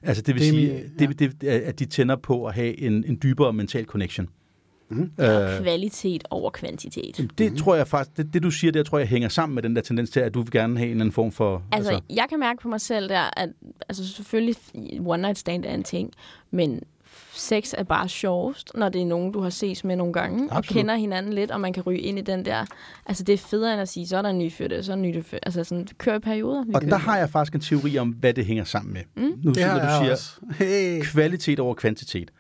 Altså 0.04 0.24
det 0.24 0.36
vil 0.36 0.44
Demi, 0.44 0.58
sige, 0.58 0.92
det, 1.00 1.20
det, 1.42 1.48
at 1.48 1.80
de 1.80 1.86
tænder 1.86 2.16
på 2.16 2.46
at 2.46 2.54
have 2.54 2.80
en, 2.80 3.04
en 3.08 3.20
dybere 3.24 3.54
mental 3.54 3.86
connection. 3.86 4.28
Mm. 4.90 5.12
Øh, 5.20 5.62
Kvalitet 5.62 6.24
over 6.30 6.50
kvantitet. 6.50 7.30
det 7.38 7.58
tror 7.58 7.76
jeg 7.76 7.88
faktisk, 7.88 8.18
det, 8.18 8.34
det 8.34 8.44
du 8.44 8.52
siger 8.52 8.72
der, 8.72 8.84
tror 8.84 8.98
jeg 8.98 9.08
hænger 9.08 9.30
sammen 9.30 9.56
med 9.56 9.64
den 9.64 9.76
der 9.76 9.82
tendens 9.82 10.10
til, 10.10 10.20
at 10.20 10.34
du 10.34 10.42
vil 10.42 10.52
gerne 10.52 10.78
have 10.78 10.86
en 10.86 10.92
eller 10.92 11.02
anden 11.02 11.14
form 11.14 11.32
for... 11.32 11.64
Altså, 11.72 11.92
altså, 11.92 12.04
jeg 12.16 12.26
kan 12.30 12.40
mærke 12.40 12.62
på 12.62 12.68
mig 12.68 12.82
selv 12.82 13.10
der, 13.10 13.40
at 13.40 13.50
altså, 13.90 14.08
selvfølgelig 14.08 14.56
one 15.06 15.22
night 15.22 15.38
stand 15.38 15.66
er 15.66 15.74
en 15.74 15.84
ting, 15.84 16.12
men 16.52 16.82
sex 17.34 17.74
er 17.78 17.84
bare 17.84 18.10
sjovest, 18.10 18.72
når 18.76 18.90
det 18.90 19.02
er 19.02 19.06
nogen, 19.06 19.32
du 19.32 19.42
har 19.42 19.50
ses 19.50 19.84
med 19.84 19.96
nogle 19.96 20.14
gange, 20.14 20.50
og 20.52 20.58
Absolut. 20.58 20.78
kender 20.78 20.96
hinanden 20.96 21.34
lidt, 21.34 21.52
og 21.52 21.62
man 21.62 21.74
kan 21.74 21.84
ryge 21.84 22.00
ind 22.00 22.20
i 22.20 22.22
den 22.22 22.46
der... 22.46 22.66
Altså, 23.06 23.24
det 23.24 23.34
er 23.34 23.38
federe 23.38 23.74
end 23.74 23.82
at 23.82 23.90
sige, 23.90 24.08
så 24.08 24.18
er 24.18 24.22
der 24.22 24.30
en 24.30 24.40
ny 24.40 24.52
født, 24.52 24.86
så 24.86 24.92
er 24.92 24.96
der 24.96 25.04
en 25.04 25.10
ny 25.10 25.24
født. 25.24 25.44
Altså, 25.44 25.64
sådan, 25.64 25.86
det 25.86 25.98
kører 25.98 26.16
i 26.16 26.20
perioder. 26.20 26.60
Og 26.60 26.82
kører 26.82 26.90
der 26.90 26.98
har 26.98 27.18
jeg 27.18 27.30
faktisk 27.30 27.56
en 27.56 27.62
teori 27.62 27.98
om, 27.98 28.10
hvad 28.10 28.34
det 28.34 28.46
hænger 28.46 28.64
sammen 28.64 28.94
med. 28.94 29.02
Mm. 29.16 29.22
Nu 29.24 29.32
Det 29.34 29.46
du, 29.46 29.54
siger, 29.54 30.12
også. 30.12 30.32
Hey. 30.58 31.02
kvalitet 31.02 31.60
over 31.60 31.74
kvantitet. 31.74 32.32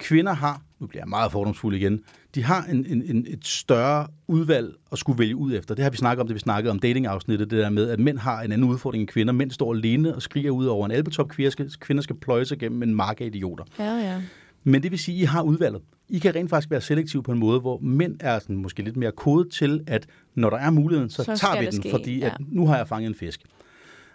Kvinder 0.00 0.32
har, 0.32 0.62
nu 0.78 0.86
bliver 0.86 1.02
jeg 1.02 1.08
meget 1.08 1.32
fordomsfuld 1.32 1.76
igen, 1.76 2.00
de 2.34 2.44
har 2.44 2.64
en, 2.64 2.86
en, 2.86 3.02
en, 3.02 3.26
et 3.28 3.46
større 3.46 4.06
udvalg 4.28 4.74
at 4.92 4.98
skulle 4.98 5.18
vælge 5.18 5.36
ud 5.36 5.54
efter. 5.54 5.74
Det 5.74 5.82
har 5.82 5.90
vi 5.90 5.96
snakket 5.96 6.20
om, 6.20 6.26
det 6.26 6.34
vi 6.34 6.40
snakkede 6.40 6.70
om 6.70 6.78
datingafsnittet, 6.78 7.50
det 7.50 7.58
der 7.58 7.70
med, 7.70 7.90
at 7.90 8.00
mænd 8.00 8.18
har 8.18 8.42
en 8.42 8.52
anden 8.52 8.68
udfordring 8.68 9.02
end 9.02 9.08
kvinder. 9.08 9.32
Mænd 9.32 9.50
står 9.50 9.74
alene 9.74 10.14
og 10.14 10.22
skriger 10.22 10.50
ud 10.50 10.66
over 10.66 10.86
en 10.86 10.92
albetop. 10.92 11.28
Kvinder 11.28 11.50
skal, 11.50 11.70
kvinder 11.80 12.02
skal 12.02 12.16
pløje 12.16 12.44
sig 12.44 12.58
gennem 12.58 12.82
en 12.82 12.94
mark 12.94 13.20
af 13.20 13.24
idioter. 13.24 13.64
Ja, 13.78 13.96
ja. 13.96 14.22
Men 14.64 14.82
det 14.82 14.90
vil 14.90 14.98
sige, 14.98 15.16
at 15.16 15.22
I 15.22 15.24
har 15.24 15.42
udvalget. 15.42 15.82
I 16.08 16.18
kan 16.18 16.34
rent 16.34 16.50
faktisk 16.50 16.70
være 16.70 16.80
selektive 16.80 17.22
på 17.22 17.32
en 17.32 17.38
måde, 17.38 17.60
hvor 17.60 17.78
mænd 17.78 18.16
er 18.20 18.38
sådan 18.38 18.56
måske 18.56 18.82
lidt 18.82 18.96
mere 18.96 19.12
kodet 19.12 19.52
til, 19.52 19.84
at 19.86 20.06
når 20.34 20.50
der 20.50 20.56
er 20.56 20.70
muligheden, 20.70 21.10
så, 21.10 21.24
Så 21.24 21.36
tager 21.36 21.60
vi 21.60 21.64
den, 21.66 21.72
ske, 21.72 21.90
fordi 21.90 22.18
ja. 22.18 22.26
at 22.26 22.36
nu 22.48 22.66
har 22.66 22.76
jeg 22.76 22.88
fanget 22.88 23.08
en 23.08 23.14
fisk. 23.14 23.40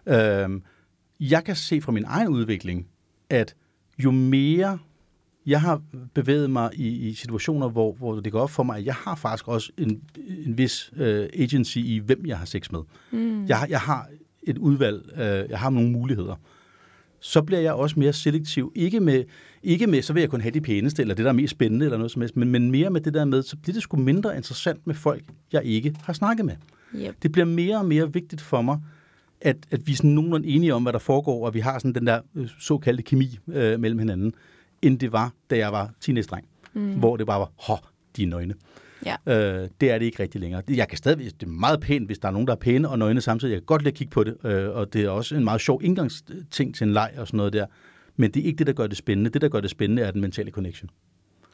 Øhm, 0.08 0.64
jeg 1.20 1.44
kan 1.44 1.56
se 1.56 1.82
fra 1.82 1.92
min 1.92 2.06
egen 2.08 2.28
udvikling, 2.28 2.88
at 3.30 3.56
jo 4.04 4.12
mere 4.12 4.80
jeg 5.48 5.62
har 5.62 5.82
bevæget 6.14 6.50
mig 6.50 6.70
i, 6.74 6.88
i 7.10 7.14
situationer, 7.14 7.70
hvor, 7.70 7.94
hvor 7.94 8.20
det 8.20 8.32
går 8.32 8.40
op 8.40 8.50
for 8.52 8.64
mig, 8.64 8.78
at 8.78 8.86
jeg 8.86 8.94
har 8.96 9.16
faktisk 9.16 9.48
også 9.48 9.72
en, 9.78 10.02
en 10.46 10.58
vis 10.58 10.92
øh, 10.96 11.30
agency 11.34 11.78
i, 11.78 11.98
hvem 12.06 12.26
jeg 12.26 12.38
har 12.38 12.46
sex 12.46 12.72
med. 12.72 12.80
Mm. 13.12 13.46
Jeg, 13.46 13.58
har- 13.60 13.68
jeg 13.68 13.80
har 13.80 14.08
et 14.44 14.58
udvalg, 14.58 15.10
øh, 15.14 15.50
jeg 15.50 15.60
har 15.60 15.70
nogle 15.70 15.92
muligheder. 15.92 16.36
Så 17.20 17.42
bliver 17.42 17.60
jeg 17.60 17.74
også 17.74 18.00
mere 18.00 18.14
selektiv. 18.14 18.72
Ikke 18.76 19.00
med, 19.00 19.24
ikke 19.64 19.88
med, 19.88 20.02
så 20.02 20.14
vil 20.14 20.20
jeg 20.22 20.30
kun 20.30 20.42
have 20.42 20.52
de 20.52 20.62
pæneste, 20.62 21.02
eller 21.02 21.16
det, 21.16 21.24
der 21.26 21.30
er 21.32 21.36
mest 21.36 21.52
spændende, 21.52 21.86
eller 21.86 21.98
noget 21.98 22.12
som 22.12 22.22
helst, 22.22 22.36
men, 22.38 22.50
men 22.52 22.72
mere 22.72 22.90
med 22.90 23.02
det 23.02 23.14
der 23.14 23.26
med, 23.26 23.44
så 23.44 23.58
bliver 23.58 23.74
det 23.74 23.84
sgu 23.84 23.98
mindre 23.98 24.36
interessant 24.38 24.88
med 24.88 24.96
folk, 24.96 25.24
jeg 25.54 25.64
ikke 25.64 25.96
har 26.04 26.14
snakket 26.14 26.46
med. 26.46 26.56
Yep. 26.96 27.16
Det 27.24 27.32
bliver 27.32 27.46
mere 27.46 27.78
og 27.78 27.86
mere 27.86 28.14
vigtigt 28.14 28.42
for 28.42 28.62
mig, 28.62 28.80
at, 29.42 29.58
at 29.72 29.88
vi 29.88 29.92
er 29.92 29.96
sådan 29.96 30.10
nogenlunde 30.10 30.48
enige 30.48 30.74
om, 30.74 30.84
hvad 30.84 30.94
der 30.94 31.00
foregår, 31.00 31.46
og 31.46 31.54
vi 31.54 31.60
har 31.60 31.80
sådan 31.80 31.94
den 31.96 32.08
der 32.08 32.20
øh, 32.36 32.48
såkaldte 32.60 33.04
kemi 33.04 33.40
øh, 33.48 33.80
mellem 33.80 34.00
hinanden, 34.00 34.34
end 34.88 35.00
det 35.00 35.12
var, 35.12 35.34
da 35.50 35.58
jeg 35.58 35.72
var 35.72 35.92
teenage-dreng, 36.02 36.48
mm. 36.74 36.94
hvor 36.94 37.18
det 37.18 37.28
bare 37.28 37.40
var, 37.40 37.52
hå, 37.68 37.76
de 38.16 38.24
er 38.24 38.28
nøgne. 38.28 38.54
Ja. 39.06 39.16
Øh, 39.26 39.70
det 39.82 39.92
er 39.92 39.98
det 40.00 40.06
ikke 40.06 40.24
rigtig 40.24 40.42
længere. 40.42 40.62
Jeg 40.70 40.88
kan 40.88 40.98
stadig, 40.98 41.26
det 41.40 41.44
er 41.44 41.52
meget 41.52 41.82
pænt, 41.82 42.06
hvis 42.06 42.20
der 42.20 42.28
er 42.28 42.32
nogen, 42.32 42.48
der 42.48 42.54
er 42.54 42.58
pæne 42.58 42.90
og 42.90 43.00
nøgne 43.00 43.22
samtidig. 43.22 43.52
Jeg 43.52 43.62
kan 43.62 43.66
godt 43.66 43.82
lide 43.82 43.92
at 43.92 43.98
kigge 43.98 44.12
på 44.12 44.24
det, 44.24 44.38
øh, 44.44 44.70
og 44.70 44.94
det 44.94 45.06
er 45.06 45.10
også 45.10 45.36
en 45.36 45.44
meget 45.44 45.62
sjov 45.62 45.82
indgangsting 45.84 46.76
til 46.76 46.88
en 46.88 46.94
leg 46.94 47.14
og 47.18 47.28
sådan 47.28 47.38
noget 47.38 47.54
der. 47.54 47.66
Men 48.16 48.32
det 48.32 48.42
er 48.42 48.46
ikke 48.46 48.58
det, 48.58 48.68
der 48.68 48.74
gør 48.74 48.88
det 48.88 48.98
spændende. 48.98 49.30
Det, 49.30 49.42
der 49.42 49.50
gør 49.50 49.60
det 49.60 49.70
spændende, 49.70 50.02
er 50.02 50.12
den 50.12 50.22
mentale 50.22 50.52
connection. 50.52 50.90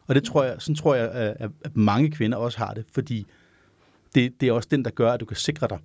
Og 0.08 0.16
det 0.16 0.24
tror 0.24 0.44
jeg, 0.44 0.56
sådan 0.60 0.76
tror 0.76 0.96
jeg, 0.96 1.12
at 1.12 1.52
at 1.64 1.78
mange 1.78 2.12
kvinder 2.12 2.38
også 2.38 2.58
har 2.58 2.74
det, 2.74 2.86
fordi 2.94 3.26
det, 4.16 4.42
det 4.42 4.50
er 4.50 4.54
også 4.54 4.68
den, 4.72 4.86
der 4.86 4.92
gør, 4.92 5.12
at 5.12 5.20
du 5.20 5.26
kan 5.26 5.38
sikre 5.38 5.68
dig, 5.70 5.80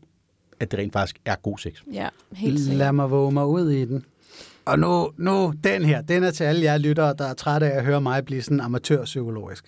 at 0.61 0.71
det 0.71 0.79
rent 0.79 0.93
faktisk 0.93 1.21
er 1.25 1.35
god 1.35 1.59
sex. 1.59 1.83
Ja, 1.93 2.09
helt 2.33 2.61
sikkert. 2.61 2.79
Lad 2.79 2.93
mig 2.93 3.11
våge 3.11 3.33
mig 3.33 3.47
ud 3.47 3.71
i 3.71 3.85
den. 3.85 4.05
Og 4.67 4.79
nu, 4.79 5.11
nu, 5.19 5.53
den 5.65 5.85
her, 5.85 6.01
den 6.01 6.25
er 6.25 6.31
til 6.31 6.45
alle 6.45 6.63
jer 6.63 6.79
lyttere, 6.79 7.15
der 7.19 7.25
er 7.25 7.35
trætte 7.35 7.67
af 7.73 7.79
at 7.79 7.85
høre 7.85 8.01
mig 8.01 8.25
blive 8.25 8.43
sådan 8.43 8.61
amatørpsykologisk. 8.61 9.65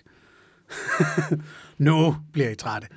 nu 1.77 2.15
bliver 2.33 2.49
I 2.49 2.55
trætte. 2.55 2.87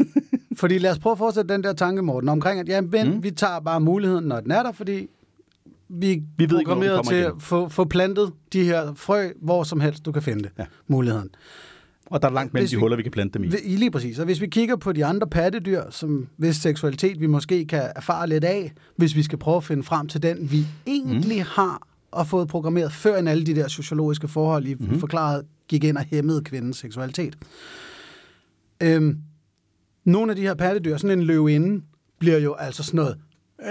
fordi 0.60 0.78
lad 0.78 0.90
os 0.90 0.98
prøve 0.98 1.12
at 1.12 1.18
fortsætte 1.18 1.54
den 1.54 1.62
der 1.62 1.72
tanke, 1.72 2.02
Morten, 2.02 2.28
omkring, 2.28 2.60
at 2.60 2.68
ja, 2.68 2.80
men, 2.80 3.14
Mm. 3.14 3.22
vi 3.22 3.30
tager 3.30 3.60
bare 3.60 3.80
muligheden, 3.80 4.24
når 4.24 4.40
den 4.40 4.50
er 4.50 4.62
der, 4.62 4.72
fordi 4.72 5.06
vi, 5.88 6.22
Vi 6.38 6.46
den 6.46 6.56
programmeret 6.56 7.06
til 7.06 7.16
igen. 7.16 7.26
at 7.26 7.42
få, 7.42 7.68
få 7.68 7.84
plantet 7.84 8.32
de 8.52 8.64
her 8.64 8.94
frø, 8.94 9.28
hvor 9.42 9.62
som 9.62 9.80
helst 9.80 10.04
du 10.06 10.12
kan 10.12 10.22
finde 10.22 10.42
det. 10.42 10.50
Ja. 10.58 10.64
Muligheden. 10.86 11.30
Og 12.10 12.22
der 12.22 12.28
er 12.28 12.32
langt 12.32 12.52
mellem 12.54 12.62
Hvis 12.62 12.70
de 12.70 12.76
vi- 12.76 12.80
huller, 12.80 12.96
vi 12.96 13.02
kan 13.02 13.12
plante 13.12 13.38
dem 13.38 13.44
i. 13.44 13.50
I 13.64 13.76
lige 13.76 13.90
præcis. 13.90 14.18
Og 14.18 14.24
hvis 14.24 14.40
vi 14.40 14.46
kigger 14.46 14.76
på 14.76 14.92
de 14.92 15.04
andre 15.04 15.26
pattedyr, 15.26 15.82
som 15.90 16.28
hvis 16.36 16.56
seksualitet 16.56 17.20
vi 17.20 17.26
måske 17.26 17.64
kan 17.66 17.82
erfare 17.96 18.28
lidt 18.28 18.44
af, 18.44 18.72
hvis 18.96 19.16
vi 19.16 19.22
skal 19.22 19.38
prøve 19.38 19.56
at 19.56 19.64
finde 19.64 19.82
frem 19.82 20.06
til 20.08 20.22
den, 20.22 20.50
vi 20.52 20.66
egentlig 20.86 21.38
mm. 21.38 21.44
har 21.48 21.82
og 22.10 22.26
fået 22.26 22.48
programmeret, 22.48 22.92
før 22.92 23.18
end 23.18 23.28
alle 23.28 23.46
de 23.46 23.54
der 23.54 23.68
sociologiske 23.68 24.28
forhold, 24.28 24.66
I 24.66 24.74
mm. 24.74 25.00
forklarede, 25.00 25.44
gik 25.68 25.84
ind 25.84 25.96
og 25.96 26.04
hæmmede 26.04 26.44
kvindens 26.44 26.76
seksualitet. 26.76 27.38
Øhm, 28.82 29.18
nogle 30.04 30.32
af 30.32 30.36
de 30.36 30.42
her 30.42 30.54
pattedyr, 30.54 30.96
sådan 30.96 31.18
en 31.18 31.24
løvinde, 31.24 31.82
bliver 32.18 32.38
jo 32.38 32.54
altså 32.54 32.82
sådan 32.82 32.96
noget 32.98 33.16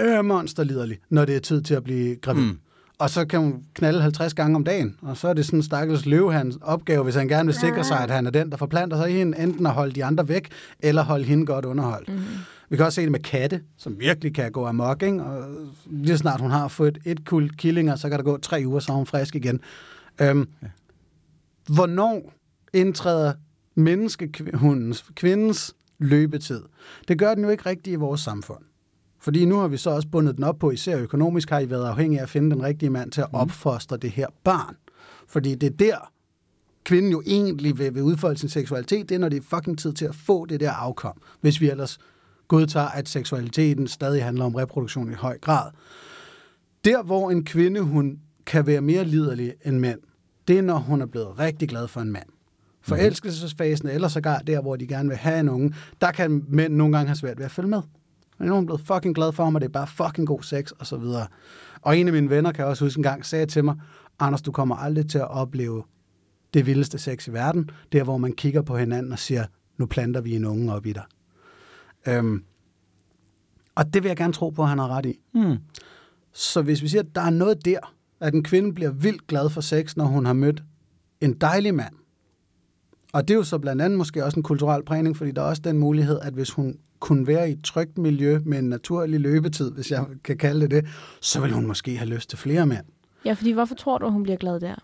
øh, 0.02 0.24
monsterliderlig, 0.24 0.98
når 1.10 1.24
det 1.24 1.36
er 1.36 1.40
tid 1.40 1.62
til 1.62 1.74
at 1.74 1.84
blive 1.84 2.16
gravid. 2.16 2.42
Mm. 2.42 2.58
Og 2.98 3.10
så 3.10 3.24
kan 3.26 3.40
hun 3.40 3.64
knalde 3.74 4.02
50 4.02 4.34
gange 4.34 4.56
om 4.56 4.64
dagen. 4.64 4.96
Og 5.02 5.16
så 5.16 5.28
er 5.28 5.32
det 5.32 5.46
sådan 5.46 5.58
en 5.58 5.62
stakkels 5.62 6.06
løve 6.06 6.32
hans 6.32 6.58
opgave, 6.62 7.04
hvis 7.04 7.14
han 7.14 7.28
gerne 7.28 7.46
vil 7.46 7.54
sikre 7.54 7.84
sig, 7.84 8.00
at 8.00 8.10
han 8.10 8.26
er 8.26 8.30
den, 8.30 8.50
der 8.50 8.56
forplanter 8.56 8.96
sig 8.96 9.10
i 9.10 9.14
hende, 9.14 9.38
enten 9.38 9.66
at 9.66 9.72
holde 9.72 9.92
de 9.92 10.04
andre 10.04 10.28
væk, 10.28 10.48
eller 10.80 11.02
holde 11.02 11.24
hende 11.24 11.46
godt 11.46 11.64
underholdt. 11.64 12.08
Mm. 12.08 12.20
Vi 12.68 12.76
kan 12.76 12.86
også 12.86 12.96
se 12.96 13.02
det 13.02 13.12
med 13.12 13.20
katte, 13.20 13.60
som 13.76 14.00
virkelig 14.00 14.34
kan 14.34 14.52
gå 14.52 14.66
amok, 14.66 15.02
ikke? 15.02 15.22
Og 15.22 15.48
lige 15.86 16.18
snart 16.18 16.40
hun 16.40 16.50
har 16.50 16.68
fået 16.68 16.98
et 17.04 17.24
kul 17.24 17.56
killinger, 17.56 17.96
så 17.96 18.08
kan 18.08 18.18
der 18.18 18.24
gå 18.24 18.36
tre 18.36 18.62
uger, 18.66 18.80
så 18.80 18.92
er 18.92 18.96
hun 18.96 19.06
frisk 19.06 19.34
igen. 19.34 19.60
Øhm, 20.20 20.48
ja. 20.62 20.66
Hvornår 21.74 22.32
indtræder 22.72 23.32
menneskehundens, 23.74 25.04
kvindens 25.14 25.74
løbetid? 25.98 26.62
Det 27.08 27.18
gør 27.18 27.34
den 27.34 27.44
jo 27.44 27.50
ikke 27.50 27.66
rigtigt 27.66 27.94
i 27.94 27.96
vores 27.96 28.20
samfund. 28.20 28.67
Fordi 29.20 29.44
nu 29.44 29.56
har 29.56 29.68
vi 29.68 29.76
så 29.76 29.90
også 29.90 30.08
bundet 30.08 30.36
den 30.36 30.44
op 30.44 30.58
på, 30.58 30.70
især 30.70 30.98
økonomisk 30.98 31.50
har 31.50 31.60
I 31.60 31.70
været 31.70 31.86
afhængige 31.86 32.18
af 32.18 32.22
at 32.22 32.28
finde 32.28 32.50
den 32.50 32.62
rigtige 32.62 32.90
mand 32.90 33.10
til 33.10 33.20
at 33.20 33.32
mm. 33.32 33.38
opfostre 33.38 33.96
det 33.96 34.10
her 34.10 34.26
barn. 34.44 34.76
Fordi 35.28 35.54
det 35.54 35.66
er 35.66 35.76
der, 35.76 36.12
kvinden 36.84 37.10
jo 37.10 37.22
egentlig 37.26 37.78
vil, 37.78 37.94
vil 37.94 38.02
udfolde 38.02 38.38
sin 38.38 38.48
seksualitet, 38.48 39.08
det 39.08 39.14
er, 39.14 39.18
når 39.18 39.28
det 39.28 39.36
er 39.36 39.56
fucking 39.56 39.78
tid 39.78 39.92
til 39.92 40.04
at 40.04 40.14
få 40.14 40.46
det 40.46 40.60
der 40.60 40.70
afkom. 40.70 41.22
Hvis 41.40 41.60
vi 41.60 41.70
ellers 41.70 41.98
godtager, 42.48 42.88
at 42.88 43.08
seksualiteten 43.08 43.88
stadig 43.88 44.24
handler 44.24 44.44
om 44.44 44.54
reproduktion 44.54 45.10
i 45.10 45.14
høj 45.14 45.38
grad. 45.38 45.70
Der, 46.84 47.02
hvor 47.02 47.30
en 47.30 47.44
kvinde, 47.44 47.80
hun 47.80 48.18
kan 48.46 48.66
være 48.66 48.80
mere 48.80 49.04
liderlig 49.04 49.54
end 49.64 49.78
mænd, 49.78 50.00
det 50.48 50.58
er, 50.58 50.62
når 50.62 50.78
hun 50.78 51.02
er 51.02 51.06
blevet 51.06 51.38
rigtig 51.38 51.68
glad 51.68 51.88
for 51.88 52.00
en 52.00 52.12
mand. 52.12 52.28
Forelskelsesfasen, 52.80 53.88
eller 53.88 54.08
sågar 54.08 54.38
der, 54.38 54.60
hvor 54.60 54.76
de 54.76 54.86
gerne 54.86 55.08
vil 55.08 55.18
have 55.18 55.40
en 55.40 55.48
unge, 55.48 55.74
der 56.00 56.12
kan 56.12 56.44
mænd 56.48 56.74
nogle 56.74 56.96
gange 56.96 57.08
have 57.08 57.16
svært 57.16 57.38
ved 57.38 57.44
at 57.44 57.50
følge 57.50 57.68
med. 57.68 57.82
Men 58.38 58.48
nu 58.48 58.52
er 58.52 58.56
hun 58.56 58.66
blevet 58.66 58.80
fucking 58.80 59.14
glad 59.14 59.32
for 59.32 59.44
ham, 59.44 59.54
og 59.54 59.60
det 59.60 59.68
er 59.68 59.72
bare 59.72 59.86
fucking 59.86 60.26
god 60.26 60.42
sex, 60.42 60.70
og 60.70 60.86
så 60.86 60.96
videre. 60.96 61.26
Og 61.82 61.98
en 61.98 62.06
af 62.06 62.12
mine 62.12 62.30
venner, 62.30 62.52
kan 62.52 62.60
jeg 62.60 62.70
også 62.70 62.84
huske 62.84 62.98
en 62.98 63.02
gang, 63.02 63.26
sagde 63.26 63.46
til 63.46 63.64
mig, 63.64 63.76
Anders, 64.18 64.42
du 64.42 64.52
kommer 64.52 64.76
aldrig 64.76 65.08
til 65.08 65.18
at 65.18 65.30
opleve 65.30 65.82
det 66.54 66.66
vildeste 66.66 66.98
sex 66.98 67.28
i 67.28 67.32
verden, 67.32 67.70
der 67.92 68.04
hvor 68.04 68.18
man 68.18 68.32
kigger 68.32 68.62
på 68.62 68.76
hinanden 68.76 69.12
og 69.12 69.18
siger, 69.18 69.44
nu 69.76 69.86
planter 69.86 70.20
vi 70.20 70.36
en 70.36 70.44
unge 70.44 70.74
op 70.74 70.86
i 70.86 70.92
dig. 70.92 71.04
Øhm, 72.08 72.44
og 73.74 73.94
det 73.94 74.02
vil 74.02 74.08
jeg 74.08 74.16
gerne 74.16 74.32
tro 74.32 74.50
på, 74.50 74.62
at 74.62 74.68
han 74.68 74.78
har 74.78 74.88
ret 74.88 75.06
i. 75.06 75.20
Mm. 75.34 75.56
Så 76.32 76.62
hvis 76.62 76.82
vi 76.82 76.88
siger, 76.88 77.02
at 77.02 77.14
der 77.14 77.20
er 77.20 77.30
noget 77.30 77.64
der, 77.64 77.78
at 78.20 78.34
en 78.34 78.42
kvinde 78.42 78.72
bliver 78.72 78.90
vildt 78.90 79.26
glad 79.26 79.50
for 79.50 79.60
sex, 79.60 79.96
når 79.96 80.04
hun 80.04 80.26
har 80.26 80.32
mødt 80.32 80.62
en 81.20 81.32
dejlig 81.32 81.74
mand, 81.74 81.94
og 83.12 83.28
det 83.28 83.34
er 83.34 83.38
jo 83.38 83.44
så 83.44 83.58
blandt 83.58 83.82
andet 83.82 83.98
måske 83.98 84.24
også 84.24 84.36
en 84.36 84.42
kulturel 84.42 84.82
prægning, 84.84 85.16
fordi 85.16 85.30
der 85.30 85.42
er 85.42 85.46
også 85.46 85.62
den 85.64 85.78
mulighed, 85.78 86.18
at 86.22 86.32
hvis 86.32 86.50
hun 86.50 86.74
kunne 87.00 87.26
være 87.26 87.48
i 87.50 87.52
et 87.52 87.64
trygt 87.64 87.98
miljø 87.98 88.40
med 88.44 88.58
en 88.58 88.68
naturlig 88.68 89.20
løbetid, 89.20 89.70
hvis 89.70 89.90
jeg 89.90 90.04
kan 90.24 90.36
kalde 90.38 90.60
det 90.60 90.70
det, 90.70 90.86
så 91.20 91.40
vil 91.40 91.52
hun 91.52 91.66
måske 91.66 91.96
have 91.96 92.08
lyst 92.08 92.28
til 92.30 92.38
flere 92.38 92.66
mænd. 92.66 92.84
Ja, 93.24 93.32
fordi 93.32 93.52
hvorfor 93.52 93.74
tror 93.74 93.98
du, 93.98 94.10
hun 94.10 94.22
bliver 94.22 94.36
glad 94.36 94.60
der? 94.60 94.74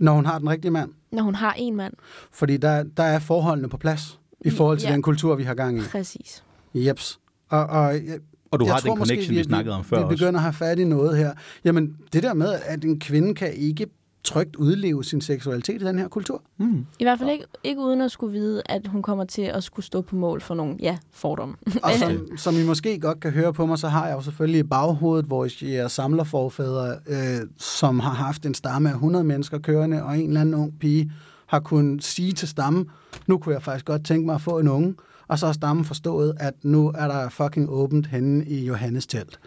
Når 0.00 0.12
hun 0.12 0.26
har 0.26 0.38
den 0.38 0.50
rigtige 0.50 0.70
mand. 0.70 0.90
Når 1.12 1.22
hun 1.22 1.34
har 1.34 1.54
en 1.58 1.76
mand. 1.76 1.94
Fordi 2.32 2.56
der, 2.56 2.82
der 2.82 3.02
er 3.02 3.18
forholdene 3.18 3.68
på 3.68 3.76
plads 3.76 4.18
i 4.40 4.50
forhold 4.50 4.78
til 4.78 4.86
Ja. 4.88 4.92
den 4.92 5.02
kultur, 5.02 5.34
vi 5.36 5.42
har 5.44 5.54
gang 5.54 5.78
i. 5.78 5.82
Præcis. 5.82 6.44
Jeps. 6.74 7.20
Og, 7.48 7.66
og 7.66 7.94
jeg, 7.94 8.18
Og 8.50 8.60
du 8.60 8.64
jeg 8.64 8.74
har 8.74 8.80
tror 8.80 8.90
den 8.94 8.98
connection, 9.06 9.36
vi, 9.36 9.42
snakkede 9.42 9.74
om 9.74 9.84
før 9.84 9.96
vi 9.96 10.02
også. 10.04 10.16
begynder 10.16 10.38
at 10.38 10.42
have 10.42 10.52
fat 10.52 10.78
i 10.78 10.84
noget 10.84 11.16
her. 11.18 11.32
Jamen, 11.64 11.96
det 12.12 12.22
der 12.22 12.34
med, 12.34 12.52
at 12.64 12.84
en 12.84 13.00
kvinde 13.00 13.34
kan 13.34 13.52
ikke 13.54 13.86
trygt 14.24 14.56
udleve 14.56 15.04
sin 15.04 15.20
seksualitet 15.20 15.82
i 15.82 15.84
den 15.84 15.98
her 15.98 16.08
kultur. 16.08 16.42
Mm. 16.58 16.86
I 16.98 17.04
hvert 17.04 17.18
fald 17.18 17.30
ikke, 17.30 17.44
ikke 17.64 17.80
uden 17.80 18.00
at 18.00 18.10
skulle 18.10 18.32
vide, 18.32 18.62
at 18.66 18.86
hun 18.86 19.02
kommer 19.02 19.24
til 19.24 19.42
at 19.42 19.64
skulle 19.64 19.86
stå 19.86 20.00
på 20.00 20.16
mål 20.16 20.40
for 20.40 20.54
nogle, 20.54 20.76
ja, 20.80 20.98
fordomme. 21.12 21.54
Og 21.82 21.90
som, 22.00 22.36
som 22.36 22.56
I 22.56 22.64
måske 22.66 23.00
godt 23.00 23.20
kan 23.20 23.30
høre 23.30 23.52
på 23.52 23.66
mig, 23.66 23.78
så 23.78 23.88
har 23.88 24.06
jeg 24.06 24.16
jo 24.16 24.20
selvfølgelig 24.20 24.60
i 24.60 24.62
baghovedet 24.62 25.30
vores 25.30 25.64
samlerforfædre, 25.92 26.96
øh, 27.06 27.46
som 27.56 28.00
har 28.00 28.14
haft 28.14 28.46
en 28.46 28.54
stamme 28.54 28.88
af 28.88 28.94
100 28.94 29.24
mennesker 29.24 29.58
kørende, 29.58 30.02
og 30.02 30.18
en 30.18 30.28
eller 30.28 30.40
anden 30.40 30.54
ung 30.54 30.78
pige 30.78 31.12
har 31.46 31.60
kunnet 31.60 32.04
sige 32.04 32.32
til 32.32 32.48
stammen, 32.48 32.86
nu 33.26 33.38
kunne 33.38 33.54
jeg 33.54 33.62
faktisk 33.62 33.84
godt 33.84 34.04
tænke 34.04 34.26
mig 34.26 34.34
at 34.34 34.40
få 34.40 34.58
en 34.58 34.68
unge, 34.68 34.94
og 35.28 35.38
så 35.38 35.46
har 35.46 35.52
stammen 35.52 35.84
forstået, 35.84 36.34
at 36.40 36.54
nu 36.62 36.88
er 36.88 37.08
der 37.08 37.28
fucking 37.28 37.70
åbent 37.70 38.06
henne 38.06 38.44
i 38.44 38.64
Johannes 38.66 39.06
telt. 39.06 39.40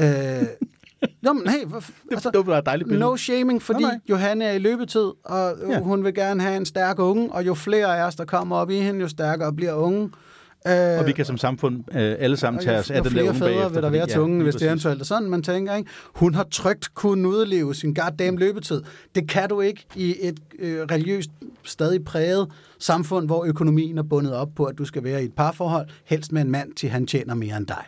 Øh, 0.00 0.06
Nå, 1.22 1.32
men 1.32 1.48
hey, 1.48 1.64
hvor, 1.66 1.82
Altså, 2.12 2.30
det 2.30 2.46
var 2.46 2.58
et 2.58 2.66
dejligt 2.66 2.88
billede. 2.88 3.08
No 3.10 3.16
shaming, 3.16 3.62
fordi 3.62 3.82
Nej, 3.82 3.90
nej. 3.90 4.00
Johanne 4.10 4.44
er 4.44 4.52
i 4.52 4.58
løbetid, 4.58 5.00
og 5.24 5.54
Ja. 5.68 5.72
ja. 5.72 5.80
hun 5.80 6.04
vil 6.04 6.14
gerne 6.14 6.42
have 6.42 6.56
en 6.56 6.66
stærk 6.66 6.98
unge, 6.98 7.32
og 7.32 7.46
jo 7.46 7.54
flere 7.54 7.98
af 8.00 8.06
os, 8.06 8.14
der 8.16 8.24
kommer 8.24 8.56
op 8.56 8.70
i 8.70 8.76
hende, 8.76 9.00
jo 9.00 9.08
stærkere 9.08 9.52
bliver 9.52 9.72
unge. 9.74 10.10
Øh, 10.66 10.98
Og 10.98 11.06
vi 11.06 11.12
kan 11.12 11.24
som 11.24 11.36
samfund 11.38 11.76
øh, 11.92 12.16
alle 12.18 12.36
sammen 12.36 12.62
tage 12.62 12.78
os 12.78 12.90
af 12.90 13.02
den 13.02 13.12
der 13.14 13.22
unge 13.28 13.40
bagefter. 13.40 13.68
vil 13.68 13.82
der 13.82 13.88
fordi- 13.88 13.98
være 14.18 14.26
lige 14.28 14.42
hvis 14.42 14.54
det 14.54 14.60
præcis. 14.60 14.66
eventuelt 14.66 15.00
er 15.00 15.04
sådan, 15.04 15.30
man 15.30 15.42
tænker. 15.42 15.74
Ikke? 15.76 15.90
Hun 16.14 16.34
har 16.34 16.46
trygt 16.50 16.94
kunnet 16.94 17.26
udleve 17.30 17.74
sin 17.74 17.94
goddamn 17.94 18.38
løbetid. 18.38 18.82
Det 19.14 19.28
kan 19.28 19.48
du 19.48 19.60
ikke 19.60 19.86
i 19.96 20.16
et 20.20 20.40
øh, 20.58 20.80
religiøst 20.90 21.30
stadig 21.64 22.04
præget 22.04 22.48
samfund, 22.78 23.26
hvor 23.26 23.44
økonomien 23.44 23.98
er 23.98 24.02
bundet 24.02 24.32
op 24.34 24.48
på, 24.56 24.64
at 24.64 24.78
du 24.78 24.84
skal 24.84 25.04
være 25.04 25.22
i 25.22 25.24
et 25.24 25.32
parforhold, 25.32 25.88
helst 26.04 26.32
med 26.32 26.42
en 26.42 26.50
mand, 26.50 26.72
til 26.74 26.88
han 26.88 27.06
tjener 27.06 27.34
mere 27.34 27.56
end 27.56 27.66
dig. 27.66 27.84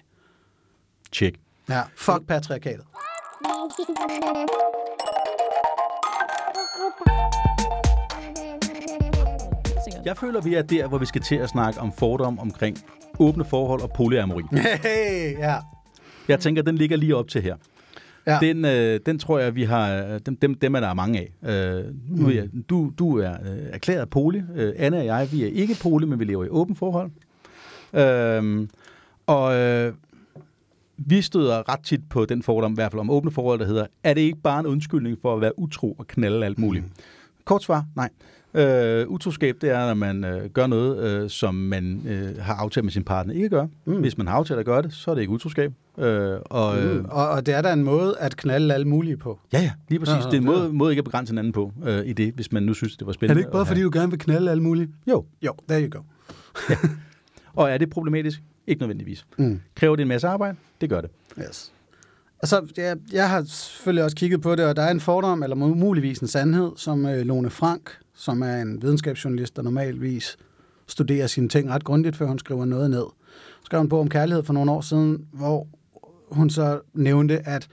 Check. 1.12 1.36
Ja, 1.68 1.82
fuck 1.96 2.26
patriarkatet. 2.28 2.84
Jeg 10.04 10.16
føler, 10.16 10.40
vi 10.40 10.54
er 10.54 10.62
der, 10.62 10.86
hvor 10.88 10.98
vi 10.98 11.06
skal 11.06 11.20
til 11.20 11.34
at 11.36 11.48
snakke 11.48 11.80
om 11.80 11.92
fordom 11.98 12.38
omkring 12.38 12.76
åbne 13.18 13.44
forhold 13.44 13.80
og 13.82 13.90
polyamori. 13.96 14.42
Hey, 14.82 15.38
ja. 15.38 15.56
Jeg 16.28 16.40
tænker, 16.40 16.62
den 16.62 16.74
ligger 16.78 16.96
lige 16.96 17.16
op 17.16 17.28
til 17.28 17.42
her. 17.42 17.56
ja. 18.26 18.38
Den, 18.40 18.64
øh, 18.64 19.00
den 19.06 19.18
tror 19.18 19.38
jeg, 19.38 19.54
vi 19.54 19.64
har... 19.64 20.18
Dem, 20.26 20.36
dem, 20.36 20.54
dem 20.54 20.74
er 20.74 20.80
der 20.80 20.94
mange 20.94 21.18
af. 21.42 21.50
Øh, 21.50 21.84
nu 22.08 22.26
er 22.28 22.32
jeg, 22.32 22.48
du, 22.70 22.92
du 22.98 23.18
er 23.18 23.32
øh, 23.32 23.58
erklæret 23.72 24.10
poly. 24.10 24.40
Øh, 24.54 24.72
Anne 24.76 24.98
og 24.98 25.04
jeg, 25.06 25.28
vi 25.32 25.44
er 25.44 25.48
ikke 25.48 25.76
poly, 25.82 26.04
men 26.04 26.18
vi 26.18 26.24
lever 26.24 26.44
i 26.44 26.48
åbent 26.48 26.78
forhold. 26.78 27.10
Øh, 27.94 28.68
og 29.26 29.54
øh, 29.54 29.92
vi 31.06 31.22
støder 31.22 31.72
ret 31.72 31.80
tit 31.84 32.00
på 32.10 32.24
den 32.24 32.42
fordom, 32.42 32.72
i 32.72 32.74
hvert 32.74 32.92
fald 32.92 33.00
om 33.00 33.10
åbne 33.10 33.30
forhold, 33.30 33.58
der 33.58 33.66
hedder, 33.66 33.86
er 34.04 34.14
det 34.14 34.20
ikke 34.20 34.38
bare 34.42 34.60
en 34.60 34.66
undskyldning 34.66 35.18
for 35.22 35.34
at 35.34 35.40
være 35.40 35.58
utro 35.58 35.92
og 35.98 36.06
knalde 36.06 36.46
alt 36.46 36.58
muligt? 36.58 36.84
Mm. 36.84 36.90
Kort 37.44 37.62
svar, 37.62 37.84
nej. 37.96 38.08
Øh, 38.54 39.08
utroskab, 39.08 39.56
det 39.60 39.70
er, 39.70 39.86
når 39.86 39.94
man 39.94 40.24
øh, 40.24 40.50
gør 40.50 40.66
noget, 40.66 41.22
øh, 41.22 41.30
som 41.30 41.54
man 41.54 42.02
øh, 42.06 42.38
har 42.42 42.54
aftalt 42.54 42.84
med 42.84 42.92
sin 42.92 43.04
partner 43.04 43.34
ikke 43.34 43.44
at 43.44 43.50
gøre. 43.50 43.68
Mm. 43.84 44.00
Hvis 44.00 44.18
man 44.18 44.26
har 44.26 44.34
aftalt 44.34 44.60
at 44.60 44.66
gøre 44.66 44.82
det, 44.82 44.92
så 44.92 45.10
er 45.10 45.14
det 45.14 45.22
ikke 45.22 45.32
utroskab. 45.32 45.72
Øh, 45.98 46.36
og, 46.44 46.78
øh, 46.82 46.98
Mm. 46.98 47.04
Og, 47.10 47.28
og 47.28 47.46
det 47.46 47.54
er 47.54 47.62
da 47.62 47.72
en 47.72 47.82
måde 47.84 48.16
at 48.18 48.36
knalde 48.36 48.74
alle 48.74 48.88
mulige 48.88 49.16
på. 49.16 49.40
Ja, 49.52 49.60
ja, 49.60 49.70
lige 49.88 49.98
præcis. 49.98 50.12
Ja, 50.12 50.16
Ja, 50.18 50.24
ja, 50.24 50.30
det 50.30 50.36
er 50.36 50.40
en 50.40 50.46
ja. 50.48 50.58
måde, 50.58 50.72
måde 50.72 50.92
ikke 50.92 51.00
at 51.00 51.04
begrænse 51.04 51.30
hinanden 51.30 51.52
på 51.52 51.72
øh, 51.84 52.06
i 52.06 52.12
det, 52.12 52.32
hvis 52.34 52.52
man 52.52 52.62
nu 52.62 52.74
synes, 52.74 52.96
det 52.96 53.06
var 53.06 53.12
spændende. 53.12 53.32
Er 53.32 53.34
det 53.34 53.40
ikke 53.40 53.52
bare, 53.52 53.66
fordi 53.66 53.82
du 53.82 53.90
gerne 53.92 54.10
vil 54.10 54.18
knalde 54.18 54.50
alle 54.50 54.62
mulige? 54.62 54.88
Jo, 55.06 55.24
Jo, 55.42 55.52
there 55.68 55.82
you 55.82 55.90
go. 55.90 55.98
og 57.54 57.70
er 57.70 57.78
det 57.78 57.90
problematisk? 57.90 58.42
Ikke 58.66 58.80
nødvendigvis. 58.80 59.26
Mm. 59.38 59.60
Kræver 59.74 59.96
det 59.96 60.02
en 60.02 60.08
masse 60.08 60.28
arbejde? 60.28 60.56
Det 60.80 60.88
gør 60.88 61.00
det. 61.00 61.10
Yes. 61.38 61.72
Altså, 62.42 62.66
jeg, 62.76 62.96
jeg 63.12 63.30
har 63.30 63.44
selvfølgelig 63.46 64.04
også 64.04 64.16
kigget 64.16 64.42
på 64.42 64.54
det, 64.54 64.64
og 64.64 64.76
der 64.76 64.82
er 64.82 64.90
en 64.90 65.00
fordom, 65.00 65.42
eller 65.42 65.56
mu- 65.56 65.74
muligvis 65.74 66.18
en 66.18 66.28
sandhed, 66.28 66.70
som 66.76 67.06
øh, 67.06 67.26
Lone 67.26 67.50
Frank, 67.50 67.90
som 68.14 68.42
er 68.42 68.56
en 68.62 68.82
videnskabsjournalist, 68.82 69.56
der 69.56 69.62
normalvis 69.62 70.36
studerer 70.86 71.26
sine 71.26 71.48
ting 71.48 71.70
ret 71.70 71.84
grundigt, 71.84 72.16
før 72.16 72.26
hun 72.26 72.38
skriver 72.38 72.64
noget 72.64 72.90
ned. 72.90 73.04
Skrev 73.64 73.80
en 73.80 73.88
bog 73.88 74.00
om 74.00 74.08
kærlighed 74.08 74.44
for 74.44 74.52
nogle 74.52 74.70
år 74.72 74.80
siden, 74.80 75.26
hvor 75.32 75.66
hun 76.30 76.50
så 76.50 76.80
nævnte, 76.94 77.48
at 77.48 77.68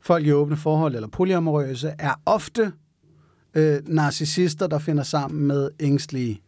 folk 0.00 0.26
i 0.26 0.32
åbne 0.32 0.56
forhold 0.56 0.94
eller 0.94 1.08
polyamorøse 1.08 1.92
er 1.98 2.20
ofte 2.26 2.72
øh, 3.54 3.78
narcissister, 3.86 4.66
der 4.66 4.78
finder 4.78 5.02
sammen 5.02 5.46
med 5.46 5.70
ængstlige. 5.80 6.40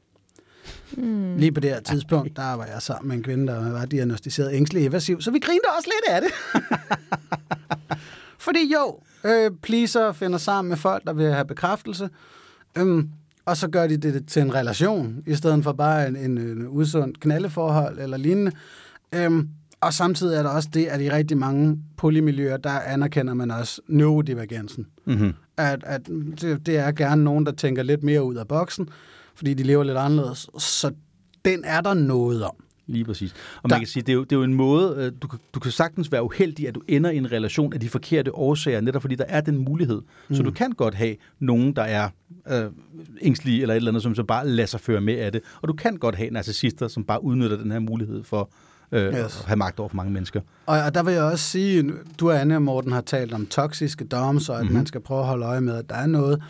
Mm. 0.93 1.37
Lige 1.37 1.53
på 1.53 1.61
det 1.61 1.71
her 1.71 1.81
tidspunkt, 1.81 2.37
der 2.37 2.53
var 2.53 2.65
jeg 2.65 2.83
sammen 2.83 3.09
med 3.09 3.17
en 3.17 3.23
kvinde, 3.23 3.47
der 3.53 3.73
var 3.73 3.85
diagnostiseret 3.85 4.55
ængstelig 4.55 4.87
evasiv, 4.87 5.21
så 5.21 5.31
vi 5.31 5.39
grinte 5.39 5.67
også 5.79 5.91
lidt 5.95 6.15
af 6.17 6.23
det. 6.23 6.31
Fordi 8.47 8.73
jo, 8.73 9.01
øh, 9.25 9.51
pleaser 9.63 10.13
finder 10.13 10.39
sammen 10.39 10.69
med 10.69 10.77
folk, 10.77 11.05
der 11.05 11.13
vil 11.13 11.33
have 11.33 11.45
bekræftelse, 11.45 12.09
øhm, 12.79 13.11
og 13.45 13.57
så 13.57 13.69
gør 13.69 13.87
de 13.87 13.97
det 13.97 14.29
til 14.29 14.43
en 14.43 14.55
relation, 14.55 15.23
i 15.27 15.35
stedet 15.35 15.65
for 15.65 15.73
bare 15.73 16.09
en, 16.09 16.17
en, 16.17 16.39
en 16.39 16.67
usund 16.69 17.15
knaldeforhold 17.15 17.99
eller 17.99 18.17
lignende. 18.17 18.53
Øhm, 19.15 19.49
og 19.81 19.95
samtidig 19.95 20.37
er 20.37 20.43
der 20.43 20.51
også 20.51 20.69
det, 20.75 20.87
at 20.87 21.01
i 21.01 21.11
rigtig 21.11 21.39
mange 21.39 21.79
polymiljøer, 21.97 22.57
der 22.57 22.71
anerkender 22.71 23.35
man 23.35 23.51
også 23.51 23.81
neurodivergensen. 23.89 24.87
Mm-hmm. 25.05 25.33
At, 25.57 25.85
at 25.85 26.07
det, 26.41 26.67
det 26.67 26.79
er 26.79 26.93
gerne 26.93 27.25
nogen, 27.25 27.47
der 27.47 27.53
tænker 27.53 27.83
lidt 27.83 28.03
mere 28.03 28.23
ud 28.25 28.35
af 28.35 28.49
boksen, 28.49 28.89
fordi 29.37 29.55
de 29.55 29.63
lever 29.63 29.85
lidt 29.85 29.97
anderledes. 29.99 30.49
Så 30.59 30.91
den 31.45 31.65
er 31.65 31.81
der 31.81 31.95
noget 31.95 32.45
om. 32.45 32.55
Lige 32.89 33.05
præcis. 33.05 33.35
Og 33.63 33.71
Der- 33.71 33.75
man 33.77 33.81
kan 33.81 33.89
sige, 33.89 34.03
det 34.03 34.09
er 34.09 34.15
jo, 34.15 34.25
det 34.25 34.33
er 34.33 34.37
jo 34.37 34.43
en 34.43 34.55
måde, 34.55 34.95
øh, 34.99 35.13
du, 35.23 35.29
kan- 35.29 35.39
du 35.55 35.61
kan 35.61 35.71
sagtens 35.73 36.13
være 36.13 36.23
uheldig, 36.25 36.69
at 36.69 36.75
du 36.75 36.83
ender 36.89 37.11
i 37.11 37.17
en 37.17 37.33
relation 37.33 37.73
af 37.73 37.81
de 37.81 37.89
forkerte 37.89 38.35
årsager, 38.35 38.81
netop 38.81 39.03
fordi 39.03 39.15
der 39.15 39.25
er 39.29 39.41
den 39.41 39.59
mulighed. 39.59 40.03
Mm. 40.29 40.35
Så 40.35 40.43
du 40.43 40.51
kan 40.51 40.73
godt 40.73 40.95
have 40.95 41.17
nogen, 41.41 41.77
der 41.77 41.83
er 41.83 42.09
øh, 42.51 42.65
ængstlige 43.23 43.63
eller 43.63 43.75
et 43.75 43.77
eller 43.77 43.91
andet, 43.91 44.03
som 44.03 44.15
så 44.15 44.23
bare 44.25 44.49
lader 44.49 44.67
sig 44.67 44.81
føre 44.81 45.01
med 45.01 45.15
af 45.15 45.33
det. 45.33 45.41
Og 45.63 45.69
du 45.69 45.73
kan 45.73 45.97
godt 45.97 46.15
have 46.15 46.31
narcissister, 46.31 46.89
som 46.89 47.05
bare 47.05 47.25
udnytter 47.25 47.57
den 47.57 47.73
her 47.73 47.79
mulighed 47.79 48.25
for 48.25 48.51
øh, 48.93 49.15
Yes. 49.15 49.41
og 49.41 49.47
have 49.47 49.57
magt 49.57 49.79
over 49.81 49.89
for 49.89 49.97
mange 49.97 50.13
mennesker. 50.13 50.41
Og, 50.67 50.79
og 50.83 50.95
der 50.95 51.03
vil 51.03 51.15
jeg 51.15 51.23
også 51.23 51.45
sige, 51.45 51.93
du 52.21 52.31
og 52.31 52.41
Anne 52.41 52.57
og 52.57 52.63
Morten 52.63 52.93
har 52.93 53.01
talt 53.01 53.33
om 53.33 53.47
toksiske 53.47 54.05
doms, 54.05 54.49
og 54.49 54.55
at 54.57 54.61
Mhm. 54.61 54.65
mm-hmm. 54.67 54.77
man 54.77 54.87
skal 54.87 55.01
prøve 55.01 55.21
at 55.21 55.27
holde 55.27 55.47
øje 55.47 55.61
med, 55.61 55.75
at 55.77 55.89
der 55.89 55.95
er 55.95 56.07
noget. 56.07 56.43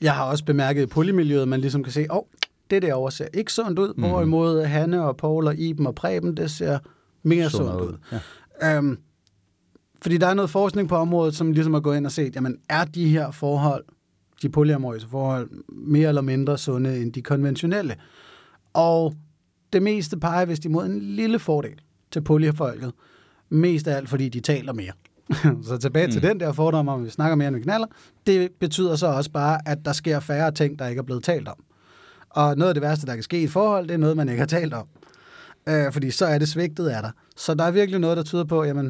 Jeg 0.00 0.14
har 0.14 0.24
også 0.24 0.44
bemærket 0.44 0.82
i 0.82 0.86
polymiljøet, 0.86 1.48
man 1.48 1.60
ligesom 1.60 1.82
kan 1.82 1.92
se, 1.92 2.06
åh, 2.10 2.16
oh, 2.16 2.22
det 2.70 2.82
derovre 2.82 3.10
ser 3.10 3.26
ikke 3.34 3.52
sundt 3.52 3.78
ud, 3.78 3.88
mm-hmm. 3.88 4.10
hvorimod 4.10 4.64
Hanne 4.64 5.02
og 5.02 5.16
Paul 5.16 5.46
og 5.46 5.56
Iben 5.56 5.86
og 5.86 5.94
Preben, 5.94 6.36
det 6.36 6.50
ser 6.50 6.78
mere 7.22 7.50
Sundere 7.50 7.78
sundt 7.78 7.90
ud. 7.90 7.92
ud. 7.92 8.20
Ja. 8.62 8.76
Øhm, 8.76 8.98
fordi 10.02 10.18
der 10.18 10.26
er 10.26 10.34
noget 10.34 10.50
forskning 10.50 10.88
på 10.88 10.96
området, 10.96 11.36
som 11.36 11.52
ligesom 11.52 11.74
har 11.74 11.80
gået 11.80 11.96
ind 11.96 12.06
og 12.06 12.12
set, 12.12 12.34
jamen 12.34 12.58
er 12.68 12.84
de 12.84 13.08
her 13.08 13.30
forhold, 13.30 13.84
de 14.42 14.48
polyamorøse 14.48 15.08
forhold, 15.08 15.50
mere 15.68 16.08
eller 16.08 16.22
mindre 16.22 16.58
sunde 16.58 17.02
end 17.02 17.12
de 17.12 17.22
konventionelle? 17.22 17.96
Og 18.74 19.14
det 19.72 19.82
meste 19.82 20.16
peger 20.16 20.44
vist 20.44 20.64
imod 20.64 20.86
en 20.86 21.00
lille 21.00 21.38
fordel 21.38 21.80
til 22.10 22.20
polyfolket. 22.20 22.92
Mest 23.48 23.88
af 23.88 23.96
alt, 23.96 24.08
fordi 24.08 24.28
de 24.28 24.40
taler 24.40 24.72
mere. 24.72 24.92
så 25.68 25.78
tilbage 25.80 26.06
mm. 26.06 26.12
til 26.12 26.22
den 26.22 26.40
der 26.40 26.52
fordom 26.52 26.88
om, 26.88 27.00
at 27.00 27.06
vi 27.06 27.10
snakker 27.10 27.36
mere, 27.36 27.48
end 27.48 27.56
vi 27.56 27.62
knaller. 27.62 27.86
Det 28.26 28.50
betyder 28.60 28.96
så 28.96 29.06
også 29.06 29.30
bare, 29.30 29.68
at 29.68 29.78
der 29.84 29.92
sker 29.92 30.20
færre 30.20 30.50
ting, 30.50 30.78
der 30.78 30.86
ikke 30.86 30.98
er 30.98 31.02
blevet 31.02 31.24
talt 31.24 31.48
om. 31.48 31.64
Og 32.30 32.56
noget 32.56 32.68
af 32.68 32.74
det 32.74 32.82
værste, 32.82 33.06
der 33.06 33.14
kan 33.14 33.22
ske 33.22 33.40
i 33.40 33.44
et 33.44 33.50
forhold, 33.50 33.88
det 33.88 33.94
er 33.94 33.98
noget, 33.98 34.16
man 34.16 34.28
ikke 34.28 34.40
har 34.40 34.46
talt 34.46 34.74
om. 34.74 34.86
Øh, 35.68 35.92
fordi 35.92 36.10
så 36.10 36.26
er 36.26 36.38
det 36.38 36.48
svigtet 36.48 36.88
af 36.88 37.02
dig. 37.02 37.10
Så 37.36 37.54
der 37.54 37.64
er 37.64 37.70
virkelig 37.70 38.00
noget, 38.00 38.16
der 38.16 38.22
tyder 38.22 38.44
på, 38.44 38.64
jamen, 38.64 38.86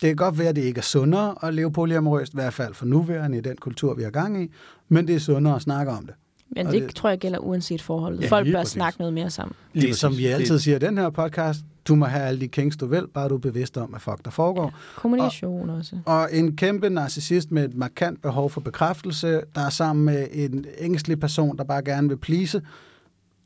det 0.00 0.08
kan 0.08 0.16
godt 0.16 0.38
være, 0.38 0.48
at 0.48 0.56
det 0.56 0.62
ikke 0.62 0.78
er 0.78 0.82
sundere 0.82 1.34
at 1.42 1.54
leve 1.54 1.72
polyamorøst, 1.72 2.32
i 2.32 2.36
hvert 2.36 2.54
fald 2.54 2.74
for 2.74 2.86
nuværende 2.86 3.38
i 3.38 3.40
den 3.40 3.56
kultur, 3.56 3.94
vi 3.94 4.02
har 4.02 4.10
gang 4.10 4.42
i, 4.42 4.52
men 4.88 5.06
det 5.06 5.14
er 5.14 5.20
sundere 5.20 5.54
at 5.54 5.62
snakke 5.62 5.92
om 5.92 6.06
det. 6.06 6.14
Men 6.50 6.66
Og 6.66 6.72
det, 6.72 6.82
det- 6.82 6.94
tror 6.94 7.08
jeg 7.08 7.18
gælder 7.18 7.38
uanset 7.38 7.82
forholdet. 7.82 8.22
Ja, 8.22 8.28
Folk 8.28 8.46
bør 8.46 8.52
præcis. 8.58 8.72
snakke 8.72 8.98
noget 8.98 9.14
mere 9.14 9.30
sammen. 9.30 9.54
Lige 9.72 9.86
det, 9.88 9.96
som 9.96 10.16
vi 10.16 10.26
altid 10.26 10.58
siger 10.58 10.76
i 10.76 10.78
den 10.78 10.98
her 10.98 11.10
podcast, 11.10 11.60
du 11.88 11.94
må 11.94 12.04
have 12.06 12.22
alle 12.24 12.40
de 12.40 12.48
kings, 12.48 12.76
du 12.76 12.86
vil, 12.86 13.08
bare 13.14 13.28
du 13.28 13.34
er 13.34 13.38
bevidst 13.38 13.76
om, 13.76 13.88
hvad 13.90 14.00
fuck 14.00 14.24
der 14.24 14.30
foregår. 14.30 14.74
Kommunikation 14.96 15.70
også. 15.70 15.98
Og 16.06 16.28
en 16.32 16.56
kæmpe 16.56 16.90
narcissist 16.90 17.50
med 17.50 17.64
et 17.64 17.74
markant 17.74 18.22
behov 18.22 18.50
for 18.50 18.60
bekræftelse, 18.60 19.40
der 19.54 19.60
er 19.60 19.70
sammen 19.70 20.04
med 20.04 20.26
en 20.32 20.64
ængstelig 20.78 21.20
person, 21.20 21.56
der 21.58 21.64
bare 21.64 21.82
gerne 21.84 22.08
vil 22.08 22.16
please. 22.16 22.62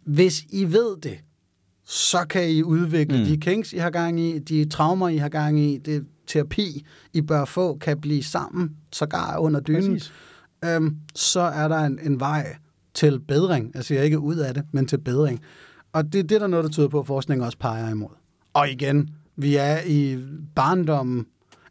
Hvis 0.05 0.42
I 0.51 0.64
ved 0.64 0.96
det, 1.03 1.18
så 1.84 2.18
kan 2.30 2.51
I 2.51 2.62
udvikle 2.62 3.16
Mm. 3.18 3.22
mm. 3.24 3.28
de 3.28 3.36
kings, 3.36 3.72
I 3.72 3.76
har 3.76 3.90
gang 3.90 4.20
i, 4.20 4.38
de 4.38 4.64
traumer, 4.64 5.09
I 5.09 5.16
har 5.16 5.28
gang 5.28 5.59
i, 5.61 5.78
det 5.78 6.05
terapi, 6.26 6.86
I 7.12 7.20
bør 7.20 7.44
få, 7.44 7.76
kan 7.78 8.01
blive 8.01 8.22
sammen, 8.22 8.70
sågar 8.92 9.38
under 9.38 9.61
dynen. 9.61 9.92
Præcis. 9.92 10.12
Øhm, 10.64 10.96
så 11.14 11.40
er 11.40 11.68
der 11.68 11.78
en, 11.78 11.98
en 12.03 12.20
vej 12.20 12.57
til 12.95 13.20
bedring. 13.20 13.70
Jeg 13.74 13.84
siger 13.84 14.03
ikke 14.03 14.18
ud 14.18 14.36
af 14.36 14.55
det, 14.55 14.62
men 14.72 14.86
til 14.86 14.99
bedring. 14.99 15.41
Og 15.93 16.05
det, 16.12 16.28
det 16.28 16.34
er 16.34 16.38
der 16.38 16.47
noget, 16.47 16.64
der 16.64 16.70
tyder 16.70 16.88
på, 16.88 17.01
at 17.01 17.07
forskningen 17.07 17.45
også 17.47 17.59
peger 17.59 17.91
imod. 17.91 18.09
Og 18.55 18.70
igen, 18.70 19.11
vi 19.36 19.57
er 19.57 19.78
i 19.86 20.18
barndommen 20.55 21.26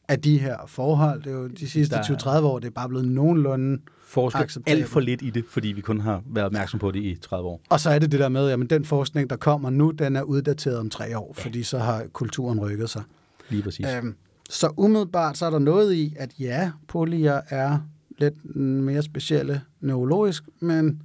af 0.07 0.19
de 0.21 0.37
her 0.39 0.57
forhold. 0.67 1.23
Det 1.23 1.29
er 1.31 1.35
jo 1.35 1.47
de 1.47 1.69
sidste 1.69 1.95
Der 1.95 2.01
er- 2.01 2.39
20-30 2.41 2.45
år, 2.45 2.59
det 2.59 2.67
er 2.67 2.71
bare 2.71 2.89
blevet 2.89 3.07
nogenlunde... 3.07 3.77
Acceptabelt. 4.15 4.67
alt 4.81 4.87
for 4.89 4.99
lidt 4.99 5.21
i 5.21 5.29
det, 5.29 5.45
fordi 5.49 5.67
vi 5.67 5.81
kun 5.81 5.99
har 5.99 6.21
været 6.25 6.45
opmærksom 6.45 6.79
på 6.79 6.91
det 6.91 6.99
i 7.03 7.15
30 7.21 7.47
år. 7.49 7.61
Og 7.69 7.79
så 7.79 7.89
er 7.89 7.99
det 7.99 8.11
det 8.11 8.19
der 8.19 8.29
med, 8.29 8.49
at 8.49 8.69
den 8.69 8.85
forskning, 8.85 9.29
der 9.29 9.35
kommer 9.35 9.69
nu, 9.69 9.91
den 9.91 10.15
er 10.15 10.21
uddateret 10.21 10.77
om 10.77 10.89
tre 10.89 11.17
år, 11.17 11.33
fordi 11.37 11.63
så 11.63 11.77
har 11.77 12.03
kulturen 12.13 12.59
rykket 12.59 12.89
sig. 12.89 13.03
Lige 13.49 13.63
præcis. 13.63 13.85
Øhm, 13.97 14.15
så 14.49 14.73
umiddelbart 14.77 15.37
så 15.37 15.45
er 15.45 15.49
der 15.49 15.59
noget 15.59 15.93
i, 15.93 16.13
at 16.19 16.31
ja, 16.39 16.71
polyer 16.87 17.41
er 17.49 17.79
lidt 18.17 18.55
mere 18.55 19.01
specielle 19.01 19.61
neurologisk, 19.81 20.43
men 20.59 21.01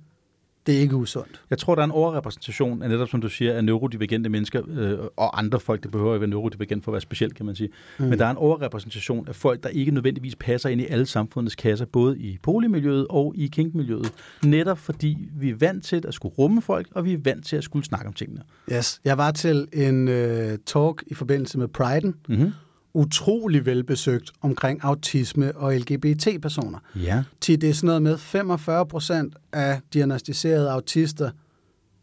det 0.66 0.76
er 0.76 0.80
ikke 0.80 0.96
usundt. 0.96 1.40
Jeg 1.50 1.58
tror, 1.58 1.74
der 1.74 1.82
er 1.82 1.84
en 1.84 1.90
overrepræsentation 1.90 2.82
af 2.82 2.88
netop, 2.88 3.08
som 3.08 3.20
du 3.20 3.28
siger, 3.28 3.54
af 3.54 3.64
neurodivergente 3.64 4.30
mennesker 4.30 4.62
øh, 4.68 4.98
og 5.16 5.38
andre 5.38 5.60
folk, 5.60 5.82
det 5.82 5.90
behøver 5.90 6.14
ikke 6.14 6.20
være 6.20 6.30
neurodivergent 6.30 6.84
for 6.84 6.90
at 6.90 6.92
være 6.92 7.00
specielt, 7.00 7.34
kan 7.34 7.46
man 7.46 7.54
sige. 7.54 7.68
Mm. 7.98 8.04
Men 8.04 8.18
der 8.18 8.26
er 8.26 8.30
en 8.30 8.36
overrepræsentation 8.36 9.28
af 9.28 9.34
folk, 9.34 9.62
der 9.62 9.68
ikke 9.68 9.90
nødvendigvis 9.90 10.36
passer 10.36 10.68
ind 10.68 10.80
i 10.80 10.86
alle 10.86 11.06
samfundets 11.06 11.54
kasser, 11.54 11.86
både 11.86 12.18
i 12.18 12.38
boligmiljøet 12.42 13.06
og 13.10 13.32
i 13.36 13.46
kinkmiljøet. 13.46 14.12
Netop 14.44 14.78
fordi 14.78 15.18
vi 15.36 15.50
er 15.50 15.54
vant 15.54 15.84
til 15.84 16.04
at 16.08 16.14
skulle 16.14 16.34
rumme 16.38 16.62
folk, 16.62 16.86
og 16.90 17.04
vi 17.04 17.12
er 17.12 17.18
vant 17.24 17.46
til 17.46 17.56
at 17.56 17.64
skulle 17.64 17.84
snakke 17.84 18.06
om 18.06 18.12
tingene. 18.12 18.42
Yes. 18.72 19.00
Jeg 19.04 19.18
var 19.18 19.30
til 19.30 19.68
en 19.72 20.08
øh, 20.08 20.58
talk 20.66 21.04
i 21.06 21.14
forbindelse 21.14 21.58
med 21.58 21.68
Pride'en, 21.78 22.12
Mm-hmm. 22.28 22.52
Utrolig 22.94 23.66
velbesøgt 23.66 24.32
omkring 24.40 24.80
autisme 24.82 25.56
og 25.56 25.74
LGBT-personer. 25.74 26.78
Ja. 26.96 27.22
Til 27.40 27.60
det 27.60 27.70
er 27.70 27.74
sådan 27.74 27.86
noget 27.86 28.02
med 28.02 28.18
45 28.18 28.86
procent 28.86 29.36
af 29.52 29.80
diagnostiserede 29.92 30.70
autister 30.70 31.30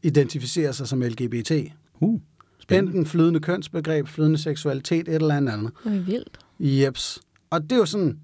identificerer 0.04 0.72
sig 0.72 0.88
som 0.88 1.02
LGBT. 1.02 1.52
Uh, 2.00 2.20
spændende. 2.60 2.90
Enten 2.90 3.06
flydende 3.06 3.40
kønsbegreb, 3.40 4.08
flydende 4.08 4.38
seksualitet, 4.38 5.08
et 5.08 5.16
eller 5.16 5.36
andet 5.36 5.54
andet. 5.54 5.72
Det 5.84 5.96
er 5.96 6.00
vildt. 6.00 6.40
Jeps. 6.60 7.20
Og 7.50 7.64
det 7.64 7.72
er 7.72 7.78
jo 7.78 7.86
sådan, 7.86 8.20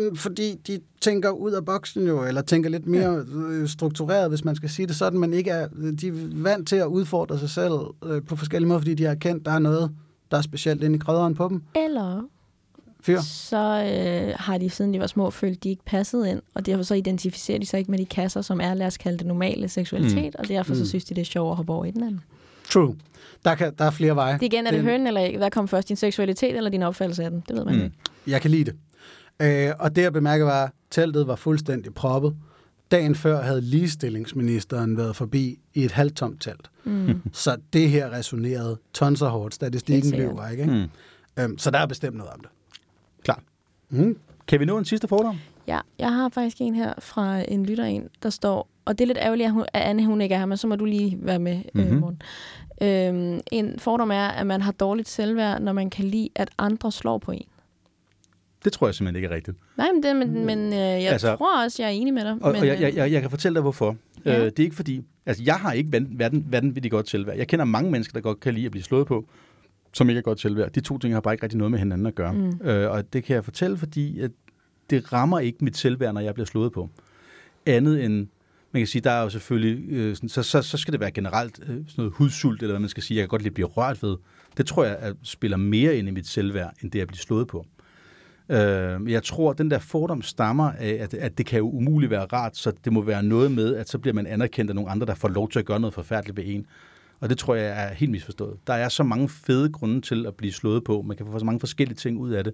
øh, 0.00 0.16
fordi 0.16 0.54
de 0.66 0.80
tænker 1.00 1.30
ud 1.30 1.52
af 1.52 1.64
boksen 1.64 2.06
jo, 2.06 2.24
eller 2.24 2.42
tænker 2.42 2.70
lidt 2.70 2.86
mere 2.86 3.24
øh, 3.34 3.68
struktureret, 3.68 4.28
hvis 4.28 4.44
man 4.44 4.56
skal 4.56 4.70
sige 4.70 4.86
det 4.86 4.96
sådan, 4.96 5.20
men 5.20 5.32
ikke 5.32 5.50
er, 5.50 5.68
de 6.00 6.08
er 6.08 6.12
vant 6.32 6.68
til 6.68 6.76
at 6.76 6.86
udfordre 6.86 7.38
sig 7.38 7.50
selv 7.50 7.72
øh, 8.04 8.22
på 8.22 8.36
forskellige 8.36 8.68
måder, 8.68 8.80
fordi 8.80 8.94
de 8.94 9.04
har 9.04 9.14
kendt, 9.14 9.46
der 9.46 9.52
er 9.52 9.58
noget, 9.58 9.90
der 10.30 10.36
er 10.36 10.42
specielt 10.42 10.82
inde 10.82 10.96
i 10.96 10.98
krydderen 10.98 11.34
på 11.34 11.48
dem. 11.48 11.62
Eller 11.74 12.22
Fyr. 13.00 13.20
så 13.20 13.56
øh, 13.56 14.34
har 14.38 14.58
de, 14.58 14.70
siden 14.70 14.94
de 14.94 15.00
var 15.00 15.06
små, 15.06 15.30
følt, 15.30 15.64
de 15.64 15.68
ikke 15.68 15.84
passede 15.84 16.30
ind, 16.30 16.42
og 16.54 16.66
derfor 16.66 16.82
så 16.82 16.94
identificerer 16.94 17.58
de 17.58 17.66
sig 17.66 17.78
ikke 17.78 17.90
med 17.90 17.98
de 17.98 18.04
kasser, 18.06 18.40
som 18.42 18.60
er, 18.60 18.74
lad 18.74 18.86
os 18.86 18.96
kalde 18.96 19.18
det, 19.18 19.26
normale 19.26 19.68
seksualitet, 19.68 20.24
mm. 20.24 20.38
og 20.38 20.48
derfor 20.48 20.74
så 20.74 20.80
Mm. 20.80 20.86
synes 20.86 21.04
de, 21.04 21.14
det 21.14 21.20
er 21.20 21.24
sjovere 21.24 21.50
at 21.52 21.56
hoppe 21.56 21.72
over 21.72 21.84
i 21.84 21.90
den 21.90 22.02
anden. 22.02 22.20
True. 22.70 22.96
Der, 23.44 23.54
kan, 23.54 23.72
der 23.78 23.84
er 23.84 23.90
flere 23.90 24.16
veje. 24.16 24.34
Det 24.34 24.42
igen, 24.42 24.66
er 24.66 24.70
det 24.70 24.78
Det- 24.78 24.90
høn 24.90 25.06
eller 25.06 25.20
ikke? 25.20 25.38
Hvad 25.38 25.50
kom 25.50 25.68
først, 25.68 25.88
din 25.88 25.96
seksualitet 25.96 26.56
eller 26.56 26.70
din 26.70 26.82
opfattelse 26.82 27.24
af 27.24 27.30
den? 27.30 27.44
Det 27.48 27.56
ved 27.56 27.64
man 27.64 27.74
mm. 27.74 27.84
ikke. 27.84 27.96
Jeg 28.26 28.40
kan 28.40 28.50
lide 28.50 28.64
det. 28.64 28.74
Øh, 29.42 29.72
og 29.78 29.96
det 29.96 30.02
jeg 30.02 30.12
bemærkede 30.12 30.46
var, 30.46 30.64
at 30.64 30.70
teltet 30.90 31.26
var 31.26 31.36
fuldstændig 31.36 31.94
proppet. 31.94 32.36
Dagen 32.90 33.14
før 33.14 33.42
havde 33.42 33.60
ligestillingsministeren 33.60 34.96
været 34.96 35.16
forbi 35.16 35.58
i 35.74 35.84
et 35.84 35.92
halvtomt 35.92 36.42
telt. 36.42 36.70
Mm. 36.84 37.22
Så 37.32 37.56
det 37.72 37.90
her 37.90 38.10
resonerede 38.12 38.78
tons 38.92 39.22
og 39.22 39.30
hårdt. 39.30 39.54
Statistikken 39.54 40.10
løber, 40.10 40.48
ikke? 40.48 40.66
Mm. 40.66 41.42
Øhm, 41.42 41.58
så 41.58 41.70
der 41.70 41.78
er 41.78 41.86
bestemt 41.86 42.16
noget 42.16 42.32
om 42.32 42.40
det. 42.40 42.48
Klart. 43.22 43.42
Mm. 43.90 44.18
Kan 44.48 44.60
vi 44.60 44.64
nå 44.64 44.78
en 44.78 44.84
sidste 44.84 45.08
fordom? 45.08 45.36
Ja, 45.66 45.80
jeg 45.98 46.12
har 46.12 46.28
faktisk 46.28 46.56
en 46.60 46.74
her 46.74 46.94
fra 46.98 47.52
en 47.52 47.66
lytter 47.66 47.84
en, 47.84 48.08
der 48.22 48.30
står, 48.30 48.68
og 48.84 48.98
det 48.98 49.04
er 49.04 49.06
lidt 49.06 49.18
ærgerligt, 49.18 49.46
at, 49.46 49.52
hun, 49.52 49.64
at 49.72 49.82
Anne 49.82 50.06
hun 50.06 50.20
ikke 50.20 50.34
er 50.34 50.38
her, 50.38 50.46
men 50.46 50.56
så 50.56 50.66
må 50.66 50.76
du 50.76 50.84
lige 50.84 51.18
være 51.20 51.38
med, 51.38 51.62
mm-hmm. 51.74 51.94
Mhm. 51.94 52.04
øh. 52.80 53.08
Øhm, 53.08 53.40
en 53.52 53.78
fordom 53.78 54.10
er, 54.10 54.28
at 54.28 54.46
man 54.46 54.62
har 54.62 54.72
dårligt 54.72 55.08
selvværd, 55.08 55.62
når 55.62 55.72
man 55.72 55.90
kan 55.90 56.04
lide, 56.04 56.28
at 56.34 56.50
andre 56.58 56.92
slår 56.92 57.18
på 57.18 57.32
en. 57.32 57.44
Det 58.66 58.72
tror 58.72 58.86
jeg 58.86 58.94
simpelthen 58.94 59.16
ikke 59.16 59.32
er 59.32 59.36
rigtigt. 59.36 59.56
Nej, 59.76 59.86
men, 59.94 60.02
det, 60.02 60.16
men, 60.16 60.44
men 60.46 60.58
øh, 60.72 60.78
jeg 60.78 61.12
Altså- 61.12 61.36
tror 61.36 61.64
også, 61.64 61.82
jeg 61.82 61.86
er 61.88 61.92
enig 61.92 62.14
med 62.14 62.22
dig. 62.24 62.32
Og, 62.32 62.52
men, 62.52 62.60
og 62.60 62.66
jeg, 62.66 62.80
jeg, 62.80 62.90
øh, 62.90 62.96
jeg, 62.96 63.12
jeg 63.12 63.20
kan 63.20 63.30
fortælle 63.30 63.54
dig, 63.54 63.62
hvorfor. 63.62 63.96
Ja. 64.24 64.38
Øh, 64.38 64.44
det 64.46 64.58
er 64.58 64.62
ikke 64.62 64.76
fordi... 64.76 65.02
Altså, 65.26 65.42
jeg 65.46 65.54
har 65.54 65.72
ikke 65.72 66.06
verden, 66.10 66.46
vanvittigt 66.50 66.92
godt 66.92 67.08
selvværd. 67.10 67.36
Jeg 67.36 67.48
kender 67.48 67.64
mange 67.64 67.90
mennesker, 67.90 68.12
der 68.12 68.20
godt 68.20 68.40
kan 68.40 68.54
lide 68.54 68.66
at 68.66 68.70
blive 68.72 68.84
slået 68.84 69.06
på, 69.06 69.28
som 69.92 70.08
ikke 70.08 70.18
er 70.18 70.22
godt 70.22 70.40
selvværd. 70.40 70.70
De 70.72 70.80
to 70.80 70.98
ting 70.98 71.14
har 71.14 71.20
bare 71.20 71.34
ikke 71.34 71.42
rigtig 71.42 71.58
noget 71.58 71.70
med 71.70 71.78
hinanden 71.78 72.06
at 72.06 72.14
gøre. 72.14 72.32
Mm. 72.32 72.60
Øh, 72.68 72.90
og 72.90 73.12
det 73.12 73.24
kan 73.24 73.34
jeg 73.34 73.44
fortælle, 73.44 73.76
fordi 73.76 74.20
at 74.20 74.30
det 74.90 75.12
rammer 75.12 75.38
ikke 75.38 75.58
mit 75.64 75.76
selvværd, 75.76 76.14
når 76.14 76.20
jeg 76.20 76.34
bliver 76.34 76.46
slået 76.46 76.72
på. 76.72 76.90
Andet 77.66 78.04
end... 78.04 78.26
Man 78.72 78.80
kan 78.80 78.86
sige, 78.86 79.02
der 79.02 79.10
er 79.10 79.22
jo 79.22 79.28
selvfølgelig... 79.28 79.84
Øh, 79.92 80.14
sådan, 80.16 80.28
så, 80.28 80.42
så, 80.42 80.62
så 80.62 80.76
skal 80.76 80.92
det 80.92 81.00
være 81.00 81.10
generelt 81.10 81.58
øh, 81.62 81.66
sådan 81.68 81.84
noget 81.96 82.12
hudsult, 82.12 82.62
eller 82.62 82.72
hvad 82.72 82.80
man 82.80 82.88
skal 82.88 83.02
sige, 83.02 83.16
jeg 83.16 83.22
kan 83.22 83.28
godt 83.28 83.42
lide 83.42 83.50
at 83.50 83.54
blive 83.54 83.66
rørt 83.66 84.02
ved. 84.02 84.16
Det 84.56 84.66
tror 84.66 84.84
jeg 84.84 84.96
at 84.96 85.14
spiller 85.22 85.56
mere 85.56 85.96
ind 85.96 86.08
i 86.08 86.10
mit 86.10 86.26
selvværd, 86.28 86.74
end 86.82 86.90
det 86.90 87.00
at 87.00 87.06
blive 87.08 87.18
slået 87.18 87.46
på. 87.48 87.66
Øh, 88.48 89.12
jeg 89.12 89.22
tror, 89.22 89.50
at 89.50 89.58
den 89.58 89.70
der 89.70 89.78
fordom 89.78 90.22
stammer 90.22 90.70
af, 90.78 90.98
at, 91.00 91.14
at 91.14 91.38
det 91.38 91.46
kan 91.46 91.58
jo 91.58 91.70
umuligt 91.70 92.10
være 92.10 92.24
rart, 92.24 92.56
så 92.56 92.72
det 92.84 92.92
må 92.92 93.02
være 93.02 93.22
noget 93.22 93.50
med, 93.52 93.74
at 93.74 93.88
så 93.88 93.98
bliver 93.98 94.14
man 94.14 94.26
anerkendt 94.26 94.70
af 94.70 94.74
nogle 94.74 94.90
andre, 94.90 95.06
der 95.06 95.14
får 95.14 95.28
lov 95.28 95.50
til 95.50 95.58
at 95.58 95.64
gøre 95.64 95.80
noget 95.80 95.94
forfærdeligt 95.94 96.36
ved 96.36 96.44
en. 96.46 96.66
Og 97.20 97.28
det 97.28 97.38
tror 97.38 97.54
jeg 97.54 97.84
er 97.84 97.94
helt 97.94 98.10
misforstået. 98.10 98.56
Der 98.66 98.74
er 98.74 98.88
så 98.88 99.02
mange 99.02 99.28
fede 99.28 99.72
grunde 99.72 100.00
til 100.00 100.26
at 100.26 100.34
blive 100.34 100.52
slået 100.52 100.84
på. 100.84 101.02
Man 101.02 101.16
kan 101.16 101.26
få 101.26 101.38
så 101.38 101.44
mange 101.44 101.60
forskellige 101.60 101.96
ting 101.96 102.18
ud 102.18 102.30
af 102.30 102.44
det. 102.44 102.52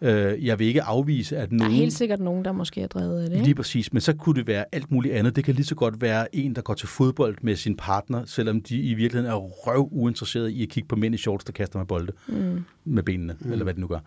Øh, 0.00 0.46
jeg 0.46 0.58
vil 0.58 0.66
ikke 0.66 0.82
afvise, 0.82 1.36
at 1.36 1.48
Der 1.50 1.54
er 1.54 1.58
nogen... 1.58 1.72
helt 1.74 1.92
sikkert 1.92 2.20
nogen, 2.20 2.44
der 2.44 2.52
måske 2.52 2.82
er 2.82 2.86
drevet 2.86 3.22
af 3.22 3.30
det. 3.30 3.38
Lige 3.38 3.48
Ikke? 3.48 3.54
præcis, 3.56 3.92
men 3.92 4.00
så 4.00 4.12
kunne 4.16 4.34
det 4.34 4.46
være 4.46 4.64
alt 4.72 4.90
muligt 4.90 5.14
andet. 5.14 5.36
Det 5.36 5.44
kan 5.44 5.54
lige 5.54 5.66
så 5.66 5.74
godt 5.74 6.00
være 6.00 6.36
en, 6.36 6.54
der 6.54 6.62
går 6.62 6.74
til 6.74 6.88
fodbold 6.88 7.36
med 7.42 7.56
sin 7.56 7.76
partner, 7.76 8.24
selvom 8.24 8.60
de 8.60 8.76
i 8.76 8.94
virkeligheden 8.94 9.32
er 9.32 9.36
røv 9.36 9.88
uinteresserede 9.92 10.52
i 10.52 10.62
at 10.62 10.68
kigge 10.68 10.88
på 10.88 10.96
mænd 10.96 11.14
i 11.14 11.18
shorts, 11.18 11.44
der 11.44 11.52
kaster 11.52 11.78
med 11.78 11.86
bolde 11.86 12.12
Mm. 12.28 12.64
med 12.84 13.02
benene, 13.02 13.36
mm. 13.40 13.52
eller 13.52 13.64
hvad 13.64 13.74
det 13.74 13.80
nu 13.80 13.86
gør. 13.86 13.98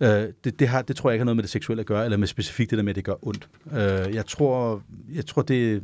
Øh, 0.00 0.08
det, 0.44 0.58
det, 0.58 0.68
har, 0.68 0.82
det 0.82 0.96
tror 0.96 1.10
jeg 1.10 1.14
ikke 1.14 1.20
har 1.20 1.24
noget 1.24 1.36
med 1.36 1.42
det 1.42 1.50
seksuelle 1.50 1.80
at 1.80 1.86
gøre, 1.86 2.04
eller 2.04 2.16
med 2.16 2.26
specifikt 2.26 2.70
det 2.70 2.76
der 2.76 2.82
med, 2.82 2.90
at 2.90 2.96
det 2.96 3.04
gør 3.04 3.26
ondt. 3.26 3.48
Øh, 3.72 4.14
jeg, 4.14 4.26
tror, 4.26 4.82
jeg 5.14 5.26
tror, 5.26 5.42
det... 5.42 5.82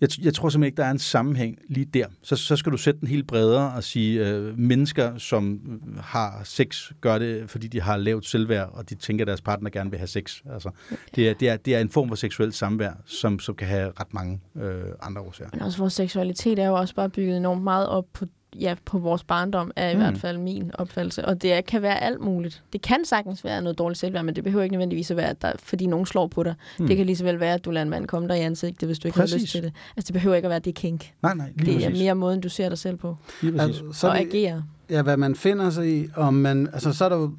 Jeg, 0.00 0.08
jeg 0.22 0.34
tror 0.34 0.48
simpelthen 0.48 0.66
ikke, 0.66 0.76
der 0.76 0.84
er 0.84 0.90
en 0.90 0.98
sammenhæng 0.98 1.58
lige 1.68 1.84
der. 1.84 2.06
Så, 2.22 2.36
så 2.36 2.56
skal 2.56 2.72
du 2.72 2.76
sætte 2.76 3.00
den 3.00 3.08
helt 3.08 3.26
bredere 3.26 3.72
og 3.72 3.84
sige, 3.84 4.28
øh, 4.28 4.58
mennesker, 4.58 5.18
som 5.18 5.60
har 6.00 6.40
sex, 6.44 6.92
gør 7.00 7.18
det, 7.18 7.50
fordi 7.50 7.66
de 7.68 7.80
har 7.80 7.96
lavt 7.96 8.26
selvværd, 8.26 8.70
og 8.72 8.90
de 8.90 8.94
tænker, 8.94 9.24
at 9.24 9.26
deres 9.26 9.40
partner 9.40 9.70
gerne 9.70 9.90
vil 9.90 9.98
have 9.98 10.06
sex. 10.06 10.40
Altså, 10.52 10.70
det, 11.14 11.28
er, 11.28 11.34
det, 11.34 11.48
er, 11.48 11.56
det 11.56 11.74
er 11.74 11.80
en 11.80 11.88
form 11.88 12.08
for 12.08 12.16
seksuelt 12.16 12.54
samvær, 12.54 12.92
som, 13.04 13.38
som 13.38 13.54
kan 13.54 13.68
have 13.68 13.92
ret 14.00 14.14
mange 14.14 14.40
øh, 14.56 14.82
andre 15.02 15.20
årsager. 15.20 15.50
Men 15.52 15.62
også 15.62 15.78
vores 15.78 15.92
seksualitet 15.92 16.58
er 16.58 16.66
jo 16.66 16.74
også 16.74 16.94
bare 16.94 17.10
bygget 17.10 17.36
enormt 17.36 17.62
meget 17.62 17.88
op 17.88 18.06
på 18.12 18.26
ja, 18.60 18.74
på 18.84 18.98
vores 18.98 19.24
barndom, 19.24 19.70
er 19.76 19.90
i 19.90 19.94
Mm. 19.94 20.00
hvert 20.00 20.18
fald 20.18 20.38
min 20.38 20.70
opfattelse. 20.74 21.24
Og 21.24 21.42
det 21.42 21.66
kan 21.66 21.82
være 21.82 22.02
alt 22.02 22.20
muligt. 22.20 22.62
Det 22.72 22.82
kan 22.82 23.04
sagtens 23.04 23.44
være 23.44 23.62
noget 23.62 23.78
dårligt 23.78 23.98
selvværd, 24.00 24.24
men 24.24 24.36
det 24.36 24.44
behøver 24.44 24.62
ikke 24.64 24.72
nødvendigvis 24.74 25.10
at 25.10 25.16
være, 25.16 25.28
at 25.28 25.42
der, 25.42 25.52
fordi 25.58 25.86
nogen 25.86 26.06
slår 26.06 26.26
på 26.26 26.42
dig. 26.42 26.54
Mm. 26.78 26.86
Det 26.86 26.96
kan 26.96 27.06
lige 27.06 27.16
så 27.16 27.24
vel 27.24 27.40
være, 27.40 27.54
at 27.54 27.64
du 27.64 27.70
lader 27.70 27.82
en 27.84 27.90
mand 27.90 28.06
komme 28.06 28.28
dig 28.28 28.38
i 28.38 28.40
ansigtet, 28.40 28.88
hvis 28.88 28.98
du 28.98 29.08
ikke 29.08 29.18
har 29.18 29.22
Præcis. 29.22 29.42
lyst 29.42 29.52
til 29.52 29.62
det. 29.62 29.72
Altså, 29.96 30.06
det 30.06 30.12
behøver 30.12 30.36
ikke 30.36 30.46
at 30.46 30.50
være, 30.50 30.56
at 30.56 30.64
det 30.64 30.70
er 30.70 30.80
kink. 30.80 31.12
Nej, 31.22 31.34
nej, 31.34 31.46
lige 31.56 31.66
Det 31.76 31.84
er 31.84 31.88
præcis. 31.90 32.02
mere 32.04 32.14
måden, 32.14 32.40
du 32.40 32.48
ser 32.48 32.68
dig 32.68 32.78
selv 32.78 32.96
på. 32.96 33.16
Lige 33.42 33.52
præcis. 33.58 33.80
Altså, 33.80 34.00
så 34.00 34.08
og 34.08 34.14
er 34.18 34.18
det, 34.24 34.28
agere. 34.34 34.64
ja, 34.90 35.02
hvad 35.02 35.16
man 35.16 35.34
finder 35.34 35.70
sig 35.70 35.88
i, 35.98 36.08
om 36.16 36.34
man, 36.34 36.68
altså 36.72 36.92
så 36.92 37.04
er 37.04 37.08
der 37.08 37.16
jo, 37.16 37.32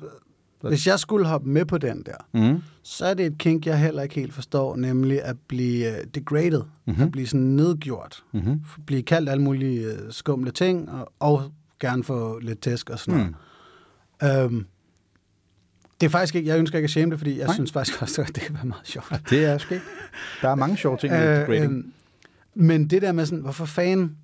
hvis 0.70 0.88
jeg 0.88 1.00
skulle 1.00 1.26
hoppe 1.28 1.50
med 1.50 1.66
på 1.66 1.78
den 1.78 2.04
der, 2.06 2.16
Mm. 2.54 2.62
så 2.84 3.06
er 3.06 3.14
det 3.14 3.26
et 3.26 3.38
kink, 3.38 3.66
jeg 3.66 3.80
heller 3.80 4.04
ikke 4.04 4.16
helt 4.16 4.34
forstår, 4.34 4.76
nemlig 4.76 5.22
at 5.24 5.36
blive 5.48 5.90
uh, 5.92 5.96
degraded, 6.16 6.60
Mhm. 6.62 6.68
mm-hmm. 6.86 7.04
at 7.04 7.12
blive 7.12 7.28
sådan 7.28 7.42
nedgjort, 7.48 8.24
Mm-hmm. 8.34 8.62
blive 8.86 9.04
kaldt 9.04 9.30
alle 9.30 9.44
mulige 9.44 9.88
uh, 9.88 9.94
skumle 10.10 10.52
ting, 10.52 10.90
og, 10.92 11.14
og 11.20 11.52
gerne 11.80 12.04
få 12.04 12.40
lidt 12.40 12.62
tæsk 12.62 12.90
og 12.90 13.00
sådan 13.00 13.22
Mm. 13.24 13.36
noget. 14.22 14.46
Um, 14.46 14.66
det 16.02 16.06
er 16.08 16.12
faktisk 16.12 16.36
ikke, 16.36 16.50
jeg 16.50 16.60
ønsker 16.60 16.78
ikke 16.78 16.86
at 16.86 16.90
shame 16.92 17.12
det, 17.12 17.20
fordi 17.20 17.38
jeg 17.40 17.46
Nej. 17.46 17.54
synes 17.56 17.72
faktisk 17.72 18.02
også, 18.02 18.22
at 18.22 18.28
det 18.28 18.44
kan 18.44 18.56
være 18.56 18.66
meget 18.66 18.88
sjovt. 18.88 19.14
Det 19.30 19.46
er 19.46 19.58
sket. 19.58 19.82
Der 20.42 20.50
er 20.50 20.56
mange 20.56 20.78
sjove 20.78 20.98
ting 20.98 21.14
med 21.14 21.28
Øh, 21.30 21.40
degrading. 21.40 21.66
øhm, 21.74 21.94
men 22.54 22.88
det 22.88 23.02
der 23.02 23.12
med 23.12 23.26
sådan, 23.26 23.40
hvorfor 23.44 23.66
fanden 23.66 24.18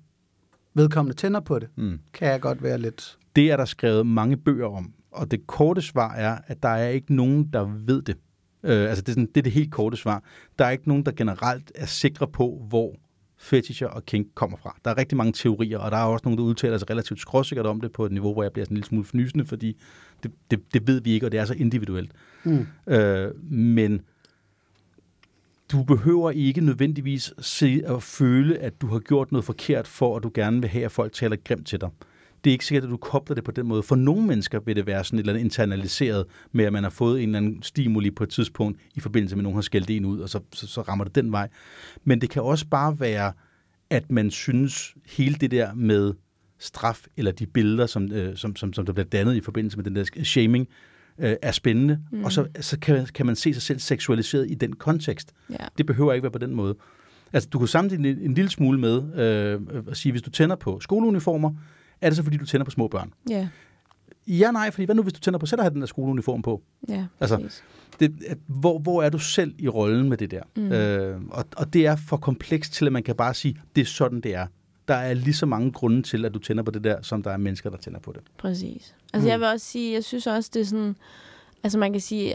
vedkommende 0.74 1.16
tænder 1.16 1.40
på 1.40 1.58
det, 1.58 1.68
Mm. 1.76 1.98
kan 2.12 2.28
jeg 2.28 2.40
godt 2.40 2.62
være 2.62 2.78
lidt... 2.78 3.18
Det 3.36 3.50
er 3.50 3.56
der 3.56 3.64
skrevet 3.64 4.06
mange 4.06 4.36
bøger 4.36 4.66
om, 4.66 4.92
og 5.12 5.30
det 5.30 5.46
korte 5.46 5.82
svar 5.82 6.14
er, 6.14 6.38
at 6.46 6.62
der 6.62 6.68
er 6.68 6.88
ikke 6.88 7.14
nogen, 7.14 7.44
der 7.52 7.64
ved 7.86 8.02
det. 8.02 8.16
Øh, 8.62 8.88
altså 8.88 9.02
det 9.02 9.08
er, 9.08 9.12
sådan, 9.12 9.26
det 9.26 9.36
er 9.36 9.42
det 9.42 9.52
helt 9.52 9.72
korte 9.72 9.96
svar. 9.96 10.22
Der 10.58 10.64
er 10.64 10.70
ikke 10.70 10.88
nogen, 10.88 11.04
der 11.06 11.12
generelt 11.12 11.72
er 11.74 11.86
sikre 11.86 12.28
på, 12.28 12.66
hvor 12.68 12.94
fetischer 13.38 13.88
og 13.88 14.06
kink 14.06 14.26
kommer 14.34 14.56
fra. 14.56 14.76
Der 14.84 14.90
er 14.90 14.98
rigtig 14.98 15.16
mange 15.16 15.32
teorier, 15.32 15.78
og 15.78 15.90
der 15.90 15.96
er 15.96 16.04
også 16.04 16.22
nogen, 16.24 16.38
der 16.38 16.44
udtaler 16.44 16.78
sig 16.78 16.90
relativt 16.90 17.20
skråsikkert 17.20 17.66
om 17.66 17.80
det 17.80 17.92
på 17.92 18.06
et 18.06 18.12
niveau, 18.12 18.32
hvor 18.32 18.42
jeg 18.42 18.52
bliver 18.52 18.64
sådan 18.64 18.72
en 18.72 18.76
lille 18.76 18.88
smule 18.88 19.04
fnysende, 19.04 19.44
fordi 19.44 19.76
det, 20.22 20.32
det, 20.50 20.74
det 20.74 20.86
ved 20.86 21.00
vi 21.00 21.10
ikke, 21.10 21.26
og 21.26 21.32
det 21.32 21.40
er 21.40 21.44
så 21.44 21.54
individuelt. 21.54 22.12
Mm. 22.44 22.66
Øh, 22.86 23.52
men 23.52 24.00
du 25.72 25.82
behøver 25.82 26.30
ikke 26.30 26.60
nødvendigvis 26.60 27.32
se 27.38 27.82
og 27.86 28.02
føle, 28.02 28.58
at 28.58 28.80
du 28.80 28.86
har 28.86 28.98
gjort 28.98 29.32
noget 29.32 29.44
forkert, 29.44 29.86
for 29.86 30.16
at 30.16 30.22
du 30.22 30.30
gerne 30.34 30.60
vil 30.60 30.70
have, 30.70 30.84
at 30.84 30.92
folk 30.92 31.12
taler 31.12 31.36
grimt 31.44 31.66
til 31.66 31.80
dig. 31.80 31.88
Det 32.44 32.50
er 32.50 32.52
ikke 32.52 32.66
sikkert, 32.66 32.84
at 32.84 32.90
du 32.90 32.96
kobler 32.96 33.34
det 33.34 33.44
på 33.44 33.50
den 33.50 33.66
måde. 33.66 33.82
For 33.82 33.96
nogle 33.96 34.26
mennesker 34.26 34.60
vil 34.60 34.76
det 34.76 34.86
være 34.86 35.04
sådan 35.04 35.18
et 35.18 35.22
eller 35.22 35.32
andet 35.32 35.44
internaliseret 35.44 36.26
med, 36.52 36.64
at 36.64 36.72
man 36.72 36.82
har 36.82 36.90
fået 36.90 37.22
en 37.22 37.28
eller 37.28 37.38
anden 37.38 37.62
stimuli 37.62 38.10
på 38.10 38.24
et 38.24 38.30
tidspunkt 38.30 38.80
i 38.94 39.00
forbindelse 39.00 39.36
med, 39.36 39.40
at 39.40 39.44
nogen 39.44 39.56
har 39.56 39.62
skældt 39.62 39.90
en 39.90 40.04
ud, 40.04 40.20
og 40.20 40.28
så, 40.28 40.40
så, 40.52 40.66
så 40.66 40.80
rammer 40.82 41.04
det 41.04 41.14
den 41.14 41.32
vej. 41.32 41.48
Men 42.04 42.20
det 42.20 42.30
kan 42.30 42.42
også 42.42 42.66
bare 42.66 43.00
være, 43.00 43.32
at 43.90 44.10
man 44.10 44.30
synes 44.30 44.94
hele 45.06 45.34
det 45.34 45.50
der 45.50 45.74
med 45.74 46.14
straf, 46.58 47.06
eller 47.16 47.32
de 47.32 47.46
billeder, 47.46 47.86
som, 47.86 48.12
øh, 48.12 48.36
som, 48.36 48.56
som, 48.56 48.72
som 48.72 48.86
der 48.86 48.92
bliver 48.92 49.06
dannet 49.06 49.36
i 49.36 49.40
forbindelse 49.40 49.76
med 49.76 49.84
den 49.84 49.96
der 49.96 50.04
shaming, 50.24 50.68
øh, 51.18 51.36
er 51.42 51.52
spændende, 51.52 52.00
mm. 52.12 52.24
og 52.24 52.32
så, 52.32 52.46
så 52.60 52.78
kan, 52.78 53.06
kan 53.14 53.26
man 53.26 53.36
se 53.36 53.54
sig 53.54 53.62
selv 53.62 53.78
seksualiseret 53.78 54.50
i 54.50 54.54
den 54.54 54.72
kontekst. 54.72 55.32
Ja. 55.50 55.56
Det 55.78 55.86
behøver 55.86 56.12
ikke 56.12 56.22
være 56.22 56.32
på 56.32 56.38
den 56.38 56.54
måde. 56.54 56.76
Altså, 57.32 57.48
du 57.48 57.58
kan 57.58 57.68
sammenligne 57.68 58.08
en, 58.08 58.18
en 58.18 58.34
lille 58.34 58.50
smule 58.50 58.80
med 58.80 59.18
øh, 59.18 59.82
at 59.88 59.96
sige, 59.96 60.12
hvis 60.12 60.22
du 60.22 60.30
tænder 60.30 60.56
på 60.56 60.80
skoleuniformer, 60.80 61.54
er 62.00 62.08
det 62.10 62.16
så 62.16 62.22
fordi, 62.22 62.36
du 62.36 62.46
tænder 62.46 62.64
på 62.64 62.70
små 62.70 62.88
børn? 62.88 63.12
Ja, 63.30 63.48
Ja, 64.26 64.50
nej, 64.50 64.70
fordi 64.70 64.84
hvad 64.84 64.94
nu, 64.94 65.02
hvis 65.02 65.12
du 65.12 65.20
tænder 65.20 65.38
på 65.38 65.46
selv 65.46 65.60
at 65.60 65.64
have 65.64 65.72
den 65.72 65.80
der 65.80 65.86
skoleuniform 65.86 66.42
på? 66.42 66.62
ja, 66.88 67.06
Altså, 67.20 67.36
præcis. 67.36 67.62
Det, 68.00 68.14
at, 68.26 68.38
hvor, 68.46 68.78
hvor 68.78 69.02
er 69.02 69.08
du 69.10 69.18
selv 69.18 69.54
i 69.58 69.68
rollen 69.68 70.08
med 70.08 70.16
det 70.16 70.30
der? 70.30 70.42
Mm. 70.56 70.72
Øh, 70.72 71.20
og, 71.30 71.44
og 71.56 71.72
det 71.72 71.86
er 71.86 71.96
for 71.96 72.16
komplekst 72.16 72.72
til, 72.72 72.86
at 72.86 72.92
man 72.92 73.02
kan 73.02 73.14
bare 73.14 73.34
sige, 73.34 73.60
det 73.76 73.80
er 73.82 73.86
sådan, 73.86 74.20
det 74.20 74.34
er. 74.34 74.46
Der 74.88 74.94
er 74.94 75.14
lige 75.14 75.34
så 75.34 75.46
mange 75.46 75.72
grunde 75.72 76.02
til, 76.02 76.24
at 76.24 76.34
du 76.34 76.38
tænder 76.38 76.62
på 76.62 76.70
det 76.70 76.84
der, 76.84 77.02
som 77.02 77.22
der 77.22 77.30
er 77.30 77.36
mennesker, 77.36 77.70
der 77.70 77.76
tænder 77.76 77.98
på 78.00 78.12
det. 78.12 78.20
Præcis. 78.38 78.94
Altså, 79.12 79.26
Mm. 79.26 79.30
jeg 79.30 79.40
vil 79.40 79.48
også 79.48 79.66
sige, 79.66 79.92
jeg 79.94 80.04
synes 80.04 80.26
også, 80.26 80.50
det 80.54 80.60
er 80.60 80.64
sådan... 80.66 80.96
Altså, 81.64 81.78
man 81.78 81.92
kan 81.92 82.00
sige, 82.00 82.34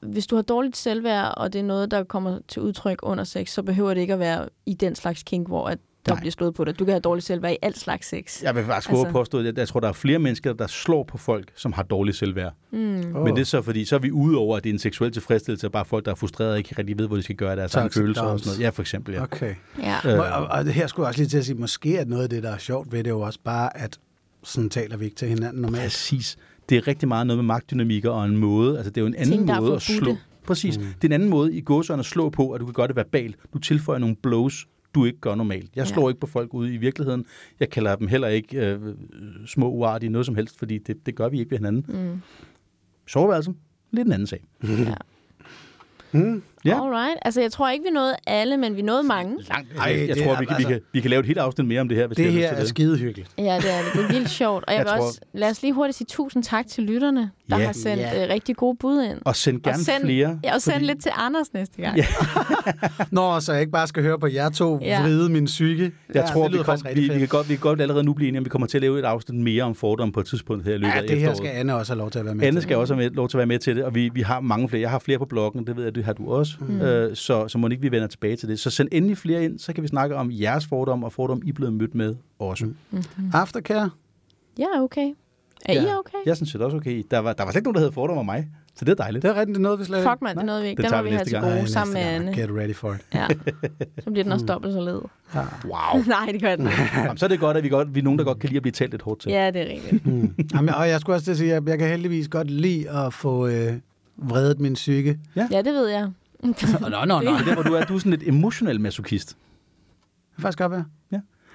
hvis 0.00 0.26
du 0.26 0.34
har 0.36 0.42
dårligt 0.42 0.76
selvværd, 0.76 1.34
og 1.36 1.52
det 1.52 1.58
er 1.58 1.62
noget, 1.62 1.90
der 1.90 2.04
kommer 2.04 2.38
til 2.48 2.62
udtryk 2.62 2.98
under 3.02 3.24
sex, 3.24 3.50
så 3.50 3.62
behøver 3.62 3.94
det 3.94 4.00
ikke 4.00 4.12
at 4.12 4.18
være 4.18 4.48
i 4.66 4.74
den 4.74 4.94
slags 4.94 5.22
kink, 5.22 5.48
hvor 5.48 5.68
at 5.68 5.78
der 6.06 6.12
Nej. 6.12 6.20
bliver 6.20 6.30
slået 6.32 6.54
på 6.54 6.64
dig. 6.64 6.78
Du 6.78 6.84
kan 6.84 6.92
have 6.92 7.00
dårligt 7.00 7.26
selvværd 7.26 7.52
i 7.52 7.56
alt 7.62 7.78
slags 7.78 8.08
sex. 8.08 8.42
Jeg 8.42 8.54
vil 8.54 8.64
faktisk 8.64 8.90
altså, 8.90 9.08
påstå, 9.12 9.38
at 9.38 9.58
jeg, 9.58 9.68
tror, 9.68 9.80
der 9.80 9.88
er 9.88 9.92
flere 9.92 10.18
mennesker, 10.18 10.52
der 10.52 10.66
slår 10.66 11.04
på 11.04 11.18
folk, 11.18 11.52
som 11.54 11.72
har 11.72 11.82
dårlig 11.82 12.14
selvværd. 12.14 12.52
Mm. 12.70 12.78
Oh. 13.14 13.24
Men 13.24 13.34
det 13.34 13.40
er 13.40 13.44
så 13.44 13.62
fordi, 13.62 13.84
så 13.84 13.94
er 13.94 13.98
vi 14.00 14.10
ude 14.10 14.36
over, 14.38 14.56
at 14.56 14.64
det 14.64 14.70
er 14.70 14.74
en 14.74 14.78
seksuel 14.78 15.12
tilfredsstillelse, 15.12 15.66
og 15.66 15.72
bare 15.72 15.84
folk, 15.84 16.04
der 16.04 16.10
er 16.10 16.14
frustrerede 16.14 16.52
og 16.52 16.58
ikke 16.58 16.74
rigtig 16.78 16.98
ved, 16.98 17.06
hvor 17.06 17.16
de 17.16 17.22
skal 17.22 17.36
gøre 17.36 17.56
deres 17.56 17.74
egen 17.74 17.84
Toxic 17.84 18.00
følelser 18.00 18.22
og 18.22 18.38
sådan 18.38 18.50
noget. 18.50 18.60
Ja, 18.64 18.68
for 18.68 18.82
eksempel, 18.82 19.14
ja. 19.14 19.22
Okay. 19.22 19.54
Ja. 19.82 19.96
Øh, 20.04 20.18
Og, 20.18 20.26
og, 20.26 20.46
og 20.46 20.64
det 20.64 20.74
her 20.74 20.86
skulle 20.86 21.04
jeg 21.04 21.08
også 21.08 21.20
lige 21.20 21.28
til 21.28 21.38
at 21.38 21.44
sige, 21.44 21.56
måske 21.56 22.00
at 22.00 22.08
noget 22.08 22.22
af 22.22 22.28
det, 22.28 22.42
der 22.42 22.50
er 22.50 22.58
sjovt 22.58 22.92
ved 22.92 22.98
det, 22.98 23.06
er 23.06 23.10
jo 23.14 23.20
også 23.20 23.38
bare, 23.44 23.76
at 23.76 23.98
sådan 24.44 24.70
taler 24.70 24.96
vi 24.96 25.04
ikke 25.04 25.16
til 25.16 25.28
hinanden 25.28 25.62
normalt. 25.62 25.82
Præcis. 25.82 26.36
Det 26.68 26.78
er 26.78 26.86
rigtig 26.88 27.08
meget 27.08 27.26
noget 27.26 27.38
med 27.38 27.44
magtdynamikker 27.44 28.10
og 28.10 28.24
en 28.24 28.36
måde. 28.36 28.76
Altså, 28.76 28.90
det 28.90 28.96
er 28.96 29.02
jo 29.02 29.06
en 29.06 29.14
anden 29.14 29.46
Ting, 29.46 29.60
måde 29.60 29.74
at 29.74 29.82
slå. 29.82 30.16
Præcis. 30.46 30.78
Mm. 30.78 30.84
Det 30.84 31.04
er 31.04 31.08
en 31.08 31.12
anden 31.12 31.28
måde 31.28 31.54
i 31.54 31.60
gåsøjne 31.60 32.00
at 32.00 32.06
slå 32.06 32.30
på, 32.30 32.50
at 32.50 32.60
du 32.60 32.64
kan 32.64 32.74
gøre 32.74 32.88
det 32.88 32.96
verbalt. 32.96 33.36
Du 33.52 33.58
tilføjer 33.58 33.98
nogle 33.98 34.16
blows, 34.16 34.66
du 34.96 35.04
ikke 35.04 35.18
gør 35.20 35.34
normalt. 35.34 35.70
Jeg 35.76 35.86
slår 35.86 36.02
Ja. 36.02 36.08
ikke 36.08 36.20
på 36.20 36.26
folk 36.26 36.54
ude 36.54 36.74
i 36.74 36.76
virkeligheden. 36.76 37.24
Jeg 37.60 37.70
kalder 37.70 37.96
dem 37.96 38.08
heller 38.08 38.28
ikke 38.28 38.66
øh, 38.66 38.80
små 39.46 39.70
uartige 39.70 40.10
noget 40.10 40.26
som 40.26 40.34
helst, 40.34 40.58
fordi 40.58 40.78
det, 40.78 41.06
det 41.06 41.14
gør 41.14 41.28
vi 41.28 41.38
ikke 41.38 41.50
ved 41.50 41.58
hinanden. 41.58 41.84
Mm. 42.12 42.20
Soveværelset, 43.06 43.54
lidt 43.90 44.06
en 44.06 44.12
anden 44.12 44.26
sag. 44.26 44.44
ja. 44.64 44.94
Mm. 46.12 46.42
Ja. 46.66 46.82
Alright. 46.84 47.16
Altså, 47.22 47.40
jeg 47.40 47.52
tror 47.52 47.70
ikke, 47.70 47.84
vi 47.84 47.90
nåede 47.90 48.14
alle, 48.26 48.56
men 48.56 48.76
vi 48.76 48.82
nåede 48.82 49.02
mange. 49.02 49.36
Langt. 49.48 49.68
Ej, 49.78 49.96
jeg 50.08 50.16
det 50.16 50.24
tror, 50.24 50.32
er- 50.34 50.38
vi, 50.40 50.44
kan, 50.46 50.54
altså- 50.56 50.68
vi, 50.68 50.74
kan, 50.74 50.82
vi 50.92 51.00
kan 51.00 51.10
lave 51.10 51.20
et 51.20 51.26
helt 51.26 51.38
afsnit 51.38 51.66
mere 51.68 51.80
om 51.80 51.88
det 51.88 51.96
her, 51.96 52.06
hvis 52.06 52.16
Det 52.16 52.24
vi 52.26 52.30
har 52.32 52.38
her 52.40 52.46
er 52.48 52.52
til 52.54 52.60
det. 52.60 52.68
skide 52.68 52.98
hyggeligt. 52.98 53.30
Ja, 53.38 53.42
det 53.42 53.48
er 53.48 53.56
det. 53.58 53.92
Det 53.92 54.04
er 54.04 54.12
vildt 54.12 54.30
sjovt. 54.30 54.64
Og 54.66 54.72
jeg, 54.72 54.78
Jeg 54.78 54.84
vil 54.92 54.98
tror- 54.98 55.06
også, 55.06 55.20
lad 55.34 55.50
os 55.50 55.62
lige 55.62 55.72
hurtigt 55.72 55.98
sige 55.98 56.06
tusind 56.10 56.42
tak 56.42 56.66
til 56.66 56.84
lytterne, 56.84 57.30
der 57.50 57.58
Ja. 57.58 57.66
har 57.66 57.72
sendt 57.72 58.02
Ja. 58.02 58.24
øh, 58.24 58.30
rigtig 58.32 58.56
gode 58.56 58.76
bud 58.80 59.02
ind. 59.02 59.18
Og 59.24 59.36
send 59.36 59.62
gerne 59.62 59.74
og 59.74 59.80
send, 59.80 60.04
flere. 60.04 60.40
Ja, 60.44 60.54
og 60.54 60.62
send 60.62 60.74
fordi- 60.74 60.86
lidt 60.86 61.02
til 61.02 61.12
Anders 61.14 61.52
næste 61.52 61.82
gang. 61.82 61.96
Ja. 61.96 62.06
Nå, 63.10 63.40
så 63.40 63.52
jeg 63.52 63.60
ikke 63.60 63.72
bare 63.72 63.86
skal 63.86 64.02
høre 64.02 64.18
på 64.18 64.26
jer 64.26 64.50
to 64.50 64.78
Ja. 64.82 65.02
vride 65.02 65.28
min 65.28 65.44
psyke. 65.44 65.82
Jeg 65.82 65.92
ja, 66.14 66.22
tror, 66.32 66.48
det 66.48 66.58
vi, 66.58 66.62
kom, 66.64 66.78
vi, 66.94 67.00
vi, 67.00 67.18
kan 67.18 67.28
godt, 67.28 67.48
vi 67.48 67.54
kan 67.54 67.60
godt 67.60 67.80
allerede 67.80 68.04
nu 68.04 68.12
blive 68.12 68.28
enige, 68.28 68.38
om 68.38 68.44
vi 68.44 68.48
kommer 68.50 68.66
til 68.68 68.78
at 68.78 68.82
lave 68.82 68.98
et 68.98 69.04
afsnit 69.04 69.40
mere 69.40 69.62
om 69.62 69.74
fordom 69.74 70.12
på 70.12 70.20
et 70.20 70.26
tidspunkt 70.26 70.64
her 70.64 70.74
i 70.74 70.78
løbet 70.78 70.86
Ja, 70.94 71.00
af 71.02 71.08
det 71.08 71.20
her 71.20 71.34
skal 71.34 71.46
Anne 71.48 71.74
også 71.74 71.92
have 71.92 71.98
lov 71.98 72.10
til 72.10 72.18
at 72.18 72.24
være 72.24 72.34
med 72.34 72.46
Anne 72.46 72.60
skal 72.60 72.76
også 72.76 72.94
have 72.94 73.04
med, 73.04 73.10
lov 73.16 73.28
til 73.28 73.36
at 73.36 73.38
være 73.38 73.46
med 73.46 73.58
til 73.58 73.76
det, 73.76 73.84
og 73.84 73.94
vi, 73.94 74.08
vi 74.14 74.20
har 74.20 74.40
mange 74.40 74.68
flere. 74.68 74.80
Jeg 74.80 74.90
har 74.90 74.98
flere 74.98 75.18
på 75.18 75.24
bloggen, 75.24 75.66
det 75.66 75.76
ved 75.76 75.84
jeg, 75.84 75.94
det 75.94 76.04
har 76.04 76.12
du 76.12 76.32
også. 76.32 76.52
Mm. 76.60 76.80
Øh, 76.80 77.16
så, 77.16 77.48
så 77.48 77.58
må 77.58 77.68
ikke 77.68 77.82
vi 77.82 77.90
vender 77.90 78.06
tilbage 78.08 78.36
til 78.36 78.48
det. 78.48 78.60
Så 78.60 78.70
send 78.70 78.88
endelig 78.92 79.18
flere 79.18 79.44
ind, 79.44 79.58
så 79.58 79.72
kan 79.72 79.82
vi 79.82 79.88
snakke 79.88 80.16
om 80.16 80.30
jeres 80.32 80.66
fordom, 80.66 81.04
og 81.04 81.12
fordom, 81.12 81.42
I 81.44 81.48
er 81.48 81.52
blevet 81.52 81.72
mødt 81.72 81.94
med 81.94 82.14
også. 82.38 82.64
Mm. 82.90 83.02
Aftercare. 83.32 83.90
Ja, 84.58 84.66
okay. 84.82 85.12
Er 85.64 85.72
I 85.72 85.76
Ja. 85.84 85.98
okay? 85.98 86.18
Jeg 86.26 86.36
synes 86.36 86.52
det 86.52 86.60
er 86.60 86.64
også 86.64 86.76
okay. 86.76 87.02
Der 87.10 87.18
var, 87.18 87.32
der 87.32 87.44
var 87.44 87.50
slet 87.50 87.60
ikke 87.60 87.64
nogen, 87.66 87.74
der 87.74 87.80
havde 87.80 87.92
fordom 87.92 88.18
om 88.18 88.24
mig, 88.24 88.48
så 88.74 88.84
det 88.84 88.90
er 88.92 88.94
dejligt. 88.94 89.22
Det 89.22 89.28
er 89.28 89.34
rigtigt, 89.34 89.48
det 89.48 89.56
er 89.56 89.62
noget, 89.62 89.78
vi 89.78 89.84
slet 89.84 90.02
Fuck, 90.08 90.22
mand, 90.22 90.36
det 90.36 90.42
er 90.42 90.46
noget, 90.46 90.62
vi 90.62 90.68
ikke. 90.68 90.82
Det 90.82 90.90
Den 90.90 90.98
må 90.98 91.02
vi 91.02 91.10
have 91.10 91.24
til 91.24 91.40
gode 91.40 91.66
sammen 91.68 91.94
med. 91.94 92.02
Anne. 92.02 92.32
Get 92.34 92.50
ready 92.50 92.74
for 92.74 92.92
it. 92.94 93.00
Ja. 93.14 93.26
Så 94.04 94.10
bliver 94.10 94.22
den 94.22 94.32
også 94.32 94.46
dobbelt 94.46 94.72
så 94.72 94.80
led. 94.80 95.00
Ja. 95.34 95.40
Wow. 95.64 96.02
Nej, 96.16 96.28
det 96.32 96.42
gør 96.42 96.56
den 96.56 96.66
ikke. 96.66 96.82
Jamen, 96.96 97.18
så 97.18 97.26
er 97.26 97.28
det 97.28 97.40
godt, 97.40 97.56
at 97.56 97.62
vi, 97.64 97.68
godt, 97.68 97.94
vi 97.94 98.00
er 98.00 98.04
nogen, 98.04 98.18
der 98.18 98.24
godt 98.24 98.38
kan 98.38 98.48
lide 98.48 98.56
at 98.56 98.62
blive 98.62 98.72
talt 98.72 98.90
lidt 98.90 99.02
hårdt 99.02 99.20
til. 99.20 99.30
Ja, 99.32 99.50
det 99.50 99.62
er 99.62 99.66
rigtigt. 99.72 100.06
Mm. 100.06 100.34
Jamen, 100.54 100.74
og 100.74 100.88
jeg 100.88 101.00
skulle 101.00 101.16
også 101.16 101.24
til 101.24 101.30
at 101.30 101.36
sige, 101.36 101.54
at 101.54 101.62
jeg 101.68 101.78
kan 101.78 101.88
heldigvis 101.88 102.28
godt 102.28 102.50
lide 102.50 102.90
at 102.90 103.12
få 103.14 103.46
øh, 103.46 103.72
vredet 104.16 104.60
min 104.60 104.74
psyke. 104.74 105.18
Ja, 105.36 105.62
det 105.62 105.72
ved 105.74 105.88
jeg. 105.88 106.08
Nå, 106.80 106.88
nå, 106.88 107.04
nå. 107.04 107.20
Det 107.20 107.48
er 107.48 107.54
hvor 107.54 107.62
du 107.62 107.74
er, 107.74 107.84
du 107.84 107.94
er 107.94 107.98
sådan 107.98 108.10
lidt 108.10 108.22
emotionel 108.28 108.80
masochist. 108.80 109.36
Det 110.36 110.42
faktisk 110.42 110.58
godt 110.58 110.72
være. 110.72 110.84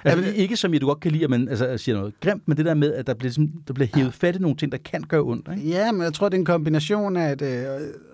Altså, 0.05 0.19
Ja, 0.25 0.31
men- 0.31 0.35
ikke 0.35 0.57
som 0.57 0.73
jeg, 0.73 0.81
du 0.81 0.87
godt 0.87 0.99
kan 0.99 1.11
lide, 1.11 1.23
at 1.23 1.29
man 1.29 1.47
altså, 1.47 1.77
siger 1.77 1.97
noget 1.97 2.13
grimt, 2.19 2.47
men 2.47 2.57
det 2.57 2.65
der 2.65 2.73
med, 2.73 2.93
at 2.93 3.07
der 3.07 3.13
bliver, 3.13 3.27
ligesom, 3.29 3.47
der 3.67 3.73
bliver 3.73 3.87
hævet 3.95 4.13
fat 4.13 4.35
i 4.35 4.39
nogle 4.39 4.57
ting, 4.57 4.71
der 4.71 4.77
kan 4.77 5.01
gøre 5.01 5.21
ondt. 5.21 5.49
Ikke? 5.57 5.69
Ja, 5.69 5.91
men 5.91 6.01
jeg 6.01 6.13
tror, 6.13 6.29
det 6.29 6.35
er 6.35 6.39
en 6.39 6.45
kombination 6.45 7.17
af 7.17 7.31
et 7.31 7.41
øh, 7.41 7.65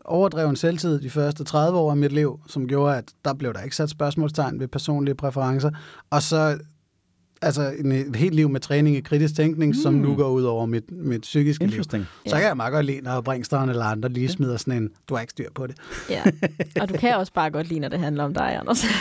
overdreven 0.06 0.56
selvtid 0.56 1.00
de 1.02 1.10
første 1.10 1.44
30 1.44 1.78
år 1.78 1.92
af 1.92 1.98
mit 1.98 2.12
liv, 2.12 2.40
som 2.48 2.68
gjorde, 2.68 2.98
at 2.98 3.04
der 3.26 3.34
blev 3.34 3.54
der 3.54 3.62
ikke 3.62 3.76
sat 3.76 3.90
spørgsmålstegn 3.90 4.60
ved 4.60 4.68
personlige 4.68 5.16
præferencer. 5.16 5.70
Og 6.10 6.22
så 6.22 6.58
altså 7.42 7.74
en, 7.80 7.92
et 7.92 8.16
helt 8.16 8.36
liv 8.36 8.50
med 8.50 8.60
træning 8.60 8.96
i 8.98 9.02
kritisk 9.02 9.36
tænkning, 9.36 9.70
mm. 9.76 9.82
som 9.82 9.94
nu 9.94 10.16
går 10.16 10.30
ud 10.30 10.44
over 10.44 10.66
mit, 10.66 10.84
mit 10.92 11.22
psykiske 11.22 11.66
liv. 11.66 11.84
Så 11.84 12.00
kan 12.32 12.42
jeg 12.44 12.58
meget 12.58 12.74
godt 12.74 12.86
lide, 12.86 13.02
når 13.02 13.22
Bringsteren 13.22 13.70
eller 13.70 13.86
andre 13.86 14.10
lige 14.10 14.30
smider 14.30 14.58
sådan 14.58 14.74
en, 14.84 14.90
du 15.10 15.14
har 15.16 15.22
ikke 15.22 15.32
styr 15.32 15.50
på 15.56 15.68
det. 15.68 15.76
Ja. 16.10 16.22
Og 16.82 16.90
du 16.90 16.94
kan 16.94 17.16
også 17.16 17.34
bare 17.34 17.50
godt 17.50 17.68
lide, 17.68 17.80
når 17.80 17.90
det 17.90 18.00
handler 18.00 18.24
om 18.24 18.34
dig, 18.34 18.56
Anders. 18.60 18.86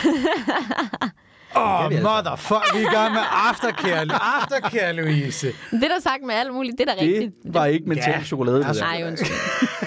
Åh, 1.55 1.85
oh, 1.85 1.91
vi 1.91 1.95
motherfuck, 1.95 2.65
vi 2.73 2.79
er 2.83 2.89
i 2.91 2.93
gang 2.93 3.13
med 3.13 3.21
aftercare, 3.31 4.05
aftercare, 4.41 4.93
Louise. 4.93 5.47
det 5.71 5.83
er 5.83 5.87
der 5.87 5.99
sagt 6.03 6.23
med 6.25 6.35
alt 6.35 6.53
muligt, 6.53 6.75
det 6.77 6.89
er 6.89 6.93
da 6.95 7.01
Det 7.01 7.09
rigtigt. 7.13 7.35
var 7.43 7.65
ikke 7.65 7.89
mental 7.89 8.11
Ja. 8.17 8.23
chokolade. 8.23 8.57
Det 8.59 8.65
Altså. 8.67 8.83
Nej, 8.83 9.03
undskyld. 9.07 9.37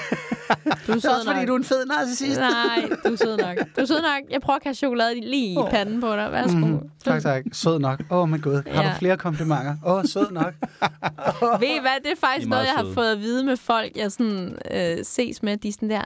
Du 0.86 0.92
er 0.92 0.94
Så 0.94 1.00
sød 1.00 1.10
også 1.10 1.24
fordi 1.26 1.38
nok. 1.40 1.48
du 1.48 1.52
er 1.52 1.56
en 1.56 1.64
fed 1.64 1.86
narcissist. 1.86 2.40
Nej, 2.40 2.88
du 3.06 3.12
er 3.12 3.16
sød 3.16 3.36
nok. 3.36 3.56
Du 3.76 3.80
er 3.80 3.84
sød 3.84 4.00
nok. 4.02 4.30
Jeg 4.30 4.40
prøver 4.40 4.56
at 4.56 4.62
kaste 4.62 4.78
chokolade 4.78 5.14
lige 5.20 5.52
i 5.52 5.56
panden 5.70 6.00
på 6.00 6.06
dig. 6.16 6.32
Værsgo. 6.32 6.56
Mm, 6.58 6.78
tak, 7.04 7.22
tak. 7.22 7.42
Sød 7.52 7.78
nok. 7.78 8.00
Åh, 8.10 8.18
oh 8.18 8.28
my 8.28 8.42
god. 8.42 8.62
Har 8.72 8.82
Ja. 8.82 8.88
du 8.88 8.94
flere 8.98 9.16
komplimenter? 9.16 9.76
Åh, 9.86 9.92
oh, 9.94 10.04
sød 10.04 10.30
nok. 10.30 10.54
Ved 11.60 11.68
I 11.68 11.80
hvad, 11.80 12.02
det 12.04 12.10
er 12.12 12.16
faktisk 12.20 12.42
I 12.42 12.46
er 12.46 12.48
noget, 12.50 12.64
jeg 12.64 12.72
har 12.76 12.82
søde. 12.82 12.94
fået 12.94 13.12
at 13.12 13.20
vide 13.20 13.44
med 13.44 13.56
folk, 13.56 13.96
jeg 13.96 14.12
sådan, 14.12 14.56
øh, 14.74 14.96
ses 15.04 15.42
med. 15.42 15.56
De 15.56 15.68
er 15.68 15.72
sådan 15.72 15.90
der, 15.90 16.02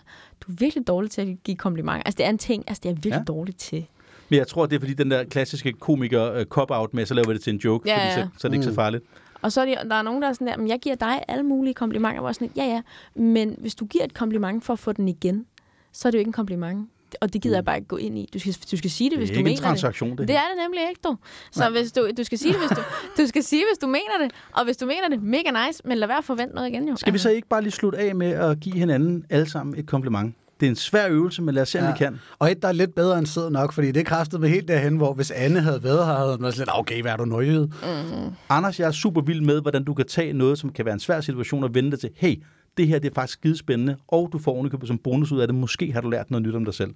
du 0.46 0.52
er 0.52 0.56
virkelig 0.58 0.86
dårlig 0.86 1.10
til 1.10 1.20
at 1.20 1.28
give 1.44 1.56
komplimenter. 1.56 2.02
Altså, 2.02 2.16
det 2.18 2.26
er 2.26 2.30
en 2.30 2.38
ting, 2.38 2.64
altså, 2.66 2.80
det 2.82 2.88
er 2.90 2.94
virkelig 2.94 3.12
Ja. 3.12 3.22
dårlig 3.32 3.56
til. 3.56 3.86
Men 4.28 4.38
jeg 4.38 4.46
tror, 4.48 4.66
det 4.66 4.76
er 4.76 4.80
fordi 4.80 4.94
den 4.94 5.10
der 5.10 5.24
klassiske 5.24 5.72
komiker 5.72 6.38
uh, 6.40 6.42
cop-out 6.44 6.94
med, 6.94 7.06
så 7.06 7.14
laver 7.14 7.28
vi 7.28 7.34
det 7.34 7.42
til 7.42 7.52
en 7.52 7.58
joke, 7.64 7.88
Ja, 7.88 7.94
fordi 7.96 8.06
ja. 8.06 8.14
så, 8.14 8.28
så 8.38 8.46
er 8.46 8.50
det 8.50 8.54
ikke 8.56 8.64
så 8.64 8.70
Mm. 8.70 8.74
farligt. 8.76 9.04
Og 9.44 9.52
så 9.52 9.60
er 9.60 9.64
de, 9.64 9.88
der 9.88 9.94
er 9.94 10.02
nogen, 10.02 10.22
der 10.22 10.28
er 10.28 10.32
sådan 10.32 10.46
der, 10.46 10.56
men 10.56 10.68
jeg 10.68 10.78
giver 10.78 10.94
dig 10.96 11.22
alle 11.28 11.42
mulige 11.44 11.74
komplimenter. 11.74 12.20
Hvor 12.20 12.28
jeg 12.28 12.30
er 12.30 12.32
sådan, 12.32 12.50
ja, 12.56 12.64
ja, 12.64 12.82
men 13.22 13.56
hvis 13.58 13.74
du 13.74 13.84
giver 13.86 14.04
et 14.04 14.14
kompliment 14.14 14.64
for 14.64 14.72
at 14.72 14.78
få 14.78 14.92
den 14.92 15.08
igen, 15.08 15.46
så 15.92 16.08
er 16.08 16.10
det 16.10 16.18
jo 16.18 16.20
ikke 16.20 16.28
en 16.28 16.32
kompliment. 16.32 16.88
Og 17.20 17.32
det 17.32 17.42
gider 17.42 17.56
jeg 17.56 17.64
bare 17.64 17.76
ikke 17.76 17.88
gå 17.88 17.96
ind 17.96 18.18
i. 18.18 18.28
Du 18.34 18.38
skal, 18.38 18.54
du 18.70 18.76
skal 18.76 18.90
sige 18.90 19.10
det, 19.10 19.18
Mm. 19.18 19.20
Det 19.20 19.28
hvis 19.28 19.30
er 19.30 19.34
du 19.34 19.38
ikke 19.38 19.50
en 19.50 19.54
mener 19.54 19.66
transaktion, 19.68 20.10
det. 20.10 20.18
det. 20.18 20.28
Det 20.28 20.36
er 20.36 20.40
det 20.40 20.62
nemlig 20.64 20.80
ikke, 20.88 21.00
du. 21.04 21.16
Så 21.52 21.70
hvis 21.70 21.92
du, 21.92 22.08
du 22.18 22.24
skal 22.24 22.38
sige 22.38 22.52
det, 22.52 22.60
hvis 22.60 22.70
du, 22.70 22.82
du 23.22 23.26
skal 23.26 23.42
sige, 23.42 23.64
hvis 23.72 23.78
du 23.78 23.86
mener 23.86 24.18
det. 24.22 24.32
Og 24.52 24.64
hvis 24.64 24.76
du 24.76 24.86
mener 24.86 25.08
det, 25.10 25.22
mega 25.22 25.66
nice, 25.66 25.82
men 25.84 25.98
lad 25.98 26.08
være 26.08 26.18
at 26.18 26.24
forvente 26.24 26.54
noget 26.54 26.68
igen, 26.68 26.88
jo. 26.88 26.96
Skal 26.96 27.12
vi 27.12 27.18
så 27.18 27.30
ikke 27.30 27.48
bare 27.48 27.62
lige 27.62 27.70
slutte 27.72 27.98
af 27.98 28.14
med 28.14 28.30
at 28.30 28.60
give 28.60 28.74
hinanden 28.74 29.24
alle 29.30 29.50
sammen 29.50 29.78
et 29.78 29.86
kompliment? 29.86 30.34
Det 30.64 30.68
er 30.68 30.72
en 30.72 30.76
svær 30.76 31.08
øvelse, 31.08 31.42
men 31.42 31.54
lad 31.54 31.62
os 31.62 31.68
se, 31.68 31.78
om 31.78 31.84
Ja. 31.84 31.92
vi 31.92 31.98
kan. 31.98 32.18
Og 32.38 32.50
et, 32.50 32.62
der 32.62 32.68
er 32.68 32.72
lidt 32.72 32.94
bedre 32.94 33.18
end 33.18 33.26
sød 33.26 33.50
nok, 33.50 33.72
fordi 33.72 33.92
det 33.92 34.06
kræftede 34.06 34.40
mig 34.40 34.50
helt 34.50 34.68
derhen, 34.68 34.96
hvor 34.96 35.14
hvis 35.14 35.30
Anne 35.30 35.60
havde 35.60 35.82
været 35.82 36.06
her, 36.06 36.14
havde 36.14 36.30
hun 36.32 36.42
været 36.42 36.54
sådan 36.54 36.66
lidt, 36.74 36.78
okay, 36.80 37.02
hvad 37.02 37.12
er 37.12 37.16
du 37.16 37.24
nøjet? 37.24 37.72
Anders, 38.48 38.80
jeg 38.80 38.86
er 38.86 38.92
super 38.92 39.20
vild 39.20 39.40
med, 39.40 39.60
hvordan 39.62 39.84
du 39.84 39.94
kan 39.94 40.06
tage 40.06 40.32
noget, 40.32 40.58
som 40.58 40.72
kan 40.72 40.84
være 40.84 40.94
en 40.94 41.00
svær 41.00 41.20
situation, 41.20 41.64
og 41.64 41.74
vende 41.74 41.90
det 41.90 42.00
til, 42.00 42.10
hey, 42.16 42.42
det 42.76 42.88
her 42.88 42.98
det 42.98 43.10
er 43.10 43.14
faktisk 43.14 43.38
skide 43.38 43.58
spændende, 43.58 43.96
og 44.08 44.28
du 44.32 44.38
får 44.38 44.52
ovenikøbet 44.52 44.88
som 44.88 44.98
bonus 44.98 45.32
ud 45.32 45.40
af 45.40 45.48
det. 45.48 45.54
Måske 45.54 45.92
har 45.92 46.00
du 46.00 46.10
lært 46.10 46.30
noget 46.30 46.46
nyt 46.46 46.54
om 46.54 46.64
dig 46.64 46.74
selv. 46.74 46.94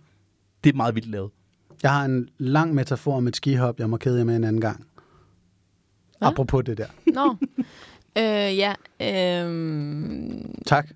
Det 0.64 0.72
er 0.72 0.76
meget 0.76 0.94
vildt 0.94 1.10
lavet. 1.10 1.30
Jeg 1.82 1.90
har 1.92 2.04
en 2.04 2.28
lang 2.38 2.74
metafor 2.74 3.16
om 3.16 3.26
et 3.26 3.36
skihop, 3.36 3.78
jeg 3.78 3.90
må 3.90 3.96
kede 3.96 4.18
jer 4.18 4.24
med 4.24 4.36
en 4.36 4.44
anden 4.44 4.60
gang. 4.60 4.86
Hvad? 6.18 6.28
Apropos 6.28 6.64
det 6.64 6.78
der. 6.78 6.86
Nå. 7.14 7.36
øh, 8.22 8.58
ja. 8.58 8.72
Øhm, 9.44 10.54
Tak. 10.66 10.88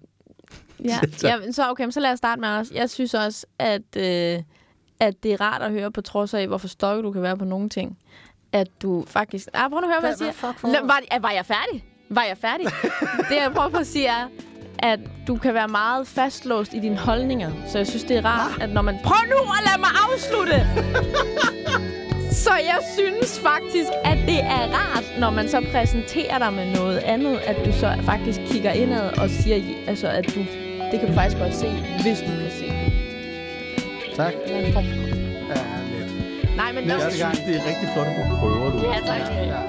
Ja. 0.84 0.98
Ja. 1.22 1.52
Så 1.52 1.70
okay, 1.70 1.90
så 1.90 2.00
lad 2.00 2.12
os 2.12 2.18
starte 2.18 2.40
med 2.40 2.48
os. 2.48 2.70
Jeg 2.70 2.90
synes 2.90 3.14
også, 3.14 3.46
at, 3.58 3.96
øh, 3.96 4.42
at 5.00 5.22
det 5.22 5.32
er 5.32 5.40
rart 5.40 5.62
at 5.62 5.70
høre 5.70 5.92
på 5.92 6.00
trods 6.00 6.34
af, 6.34 6.46
hvor 6.46 6.58
forstokket 6.58 7.04
du 7.04 7.12
kan 7.12 7.22
være 7.22 7.36
på 7.36 7.44
nogle 7.44 7.68
ting. 7.68 7.98
At 8.52 8.68
du 8.82 9.04
faktisk... 9.06 9.48
Ah, 9.54 9.70
prøv 9.70 9.80
nu 9.80 9.86
at 9.86 9.92
høre, 9.92 10.00
hvad 10.00 10.10
jeg 10.10 10.34
siger. 10.34 10.82
Var, 10.86 11.00
ah, 11.10 11.22
var 11.22 11.30
jeg 11.30 11.46
færdig? 11.46 11.84
Var 12.08 12.22
jeg 12.22 12.36
færdig? 12.38 12.66
det, 13.30 13.36
jeg 13.36 13.52
prøver 13.54 13.68
på 13.68 13.76
at 13.76 13.86
sige, 13.86 14.06
er, 14.06 14.28
at 14.78 15.00
du 15.26 15.36
kan 15.36 15.54
være 15.54 15.68
meget 15.68 16.06
fastlåst 16.06 16.74
i 16.74 16.78
dine 16.78 16.96
holdninger. 16.96 17.52
Så 17.68 17.78
jeg 17.78 17.86
synes, 17.86 18.04
det 18.04 18.16
er 18.16 18.24
rart, 18.24 18.62
at 18.62 18.70
når 18.70 18.82
man... 18.82 18.98
Prøv 19.04 19.28
nu 19.30 19.36
at 19.36 19.64
lade 19.66 19.80
mig 19.80 19.90
afslutte! 20.10 20.66
Så 22.32 22.50
jeg 22.54 22.78
synes 22.98 23.40
faktisk, 23.40 23.90
at 24.04 24.18
det 24.26 24.40
er 24.40 24.68
rart, 24.74 25.04
når 25.18 25.30
man 25.30 25.48
så 25.48 25.66
præsenterer 25.72 26.38
dig 26.38 26.52
med 26.52 26.72
noget 26.74 26.98
andet, 26.98 27.36
at 27.36 27.66
du 27.66 27.72
så 27.72 27.94
faktisk 28.02 28.40
kigger 28.46 28.72
indad 28.72 29.18
og 29.18 29.30
siger, 29.30 29.76
altså, 29.86 30.08
at 30.08 30.34
du, 30.34 30.40
det 30.92 31.00
kan 31.00 31.08
du 31.08 31.14
faktisk 31.14 31.38
godt 31.42 31.54
se, 31.54 31.68
hvis 32.02 32.18
du 32.20 32.26
kan 32.42 32.50
se 32.60 32.66
det. 32.66 32.92
Tak. 34.16 34.32
Eller 34.46 34.66
en 34.66 34.72
form 34.72 34.84
for- 34.84 34.92
Ja, 35.52 35.60
lidt. 35.92 36.56
Nej, 36.56 36.72
men 36.72 36.84
det 36.84 36.92
synes, 37.02 37.38
det 37.46 37.56
er 37.56 37.62
rigtig 37.70 37.88
flot, 37.94 38.06
at 38.06 38.14
du 38.30 38.36
prøver, 38.36 38.70
du. 38.72 38.78
Ja, 38.78 38.98
tak. 39.06 39.20
Ja. 39.52 39.62